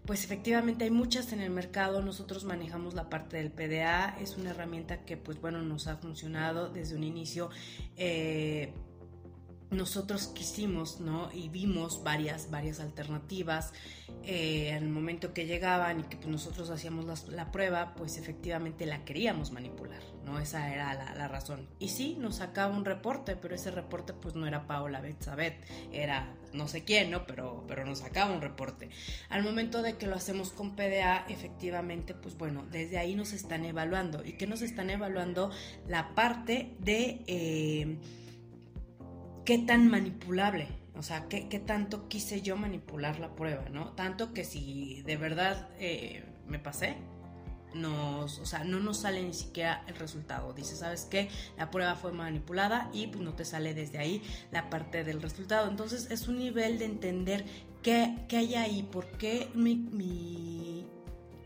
pues 0.05 0.23
efectivamente 0.23 0.85
hay 0.85 0.91
muchas 0.91 1.33
en 1.33 1.41
el 1.41 1.51
mercado, 1.51 2.01
nosotros 2.01 2.45
manejamos 2.45 2.93
la 2.93 3.09
parte 3.09 3.37
del 3.37 3.51
PDA, 3.51 4.17
es 4.19 4.37
una 4.37 4.51
herramienta 4.51 5.05
que 5.05 5.17
pues 5.17 5.39
bueno 5.39 5.61
nos 5.61 5.87
ha 5.87 5.97
funcionado 5.97 6.69
desde 6.69 6.95
un 6.95 7.03
inicio. 7.03 7.49
Eh, 7.97 8.73
nosotros 9.71 10.27
quisimos, 10.27 10.99
¿no? 10.99 11.29
Y 11.31 11.49
vimos 11.49 12.03
varias, 12.03 12.49
varias 12.49 12.79
alternativas. 12.79 13.71
Eh, 14.23 14.69
en 14.69 14.83
el 14.83 14.89
momento 14.89 15.33
que 15.33 15.45
llegaban 15.45 15.99
y 15.99 16.03
que 16.03 16.17
pues, 16.17 16.27
nosotros 16.27 16.69
hacíamos 16.71 17.29
la, 17.29 17.51
prueba, 17.51 17.93
pues 17.95 18.17
efectivamente 18.17 18.85
la 18.85 19.05
queríamos 19.05 19.51
manipular, 19.51 20.01
Esa 20.37 20.71
era 20.71 20.93
la, 20.93 21.27
razón. 21.27 21.67
Y 21.79 21.87
sí, 21.89 22.17
nos 22.19 22.35
sacaba 22.35 22.75
un 22.75 22.85
reporte, 22.85 23.35
pero 23.35 23.55
ese 23.55 23.71
reporte 23.71 24.13
pues 24.13 24.35
no 24.35 24.45
era 24.45 24.67
Paola 24.67 25.01
Betzabet, 25.01 25.55
era 25.91 26.35
no 26.53 26.67
sé 26.67 26.83
quién, 26.83 27.09
¿no? 27.09 27.25
Pero, 27.25 27.63
pero 27.67 27.85
nos 27.85 27.99
sacaba 27.99 28.31
un 28.31 28.41
reporte. 28.41 28.89
Al 29.29 29.43
momento 29.43 29.81
de 29.81 29.97
que 29.97 30.05
lo 30.05 30.15
hacemos 30.15 30.51
con 30.51 30.75
PDA, 30.75 31.25
efectivamente, 31.29 32.13
pues 32.13 32.37
bueno, 32.37 32.65
desde 32.69 32.99
ahí 32.99 33.15
nos 33.15 33.33
están 33.33 33.65
evaluando. 33.65 34.23
¿Y 34.23 34.33
qué 34.33 34.45
nos 34.45 34.61
están 34.61 34.89
evaluando? 34.89 35.49
La 35.87 36.13
parte 36.13 36.75
de... 36.79 37.23
Eh, 37.25 37.97
qué 39.49 39.57
tan 39.57 39.89
manipulable, 39.89 40.67
o 40.93 41.01
sea, 41.01 41.27
qué, 41.27 41.41
tanto 41.65 42.07
quise 42.07 42.43
yo 42.43 42.55
manipular 42.55 43.19
la 43.19 43.35
prueba, 43.35 43.67
¿no? 43.69 43.93
Tanto 43.93 44.31
que 44.31 44.43
si 44.43 45.01
de 45.07 45.17
verdad 45.17 45.69
eh, 45.79 46.23
me 46.45 46.59
pasé, 46.59 46.97
nos, 47.73 48.39
o 48.39 48.45
sea, 48.45 48.63
no 48.63 48.79
nos 48.79 49.01
sale 49.01 49.23
ni 49.23 49.33
siquiera 49.33 49.83
el 49.87 49.95
resultado. 49.95 50.53
Dice, 50.53 50.75
¿sabes 50.75 51.07
qué? 51.09 51.29
La 51.57 51.71
prueba 51.71 51.95
fue 51.95 52.11
manipulada 52.11 52.89
y 52.93 53.07
pues 53.07 53.23
no 53.23 53.33
te 53.33 53.45
sale 53.45 53.73
desde 53.73 53.97
ahí 53.97 54.21
la 54.51 54.69
parte 54.69 55.03
del 55.03 55.21
resultado. 55.21 55.69
Entonces 55.69 56.09
es 56.11 56.27
un 56.27 56.39
nivel 56.39 56.79
de 56.79 56.85
entender 56.85 57.45
qué, 57.83 58.17
qué 58.27 58.37
hay 58.37 58.55
ahí, 58.55 58.83
por 58.83 59.05
qué 59.17 59.49
mi, 59.53 59.75
mi 59.75 60.78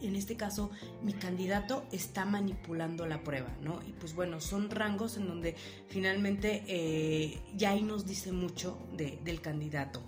en 0.07 0.15
este 0.15 0.35
caso 0.35 0.71
mi 1.01 1.13
candidato 1.13 1.85
está 1.91 2.25
manipulando 2.25 3.05
la 3.05 3.23
prueba, 3.23 3.55
¿no? 3.61 3.79
Y 3.87 3.93
pues 3.93 4.13
bueno, 4.15 4.41
son 4.41 4.69
rangos 4.69 5.17
en 5.17 5.27
donde 5.27 5.55
finalmente 5.87 6.63
eh, 6.67 7.41
ya 7.55 7.71
ahí 7.71 7.81
nos 7.83 8.05
dice 8.05 8.31
mucho 8.31 8.77
del 8.95 9.41
candidato 9.41 10.03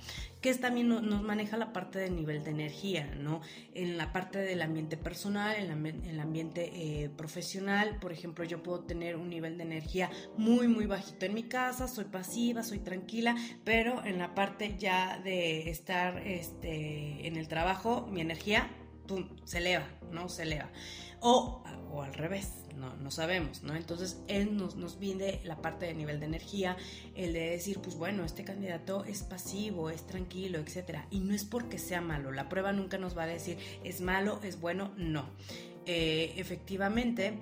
que 0.46 0.52
es 0.52 0.62
también 0.62 0.90
nos 0.90 1.24
maneja 1.24 1.58
la 1.58 1.74
parte 1.74 1.98
del 1.98 2.16
nivel 2.16 2.44
de 2.44 2.52
energía, 2.52 3.12
¿no? 3.18 3.42
En 3.74 3.98
la 3.98 4.14
parte 4.14 4.38
del 4.38 4.62
ambiente 4.62 4.96
personal, 4.96 5.56
en, 5.56 6.06
el 6.06 6.20
ambiente 6.20 6.70
eh, 6.72 7.10
profesional, 7.10 7.98
por 8.00 8.12
ejemplo, 8.12 8.46
yo 8.46 8.62
puedo 8.62 8.82
tener 8.82 9.16
un 9.16 9.28
nivel 9.28 9.58
de 9.58 9.64
energía 9.64 10.12
muy, 10.38 10.68
muy 10.68 10.86
bajito 10.86 11.26
en 11.26 11.34
mi 11.34 11.46
casa, 11.46 11.88
soy 11.88 12.06
pasiva, 12.06 12.62
soy 12.62 12.78
tranquila, 12.78 13.36
pero 13.64 14.06
en 14.06 14.20
la 14.20 14.36
parte 14.36 14.76
ya 14.78 15.20
de 15.24 15.72
estar 15.72 16.20
este, 16.20 17.26
en 17.26 17.38
el 17.38 17.48
trabajo, 17.48 18.08
mi 18.12 18.22
energía 18.22 18.70
se 19.44 19.58
eleva, 19.60 19.88
¿no? 20.12 20.30
Se 20.30 20.44
eleva. 20.44 20.70
O, 21.20 21.64
o 21.92 22.02
al 22.02 22.14
revés, 22.14 22.52
no, 22.76 22.96
no 22.98 23.12
sabemos, 23.12 23.64
¿no? 23.64 23.76
Entonces 23.76 24.22
él 24.28 24.56
nos, 24.58 24.76
nos 24.76 24.98
la 25.44 25.62
parte 25.62 25.86
de 25.86 25.94
nivel 25.94 26.20
de 26.20 26.26
energía, 26.26 26.78
el 27.16 27.34
de 27.34 27.52
decir, 27.52 27.80
pues 27.80 27.96
bueno, 27.96 28.26
este 28.26 28.44
candidato 28.44 29.04
es 29.06 29.24
pasivo, 29.24 29.90
es 29.90 30.06
tranquilo, 30.06 30.60
etcétera. 30.60 31.08
Y 31.10 31.20
no 31.20 31.34
es 31.34 31.46
porque 31.46 31.80
sea 31.80 32.02
malo, 32.02 32.32
la 32.32 32.50
prueba 32.50 32.74
nunca 32.74 32.98
nos 32.98 33.18
va 33.18 33.24
a 33.24 33.28
decir 33.28 33.58
es 33.84 34.02
malo, 34.02 34.40
es 34.44 34.60
bueno, 34.60 34.92
no. 34.98 35.30
Eh, 35.86 36.34
efectivamente, 36.38 37.40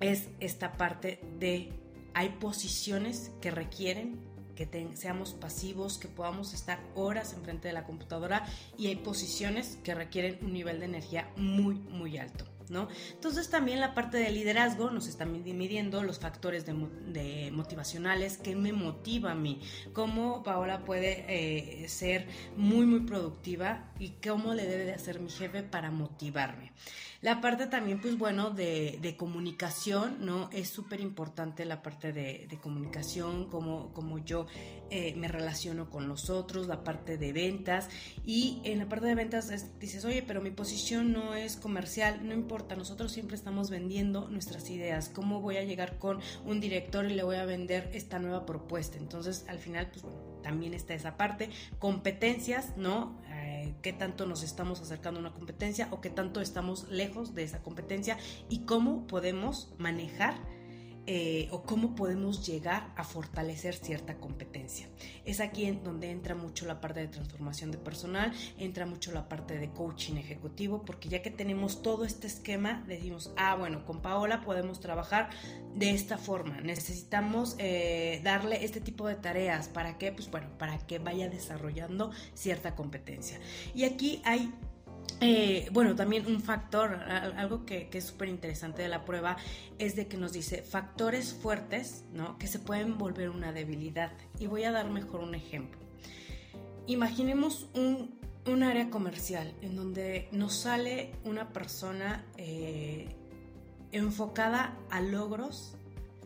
es 0.00 0.28
esta 0.40 0.72
parte 0.76 1.20
de 1.38 1.72
hay 2.14 2.30
posiciones 2.40 3.32
que 3.40 3.50
requieren 3.50 4.18
que 4.66 4.90
seamos 4.94 5.32
pasivos, 5.32 5.96
que 5.96 6.08
podamos 6.08 6.52
estar 6.52 6.80
horas 6.94 7.32
enfrente 7.32 7.68
de 7.68 7.74
la 7.74 7.84
computadora 7.84 8.44
y 8.76 8.88
hay 8.88 8.96
posiciones 8.96 9.78
que 9.82 9.94
requieren 9.94 10.38
un 10.42 10.52
nivel 10.52 10.80
de 10.80 10.84
energía 10.84 11.30
muy, 11.36 11.74
muy 11.76 12.18
alto. 12.18 12.44
¿no? 12.68 12.88
Entonces 13.12 13.48
también 13.48 13.80
la 13.80 13.94
parte 13.94 14.18
de 14.18 14.30
liderazgo 14.30 14.90
nos 14.90 15.08
está 15.08 15.24
midiendo 15.24 16.02
los 16.02 16.20
factores 16.20 16.66
de, 16.66 17.50
motivacionales 17.52 18.36
que 18.36 18.54
me 18.54 18.72
motiva 18.72 19.32
a 19.32 19.34
mí, 19.34 19.60
cómo 19.92 20.42
Paola 20.44 20.84
puede 20.84 21.24
eh, 21.26 21.88
ser 21.88 22.28
muy 22.56 22.86
muy 22.86 23.00
productiva 23.00 23.90
y 23.98 24.10
cómo 24.24 24.54
le 24.54 24.66
debe 24.66 24.84
de 24.84 24.92
hacer 24.92 25.20
mi 25.20 25.30
jefe 25.30 25.62
para 25.62 25.90
motivarme. 25.90 26.72
La 27.22 27.42
parte 27.42 27.66
también, 27.66 28.00
pues 28.00 28.16
bueno, 28.16 28.50
de, 28.50 29.14
comunicación, 29.18 30.24
¿no? 30.24 30.48
Es 30.52 30.70
súper 30.70 31.00
importante 31.00 31.66
la 31.66 31.82
parte 31.82 32.14
de, 32.14 32.58
comunicación, 32.62 33.50
cómo, 33.50 33.92
como 33.92 34.18
yo 34.18 34.46
eh, 34.88 35.14
me 35.16 35.28
relaciono 35.28 35.90
con 35.90 36.08
los 36.08 36.30
otros, 36.30 36.66
la 36.66 36.82
parte 36.82 37.18
de 37.18 37.34
ventas. 37.34 37.90
Y 38.24 38.62
en 38.64 38.78
la 38.78 38.88
parte 38.88 39.04
de 39.06 39.14
ventas 39.14 39.52
dices, 39.78 40.06
oye, 40.06 40.22
pero 40.22 40.40
mi 40.40 40.50
posición 40.50 41.12
no 41.12 41.34
es 41.34 41.56
comercial, 41.56 42.26
no 42.26 42.32
importa, 42.32 42.74
nosotros 42.74 43.12
siempre 43.12 43.36
estamos 43.36 43.68
vendiendo 43.68 44.30
nuestras 44.30 44.70
ideas. 44.70 45.10
¿Cómo 45.10 45.42
voy 45.42 45.58
a 45.58 45.64
llegar 45.64 45.98
con 45.98 46.20
un 46.46 46.58
director 46.58 47.04
y 47.04 47.14
le 47.14 47.22
voy 47.22 47.36
a 47.36 47.44
vender 47.44 47.90
esta 47.92 48.18
nueva 48.18 48.46
propuesta? 48.46 48.96
Entonces, 48.96 49.44
al 49.46 49.58
final, 49.58 49.88
pues 49.90 50.02
bueno, 50.02 50.29
también 50.42 50.74
está 50.74 50.94
esa 50.94 51.16
parte. 51.16 51.50
Competencias, 51.78 52.76
¿no? 52.76 53.20
Eh, 53.30 53.74
qué 53.82 53.92
tanto 53.92 54.26
nos 54.26 54.42
estamos 54.42 54.80
acercando 54.80 55.18
a 55.18 55.22
una 55.22 55.32
competencia 55.32 55.88
o 55.90 56.00
qué 56.00 56.10
tanto 56.10 56.40
estamos 56.40 56.88
lejos 56.88 57.34
de 57.34 57.44
esa 57.44 57.62
competencia 57.62 58.18
y 58.48 58.60
cómo 58.60 59.06
podemos 59.06 59.72
manejar 59.78 60.34
eh, 61.12 61.48
o 61.50 61.62
cómo 61.62 61.96
podemos 61.96 62.46
llegar 62.46 62.92
a 62.94 63.02
fortalecer 63.02 63.74
cierta 63.74 64.18
competencia. 64.18 64.88
Es 65.24 65.40
aquí 65.40 65.64
en 65.64 65.82
donde 65.82 66.12
entra 66.12 66.36
mucho 66.36 66.66
la 66.66 66.80
parte 66.80 67.00
de 67.00 67.08
transformación 67.08 67.72
de 67.72 67.78
personal, 67.78 68.32
entra 68.58 68.86
mucho 68.86 69.10
la 69.10 69.28
parte 69.28 69.58
de 69.58 69.70
coaching 69.70 70.14
ejecutivo, 70.18 70.84
porque 70.84 71.08
ya 71.08 71.20
que 71.20 71.32
tenemos 71.32 71.82
todo 71.82 72.04
este 72.04 72.28
esquema, 72.28 72.84
decimos, 72.86 73.32
ah, 73.36 73.56
bueno, 73.56 73.84
con 73.84 74.02
Paola 74.02 74.42
podemos 74.42 74.78
trabajar 74.78 75.30
de 75.74 75.90
esta 75.90 76.16
forma, 76.16 76.60
necesitamos 76.60 77.56
eh, 77.58 78.20
darle 78.22 78.64
este 78.64 78.80
tipo 78.80 79.08
de 79.08 79.16
tareas, 79.16 79.66
¿para 79.66 79.98
qué? 79.98 80.12
Pues 80.12 80.30
bueno, 80.30 80.46
para 80.58 80.78
que 80.78 81.00
vaya 81.00 81.28
desarrollando 81.28 82.12
cierta 82.34 82.76
competencia. 82.76 83.40
Y 83.74 83.82
aquí 83.82 84.22
hay 84.24 84.54
eh, 85.20 85.68
bueno, 85.72 85.94
también 85.94 86.26
un 86.26 86.40
factor, 86.40 86.94
algo 86.94 87.64
que, 87.64 87.88
es 87.92 88.04
súper 88.04 88.28
interesante 88.28 88.82
de 88.82 88.88
la 88.88 89.04
prueba, 89.04 89.36
es 89.78 89.96
de 89.96 90.06
que 90.06 90.16
nos 90.16 90.32
dice 90.32 90.62
factores 90.62 91.34
fuertes, 91.34 92.04
¿no? 92.12 92.38
Que 92.38 92.46
se 92.46 92.58
pueden 92.58 92.98
volver 92.98 93.30
una 93.30 93.52
debilidad. 93.52 94.12
Y 94.38 94.46
voy 94.46 94.64
a 94.64 94.72
dar 94.72 94.90
mejor 94.90 95.20
un 95.20 95.34
ejemplo. 95.34 95.80
Imaginemos 96.86 97.68
un, 97.74 98.18
área 98.64 98.90
comercial 98.90 99.54
en 99.62 99.76
donde 99.76 100.28
nos 100.32 100.54
sale 100.54 101.12
una 101.24 101.50
persona 101.50 102.24
eh, 102.36 103.14
enfocada 103.92 104.76
a 104.90 105.00
logros, 105.00 105.76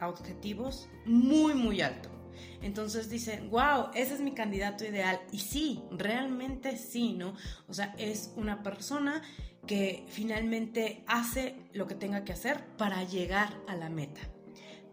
a 0.00 0.08
objetivos 0.08 0.88
muy, 1.04 1.52
muy 1.52 1.82
altos. 1.82 2.13
Entonces 2.62 3.10
dicen, 3.10 3.50
wow, 3.50 3.90
ese 3.94 4.14
es 4.14 4.20
mi 4.20 4.32
candidato 4.32 4.84
ideal. 4.84 5.20
Y 5.32 5.38
sí, 5.38 5.82
realmente 5.90 6.76
sí, 6.76 7.12
¿no? 7.12 7.34
O 7.68 7.74
sea, 7.74 7.94
es 7.98 8.32
una 8.36 8.62
persona 8.62 9.22
que 9.66 10.04
finalmente 10.08 11.04
hace 11.06 11.56
lo 11.72 11.86
que 11.86 11.94
tenga 11.94 12.24
que 12.24 12.32
hacer 12.32 12.64
para 12.76 13.02
llegar 13.04 13.60
a 13.66 13.76
la 13.76 13.88
meta. 13.88 14.20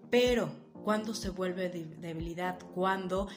Pero 0.10 0.52
cuando 0.84 1.14
se 1.14 1.30
vuelve 1.30 1.70
debilidad, 1.70 2.60
cuando 2.74 3.28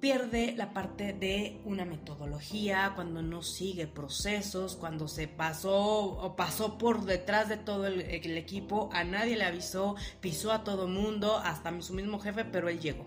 pierde 0.00 0.54
la 0.56 0.72
parte 0.72 1.12
de 1.12 1.60
una 1.64 1.84
metodología, 1.84 2.92
cuando 2.94 3.22
no 3.22 3.42
sigue 3.42 3.86
procesos, 3.86 4.76
cuando 4.76 5.06
se 5.08 5.28
pasó 5.28 5.76
o 5.76 6.36
pasó 6.36 6.78
por 6.78 7.04
detrás 7.04 7.48
de 7.48 7.58
todo 7.58 7.86
el, 7.86 8.00
equipo, 8.00 8.88
a 8.92 9.04
nadie 9.04 9.36
le 9.36 9.44
avisó, 9.44 9.96
pisó 10.20 10.52
a 10.52 10.64
todo 10.64 10.88
mundo, 10.88 11.36
hasta 11.36 11.80
su 11.82 11.92
mismo 11.92 12.18
jefe, 12.18 12.44
pero 12.44 12.68
él 12.68 12.80
llegó. 12.80 13.06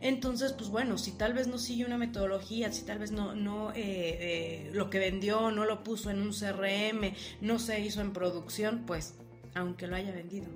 Entonces, 0.00 0.52
pues 0.52 0.68
bueno, 0.68 0.98
si 0.98 1.12
tal 1.12 1.32
vez 1.32 1.48
no 1.48 1.58
sigue 1.58 1.84
una 1.84 1.98
metodología, 1.98 2.72
si 2.72 2.84
tal 2.84 2.98
vez 2.98 3.12
no, 3.12 3.34
no 3.34 3.70
eh, 3.70 3.74
eh, 3.76 4.70
lo 4.72 4.90
que 4.90 4.98
vendió 4.98 5.50
no 5.50 5.64
lo 5.64 5.82
puso 5.82 6.10
en 6.10 6.20
un 6.20 6.32
CRM, 6.32 7.14
no 7.40 7.58
se 7.58 7.80
hizo 7.80 8.00
en 8.00 8.12
producción, 8.12 8.84
pues 8.86 9.14
aunque 9.54 9.86
lo 9.86 9.96
haya 9.96 10.12
vendido, 10.12 10.46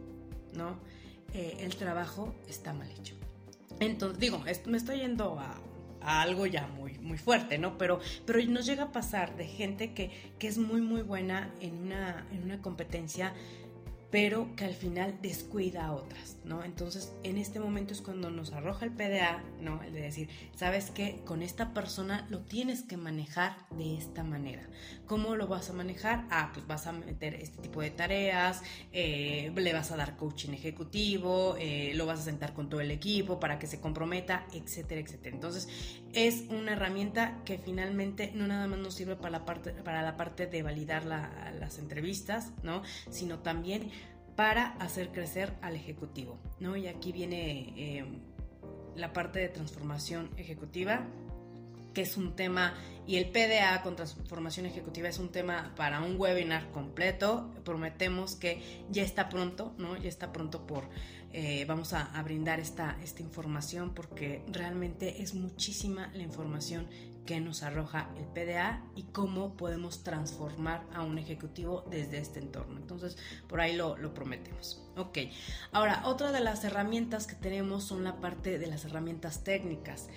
¿no? 0.54 0.78
Eh, 1.32 1.58
el 1.60 1.74
trabajo 1.76 2.34
está 2.48 2.72
mal 2.72 2.90
hecho. 2.90 3.14
Entonces, 3.78 4.18
digo, 4.18 4.42
me 4.66 4.76
estoy 4.76 4.98
yendo 4.98 5.38
a, 5.38 5.58
algo 6.02 6.46
ya 6.46 6.66
muy, 6.66 6.98
muy 6.98 7.16
fuerte, 7.18 7.56
¿no? 7.56 7.78
Pero, 7.78 8.00
pero 8.26 8.42
nos 8.46 8.66
llega 8.66 8.84
a 8.84 8.92
pasar 8.92 9.36
de 9.36 9.46
gente 9.46 9.94
que, 9.94 10.10
que 10.38 10.48
es 10.48 10.58
muy, 10.58 10.80
muy 10.80 11.02
buena 11.02 11.50
en 11.60 11.76
una, 11.76 12.26
en 12.32 12.42
una 12.42 12.60
competencia 12.60 13.32
pero 14.10 14.54
que 14.56 14.64
al 14.64 14.74
final 14.74 15.18
descuida 15.22 15.86
a 15.86 15.92
otras, 15.92 16.36
¿no? 16.44 16.64
Entonces, 16.64 17.12
en 17.22 17.36
este 17.36 17.60
momento 17.60 17.92
es 17.92 18.00
cuando 18.00 18.30
nos 18.30 18.52
arroja 18.52 18.84
el 18.84 18.90
PDA, 18.90 19.44
¿no? 19.60 19.82
El 19.82 19.92
de 19.92 20.00
decir, 20.00 20.28
¿sabes 20.56 20.90
qué? 20.90 21.20
Con 21.24 21.42
esta 21.42 21.72
persona 21.72 22.26
lo 22.28 22.40
tienes 22.40 22.82
que 22.82 22.96
manejar 22.96 23.56
de 23.70 23.96
esta 23.96 24.24
manera. 24.24 24.68
¿Cómo 25.06 25.36
lo 25.36 25.46
vas 25.46 25.70
a 25.70 25.74
manejar? 25.74 26.26
Ah, 26.30 26.50
pues 26.52 26.66
vas 26.66 26.88
a 26.88 26.92
meter 26.92 27.34
este 27.34 27.58
tipo 27.62 27.80
de 27.82 27.90
tareas, 27.90 28.62
eh, 28.92 29.52
le 29.54 29.72
vas 29.72 29.92
a 29.92 29.96
dar 29.96 30.16
coaching 30.16 30.50
ejecutivo, 30.54 31.56
eh, 31.58 31.92
lo 31.94 32.06
vas 32.06 32.20
a 32.20 32.22
sentar 32.22 32.52
con 32.52 32.68
todo 32.68 32.80
el 32.80 32.90
equipo 32.90 33.38
para 33.38 33.60
que 33.60 33.68
se 33.68 33.80
comprometa, 33.80 34.44
etcétera, 34.52 35.00
etcétera. 35.00 35.36
Entonces, 35.36 35.68
es 36.12 36.44
una 36.50 36.72
herramienta 36.72 37.40
que 37.44 37.58
finalmente 37.58 38.32
no 38.34 38.48
nada 38.48 38.66
más 38.66 38.80
nos 38.80 38.94
sirve 38.94 39.14
para 39.14 39.30
la 39.30 39.44
parte, 39.44 39.70
para 39.70 40.02
la 40.02 40.16
parte 40.16 40.46
de 40.46 40.62
validar 40.62 41.04
las 41.04 41.78
entrevistas, 41.78 42.50
¿no? 42.64 42.82
Sino 43.10 43.38
también 43.38 43.90
para 44.36 44.68
hacer 44.78 45.10
crecer 45.12 45.54
al 45.62 45.76
ejecutivo, 45.76 46.38
¿no? 46.58 46.76
Y 46.76 46.86
aquí 46.86 47.12
viene 47.12 47.72
eh, 47.76 48.04
la 48.96 49.12
parte 49.12 49.38
de 49.38 49.48
transformación 49.48 50.30
ejecutiva, 50.36 51.06
que 51.94 52.02
es 52.02 52.16
un 52.16 52.36
tema, 52.36 52.74
y 53.06 53.16
el 53.16 53.30
PDA 53.30 53.82
con 53.82 53.96
transformación 53.96 54.66
ejecutiva 54.66 55.08
es 55.08 55.18
un 55.18 55.30
tema 55.30 55.74
para 55.76 56.00
un 56.00 56.20
webinar 56.20 56.70
completo. 56.70 57.50
Prometemos 57.64 58.36
que 58.36 58.62
ya 58.90 59.02
está 59.02 59.28
pronto, 59.28 59.74
¿no? 59.78 59.96
Ya 59.96 60.08
está 60.08 60.32
pronto 60.32 60.66
por, 60.66 60.88
eh, 61.32 61.64
vamos 61.66 61.92
a, 61.92 62.02
a, 62.16 62.22
brindar 62.22 62.60
esta, 62.60 62.96
esta 63.02 63.22
información 63.22 63.94
porque 63.94 64.44
realmente 64.52 65.22
es 65.22 65.34
muchísima 65.34 66.10
la 66.14 66.22
información 66.22 66.86
que 67.30 67.38
nos 67.38 67.62
arroja 67.62 68.10
el 68.16 68.24
PDA 68.24 68.82
y 68.96 69.04
cómo 69.04 69.56
podemos 69.56 70.02
transformar 70.02 70.84
a 70.92 71.04
un 71.04 71.16
ejecutivo 71.16 71.84
desde 71.88 72.18
este 72.18 72.40
entorno. 72.40 72.76
Entonces, 72.76 73.16
por 73.46 73.60
ahí 73.60 73.76
lo, 73.76 73.94
prometemos. 74.12 74.82
Ok, 74.96 75.18
ahora, 75.70 76.02
otra 76.06 76.32
de 76.32 76.40
las 76.40 76.64
herramientas 76.64 77.28
que 77.28 77.36
tenemos 77.36 77.84
son 77.84 78.02
la 78.02 78.16
parte 78.20 78.58
de 78.58 78.66
las 78.66 78.84
herramientas 78.84 79.44
técnicas. 79.44 80.08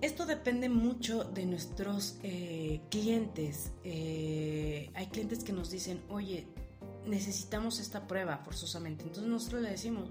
Esto 0.00 0.24
depende 0.24 0.70
mucho 0.70 1.24
de 1.24 1.44
nuestros 1.44 2.16
eh, 2.22 2.80
clientes. 2.90 3.72
Eh, 3.84 4.90
hay 4.94 5.08
clientes 5.08 5.44
que 5.44 5.52
nos 5.52 5.70
dicen, 5.70 6.00
oye, 6.08 6.46
necesitamos 7.04 7.80
esta 7.80 8.06
prueba 8.06 8.38
forzosamente. 8.38 9.02
Entonces 9.02 9.30
nosotros 9.30 9.60
le 9.60 9.68
decimos, 9.68 10.08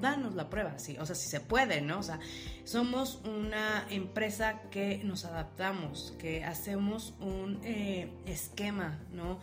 danos 0.00 0.34
la 0.34 0.50
prueba, 0.50 0.78
sí, 0.78 0.96
o 0.98 1.06
sea, 1.06 1.14
si 1.14 1.28
se 1.28 1.40
puede, 1.40 1.80
¿no? 1.80 1.98
O 1.98 2.02
sea, 2.02 2.20
somos 2.64 3.20
una 3.24 3.86
empresa 3.90 4.62
que 4.70 5.02
nos 5.04 5.24
adaptamos, 5.24 6.14
que 6.18 6.44
hacemos 6.44 7.14
un 7.20 7.60
eh, 7.64 8.10
esquema, 8.26 9.00
¿no? 9.12 9.40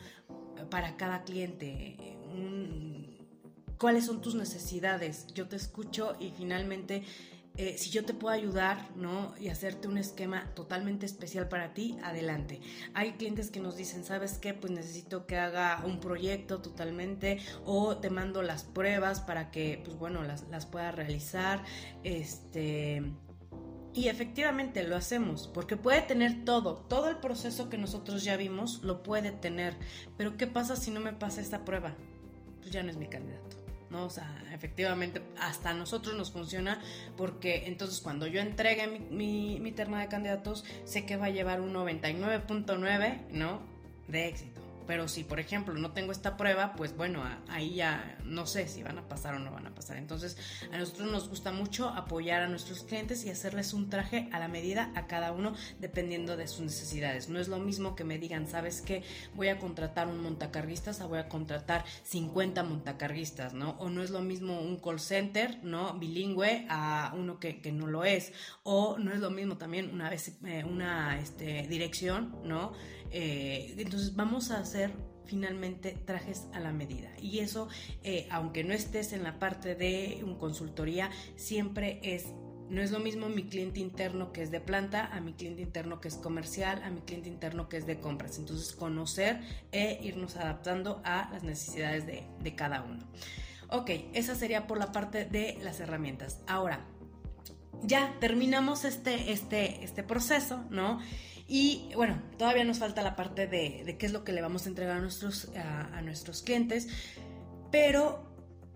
Para 0.70 0.96
cada 0.98 1.24
cliente, 1.24 1.98
cuáles 3.78 4.06
son 4.06 4.22
tus 4.22 4.36
necesidades, 4.36 5.28
yo 5.34 5.48
te 5.48 5.56
escucho 5.56 6.16
y 6.20 6.32
finalmente 6.38 7.04
eh, 7.58 7.78
si 7.78 7.90
yo 7.90 8.06
te 8.06 8.14
puedo 8.14 8.34
ayudar, 8.34 8.90
¿no? 8.96 9.34
Y 9.40 9.50
hacerte 9.50 9.88
un 9.88 9.98
esquema 9.98 10.46
totalmente 10.56 11.06
especial 11.06 11.50
para 11.50 11.74
ti, 11.74 11.98
adelante. 12.02 12.62
Hay 12.94 13.14
clientes 13.14 13.52
que 13.52 13.60
nos 13.60 13.76
dicen, 13.76 14.06
¿sabes 14.06 14.38
qué? 14.38 14.54
Pues 14.54 14.72
necesito 14.72 15.26
que 15.26 15.38
haga 15.38 15.84
un 15.86 16.00
proyecto 16.00 16.62
totalmente 16.62 17.40
o 17.66 17.98
te 17.98 18.10
mando 18.10 18.42
las 18.42 18.64
pruebas 18.64 19.20
para 19.20 19.52
que, 19.52 19.82
pues 19.84 19.98
bueno, 19.98 20.24
las, 20.24 20.48
las 20.50 20.66
pueda 20.66 20.92
realizar. 20.92 21.64
Este... 22.04 23.04
Y 23.94 24.08
efectivamente 24.08 24.84
lo 24.84 24.96
hacemos, 24.96 25.50
porque 25.54 25.76
puede 25.76 26.02
tener 26.02 26.46
todo, 26.46 26.76
todo 26.78 27.10
el 27.10 27.18
proceso 27.18 27.70
que 27.70 27.78
nosotros 27.78 28.24
ya 28.24 28.38
vimos 28.38 28.82
lo 28.84 29.04
puede 29.04 29.34
tener, 29.34 29.76
pero 30.18 30.38
¿qué 30.38 30.48
pasa 30.48 30.78
si 30.78 30.92
no 30.92 31.02
me 31.02 31.12
pasa 31.12 31.42
esta 31.42 31.66
prueba? 31.66 31.94
Pues 32.62 32.72
ya 32.72 32.84
no 32.84 32.90
es 32.90 32.96
mi 32.96 33.08
candidato. 33.08 33.61
¿No? 33.92 34.06
O 34.06 34.10
sea, 34.10 34.42
efectivamente, 34.54 35.22
hasta 35.40 35.72
a 35.72 35.74
nosotros 35.74 36.16
nos 36.16 36.32
funciona 36.32 36.82
porque 37.18 37.68
entonces 37.68 38.00
cuando 38.00 38.26
yo 38.26 38.42
entregue 38.42 38.88
mi, 38.88 39.60
mi, 39.60 39.72
terna 39.72 40.00
de 40.00 40.08
candidatos, 40.08 40.64
sé 40.86 41.06
que 41.06 41.18
va 41.18 41.26
a 41.26 41.30
llevar 41.30 41.62
un 41.62 41.74
99.9, 41.74 43.28
¿no? 43.32 43.62
De 44.08 44.28
éxito. 44.28 44.61
Pero 44.92 45.08
si, 45.08 45.24
por 45.24 45.40
ejemplo, 45.40 45.74
no 45.74 45.94
tengo 45.94 46.12
esta 46.12 46.36
prueba, 46.36 46.74
pues 46.74 46.98
bueno, 46.98 47.24
ahí 47.48 47.76
ya 47.76 48.18
no 48.26 48.46
sé 48.46 48.68
si 48.68 48.84
van 48.84 48.98
a 48.98 49.08
pasar 49.08 49.36
o 49.36 49.40
no 49.40 49.50
van 49.50 49.66
a 49.66 49.74
pasar. 49.74 49.96
Entonces, 49.96 50.36
a 50.70 50.78
nosotros 50.78 51.10
nos 51.10 51.30
gusta 51.30 51.54
mucho 51.54 51.88
apoyar 51.88 52.42
a 52.42 52.50
nuestros 52.50 52.84
clientes 52.84 53.24
y 53.24 53.30
hacerles 53.30 53.72
un 53.72 53.90
traje 53.90 54.28
a 54.34 54.40
la 54.40 54.50
medida 54.50 54.92
a 54.96 55.08
cada 55.08 55.32
uno 55.32 55.56
dependiendo 55.80 56.36
de 56.36 56.46
sus 56.46 56.60
necesidades. 56.60 57.30
No 57.30 57.40
es 57.40 57.48
lo 57.48 57.58
mismo 57.58 57.96
que 57.96 58.04
me 58.04 58.20
digan, 58.20 58.50
¿sabes 58.50 58.82
qué? 58.82 59.02
Voy 59.34 59.48
a 59.48 59.60
contratar 59.60 60.10
un 60.10 60.22
montacarguistas 60.22 61.00
o 61.00 61.08
voy 61.08 61.20
a 61.20 61.30
contratar 61.30 61.86
50 62.04 62.62
montacarguistas, 62.64 63.54
¿no? 63.54 63.78
O 63.80 63.90
no 63.90 64.04
es 64.04 64.10
lo 64.10 64.20
mismo 64.20 64.60
un 64.60 64.76
call 64.76 65.00
center, 65.00 65.64
¿no? 65.64 65.94
Bilingüe 65.94 66.66
a 66.70 67.14
uno 67.16 67.40
que, 67.40 67.62
que 67.62 67.72
no 67.72 67.88
lo 67.88 68.04
es. 68.04 68.34
O 68.64 68.98
no 68.98 69.14
es 69.14 69.22
lo 69.22 69.32
mismo 69.32 69.56
también 69.58 69.90
una 69.90 70.10
vez 70.10 70.38
eh, 70.44 70.66
una 70.66 71.18
este, 71.18 71.66
dirección, 71.70 72.36
¿no? 72.44 72.74
Eh, 73.12 73.76
entonces 73.78 74.16
vamos 74.16 74.52
a 74.52 74.60
hacer 74.60 74.92
finalmente 75.26 75.98
trajes 76.06 76.48
a 76.54 76.60
la 76.60 76.72
medida. 76.72 77.10
Y 77.22 77.40
eso, 77.40 77.70
eh, 78.04 78.28
aunque 78.32 78.64
no 78.64 78.74
estés 78.74 79.14
en 79.14 79.24
la 79.24 79.40
parte 79.40 79.76
de 79.76 80.22
un 80.24 80.36
consultoría, 80.36 81.10
siempre 81.36 82.00
es 82.04 82.28
no 82.72 82.82
es 82.82 82.92
lo 82.92 83.00
mismo 83.00 83.28
mi 83.28 83.44
cliente 83.44 83.82
interno 83.82 84.32
que 84.32 84.42
es 84.42 84.50
de 84.50 84.62
planta 84.62 85.10
a 85.12 85.20
mi 85.20 85.34
cliente 85.34 85.62
interno 85.62 86.00
que 86.00 86.08
es 86.08 86.16
comercial, 86.16 86.82
a 86.84 86.90
mi 86.90 87.02
cliente 87.02 87.28
interno 87.28 87.68
que 87.68 87.76
es 87.76 87.86
de 87.86 88.00
compras. 88.00 88.38
Entonces, 88.38 88.72
conocer 88.74 89.42
e 89.74 90.00
irnos 90.02 90.38
adaptando 90.38 91.02
a 91.04 91.30
las 91.34 91.44
necesidades 91.44 92.06
de, 92.08 92.56
cada 92.56 92.82
uno. 92.82 93.06
Ok, 93.70 93.90
esa 94.14 94.36
sería 94.36 94.68
por 94.68 94.78
la 94.78 94.94
parte 94.94 95.26
de 95.26 95.58
las 95.62 95.82
herramientas. 95.82 96.40
Ahora, 96.48 96.86
ya 97.84 98.16
terminamos 98.22 98.86
este, 98.86 99.34
este, 99.34 99.84
este 99.84 100.04
proceso, 100.04 100.64
¿no? 100.70 101.00
Y 101.54 101.90
bueno, 101.98 102.18
todavía 102.38 102.64
nos 102.64 102.80
falta 102.80 103.02
la 103.02 103.18
parte 103.18 103.46
de, 103.46 103.98
qué 104.00 104.06
es 104.06 104.14
lo 104.14 104.24
que 104.24 104.32
le 104.32 104.42
vamos 104.42 104.66
a 104.66 104.70
entregar 104.70 104.96
a 104.96 105.02
nuestros, 105.02 105.50
a, 105.58 106.02
nuestros 106.02 106.44
clientes, 106.44 106.88
pero 107.74 108.24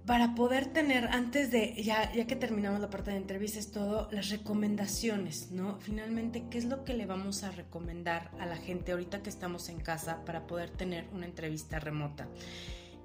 para 0.06 0.35
poder 0.35 0.65
tener, 0.73 1.06
antes 1.06 1.52
de, 1.52 1.81
ya, 1.81 2.11
ya 2.11 2.27
que 2.27 2.35
terminamos 2.35 2.81
la 2.81 2.89
parte 2.89 3.11
de 3.11 3.18
entrevistas, 3.18 3.72
todo, 3.72 4.10
las 4.11 4.30
recomendaciones, 4.30 5.52
¿no? 5.52 5.80
Finalmente, 5.80 6.47
¿qué 6.52 6.57
es 6.57 6.65
lo 6.65 6.84
que 6.84 6.93
le 6.95 7.06
vamos 7.06 7.45
a 7.45 7.52
recomendar 7.52 8.30
a 8.41 8.45
la 8.45 8.57
gente 8.57 8.91
ahorita 8.91 9.23
que 9.23 9.30
estamos 9.30 9.69
en 9.69 9.80
casa 9.80 10.26
para 10.26 10.45
poder 10.45 10.69
tener 10.69 11.07
una 11.14 11.27
entrevista 11.27 11.80
remota? 11.80 12.27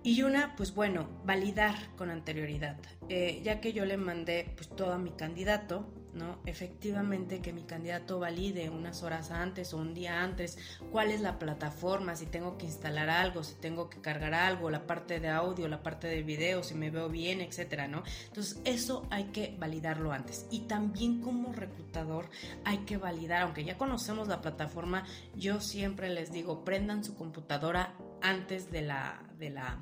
Y 0.03 0.23
una, 0.23 0.57
pues 0.57 0.75
bueno, 0.75 1.09
validar 1.25 1.77
con 1.95 2.11
anterioridad, 2.11 2.77
eh, 3.09 3.41
ya 3.45 3.61
que 3.61 3.73
yo 3.73 3.85
le 3.85 3.99
mandé 3.99 4.51
pues 4.57 4.69
todo 4.69 4.93
a 4.95 4.99
mi 4.99 5.13
candidato, 5.13 5.95
¿no? 6.15 6.39
Efectivamente 6.47 7.41
que 7.41 7.53
mi 7.53 7.63
candidato 7.63 8.19
valide 8.19 8.71
unas 8.71 9.03
horas 9.03 9.31
antes 9.31 9.73
o 9.73 9.79
un 9.79 9.95
día 9.95 10.23
antes 10.23 10.59
cuál 10.91 11.11
es 11.11 11.21
la 11.21 11.39
plataforma, 11.39 12.17
si 12.17 12.27
tengo 12.27 12.59
que 12.59 12.67
instalar 12.67 13.11
algo, 13.11 13.43
si 13.43 13.55
tengo 13.55 13.89
que 13.89 14.01
cargar 14.01 14.35
algo, 14.35 14.71
la 14.71 14.87
parte 14.87 15.21
de 15.21 15.29
audio, 15.29 15.69
la 15.69 15.83
parte 15.83 16.09
de 16.09 16.23
video, 16.23 16.63
si 16.63 16.75
me 16.75 16.91
veo 16.91 17.09
bien, 17.09 17.41
etcétera, 17.41 17.89
¿no? 17.89 18.03
Entonces 18.27 18.61
eso 18.65 19.07
hay 19.11 19.25
que 19.25 19.57
validarlo 19.59 20.13
antes. 20.13 20.47
Y 20.51 20.61
también 20.61 21.21
como 21.21 21.53
reclutador 21.53 22.31
hay 22.65 22.79
que 22.79 22.97
validar, 22.97 23.43
aunque 23.43 23.65
ya 23.65 23.79
conocemos 23.79 24.29
la 24.29 24.41
plataforma, 24.41 25.05
yo 25.37 25.61
siempre 25.61 26.11
les 26.11 26.33
digo, 26.33 26.65
prendan 26.65 27.05
su 27.05 27.15
computadora 27.15 27.95
antes 28.23 28.71
de 28.71 28.83
la, 28.83 29.23
de 29.39 29.51
la 29.51 29.79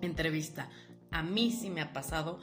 entrevista. 0.00 0.68
A 1.10 1.22
mí 1.22 1.50
sí 1.52 1.70
me 1.70 1.80
ha 1.80 1.92
pasado 1.92 2.38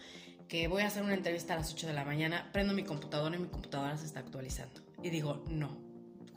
que 0.47 0.67
voy 0.67 0.83
a 0.83 0.87
hacer 0.87 1.03
una 1.03 1.13
entrevista 1.13 1.53
a 1.53 1.57
las 1.57 1.73
8 1.73 1.87
de 1.87 1.93
la 1.93 2.05
mañana, 2.05 2.49
prendo 2.53 2.73
mi 2.73 2.83
computadora 2.83 3.35
y 3.35 3.39
mi 3.39 3.47
computadora 3.47 3.97
se 3.97 4.05
está 4.05 4.19
actualizando. 4.19 4.81
Y 5.03 5.09
digo, 5.09 5.43
no, 5.49 5.77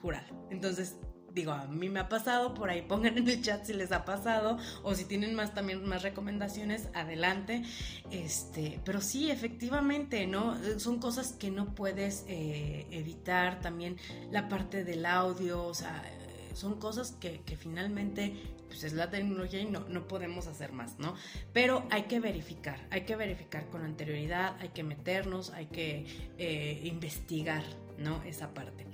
jurar. 0.03 0.27
Entonces, 0.51 0.97
digo, 1.35 1.53
a 1.53 1.67
mí 1.67 1.89
me 1.89 2.01
ha 2.01 2.09
pasado, 2.09 2.55
por 2.55 2.71
ahí 2.71 2.83
pongan 2.83 3.19
en 3.19 3.29
el 3.29 3.43
chat 3.43 3.65
si 3.65 3.73
les 3.73 3.93
ha 3.93 4.05
pasado 4.05 4.59
o 4.83 4.95
si 4.95 5.05
tienen 5.05 5.35
más 5.35 5.55
también 5.55 5.87
más 5.87 6.03
recomendaciones, 6.03 6.89
adelante. 6.95 7.63
Este, 8.11 8.81
pero 8.85 9.01
sí, 9.01 9.31
efectivamente, 9.31 10.27
¿no? 10.27 10.57
Son 10.79 10.99
cosas 10.99 11.33
que 11.33 11.51
no 11.51 11.75
puedes 11.75 12.25
eh, 12.29 12.87
evitar, 12.91 13.61
también 13.61 13.97
la 14.31 14.49
parte 14.49 14.85
del 14.85 15.07
audio, 15.07 15.65
o 15.65 15.75
sea, 15.75 16.03
son 16.55 16.79
cosas 16.79 17.13
que, 17.13 17.41
finalmente 17.57 18.35
pues 18.69 18.85
es 18.85 18.93
la 18.93 19.11
tecnología 19.11 19.61
y 19.61 19.67
no, 19.67 19.81
no 19.89 20.07
podemos 20.07 20.47
hacer 20.47 20.73
más, 20.73 20.99
¿no? 20.99 21.15
Pero 21.53 21.85
hay 21.91 22.05
que 22.05 22.21
verificar, 22.21 22.79
hay 22.91 23.03
que 23.03 23.17
verificar 23.17 23.69
con 23.69 23.83
anterioridad, 23.83 24.57
hay 24.61 24.69
que 24.69 24.85
meternos, 24.85 25.51
hay 25.51 25.67
que 25.67 26.07
eh, 26.39 26.81
investigar, 26.85 27.65
¿no? 27.99 28.23
Esa 28.23 28.55
parte. 28.55 28.87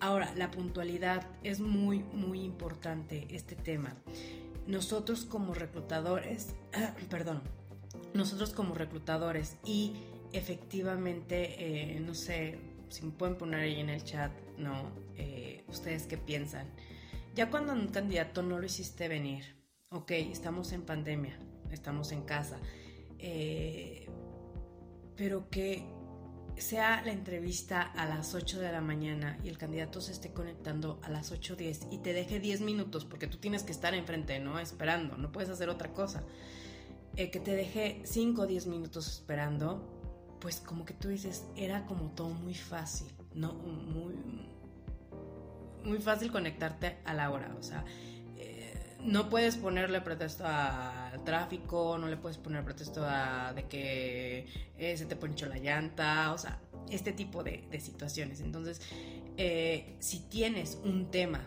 Ahora, 0.00 0.34
la 0.36 0.50
puntualidad 0.50 1.26
es 1.44 1.60
muy, 1.60 2.00
muy 2.12 2.42
importante 2.42 3.26
este 3.30 3.54
tema. 3.54 3.94
Nosotros 4.66 5.24
como 5.24 5.54
reclutadores, 5.54 6.54
perdón, 7.10 7.40
nosotros 8.14 8.50
como 8.50 8.74
reclutadores 8.74 9.56
y 9.64 9.94
efectivamente, 10.32 11.54
eh, 11.58 12.00
no 12.00 12.14
sé, 12.14 12.58
si 12.88 13.04
me 13.04 13.12
pueden 13.12 13.36
poner 13.36 13.60
ahí 13.60 13.80
en 13.80 13.90
el 13.90 14.04
chat, 14.04 14.30
¿no? 14.58 14.90
Eh, 15.16 15.64
ustedes 15.68 16.06
qué 16.06 16.18
piensan. 16.18 16.66
Ya 17.34 17.50
cuando 17.50 17.72
un 17.72 17.88
candidato 17.88 18.42
no 18.42 18.58
lo 18.58 18.66
hiciste 18.66 19.08
venir, 19.08 19.56
ok, 19.88 20.10
estamos 20.10 20.72
en 20.72 20.82
pandemia, 20.82 21.38
estamos 21.70 22.12
en 22.12 22.22
casa, 22.22 22.58
eh, 23.18 24.06
pero 25.16 25.48
que 25.48 25.86
sea 26.56 27.02
la 27.02 27.12
entrevista 27.12 27.80
a 27.80 28.04
las 28.04 28.34
8 28.34 28.60
de 28.60 28.70
la 28.70 28.82
mañana 28.82 29.38
y 29.42 29.48
el 29.48 29.56
candidato 29.56 30.02
se 30.02 30.12
esté 30.12 30.32
conectando 30.32 31.00
a 31.02 31.08
las 31.08 31.32
8.10 31.32 31.88
y 31.90 31.98
te 31.98 32.12
deje 32.12 32.38
10 32.38 32.60
minutos 32.60 33.06
porque 33.06 33.26
tú 33.26 33.38
tienes 33.38 33.62
que 33.62 33.72
estar 33.72 33.94
enfrente, 33.94 34.38
¿no? 34.38 34.58
Esperando, 34.58 35.16
no 35.16 35.32
puedes 35.32 35.48
hacer 35.48 35.70
otra 35.70 35.94
cosa. 35.94 36.22
Eh, 37.16 37.30
que 37.30 37.40
te 37.40 37.54
deje 37.54 38.02
5 38.04 38.42
o 38.42 38.46
10 38.46 38.66
minutos 38.66 39.06
esperando, 39.06 40.36
pues 40.40 40.60
como 40.60 40.84
que 40.84 40.94
tú 40.94 41.08
dices, 41.08 41.46
era 41.56 41.86
como 41.86 42.10
todo 42.10 42.30
muy 42.30 42.54
fácil, 42.54 43.08
¿no? 43.34 43.54
Muy, 43.54 44.14
muy 45.84 45.98
fácil 45.98 46.30
conectarte 46.30 46.98
a 47.04 47.14
la 47.14 47.30
hora, 47.30 47.54
o 47.58 47.62
sea, 47.62 47.84
eh, 48.36 48.96
no 49.00 49.28
puedes 49.28 49.56
ponerle 49.56 50.00
pretexto 50.00 50.44
al 50.46 51.22
tráfico, 51.24 51.98
no 51.98 52.08
le 52.08 52.16
puedes 52.16 52.38
poner 52.38 52.64
pretexto 52.64 53.04
a 53.04 53.52
de 53.54 53.64
que 53.64 54.46
eh, 54.78 54.96
se 54.96 55.06
te 55.06 55.16
ponchó 55.16 55.46
la 55.46 55.58
llanta, 55.58 56.32
o 56.32 56.38
sea, 56.38 56.60
este 56.90 57.12
tipo 57.12 57.42
de, 57.42 57.68
situaciones. 57.80 58.40
Entonces, 58.40 58.80
eh, 59.36 59.96
si 60.00 60.20
tienes 60.28 60.78
un 60.84 61.10
tema 61.10 61.40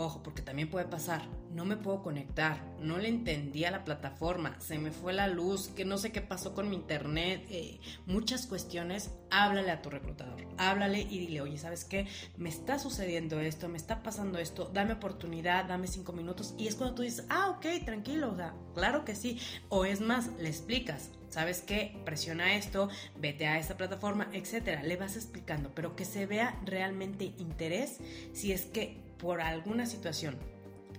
Ojo, 0.00 0.22
porque 0.22 0.42
también 0.42 0.70
puede 0.70 0.86
pasar, 0.86 1.22
no 1.52 1.64
me 1.64 1.76
puedo 1.76 2.02
conectar, 2.02 2.58
no 2.80 2.98
le 2.98 3.08
entendía 3.08 3.70
la 3.70 3.84
plataforma, 3.84 4.60
se 4.60 4.78
me 4.78 4.90
fue 4.90 5.12
la 5.12 5.28
luz, 5.28 5.68
que 5.68 5.84
no 5.84 5.98
sé 5.98 6.12
qué 6.12 6.20
pasó 6.20 6.54
con 6.54 6.68
mi 6.68 6.76
internet, 6.76 7.46
eh, 7.50 7.80
muchas 8.06 8.46
cuestiones, 8.46 9.10
háblale 9.30 9.70
a 9.70 9.82
tu 9.82 9.90
reclutador, 9.90 10.46
háblale 10.56 11.00
y 11.00 11.18
dile, 11.18 11.40
oye, 11.40 11.58
¿sabes 11.58 11.84
qué? 11.84 12.06
Me 12.36 12.48
está 12.48 12.78
sucediendo 12.78 13.40
esto, 13.40 13.68
me 13.68 13.76
está 13.76 14.02
pasando 14.02 14.38
esto, 14.38 14.70
dame 14.72 14.94
oportunidad, 14.94 15.64
dame 15.64 15.86
cinco 15.86 16.12
minutos 16.12 16.54
y 16.58 16.66
es 16.66 16.74
cuando 16.74 16.96
tú 16.96 17.02
dices, 17.02 17.26
ah, 17.28 17.50
ok, 17.50 17.84
tranquilo, 17.84 18.30
o 18.30 18.36
sea, 18.36 18.54
claro 18.74 19.04
que 19.04 19.14
sí, 19.14 19.38
o 19.68 19.84
es 19.84 20.00
más, 20.00 20.30
le 20.38 20.48
explicas, 20.48 21.10
¿sabes 21.30 21.62
qué? 21.62 22.00
Presiona 22.04 22.56
esto, 22.56 22.88
vete 23.16 23.46
a 23.46 23.58
esta 23.58 23.76
plataforma, 23.76 24.28
etcétera. 24.32 24.82
Le 24.82 24.96
vas 24.96 25.16
explicando, 25.16 25.70
pero 25.74 25.96
que 25.96 26.04
se 26.04 26.26
vea 26.26 26.58
realmente 26.64 27.32
interés 27.38 27.98
si 28.32 28.52
es 28.52 28.64
que 28.66 29.00
por 29.18 29.40
alguna 29.40 29.86
situación 29.86 30.38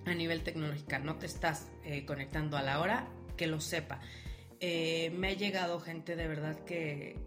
a 0.05 0.13
nivel 0.13 0.43
tecnológica 0.43 0.99
no 0.99 1.17
te 1.17 1.25
estás 1.25 1.67
eh, 1.83 2.05
conectando 2.05 2.57
a 2.57 2.61
la 2.61 2.79
hora, 2.79 3.07
que 3.37 3.47
lo 3.47 3.59
sepa. 3.59 3.99
Eh, 4.59 5.11
me 5.15 5.29
ha 5.29 5.33
llegado 5.33 5.79
gente 5.79 6.15
de 6.15 6.27
verdad 6.27 6.59
que 6.65 7.17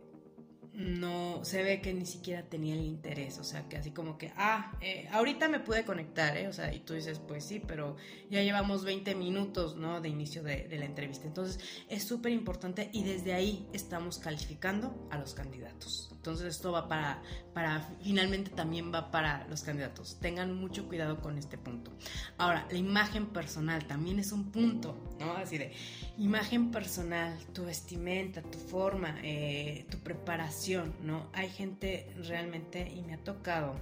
no 0.74 1.44
se 1.44 1.62
ve 1.62 1.80
que 1.80 1.92
ni 1.92 2.06
siquiera 2.06 2.42
tenía 2.42 2.74
el 2.74 2.84
interés, 2.84 3.38
o 3.38 3.44
sea, 3.44 3.68
que 3.68 3.76
así 3.76 3.90
como 3.90 4.16
que, 4.16 4.32
ah, 4.36 4.72
eh, 4.80 5.06
ahorita 5.12 5.48
me 5.48 5.60
pude 5.60 5.84
conectar, 5.84 6.36
¿eh? 6.36 6.48
O 6.48 6.52
sea, 6.52 6.72
y 6.72 6.80
tú 6.80 6.94
dices, 6.94 7.18
pues 7.18 7.44
sí, 7.44 7.60
pero 7.60 7.96
ya 8.30 8.42
llevamos 8.42 8.84
20 8.84 9.14
minutos, 9.14 9.76
¿no? 9.76 10.00
De 10.00 10.08
inicio 10.08 10.42
de, 10.42 10.68
de 10.68 10.78
la 10.78 10.86
entrevista. 10.86 11.26
Entonces, 11.26 11.62
es 11.88 12.04
súper 12.04 12.32
importante 12.32 12.88
y 12.92 13.04
desde 13.04 13.34
ahí 13.34 13.68
estamos 13.72 14.18
calificando 14.18 15.06
a 15.10 15.18
los 15.18 15.34
candidatos. 15.34 16.11
Entonces 16.22 16.54
esto 16.54 16.70
va 16.70 16.86
para, 16.86 17.20
para, 17.52 17.80
finalmente 18.00 18.52
también 18.52 18.94
va 18.94 19.10
para 19.10 19.44
los 19.48 19.62
candidatos. 19.62 20.18
Tengan 20.20 20.54
mucho 20.54 20.86
cuidado 20.86 21.20
con 21.20 21.36
este 21.36 21.58
punto. 21.58 21.90
Ahora, 22.38 22.64
la 22.70 22.78
imagen 22.78 23.26
personal 23.26 23.84
también 23.88 24.20
es 24.20 24.30
un 24.30 24.52
punto, 24.52 24.96
¿no? 25.18 25.32
Así 25.32 25.58
de 25.58 25.72
imagen 26.18 26.70
personal, 26.70 27.36
tu 27.52 27.64
vestimenta, 27.64 28.40
tu 28.40 28.56
forma, 28.56 29.16
eh, 29.24 29.84
tu 29.90 29.98
preparación, 29.98 30.94
¿no? 31.02 31.28
Hay 31.32 31.50
gente 31.50 32.14
realmente, 32.28 32.88
y 32.88 33.02
me 33.02 33.14
ha 33.14 33.24
tocado, 33.24 33.74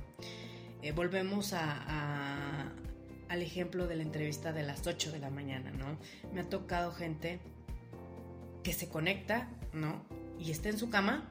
eh, 0.80 0.92
volvemos 0.92 1.52
a, 1.52 2.72
al 3.28 3.42
ejemplo 3.42 3.86
de 3.86 3.96
la 3.96 4.02
entrevista 4.02 4.54
de 4.54 4.62
las 4.62 4.86
8 4.86 5.12
de 5.12 5.18
la 5.18 5.28
mañana, 5.28 5.72
¿no? 5.72 5.98
Me 6.32 6.40
ha 6.40 6.48
tocado 6.48 6.90
gente 6.92 7.38
que 8.62 8.72
se 8.72 8.88
conecta, 8.88 9.50
¿no? 9.74 10.06
Y 10.38 10.52
está 10.52 10.70
en 10.70 10.78
su 10.78 10.88
cama 10.88 11.28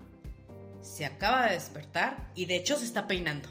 se 0.82 1.06
acaba 1.06 1.48
de 1.48 1.54
despertar 1.54 2.32
y 2.36 2.46
de 2.46 2.56
hecho 2.56 2.78
se 2.78 2.86
está 2.86 3.08
peinando, 3.08 3.50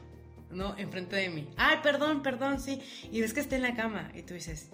¿no? 0.50 0.76
Enfrente 0.78 1.16
de 1.16 1.30
mí. 1.30 1.48
Ay, 1.56 1.78
perdón, 1.82 2.22
perdón, 2.22 2.60
sí. 2.60 2.80
Y 3.10 3.20
ves 3.20 3.32
que 3.32 3.40
está 3.40 3.56
en 3.56 3.62
la 3.62 3.74
cama 3.74 4.10
y 4.14 4.22
tú 4.22 4.34
dices, 4.34 4.70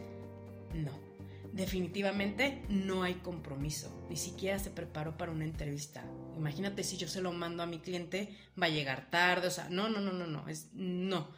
definitivamente 1.55 2.64
no 2.68 3.05
hay 3.05 3.14
compromiso, 3.14 4.06
ni 4.10 4.16
siquiera 4.16 4.59
se 4.59 4.70
preparó 4.70 5.16
para 5.16 5.31
una 5.31 5.44
entrevista. 5.44 6.05
Imagínate 6.36 6.82
si 6.82 6.97
yo 6.97 7.06
se 7.06 7.22
lo 7.22 7.32
mando 7.32 7.62
a 7.62 7.66
mi 7.66 7.78
cliente, 7.78 8.36
va 8.60 8.66
a 8.66 8.70
llegar 8.70 9.09
tarde, 9.09 9.47
o 9.47 9.51
sea, 9.51 9.68
no, 9.70 9.89
no, 9.89 10.01
no, 10.01 10.12
no, 10.12 10.26
no, 10.26 10.48
es 10.48 10.70
no. 10.74 11.28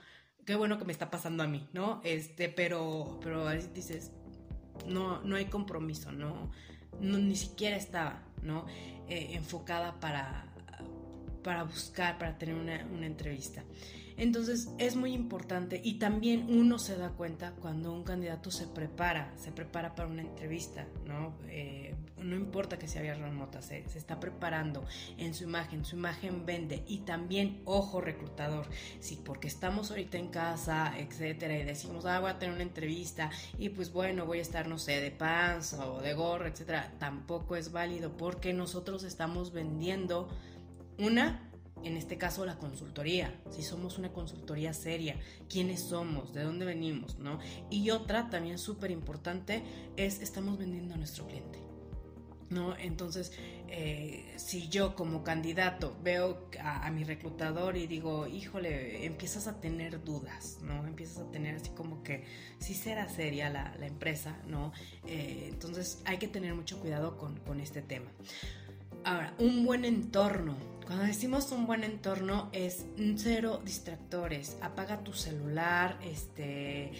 Qué 0.46 0.54
bueno 0.54 0.78
que 0.78 0.84
me 0.84 0.92
está 0.92 1.10
pasando 1.10 1.42
a 1.42 1.46
mí, 1.46 1.68
¿no? 1.72 2.00
Este, 2.02 2.48
pero 2.48 3.18
pero 3.22 3.50
dices, 3.50 4.12
no 4.86 5.20
no 5.22 5.36
hay 5.36 5.46
compromiso, 5.46 6.12
no, 6.12 6.50
no 7.00 7.18
ni 7.18 7.36
siquiera 7.36 7.76
estaba, 7.76 8.22
¿no? 8.42 8.66
Eh, 9.08 9.34
enfocada 9.34 10.00
para 10.00 10.45
para 11.46 11.62
buscar, 11.62 12.18
para 12.18 12.36
tener 12.36 12.56
una, 12.56 12.84
una 12.92 13.06
entrevista. 13.06 13.62
Entonces 14.16 14.68
es 14.78 14.96
muy 14.96 15.12
importante 15.12 15.80
y 15.84 16.00
también 16.00 16.46
uno 16.48 16.80
se 16.80 16.96
da 16.96 17.10
cuenta 17.10 17.52
cuando 17.52 17.92
un 17.92 18.02
candidato 18.02 18.50
se 18.50 18.66
prepara, 18.66 19.32
se 19.36 19.52
prepara 19.52 19.94
para 19.94 20.08
una 20.08 20.22
entrevista, 20.22 20.88
¿no? 21.06 21.34
Eh, 21.48 21.94
no 22.18 22.34
importa 22.34 22.78
que 22.78 22.88
sea 22.88 23.02
vía 23.02 23.14
remota, 23.14 23.62
se, 23.62 23.88
se, 23.88 23.98
está 23.98 24.18
preparando 24.18 24.84
en 25.18 25.34
su 25.34 25.44
imagen, 25.44 25.84
su 25.84 25.94
imagen 25.94 26.44
vende 26.46 26.82
y 26.88 27.00
también, 27.00 27.60
ojo 27.64 28.00
reclutador, 28.00 28.66
si 28.98 29.14
porque 29.16 29.46
estamos 29.46 29.90
ahorita 29.90 30.18
en 30.18 30.28
casa, 30.28 30.94
etcétera, 30.98 31.56
y 31.56 31.62
decimos, 31.62 32.06
ah, 32.06 32.18
voy 32.18 32.30
a 32.30 32.38
tener 32.40 32.56
una 32.56 32.64
entrevista 32.64 33.30
y 33.56 33.68
pues 33.68 33.92
bueno, 33.92 34.26
voy 34.26 34.38
a 34.38 34.42
estar, 34.42 34.66
no 34.66 34.78
sé, 34.78 35.00
de 35.00 35.12
panza 35.12 35.88
o 35.88 36.00
de 36.00 36.14
gorro, 36.14 36.48
etcétera, 36.48 36.94
tampoco 36.98 37.54
es 37.54 37.70
válido 37.70 38.16
porque 38.16 38.52
nosotros 38.52 39.04
estamos 39.04 39.52
vendiendo 39.52 40.28
una 40.98 41.46
en 41.86 41.96
este 41.96 42.18
caso 42.18 42.44
la 42.44 42.58
consultoría, 42.58 43.32
si 43.50 43.62
somos 43.62 43.98
una 43.98 44.12
consultoría 44.12 44.72
seria, 44.72 45.16
quiénes 45.48 45.80
somos, 45.80 46.32
de 46.34 46.42
dónde 46.42 46.64
venimos, 46.64 47.18
¿no? 47.18 47.38
Y 47.70 47.90
otra 47.90 48.28
también 48.28 48.58
súper 48.58 48.90
importante 48.90 49.62
es 49.96 50.20
estamos 50.20 50.58
vendiendo 50.58 50.94
a 50.94 50.96
nuestro 50.96 51.26
cliente. 51.26 51.60
¿No? 52.48 52.76
Entonces, 52.76 53.32
eh, 53.66 54.32
si 54.36 54.68
yo 54.68 54.94
como 54.94 55.24
candidato 55.24 55.96
veo 56.04 56.48
a, 56.62 56.88
mi 56.92 57.02
reclutador 57.02 57.76
y 57.76 57.88
digo, 57.88 58.28
híjole, 58.28 59.04
empiezas 59.04 59.48
a 59.48 59.60
tener 59.60 60.04
dudas, 60.04 60.60
¿no? 60.62 60.86
Empiezas 60.86 61.18
a 61.18 61.30
tener 61.32 61.56
así 61.56 61.70
como 61.70 62.04
que 62.04 62.22
si 62.60 62.74
será 62.74 63.08
seria 63.08 63.50
la, 63.50 63.74
empresa, 63.84 64.38
¿no? 64.46 64.72
Eh, 65.08 65.48
entonces 65.50 66.00
hay 66.04 66.18
que 66.18 66.28
tener 66.28 66.54
mucho 66.54 66.78
cuidado 66.78 67.18
con, 67.18 67.36
con 67.40 67.58
este 67.58 67.82
tema. 67.82 68.12
Ahora, 69.02 69.34
un 69.40 69.66
buen 69.66 69.84
entorno, 69.84 70.56
cuando 70.86 71.04
decimos 71.04 71.50
un 71.50 71.66
buen 71.66 71.82
entorno 71.82 72.48
es 72.52 72.86
cero 73.16 73.60
distractores. 73.64 74.56
Apaga 74.62 75.02
tu 75.02 75.12
celular, 75.12 75.98
este, 76.00 76.92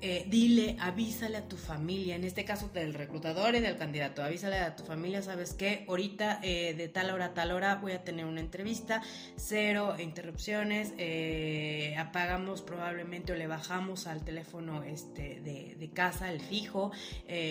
eh, 0.00 0.24
dile, 0.28 0.76
avísale 0.78 1.38
a 1.38 1.48
tu 1.48 1.56
familia, 1.56 2.14
en 2.14 2.22
este 2.22 2.44
caso 2.44 2.68
del 2.68 2.94
reclutador 2.94 3.56
y 3.56 3.60
del 3.60 3.76
candidato, 3.76 4.22
avísale 4.22 4.58
a 4.58 4.76
tu 4.76 4.84
familia, 4.84 5.22
sabes 5.22 5.54
qué, 5.54 5.84
ahorita 5.88 6.38
eh, 6.42 6.74
de 6.74 6.88
tal 6.88 7.10
hora 7.10 7.26
a 7.26 7.34
tal 7.34 7.50
hora 7.50 7.74
voy 7.76 7.92
a 7.92 8.04
tener 8.04 8.26
una 8.26 8.40
entrevista, 8.40 9.02
cero 9.36 9.96
interrupciones, 9.98 10.92
eh, 10.98 11.96
apagamos 11.98 12.62
probablemente 12.62 13.32
o 13.32 13.36
le 13.36 13.48
bajamos 13.48 14.06
al 14.06 14.24
teléfono 14.24 14.84
este, 14.84 15.40
de, 15.40 15.90
casa, 15.92 16.30
el 16.30 16.40
fijo, 16.40 16.92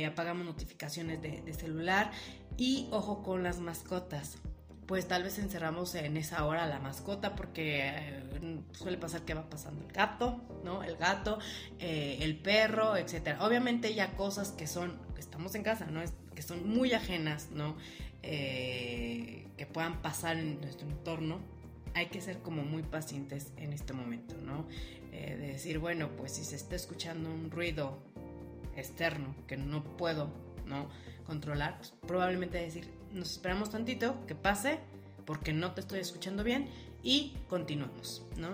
apagamos 0.07 0.45
notificaciones 0.45 1.21
de 1.21 1.53
celular 1.53 2.11
y 2.57 2.87
ojo 2.91 3.23
con 3.23 3.43
las 3.43 3.59
mascotas 3.59 4.37
pues 4.91 5.07
tal 5.07 5.23
vez 5.23 5.39
encerramos 5.39 5.95
en 5.95 6.17
esa 6.17 6.45
hora 6.45 6.67
la 6.67 6.77
mascota 6.77 7.33
porque 7.33 7.79
eh, 7.79 8.59
suele 8.73 8.97
pasar 8.97 9.21
que 9.21 9.33
va 9.33 9.49
pasando 9.49 9.85
el 9.87 9.93
gato, 9.93 10.41
¿no? 10.65 10.83
El 10.83 10.97
gato, 10.97 11.39
eh, 11.79 12.17
el 12.19 12.35
perro, 12.35 12.97
etcétera. 12.97 13.41
Obviamente 13.45 13.93
ya 13.95 14.17
cosas 14.17 14.51
que 14.51 14.67
son, 14.67 14.99
que 15.15 15.21
estamos 15.21 15.55
en 15.55 15.63
casa, 15.63 15.85
¿no? 15.85 16.01
que 16.35 16.41
son 16.41 16.67
muy 16.67 16.91
ajenas, 16.91 17.51
¿no? 17.51 17.77
Eh, 18.21 19.47
que 19.55 19.65
puedan 19.65 20.01
pasar 20.01 20.35
en 20.35 20.59
nuestro 20.59 20.89
entorno. 20.89 21.39
Hay 21.93 22.07
que 22.07 22.19
ser 22.19 22.39
como 22.39 22.63
muy 22.63 22.83
pacientes 22.83 23.53
en 23.55 23.71
este 23.71 23.93
momento, 23.93 24.35
¿no? 24.43 24.67
de 25.09 25.37
decir, 25.37 25.79
bueno, 25.79 26.09
pues 26.17 26.33
si 26.33 26.43
se 26.43 26.57
está 26.57 26.75
escuchando 26.75 27.33
un 27.33 27.49
ruido 27.49 27.97
externo 28.75 29.35
que 29.47 29.55
no 29.55 29.85
puedo, 29.95 30.33
¿no? 30.65 30.89
Controlar, 31.25 31.77
pues 31.77 31.93
probablemente 32.05 32.57
decir, 32.57 33.00
nos 33.13 33.31
esperamos 33.31 33.69
tantito 33.69 34.25
que 34.25 34.35
pase 34.35 34.79
porque 35.25 35.53
no 35.53 35.73
te 35.73 35.81
estoy 35.81 35.99
escuchando 35.99 36.43
bien 36.43 36.67
y 37.03 37.35
continuamos, 37.47 38.23
¿no? 38.37 38.49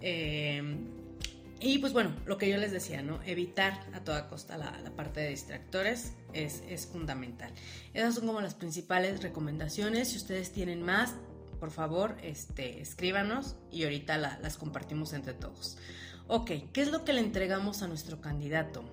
Eh, 0.00 0.62
y 1.58 1.78
pues 1.78 1.92
bueno, 1.92 2.14
lo 2.26 2.36
que 2.36 2.50
yo 2.50 2.58
les 2.58 2.70
decía, 2.70 3.00
¿no? 3.02 3.22
Evitar 3.24 3.80
a 3.94 4.00
toda 4.00 4.28
costa 4.28 4.58
la, 4.58 4.72
parte 4.94 5.20
de 5.20 5.30
distractores 5.30 6.12
es, 6.34 6.62
es, 6.68 6.86
fundamental. 6.86 7.50
Esas 7.94 8.14
son 8.14 8.26
como 8.26 8.42
las 8.42 8.54
principales 8.54 9.22
recomendaciones. 9.22 10.08
Si 10.10 10.18
ustedes 10.18 10.52
tienen 10.52 10.82
más, 10.82 11.14
por 11.58 11.70
favor, 11.70 12.16
este, 12.22 12.80
escríbanos 12.82 13.56
y 13.70 13.84
ahorita 13.84 14.18
las 14.18 14.58
compartimos 14.58 15.14
entre 15.14 15.32
todos. 15.32 15.78
Ok, 16.28 16.50
¿qué 16.72 16.82
es 16.82 16.90
lo 16.90 17.04
que 17.04 17.12
le 17.12 17.20
entregamos 17.20 17.82
a 17.82 17.88
nuestro 17.88 18.20
candidato? 18.20 18.84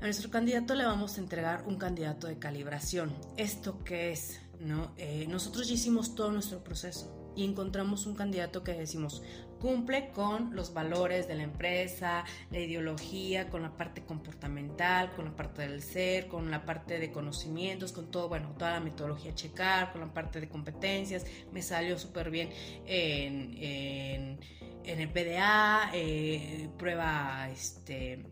A 0.00 0.04
nuestro 0.04 0.30
candidato 0.30 0.74
le 0.74 0.84
vamos 0.84 1.16
a 1.16 1.20
entregar 1.20 1.64
un 1.66 1.76
candidato 1.76 2.28
de 2.28 2.38
calibración. 2.38 3.12
¿Esto 3.36 3.82
qué 3.82 4.12
es? 4.12 4.40
¿No? 4.62 4.92
Eh, 4.96 5.26
nosotros 5.28 5.68
ya 5.68 5.74
hicimos 5.74 6.14
todo 6.14 6.30
nuestro 6.30 6.62
proceso 6.62 7.32
y 7.34 7.44
encontramos 7.44 8.06
un 8.06 8.14
candidato 8.14 8.62
que 8.62 8.72
decimos 8.72 9.22
cumple 9.62 10.10
con 10.10 10.56
los 10.56 10.74
valores 10.74 11.28
de 11.28 11.36
la 11.36 11.44
empresa, 11.44 12.24
la 12.50 12.58
ideología, 12.58 13.48
con 13.48 13.62
la 13.62 13.76
parte 13.76 14.04
comportamental, 14.04 15.12
con 15.14 15.26
la 15.26 15.36
parte 15.36 15.62
del 15.62 15.82
ser, 15.82 16.26
con 16.26 16.50
la 16.50 16.64
parte 16.64 16.98
de 16.98 17.12
conocimientos, 17.12 17.92
con 17.92 18.10
todo, 18.10 18.28
bueno, 18.28 18.54
toda 18.58 18.72
la 18.72 18.80
metodología 18.80 19.32
checar, 19.36 19.92
con 19.92 20.00
la 20.00 20.12
parte 20.12 20.40
de 20.40 20.48
competencias, 20.48 21.24
me 21.52 21.62
salió 21.62 21.96
súper 21.96 22.30
bien 22.30 22.50
en, 22.86 24.38
el 24.84 25.08
PDA, 25.10 25.90
eh, 25.94 26.68
prueba, 26.76 27.48
este, 27.50 28.26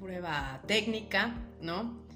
prueba 0.00 0.62
técnica, 0.66 1.34
¿no? 1.60 2.07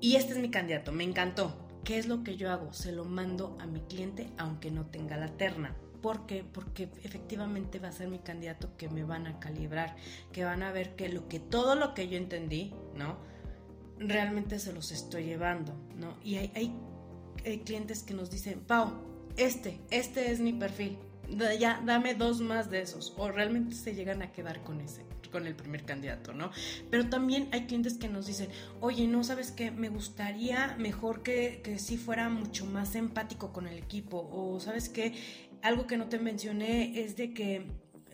Y 0.00 0.16
este 0.16 0.32
es 0.32 0.38
mi 0.38 0.50
candidato, 0.50 0.92
me 0.92 1.04
encantó. 1.04 1.56
¿Qué 1.84 1.98
es 1.98 2.06
lo 2.06 2.22
que 2.22 2.36
yo 2.36 2.50
hago? 2.50 2.72
Se 2.72 2.92
lo 2.92 3.04
mando 3.04 3.56
a 3.60 3.66
mi 3.66 3.80
cliente 3.80 4.30
aunque 4.36 4.70
no 4.70 4.86
tenga 4.86 5.16
la 5.16 5.28
terna. 5.28 5.74
¿Por 6.02 6.26
qué? 6.26 6.44
Porque 6.44 6.88
efectivamente 7.02 7.80
va 7.80 7.88
a 7.88 7.92
ser 7.92 8.08
mi 8.08 8.20
candidato 8.20 8.76
que 8.76 8.88
me 8.88 9.02
van 9.02 9.26
a 9.26 9.40
calibrar, 9.40 9.96
que 10.32 10.44
van 10.44 10.62
a 10.62 10.70
ver 10.70 10.94
que 10.94 11.08
lo 11.08 11.28
que 11.28 11.40
todo 11.40 11.74
lo 11.74 11.94
que 11.94 12.08
yo 12.08 12.16
entendí, 12.16 12.72
¿no? 12.94 13.16
Realmente 13.98 14.60
se 14.60 14.72
los 14.72 14.92
estoy 14.92 15.24
llevando, 15.24 15.72
¿no? 15.96 16.14
Y 16.22 16.36
hay, 16.36 16.52
hay, 16.54 17.58
clientes 17.64 18.04
que 18.04 18.14
nos 18.14 18.30
dicen, 18.30 18.60
Pau, 18.60 18.92
este, 19.36 19.80
este 19.90 20.30
es 20.30 20.38
mi 20.38 20.52
perfil, 20.52 20.98
ya 21.58 21.82
dame 21.84 22.14
dos 22.14 22.40
más 22.40 22.70
de 22.70 22.82
esos, 22.82 23.14
o 23.16 23.30
realmente 23.30 23.74
se 23.74 23.94
llegan 23.94 24.22
a 24.22 24.30
quedar 24.30 24.62
con 24.62 24.80
ese 24.80 25.07
con 25.28 25.46
el 25.46 25.54
primer 25.54 25.84
candidato, 25.84 26.32
¿no? 26.32 26.50
Pero 26.90 27.08
también 27.08 27.48
hay 27.52 27.66
clientes 27.66 27.94
que 27.94 28.08
nos 28.08 28.26
dicen, 28.26 28.48
oye, 28.80 29.06
no, 29.06 29.24
¿sabes 29.24 29.50
qué? 29.50 29.70
Me 29.70 29.88
gustaría 29.88 30.76
mejor 30.78 31.22
que, 31.22 31.60
que 31.62 31.78
sí 31.78 31.96
fuera 31.96 32.28
mucho 32.28 32.66
más 32.66 32.94
empático 32.94 33.52
con 33.52 33.66
el 33.66 33.78
equipo, 33.78 34.28
o 34.32 34.60
¿sabes 34.60 34.88
qué? 34.88 35.14
Algo 35.62 35.86
que 35.86 35.96
no 35.96 36.08
te 36.08 36.18
mencioné 36.18 37.00
es 37.00 37.16
de 37.16 37.32
que 37.32 37.66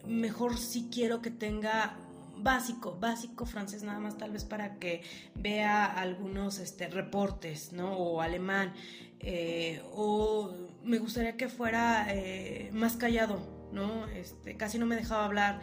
mejor 0.07 0.59
sí 0.59 0.89
quiero 0.91 1.23
que 1.23 1.31
tenga 1.31 1.99
básico, 2.37 2.97
básico 3.01 3.47
francés 3.47 3.83
nada 3.83 3.99
más 3.99 4.19
tal 4.19 4.33
vez 4.33 4.45
para 4.45 4.79
que 4.79 5.03
vea 5.35 5.85
algunos 5.85 6.59
este, 6.59 6.89
reportes, 6.89 7.73
¿no? 7.73 7.97
O 7.97 8.21
alemán. 8.21 8.73
Eh, 9.21 9.81
o 9.93 10.53
me 10.83 10.99
gustaría 10.99 11.37
que 11.37 11.49
fuera 11.49 12.07
eh, 12.11 12.71
más 12.73 12.97
callado, 12.97 13.69
¿no? 13.73 14.07
Este, 14.09 14.57
casi 14.57 14.79
no 14.79 14.87
me 14.87 14.97
dejaba 14.97 15.25
hablar. 15.25 15.61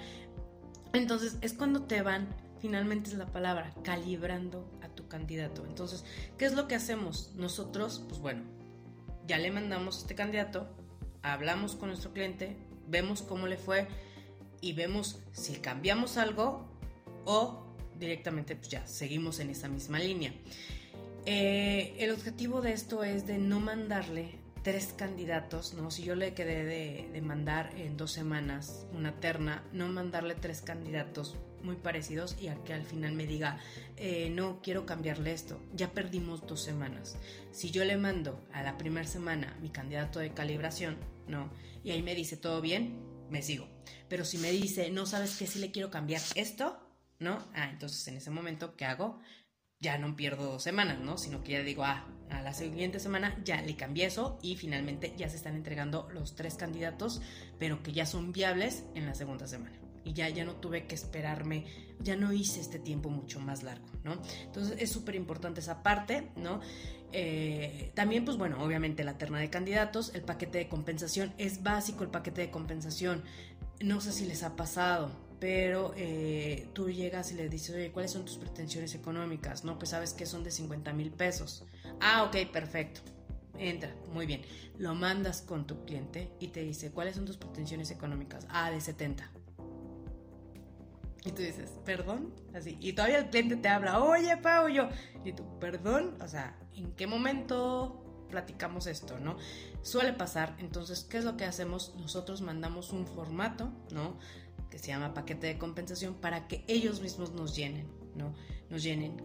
Entonces 0.93 1.37
es 1.41 1.53
cuando 1.53 1.83
te 1.83 2.01
van, 2.01 2.27
finalmente 2.59 3.09
es 3.09 3.17
la 3.17 3.27
palabra, 3.27 3.73
calibrando 3.83 4.69
a 4.81 4.89
tu 4.89 5.07
candidato. 5.07 5.65
Entonces, 5.65 6.03
¿qué 6.37 6.45
es 6.45 6.53
lo 6.53 6.67
que 6.67 6.75
hacemos? 6.75 7.31
Nosotros, 7.35 8.03
pues 8.07 8.19
bueno, 8.19 8.43
ya 9.27 9.37
le 9.37 9.51
mandamos 9.51 9.97
a 9.97 10.01
este 10.01 10.15
candidato, 10.15 10.67
hablamos 11.21 11.75
con 11.75 11.89
nuestro 11.89 12.11
cliente, 12.11 12.57
vemos 12.87 13.21
cómo 13.21 13.47
le 13.47 13.57
fue 13.57 13.87
y 14.59 14.73
vemos 14.73 15.19
si 15.31 15.53
cambiamos 15.53 16.17
algo 16.17 16.67
o 17.25 17.65
directamente 17.97 18.55
pues 18.55 18.69
ya 18.69 18.85
seguimos 18.87 19.39
en 19.39 19.49
esa 19.51 19.69
misma 19.69 19.99
línea. 19.99 20.33
Eh, 21.25 21.95
el 21.99 22.11
objetivo 22.11 22.61
de 22.61 22.73
esto 22.73 23.03
es 23.03 23.27
de 23.27 23.37
no 23.37 23.59
mandarle 23.59 24.40
tres 24.63 24.93
candidatos, 24.95 25.73
¿no? 25.73 25.89
Si 25.91 26.03
yo 26.03 26.15
le 26.15 26.33
quedé 26.33 26.63
de, 26.63 27.21
mandar 27.21 27.71
en 27.77 27.97
dos 27.97 28.11
semanas 28.11 28.85
una 28.93 29.19
terna, 29.19 29.63
no 29.73 29.87
mandarle 29.87 30.35
tres 30.35 30.61
candidatos 30.61 31.35
muy 31.63 31.75
parecidos 31.75 32.35
y 32.41 32.47
a 32.47 32.55
que 32.63 32.73
al 32.73 32.83
final 32.83 33.13
me 33.13 33.27
diga, 33.27 33.59
eh, 33.97 34.29
no 34.31 34.61
quiero 34.61 34.85
cambiarle 34.85 35.31
esto, 35.31 35.61
ya 35.73 35.91
perdimos 35.91 36.45
dos 36.47 36.61
semanas. 36.61 37.17
Si 37.51 37.71
yo 37.71 37.85
le 37.85 37.97
mando 37.97 38.43
a 38.51 38.63
la 38.63 38.77
primera 38.77 39.07
semana 39.07 39.55
mi 39.61 39.69
candidato 39.69 40.19
de 40.19 40.33
calibración, 40.33 40.97
¿no? 41.27 41.51
Y 41.83 41.91
ahí 41.91 42.01
me 42.01 42.15
dice, 42.15 42.37
todo 42.37 42.61
bien, 42.61 42.99
me 43.29 43.41
sigo. 43.41 43.67
Pero 44.09 44.25
si 44.25 44.37
me 44.37 44.51
dice, 44.51 44.89
no 44.89 45.05
sabes 45.05 45.37
qué, 45.37 45.47
si 45.47 45.59
le 45.59 45.71
quiero 45.71 45.89
cambiar 45.89 46.21
esto, 46.35 46.79
¿no? 47.19 47.37
Ah, 47.53 47.69
entonces 47.69 48.07
en 48.07 48.17
ese 48.17 48.31
momento, 48.31 48.75
¿qué 48.75 48.85
hago? 48.85 49.19
Ya 49.81 49.97
no 49.97 50.15
pierdo 50.15 50.45
dos 50.45 50.63
semanas, 50.63 50.99
¿no? 50.99 51.17
Sino 51.17 51.43
que 51.43 51.53
ya 51.53 51.63
digo, 51.63 51.83
ah, 51.83 52.05
a 52.29 52.41
la 52.41 52.53
siguiente 52.53 52.99
semana 52.99 53.37
ya 53.43 53.61
le 53.61 53.75
cambié 53.75 54.05
eso 54.05 54.39
y 54.41 54.55
finalmente 54.55 55.13
ya 55.17 55.27
se 55.27 55.35
están 55.35 55.55
entregando 55.55 56.07
los 56.13 56.35
tres 56.35 56.55
candidatos, 56.55 57.21
pero 57.59 57.83
que 57.83 57.91
ya 57.91 58.05
son 58.05 58.31
viables 58.31 58.83
en 58.95 59.05
la 59.05 59.15
segunda 59.15 59.47
semana. 59.47 59.75
Y 60.03 60.13
ya, 60.13 60.29
ya 60.29 60.45
no 60.45 60.55
tuve 60.55 60.87
que 60.87 60.95
esperarme, 60.95 61.65
ya 61.99 62.15
no 62.15 62.31
hice 62.33 62.59
este 62.59 62.79
tiempo 62.79 63.09
mucho 63.09 63.39
más 63.39 63.61
largo, 63.61 63.85
¿no? 64.03 64.19
Entonces 64.45 64.77
es 64.79 64.91
súper 64.91 65.15
importante 65.15 65.59
esa 65.59 65.83
parte, 65.83 66.29
¿no? 66.35 66.61
Eh, 67.11 67.91
también, 67.93 68.25
pues 68.25 68.37
bueno, 68.37 68.63
obviamente 68.63 69.03
la 69.03 69.17
terna 69.17 69.39
de 69.39 69.49
candidatos, 69.49 70.15
el 70.15 70.21
paquete 70.21 70.59
de 70.59 70.69
compensación, 70.69 71.33
es 71.37 71.61
básico 71.61 72.03
el 72.03 72.09
paquete 72.09 72.41
de 72.41 72.51
compensación. 72.51 73.23
No 73.79 74.01
sé 74.01 74.11
si 74.11 74.25
les 74.25 74.41
ha 74.43 74.55
pasado, 74.55 75.11
pero 75.41 75.91
eh, 75.97 76.69
tú 76.71 76.91
llegas 76.91 77.31
y 77.31 77.33
le 77.33 77.49
dices, 77.49 77.75
oye, 77.75 77.91
¿cuáles 77.91 78.11
son 78.11 78.25
tus 78.25 78.37
pretensiones 78.37 78.93
económicas? 78.93 79.63
No, 79.63 79.79
pues 79.79 79.89
sabes 79.89 80.13
que 80.13 80.27
son 80.27 80.43
de 80.43 80.51
50 80.51 80.93
mil 80.93 81.09
pesos. 81.09 81.65
Ah, 81.99 82.23
ok, 82.23 82.51
perfecto. 82.53 83.01
Entra, 83.57 83.91
muy 84.13 84.27
bien. 84.27 84.43
Lo 84.77 84.93
mandas 84.93 85.41
con 85.41 85.65
tu 85.65 85.83
cliente 85.83 86.31
y 86.39 86.49
te 86.49 86.61
dice, 86.61 86.91
¿cuáles 86.91 87.15
son 87.15 87.25
tus 87.25 87.37
pretensiones 87.37 87.89
económicas? 87.89 88.45
Ah, 88.49 88.69
de 88.69 88.79
70. 88.79 89.31
Y 91.25 91.31
tú 91.31 91.41
dices, 91.41 91.71
perdón, 91.85 92.35
así. 92.53 92.77
Y 92.79 92.93
todavía 92.93 93.17
el 93.17 93.31
cliente 93.31 93.55
te 93.55 93.67
habla, 93.67 93.99
oye, 94.03 94.37
Pau, 94.37 94.67
yo. 94.67 94.89
Y 95.25 95.33
tú, 95.33 95.43
perdón, 95.57 96.17
o 96.21 96.27
sea, 96.27 96.55
¿en 96.75 96.91
qué 96.91 97.07
momento 97.07 98.25
platicamos 98.29 98.85
esto, 98.85 99.19
no? 99.19 99.37
Suele 99.81 100.13
pasar, 100.13 100.55
entonces, 100.59 101.03
¿qué 101.03 101.17
es 101.17 101.25
lo 101.25 101.35
que 101.35 101.45
hacemos? 101.45 101.95
Nosotros 101.97 102.41
mandamos 102.41 102.91
un 102.91 103.07
formato, 103.07 103.71
¿no? 103.91 104.19
Que 104.71 104.79
se 104.79 104.87
llama 104.87 105.13
paquete 105.13 105.45
de 105.45 105.57
compensación 105.59 106.15
para 106.15 106.47
que 106.47 106.63
ellos 106.67 107.01
mismos 107.01 107.33
nos 107.33 107.55
llenen, 107.55 107.87
¿no? 108.15 108.33
Nos 108.71 108.81
llenen 108.81 109.17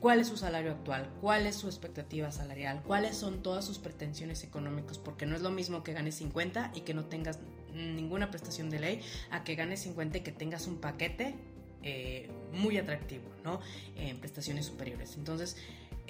cuál 0.00 0.20
es 0.20 0.28
su 0.28 0.36
salario 0.36 0.72
actual, 0.72 1.10
cuál 1.20 1.46
es 1.46 1.56
su 1.56 1.66
expectativa 1.66 2.32
salarial, 2.32 2.82
cuáles 2.82 3.16
son 3.16 3.42
todas 3.42 3.64
sus 3.64 3.78
pretensiones 3.78 4.42
económicas, 4.42 4.98
porque 4.98 5.26
no 5.26 5.36
es 5.36 5.42
lo 5.42 5.50
mismo 5.50 5.84
que 5.84 5.92
ganes 5.92 6.14
50 6.16 6.72
y 6.74 6.80
que 6.80 6.94
no 6.94 7.04
tengas 7.04 7.38
ninguna 7.74 8.30
prestación 8.30 8.70
de 8.70 8.80
ley, 8.80 9.00
a 9.30 9.44
que 9.44 9.54
ganes 9.54 9.80
50 9.80 10.18
y 10.18 10.20
que 10.22 10.32
tengas 10.32 10.66
un 10.66 10.78
paquete 10.78 11.34
eh, 11.82 12.28
muy 12.52 12.78
atractivo, 12.78 13.24
¿no? 13.44 13.60
En 13.96 14.18
prestaciones 14.18 14.66
superiores. 14.66 15.16
Entonces, 15.16 15.56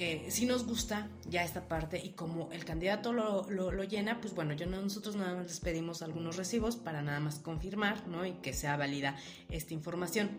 eh, 0.00 0.30
si 0.30 0.46
nos 0.46 0.66
gusta 0.66 1.08
ya 1.28 1.44
esta 1.44 1.68
parte 1.68 2.00
y 2.02 2.10
como 2.10 2.50
el 2.52 2.64
candidato 2.64 3.12
lo, 3.12 3.50
lo, 3.50 3.84
llena, 3.84 4.20
pues 4.20 4.34
bueno, 4.34 4.54
yo 4.54 4.64
nosotros 4.66 5.14
nada 5.14 5.34
más 5.34 5.46
les 5.46 5.60
pedimos 5.60 6.00
algunos 6.00 6.36
recibos 6.36 6.76
para 6.76 7.02
nada 7.02 7.20
más 7.20 7.38
confirmar, 7.38 8.08
¿no? 8.08 8.24
Y 8.24 8.32
que 8.32 8.54
sea 8.54 8.78
válida 8.78 9.16
esta 9.50 9.74
información 9.74 10.38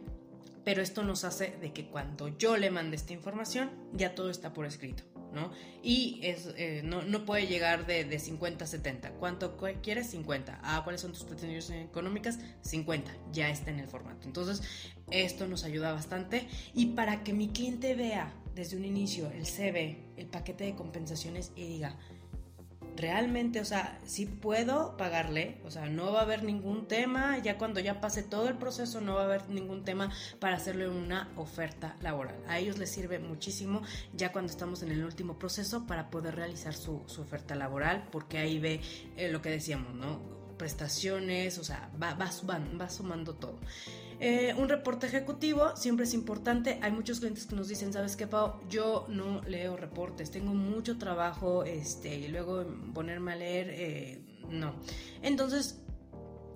pero 0.64 0.82
esto 0.82 1.04
nos 1.04 1.24
hace 1.24 1.56
de 1.60 1.74
que 1.74 1.88
cuando 1.88 2.28
yo 2.38 2.58
le 2.58 2.70
mande 2.70 2.96
esta 2.96 3.14
información, 3.14 3.72
ya 3.94 4.14
todo 4.14 4.30
está 4.30 4.54
por 4.54 4.66
escrito, 4.66 5.04
¿no? 5.34 5.52
Y 5.82 6.20
es, 6.22 6.54
eh, 6.56 6.82
no, 6.84 7.02
no, 7.02 7.26
puede 7.26 7.48
llegar 7.48 7.88
de, 7.88 8.04
de, 8.04 8.20
50 8.20 8.66
a 8.66 8.68
70. 8.68 9.12
¿Cuánto 9.14 9.58
quieres? 9.82 10.12
50. 10.12 10.60
Ah, 10.64 10.82
¿cuáles 10.84 11.02
son 11.02 11.14
tus 11.14 11.24
pretensiones 11.24 11.72
económicas? 11.72 12.40
50. 12.62 13.12
Ya 13.32 13.50
está 13.50 13.72
en 13.72 13.80
el 13.80 13.88
formato. 13.88 14.28
Entonces, 14.28 14.62
esto 15.10 15.48
nos 15.48 15.64
ayuda 15.64 15.94
bastante. 15.94 16.48
Y 16.76 16.88
para 16.88 17.24
que 17.24 17.34
mi 17.34 17.50
cliente 17.50 17.96
vea 17.96 18.32
desde 18.56 18.78
un 18.78 18.86
inicio 18.86 19.30
el 19.32 19.46
CV, 19.46 19.98
el 20.18 20.28
paquete 20.28 20.66
de 20.66 20.76
compensaciones 20.76 21.52
y 21.56 21.66
diga, 21.66 21.98
realmente, 22.96 23.60
o 23.60 23.66
sea, 23.66 24.00
sí 24.06 24.26
puedo 24.26 24.98
pagarle, 24.98 25.58
o 25.66 25.72
sea, 25.72 25.88
no 25.88 26.12
va 26.12 26.20
a 26.20 26.24
haber 26.24 26.44
ningún 26.44 26.88
tema, 26.88 27.38
ya 27.40 27.58
cuando 27.58 27.80
ya 27.80 28.02
pase 28.02 28.24
todo 28.24 28.48
el 28.50 28.58
proceso 28.58 29.02
no 29.02 29.16
va 29.16 29.22
a 29.22 29.26
haber 29.26 29.50
ningún 29.50 29.84
tema 29.84 30.12
para 30.40 30.58
hacerle 30.58 30.90
una 30.90 31.32
oferta 31.36 31.96
laboral. 32.02 32.36
A 32.48 32.60
ellos 32.60 32.78
les 32.78 32.92
sirve 32.92 33.20
muchísimo 33.20 33.82
ya 34.14 34.32
cuando 34.32 34.52
estamos 34.52 34.84
en 34.84 34.92
el 34.92 35.04
último 35.04 35.40
proceso 35.40 35.88
para 35.88 36.10
poder 36.10 36.36
realizar 36.36 36.74
su, 36.74 37.02
oferta 37.20 37.56
laboral, 37.56 38.08
porque 38.12 38.38
ahí 38.38 38.60
ve 38.60 38.82
eh, 39.18 39.30
lo 39.32 39.42
que 39.42 39.50
decíamos, 39.50 39.94
¿no? 39.96 40.42
prestaciones, 40.58 41.58
o 41.58 41.64
sea, 41.64 41.90
va, 42.02 42.14
va, 42.14 42.30
va 42.80 42.90
sumando 42.90 43.34
todo. 43.34 43.60
Eh, 44.24 44.54
un 44.56 44.70
reporte 44.70 45.08
ejecutivo 45.08 45.76
siempre 45.76 46.06
es 46.06 46.14
importante. 46.14 46.78
Hay 46.84 46.92
muchos 46.92 47.20
clientes 47.20 47.48
que 47.48 47.56
nos 47.56 47.68
dicen, 47.68 47.92
¿sabes 47.92 48.16
qué, 48.16 48.28
Pau? 48.28 48.54
Yo 48.70 49.08
no 49.10 49.42
leo 49.42 49.76
reportes, 49.76 50.30
tengo 50.30 50.54
mucho 50.54 51.00
trabajo 51.00 51.64
este, 51.64 52.16
y 52.16 52.28
luego 52.28 52.64
ponerme 52.94 53.32
a 53.32 53.36
leer, 53.36 53.70
eh, 53.72 54.22
no. 54.48 54.76
Entonces, 55.24 55.82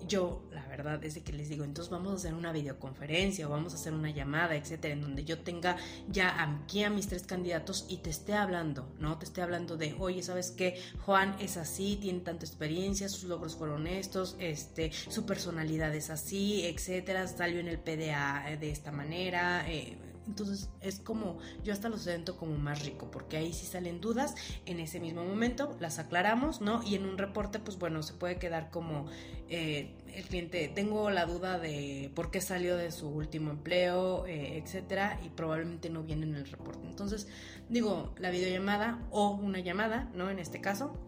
yo, 0.06 0.42
la 0.52 0.66
verdad, 0.66 1.02
es 1.04 1.14
de 1.14 1.22
que 1.22 1.32
les 1.32 1.48
digo, 1.48 1.64
entonces 1.64 1.90
vamos 1.90 2.12
a 2.12 2.14
hacer 2.16 2.34
una 2.34 2.52
videoconferencia 2.52 3.46
o 3.46 3.50
vamos 3.50 3.72
a 3.72 3.76
hacer 3.76 3.92
una 3.92 4.10
llamada, 4.10 4.56
etcétera, 4.56 4.94
en 4.94 5.02
donde 5.02 5.24
yo 5.24 5.38
tenga 5.38 5.76
ya 6.08 6.42
aquí 6.42 6.84
a 6.84 6.90
mis 6.90 7.08
tres 7.08 7.24
candidatos 7.24 7.86
y 7.88 7.98
te 7.98 8.10
esté 8.10 8.34
hablando, 8.34 8.88
¿no? 8.98 9.18
Te 9.18 9.24
esté 9.24 9.42
hablando 9.42 9.76
de, 9.76 9.94
oye, 9.98 10.22
¿sabes 10.22 10.50
qué? 10.50 10.80
Juan 11.04 11.36
es 11.40 11.56
así, 11.56 11.98
tiene 12.00 12.20
tanta 12.20 12.44
experiencia, 12.44 13.08
sus 13.08 13.24
logros 13.24 13.56
fueron 13.56 13.86
estos, 13.86 14.36
este, 14.38 14.92
su 14.92 15.26
personalidad 15.26 15.94
es 15.94 16.10
así, 16.10 16.66
etcétera, 16.66 17.26
salió 17.28 17.60
en 17.60 17.68
el 17.68 17.78
PDA 17.78 18.56
de 18.58 18.70
esta 18.70 18.92
manera, 18.92 19.64
eh, 19.70 19.96
entonces 20.26 20.68
es 20.80 20.98
como, 20.98 21.38
yo 21.64 21.72
hasta 21.72 21.88
lo 21.88 21.98
siento 21.98 22.36
como 22.36 22.56
más 22.56 22.84
rico, 22.84 23.10
porque 23.10 23.36
ahí 23.36 23.52
sí 23.52 23.66
salen 23.66 24.00
dudas 24.00 24.34
en 24.66 24.80
ese 24.80 25.00
mismo 25.00 25.24
momento, 25.24 25.76
las 25.80 25.98
aclaramos, 25.98 26.60
¿no? 26.60 26.82
Y 26.82 26.94
en 26.94 27.06
un 27.06 27.18
reporte, 27.18 27.58
pues 27.58 27.78
bueno, 27.78 28.02
se 28.02 28.14
puede 28.14 28.38
quedar 28.38 28.70
como 28.70 29.06
eh, 29.48 29.94
el 30.14 30.24
cliente, 30.24 30.68
tengo 30.74 31.10
la 31.10 31.26
duda 31.26 31.58
de 31.58 32.10
por 32.14 32.30
qué 32.30 32.40
salió 32.40 32.76
de 32.76 32.90
su 32.90 33.08
último 33.08 33.50
empleo, 33.50 34.26
eh, 34.26 34.58
etcétera, 34.58 35.20
y 35.24 35.28
probablemente 35.28 35.90
no 35.90 36.02
viene 36.02 36.26
en 36.26 36.34
el 36.34 36.46
reporte. 36.46 36.86
Entonces, 36.86 37.28
digo, 37.68 38.14
la 38.18 38.30
videollamada 38.30 39.06
o 39.10 39.30
una 39.30 39.60
llamada, 39.60 40.10
¿no? 40.14 40.30
En 40.30 40.38
este 40.38 40.60
caso, 40.60 40.98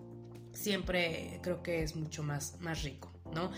siempre 0.53 1.41
creo 1.43 1.63
que 1.63 1.83
es 1.83 1.97
mucho 1.97 2.23
más, 2.23 2.61
más 2.61 2.83
rico. 2.83 3.18
¿No? 3.35 3.51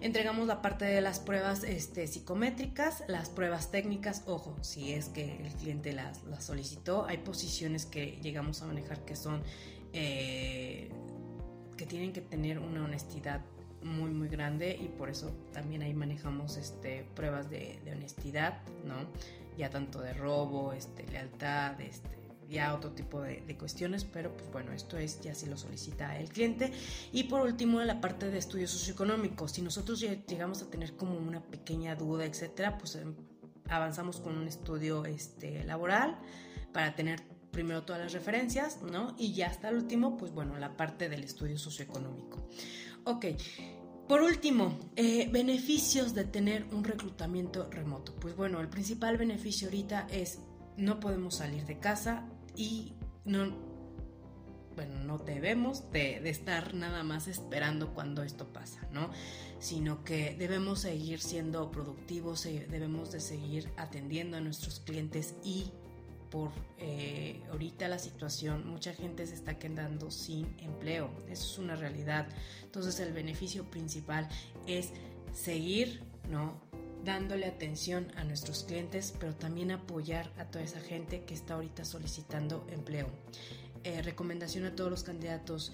Entregamos 0.00 0.46
la 0.46 0.62
parte 0.62 0.84
de 0.84 1.00
las 1.00 1.18
pruebas 1.18 1.64
este, 1.64 2.06
psicométricas, 2.06 3.04
las 3.08 3.30
pruebas 3.30 3.70
técnicas, 3.70 4.22
ojo, 4.26 4.56
si 4.62 4.92
es 4.92 5.08
que 5.08 5.44
el 5.44 5.52
cliente 5.54 5.92
las, 5.92 6.20
solicitó, 6.38 7.06
hay 7.06 7.18
posiciones 7.18 7.86
que 7.86 8.18
llegamos 8.22 8.62
a 8.62 8.66
manejar 8.66 9.04
que 9.04 9.16
son, 9.16 9.42
eh, 9.92 10.90
que 11.76 11.86
tienen 11.86 12.12
que 12.12 12.20
tener 12.20 12.58
una 12.58 12.84
honestidad 12.84 13.40
muy 13.82 14.10
muy 14.10 14.28
grande 14.28 14.76
y 14.80 14.88
por 14.88 15.08
eso 15.08 15.30
también 15.52 15.82
ahí 15.82 15.94
manejamos 15.94 16.56
este, 16.56 17.04
pruebas 17.14 17.48
de, 17.48 17.78
de 17.84 17.92
honestidad, 17.92 18.60
¿no? 18.84 18.94
Ya 19.56 19.70
tanto 19.70 20.00
de 20.00 20.12
robo, 20.14 20.72
este, 20.72 21.06
lealtad, 21.06 21.80
este, 21.80 22.17
ya 22.48 22.74
otro 22.74 22.92
tipo 22.92 23.20
de, 23.20 23.56
cuestiones, 23.58 24.04
pero 24.04 24.34
pues 24.36 24.50
bueno, 24.50 24.72
esto 24.72 24.96
es 24.96 25.20
ya 25.20 25.34
si 25.34 25.46
lo 25.46 25.56
solicita 25.56 26.18
el 26.18 26.28
cliente. 26.28 26.72
Y 27.12 27.24
por 27.24 27.42
último, 27.42 27.80
la 27.82 28.00
parte 28.00 28.30
de 28.30 28.38
estudios 28.38 28.70
socioeconómicos. 28.70 29.52
Si 29.52 29.62
nosotros 29.62 30.00
llegamos 30.00 30.62
a 30.62 30.70
tener 30.70 30.94
como 30.94 31.16
una 31.18 31.42
pequeña 31.42 31.94
duda, 31.94 32.24
etcétera, 32.24 32.78
pues 32.78 32.96
em, 32.96 33.14
avanzamos 33.68 34.20
con 34.20 34.36
un 34.38 34.48
estudio 34.48 35.04
este, 35.04 35.64
laboral 35.64 36.18
para 36.72 36.94
tener 36.94 37.22
primero 37.50 37.82
todas 37.82 38.02
las 38.02 38.12
referencias, 38.12 38.82
¿no? 38.82 39.14
Y 39.18 39.34
ya 39.34 39.48
hasta 39.48 39.68
el 39.68 39.76
último, 39.76 40.16
pues 40.16 40.32
bueno, 40.32 40.58
la 40.58 40.76
parte 40.76 41.08
del 41.08 41.24
estudio 41.24 41.58
socioeconómico. 41.58 42.48
Ok. 43.04 43.26
Por 44.08 44.22
último, 44.22 44.78
eh, 44.96 45.28
beneficios 45.30 46.14
de 46.14 46.24
tener 46.24 46.64
un 46.72 46.82
reclutamiento 46.82 47.68
remoto. 47.70 48.14
Pues 48.14 48.34
bueno, 48.34 48.58
el 48.60 48.68
principal 48.68 49.18
beneficio 49.18 49.68
ahorita 49.68 50.06
es 50.10 50.38
no 50.78 50.98
podemos 51.00 51.36
salir 51.36 51.66
de 51.66 51.78
casa, 51.78 52.24
y 52.58 52.92
no, 53.24 53.56
bueno, 54.74 55.04
no 55.04 55.18
debemos 55.18 55.90
de, 55.92 56.28
estar 56.28 56.74
nada 56.74 57.04
más 57.04 57.28
esperando 57.28 57.94
cuando 57.94 58.24
esto 58.24 58.52
pasa, 58.52 58.80
¿no? 58.92 59.10
Sino 59.60 60.04
que 60.04 60.34
debemos 60.36 60.80
seguir 60.80 61.20
siendo 61.20 61.70
productivos, 61.70 62.44
eh, 62.46 62.66
debemos 62.68 63.12
de 63.12 63.20
seguir 63.20 63.70
atendiendo 63.76 64.36
a 64.36 64.40
nuestros 64.40 64.80
clientes 64.80 65.36
y 65.44 65.70
por 66.30 66.50
eh, 66.78 67.40
ahorita 67.50 67.88
la 67.88 67.98
situación, 67.98 68.68
mucha 68.68 68.92
gente 68.92 69.26
se 69.26 69.34
está 69.34 69.58
quedando 69.58 70.10
sin 70.10 70.54
empleo. 70.58 71.10
Eso 71.28 71.44
es 71.44 71.58
una 71.58 71.76
realidad. 71.76 72.28
Entonces 72.64 72.98
el 73.00 73.12
beneficio 73.12 73.70
principal 73.70 74.28
es 74.66 74.90
seguir, 75.32 76.02
¿no? 76.28 76.67
Dándole 77.04 77.46
atención 77.46 78.08
a 78.16 78.24
nuestros 78.24 78.64
clientes, 78.64 79.14
pero 79.18 79.34
también 79.34 79.70
apoyar 79.70 80.32
a 80.38 80.44
toda 80.44 80.64
esa 80.64 80.80
gente 80.80 81.24
que 81.24 81.34
está 81.34 81.54
ahorita 81.54 81.84
solicitando 81.84 82.66
empleo. 82.70 83.08
Eh, 83.84 84.02
recomendación 84.02 84.64
a 84.64 84.74
todos 84.74 84.90
los 84.90 85.02
candidatos, 85.02 85.72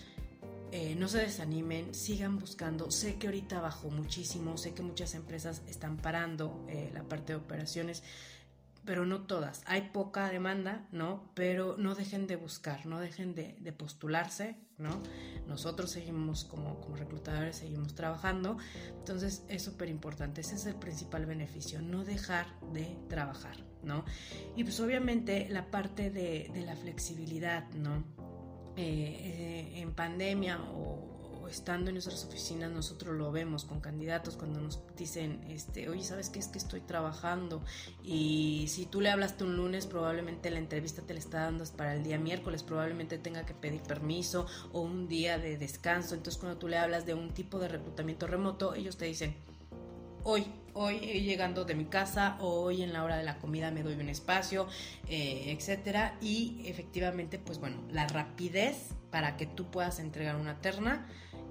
eh, 0.73 0.95
no 0.97 1.09
se 1.09 1.19
desanimen, 1.19 1.95
sigan 1.95 2.39
buscando. 2.39 2.91
Sé 2.91 3.17
que 3.17 3.29
ahorita 3.29 3.61
bajó 3.61 3.91
muchísimo, 3.91 4.57
sé 4.57 4.75
que 4.75 4.83
muchas 4.83 5.15
empresas 5.15 5.63
están 5.69 5.97
parando 5.97 6.65
eh, 6.69 6.91
la 6.93 7.05
parte 7.05 7.33
de 7.33 7.39
operaciones, 7.39 8.03
pero 8.85 9.07
no 9.07 9.23
todas. 9.23 9.63
Hay 9.67 9.91
poca 9.93 10.29
demanda, 10.29 10.87
¿no? 10.91 11.31
Pero 11.35 11.77
no 11.79 11.95
dejen 11.95 12.27
de 12.27 12.37
buscar, 12.37 12.87
no 12.87 13.01
dejen 13.01 13.35
de, 13.35 13.57
de 13.61 13.73
postularse, 13.73 14.57
¿no? 14.79 15.03
Nosotros 15.47 15.91
seguimos 15.91 16.45
como, 16.45 16.81
como 16.81 16.97
reclutadores, 16.97 17.57
seguimos 17.57 17.95
trabajando. 17.95 18.57
Entonces 18.99 19.45
es 19.49 19.63
súper 19.63 19.89
importante, 19.89 20.41
ese 20.41 20.57
es 20.57 20.67
el 20.67 20.77
principal 20.77 21.27
beneficio, 21.27 21.83
no 21.83 22.05
dejar 22.05 22.47
de 22.73 22.97
trabajar, 23.09 23.57
¿no? 23.83 24.05
Y 24.57 24.65
pues 24.65 24.81
obviamente 24.81 25.49
la 25.51 25.71
parte 25.71 26.11
de, 26.11 26.51
la 26.65 26.77
flexibilidad, 26.77 27.69
¿no? 27.73 28.05
Eh, 28.77 29.73
eh, 29.77 29.81
en 29.81 29.93
pandemia 29.93 30.61
o, 30.63 31.14
estando 31.49 31.91
en 31.91 31.95
nuestras 31.95 32.25
oficinas 32.25 32.71
nosotros 32.71 33.17
lo 33.17 33.31
vemos 33.33 33.65
con 33.65 33.81
candidatos 33.81 34.37
cuando 34.37 34.61
nos 34.61 34.81
dicen, 34.97 35.45
este, 35.49 35.89
oye, 35.89 36.03
¿sabes 36.03 36.31
qué? 36.31 36.39
Es 36.39 36.49
que 36.49 36.59
estoy 36.59 36.81
trabajando 36.81 37.63
y 38.03 38.67
si 38.69 38.87
tú 38.87 39.01
le 39.01 39.11
hablaste 39.11 39.45
un 39.45 39.57
lunes, 39.57 39.87
probablemente 39.87 40.51
la 40.51 40.59
entrevista 40.59 41.03
te 41.03 41.15
la 41.15 41.21
está 41.21 41.41
dando 41.41 41.65
para 41.77 41.95
el 41.95 42.05
día 42.05 42.19
miércoles, 42.19 42.63
probablemente 42.63 43.19
tenga 43.19 43.47
que 43.47 43.55
pedir 43.55 43.83
permiso 43.83 44.47
o 44.73 44.81
un 44.81 45.09
día 45.09 45.39
de 45.39 45.57
descanso. 45.57 46.15
Entonces 46.15 46.41
cuando 46.41 46.59
tú 46.59 46.69
le 46.69 46.79
hablas 46.79 47.07
de 47.07 47.15
un 47.15 47.33
tipo 47.33 47.59
de 47.59 47.69
reclutamiento 47.69 48.27
remoto, 48.27 48.75
ellos 48.75 48.97
te 48.97 49.07
dicen, 49.07 49.35
hoy, 50.25 50.47
hoy 50.73 50.99
llegando 50.99 51.65
de 51.65 51.75
mi 51.75 51.85
casa, 51.85 52.37
hoy 52.41 52.83
en 52.83 52.93
la 52.93 53.05
hora 53.05 53.17
de 53.17 53.23
la 53.23 53.39
comida 53.39 53.71
me 53.71 53.83
doy 53.83 53.95
un 53.95 54.09
espacio, 54.09 54.67
eh, 55.09 55.55
etcétera. 55.57 56.19
Y 56.21 56.63
efectivamente, 56.67 57.39
pues 57.39 57.59
bueno, 57.61 57.83
la 57.91 58.09
rapidez 58.09 58.89
para 59.11 59.37
que 59.37 59.47
tú 59.47 59.71
puedas 59.71 60.01
entregar 60.01 60.37
una 60.37 60.61
terna 60.61 61.07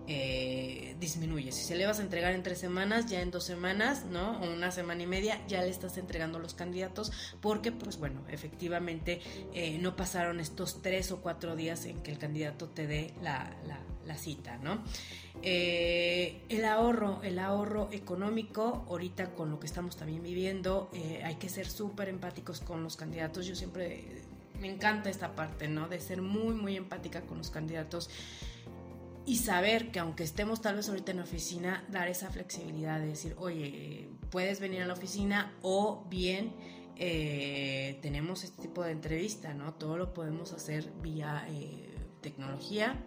eh, 0.07 0.95
disminuye. 0.99 1.51
Si 1.51 1.63
se 1.63 1.75
le 1.75 1.85
vas 1.85 1.99
a 1.99 2.01
entregar 2.01 2.33
en 2.33 2.43
tres 2.43 2.59
semanas, 2.59 3.05
ya 3.07 3.21
en 3.21 3.31
dos 3.31 3.45
semanas, 3.45 4.05
¿no? 4.05 4.39
O 4.41 4.53
una 4.53 4.71
semana 4.71 5.03
y 5.03 5.07
media, 5.07 5.39
ya 5.47 5.61
le 5.61 5.69
estás 5.69 5.97
entregando 5.97 6.39
los 6.39 6.53
candidatos 6.53 7.11
porque, 7.41 7.71
pues 7.71 7.97
bueno, 7.97 8.21
efectivamente 8.29 9.21
eh, 9.53 9.77
no 9.79 9.95
pasaron 9.95 10.39
estos 10.39 10.81
tres 10.81 11.11
o 11.11 11.21
cuatro 11.21 11.55
días 11.55 11.85
en 11.85 12.01
que 12.01 12.11
el 12.11 12.17
candidato 12.17 12.67
te 12.67 12.85
dé 12.85 13.13
la, 13.21 13.55
cita, 14.17 14.57
¿no? 14.57 14.83
Eh, 15.41 16.41
el 16.49 16.65
ahorro, 16.65 17.21
el 17.23 17.39
ahorro 17.39 17.89
económico, 17.91 18.85
ahorita 18.89 19.31
con 19.31 19.49
lo 19.51 19.59
que 19.59 19.67
estamos 19.67 19.95
también 19.95 20.21
viviendo, 20.21 20.91
hay 21.23 21.35
que 21.35 21.49
ser 21.49 21.69
súper 21.69 22.09
empáticos 22.09 22.59
con 22.59 22.83
los 22.83 22.97
candidatos. 22.97 23.45
Yo 23.45 23.55
siempre 23.55 24.23
me 24.59 24.69
encanta 24.69 25.09
esta 25.09 25.33
parte, 25.33 25.67
¿no? 25.67 25.87
De 25.87 25.99
ser 25.99 26.21
muy, 26.21 26.53
muy 26.55 26.75
empática 26.75 27.21
con 27.21 27.37
los 27.37 27.49
candidatos 27.49 28.09
y 29.25 29.37
saber 29.37 29.91
que 29.91 29.99
aunque 29.99 30.23
estemos 30.23 30.61
tal 30.61 30.75
vez 30.75 30.89
ahorita 30.89 31.11
en 31.11 31.17
la 31.17 31.23
oficina, 31.23 31.85
dar 31.89 32.07
esa 32.07 32.29
flexibilidad 32.29 32.99
de 32.99 33.07
decir, 33.07 33.35
oye, 33.37 34.09
puedes 34.29 34.59
venir 34.59 34.81
a 34.81 34.87
la 34.87 34.93
oficina 34.93 35.53
o 35.61 36.05
bien 36.09 36.53
eh, 36.95 37.99
tenemos 38.01 38.43
este 38.43 38.61
tipo 38.61 38.83
de 38.83 38.91
entrevista, 38.91 39.53
¿no? 39.53 39.73
Todo 39.73 39.97
lo 39.97 40.13
podemos 40.13 40.53
hacer 40.53 40.91
vía 41.01 41.45
eh, 41.49 41.95
tecnología. 42.21 43.03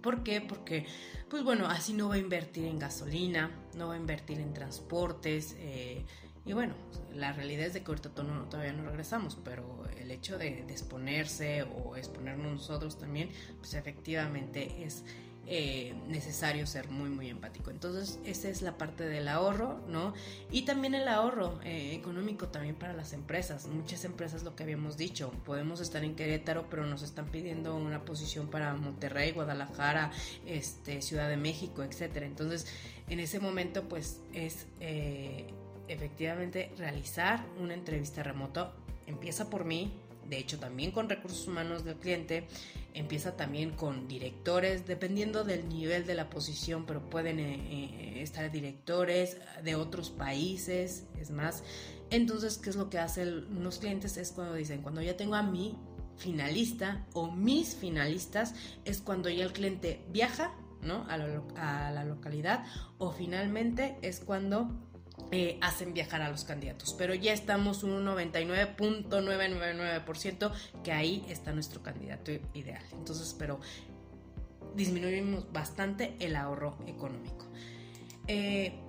¿Por 0.00 0.22
qué? 0.22 0.40
Porque, 0.40 0.86
pues 1.28 1.44
bueno, 1.44 1.66
así 1.66 1.92
no 1.92 2.08
va 2.08 2.14
a 2.14 2.18
invertir 2.18 2.64
en 2.64 2.78
gasolina, 2.78 3.50
no 3.76 3.88
va 3.88 3.94
a 3.94 3.96
invertir 3.98 4.40
en 4.40 4.54
transportes. 4.54 5.54
Eh, 5.58 6.06
y 6.46 6.54
bueno, 6.54 6.74
la 7.14 7.32
realidad 7.32 7.66
es 7.66 7.74
de 7.74 7.82
que 7.82 7.90
ahorita 7.90 8.10
todavía 8.10 8.72
no 8.72 8.84
regresamos, 8.84 9.36
pero 9.44 9.84
el 9.98 10.10
hecho 10.10 10.38
de, 10.38 10.62
de 10.62 10.72
exponerse 10.72 11.64
o 11.64 11.96
exponernos 11.96 12.52
nosotros 12.52 12.98
también, 12.98 13.28
pues 13.58 13.74
efectivamente 13.74 14.82
es 14.82 15.04
eh, 15.52 15.94
necesario 16.06 16.64
ser 16.64 16.88
muy 16.90 17.10
muy 17.10 17.28
empático. 17.28 17.72
Entonces 17.72 18.20
esa 18.24 18.48
es 18.48 18.62
la 18.62 18.78
parte 18.78 19.02
del 19.02 19.26
ahorro 19.26 19.80
no 19.88 20.14
y 20.48 20.62
también 20.62 20.94
el 20.94 21.08
ahorro 21.08 21.58
eh, 21.64 21.92
económico 21.92 22.46
también 22.46 22.76
para 22.76 22.92
las 22.92 23.12
empresas. 23.12 23.66
Muchas 23.66 24.04
empresas 24.04 24.44
lo 24.44 24.54
que 24.54 24.62
habíamos 24.62 24.96
dicho 24.96 25.32
podemos 25.44 25.80
estar 25.80 26.04
en 26.04 26.14
Querétaro 26.14 26.70
pero 26.70 26.86
nos 26.86 27.02
están 27.02 27.26
pidiendo 27.26 27.74
una 27.74 28.04
posición 28.04 28.46
para 28.46 28.74
Monterrey 28.74 29.32
Guadalajara 29.32 30.12
este 30.46 31.02
Ciudad 31.02 31.28
de 31.28 31.36
México 31.36 31.82
etcétera. 31.82 32.26
Entonces 32.26 32.68
en 33.08 33.18
ese 33.18 33.40
momento 33.40 33.88
pues 33.88 34.20
es 34.32 34.68
eh, 34.78 35.48
efectivamente 35.88 36.70
realizar 36.78 37.44
una 37.58 37.74
entrevista 37.74 38.22
remoto 38.22 38.72
empieza 39.08 39.50
por 39.50 39.64
mí 39.64 39.92
de 40.30 40.38
hecho 40.38 40.58
también 40.58 40.92
con 40.92 41.08
recursos 41.08 41.46
humanos 41.48 41.84
del 41.84 41.96
cliente, 41.96 42.46
empieza 42.94 43.36
también 43.36 43.70
con 43.70 44.08
directores, 44.08 44.86
dependiendo 44.86 45.44
del 45.44 45.68
nivel 45.68 46.06
de 46.06 46.14
la 46.14 46.30
posición, 46.30 46.86
pero 46.86 47.08
pueden 47.08 47.38
eh, 47.38 47.54
eh, 47.54 48.22
estar 48.22 48.50
directores 48.50 49.36
de 49.62 49.74
otros 49.74 50.10
países, 50.10 51.06
es 51.18 51.30
más. 51.30 51.62
Entonces, 52.10 52.58
¿qué 52.58 52.70
es 52.70 52.76
lo 52.76 52.90
que 52.90 52.98
hacen 52.98 53.62
los 53.62 53.78
clientes? 53.78 54.16
Es 54.16 54.32
cuando 54.32 54.54
dicen, 54.54 54.82
cuando 54.82 55.02
ya 55.02 55.16
tengo 55.16 55.34
a 55.36 55.42
mi 55.42 55.76
finalista 56.16 57.06
o 57.12 57.30
mis 57.30 57.74
finalistas, 57.74 58.54
es 58.84 59.00
cuando 59.00 59.28
ya 59.28 59.44
el 59.44 59.52
cliente 59.52 60.04
viaja 60.10 60.52
¿no? 60.82 61.06
a, 61.08 61.86
a 61.86 61.90
la 61.90 62.04
localidad 62.04 62.64
o 62.98 63.10
finalmente 63.10 63.96
es 64.02 64.20
cuando 64.20 64.70
eh, 65.32 65.58
hacen 65.60 65.94
viajar 65.94 66.22
a 66.22 66.30
los 66.30 66.44
candidatos. 66.44 66.92
Pero 66.98 67.14
ya 67.14 67.32
estamos 67.32 67.84
un 67.84 68.04
99.999% 68.04 70.52
que 70.82 70.90
ahí 70.92 71.24
está 71.28 71.52
nuestro 71.52 71.80
candidato 71.82 72.32
ideal. 72.54 72.82
Entonces, 72.92 73.36
pero 73.38 73.60
disminuimos 74.74 75.52
bastante 75.52 76.16
el 76.18 76.34
ahorro 76.36 76.78
económico. 76.86 77.46
Eh, 78.26 78.80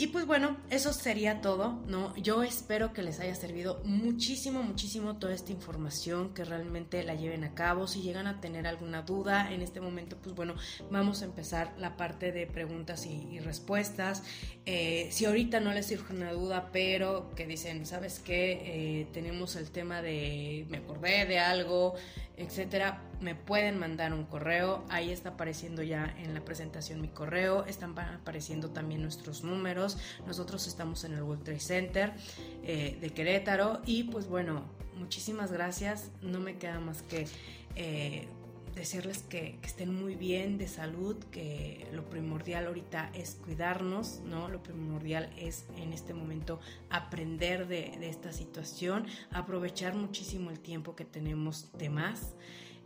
y 0.00 0.06
pues 0.06 0.24
bueno, 0.24 0.56
eso 0.70 0.94
sería 0.94 1.42
todo, 1.42 1.78
¿no? 1.86 2.16
Yo 2.16 2.42
espero 2.42 2.94
que 2.94 3.02
les 3.02 3.20
haya 3.20 3.34
servido 3.34 3.82
muchísimo, 3.84 4.62
muchísimo 4.62 5.18
toda 5.18 5.34
esta 5.34 5.52
información, 5.52 6.32
que 6.32 6.42
realmente 6.42 7.04
la 7.04 7.16
lleven 7.16 7.44
a 7.44 7.54
cabo. 7.54 7.86
Si 7.86 8.00
llegan 8.00 8.26
a 8.26 8.40
tener 8.40 8.66
alguna 8.66 9.02
duda 9.02 9.52
en 9.52 9.60
este 9.60 9.78
momento, 9.82 10.16
pues 10.16 10.34
bueno, 10.34 10.54
vamos 10.90 11.20
a 11.20 11.26
empezar 11.26 11.74
la 11.76 11.98
parte 11.98 12.32
de 12.32 12.46
preguntas 12.46 13.04
y, 13.04 13.40
respuestas. 13.40 14.22
Eh, 14.64 15.08
si 15.10 15.26
ahorita 15.26 15.60
no 15.60 15.70
les 15.74 15.88
surge 15.88 16.14
una 16.14 16.32
duda, 16.32 16.70
pero 16.72 17.30
que 17.36 17.46
dicen, 17.46 17.84
¿sabes 17.84 18.20
qué? 18.20 19.00
Eh, 19.02 19.06
tenemos 19.12 19.54
el 19.54 19.70
tema 19.70 20.00
de, 20.00 20.64
me 20.70 20.78
acordé 20.78 21.26
de 21.26 21.40
algo, 21.40 21.94
etcétera, 22.40 23.02
me 23.20 23.34
pueden 23.34 23.78
mandar 23.78 24.14
un 24.14 24.24
correo. 24.24 24.82
Ahí 24.88 25.10
está 25.10 25.30
apareciendo 25.30 25.82
ya 25.82 26.14
en 26.18 26.32
la 26.32 26.40
presentación 26.42 27.00
mi 27.00 27.08
correo. 27.08 27.66
Están 27.66 27.96
apareciendo 27.98 28.70
también 28.70 29.02
nuestros 29.02 29.44
números. 29.44 29.98
Nosotros 30.26 30.66
estamos 30.66 31.04
en 31.04 31.12
el 31.12 31.22
World 31.22 31.44
Trade 31.44 31.60
Center 31.60 32.12
eh, 32.64 32.96
de 32.98 33.10
Querétaro. 33.10 33.82
Y 33.84 34.04
pues 34.04 34.26
bueno, 34.26 34.64
muchísimas 34.96 35.52
gracias. 35.52 36.10
No 36.22 36.40
me 36.40 36.56
queda 36.56 36.80
más 36.80 37.02
que 37.02 37.26
eh, 37.76 38.26
decirles 38.74 39.22
que, 39.28 39.58
estén 39.62 39.94
muy 39.94 40.14
bien 40.14 40.58
de 40.58 40.68
salud, 40.68 41.16
que 41.30 41.88
lo 41.92 42.08
primordial 42.08 42.66
ahorita 42.66 43.10
es 43.14 43.34
cuidarnos, 43.34 44.20
¿no? 44.24 44.48
Lo 44.48 44.62
primordial 44.62 45.32
es 45.36 45.66
en 45.76 45.92
este 45.92 46.14
momento 46.14 46.60
aprender 46.88 47.66
de, 47.66 48.08
esta 48.08 48.32
situación, 48.32 49.06
aprovechar 49.30 49.94
muchísimo 49.94 50.50
el 50.50 50.60
tiempo 50.60 50.96
que 50.96 51.04
tenemos 51.04 51.70
de 51.78 51.90
más. 51.90 52.34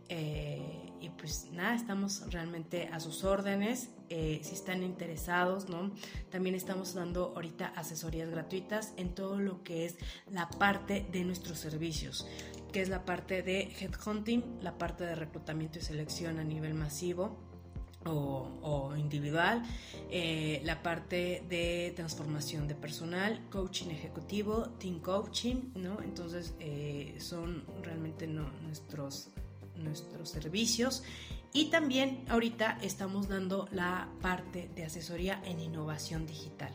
Eh, 0.07 0.91
y 1.01 1.09
pues 1.09 1.49
nada, 1.51 1.75
estamos 1.75 2.23
realmente 2.31 2.89
a 2.91 2.99
sus 2.99 3.23
órdenes. 3.23 3.89
Eh, 4.09 4.39
si 4.43 4.53
están 4.53 4.83
interesados, 4.83 5.67
¿no? 5.67 5.91
También 6.29 6.53
estamos 6.53 6.93
dando 6.93 7.33
ahorita 7.35 7.67
asesorías 7.75 8.29
gratuitas 8.29 8.93
en 8.97 9.15
todo 9.15 9.39
lo 9.39 9.63
que 9.63 9.85
es 9.85 9.97
la 10.29 10.47
parte 10.47 11.07
de 11.11 11.23
nuestros 11.23 11.57
servicios 11.57 12.27
que 12.75 12.81
es 12.81 12.89
la 12.89 13.05
parte 13.05 13.41
de 13.41 13.71
headhunting, 13.79 14.57
la 14.61 14.77
parte 14.77 15.05
de 15.05 15.15
reclutamiento 15.15 15.79
y 15.79 15.81
selección 15.81 16.39
a 16.39 16.43
nivel 16.43 16.73
masivo. 16.73 17.37
O, 18.07 18.93
individual, 18.95 19.63
eh, 20.11 20.61
la 20.63 20.83
parte 20.83 21.43
de 21.49 21.91
transformación 21.95 22.67
de 22.67 22.75
personal, 22.75 23.41
coaching 23.49 23.89
ejecutivo, 23.89 24.69
team 24.77 24.99
coaching, 24.99 25.71
¿no? 25.73 25.99
Entonces 26.03 26.53
eh, 26.59 27.15
son 27.17 27.63
realmente 27.81 28.27
nuestros, 28.27 29.29
nuestros 29.75 30.29
servicios 30.29 31.01
y 31.51 31.71
también 31.71 32.25
ahorita 32.29 32.77
estamos 32.83 33.27
dando 33.27 33.67
la 33.71 34.07
parte 34.21 34.69
de 34.75 34.83
asesoría 34.83 35.41
en 35.45 35.59
innovación 35.59 36.27
digital 36.27 36.73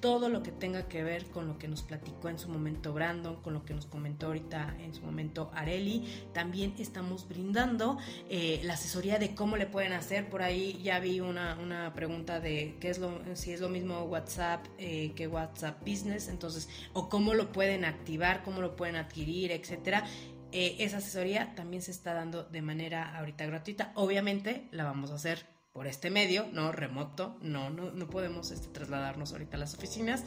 todo 0.00 0.28
lo 0.28 0.42
que 0.42 0.52
tenga 0.52 0.88
que 0.88 1.02
ver 1.02 1.26
con 1.26 1.48
lo 1.48 1.58
que 1.58 1.68
nos 1.68 1.82
platicó 1.82 2.28
en 2.28 2.38
su 2.38 2.48
momento 2.48 2.92
Brandon, 2.92 3.36
con 3.36 3.54
lo 3.54 3.64
que 3.64 3.74
nos 3.74 3.86
comentó 3.86 4.26
ahorita 4.26 4.76
en 4.80 4.94
su 4.94 5.02
momento 5.02 5.50
Areli. 5.54 6.04
También 6.32 6.74
estamos 6.78 7.28
brindando 7.28 7.98
eh, 8.28 8.60
la 8.64 8.74
asesoría 8.74 9.18
de 9.18 9.34
cómo 9.34 9.56
le 9.56 9.66
pueden 9.66 9.92
hacer. 9.92 10.28
Por 10.28 10.42
ahí 10.42 10.80
ya 10.82 11.00
vi 11.00 11.20
una, 11.20 11.56
pregunta 11.94 12.40
de 12.40 12.76
qué 12.80 12.90
es 12.90 12.98
lo, 12.98 13.20
si 13.34 13.52
es 13.52 13.60
lo 13.60 13.68
mismo 13.68 14.02
WhatsApp 14.02 14.64
eh, 14.78 15.12
que 15.14 15.26
WhatsApp 15.26 15.80
Business, 15.86 16.28
entonces, 16.28 16.68
o 16.92 17.08
cómo 17.08 17.34
lo 17.34 17.52
pueden 17.52 17.84
activar, 17.84 18.42
cómo 18.42 18.60
lo 18.60 18.76
pueden 18.76 18.96
adquirir, 18.96 19.52
etcétera. 19.52 20.04
Eh, 20.52 20.76
esa 20.78 20.98
asesoría 20.98 21.54
también 21.54 21.82
se 21.82 21.90
está 21.90 22.14
dando 22.14 22.44
de 22.44 22.62
manera 22.62 23.16
ahorita 23.18 23.46
gratuita. 23.46 23.92
Obviamente 23.94 24.68
la 24.70 24.84
vamos 24.84 25.10
a 25.10 25.16
hacer 25.16 25.57
por 25.78 25.86
este 25.86 26.10
medio, 26.10 26.48
no 26.52 26.72
remoto, 26.72 27.36
no, 27.40 27.70
no, 27.70 27.92
no 27.92 28.10
podemos 28.10 28.50
este, 28.50 28.66
trasladarnos 28.66 29.30
ahorita 29.30 29.56
a 29.56 29.60
las 29.60 29.74
oficinas, 29.74 30.24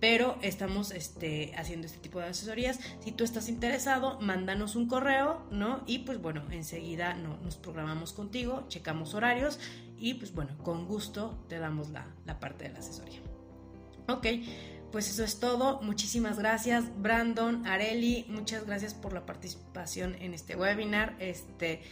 pero 0.00 0.36
estamos 0.42 0.90
este, 0.90 1.52
haciendo 1.56 1.86
este 1.86 2.00
tipo 2.00 2.18
de 2.18 2.26
asesorías. 2.26 2.80
Si 2.98 3.12
tú 3.12 3.22
estás 3.22 3.48
interesado, 3.48 4.18
mándanos 4.20 4.74
un 4.74 4.88
correo, 4.88 5.46
¿no? 5.52 5.84
Y 5.86 6.00
pues 6.00 6.20
bueno, 6.20 6.42
enseguida 6.50 7.14
no, 7.14 7.36
nos 7.44 7.54
programamos 7.54 8.12
contigo, 8.12 8.64
checamos 8.66 9.14
horarios 9.14 9.60
y 9.96 10.14
pues 10.14 10.34
bueno, 10.34 10.58
con 10.64 10.88
gusto 10.88 11.44
te 11.48 11.60
damos 11.60 11.90
la, 11.90 12.12
la 12.26 12.40
parte 12.40 12.64
de 12.64 12.70
la 12.70 12.80
asesoría. 12.80 13.20
Ok, 14.08 14.26
pues 14.90 15.10
eso 15.10 15.24
es 15.24 15.40
todo. 15.40 15.80
Muchísimas 15.82 16.38
gracias, 16.38 16.84
Brandon, 17.00 17.66
Areli. 17.66 18.26
Muchas 18.28 18.66
gracias 18.66 18.94
por 18.94 19.12
la 19.12 19.26
participación 19.26 20.14
en 20.20 20.34
este 20.34 20.56
webinar. 20.56 21.14
Este, 21.18 21.82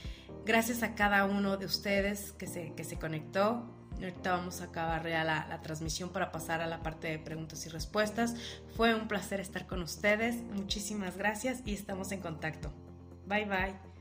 gracias 0.44 0.82
a 0.82 0.94
cada 0.94 1.24
uno 1.24 1.56
de 1.56 1.66
ustedes 1.66 2.32
que 2.32 2.46
se, 2.46 2.72
que 2.74 2.84
se 2.84 2.98
conectó. 2.98 3.66
Ahorita 3.96 4.32
vamos 4.32 4.60
a 4.60 4.64
acabar 4.64 5.08
ya 5.08 5.24
la, 5.24 5.46
la 5.48 5.62
transmisión 5.62 6.10
para 6.10 6.30
pasar 6.30 6.60
a 6.60 6.66
la 6.66 6.82
parte 6.82 7.08
de 7.08 7.18
preguntas 7.18 7.64
y 7.66 7.70
respuestas. 7.70 8.34
Fue 8.76 8.94
un 8.94 9.08
placer 9.08 9.40
estar 9.40 9.66
con 9.66 9.82
ustedes. 9.82 10.36
Muchísimas 10.52 11.16
gracias 11.16 11.62
y 11.64 11.72
estamos 11.72 12.12
en 12.12 12.20
contacto. 12.20 12.72
Bye 13.26 13.46
bye. 13.46 13.95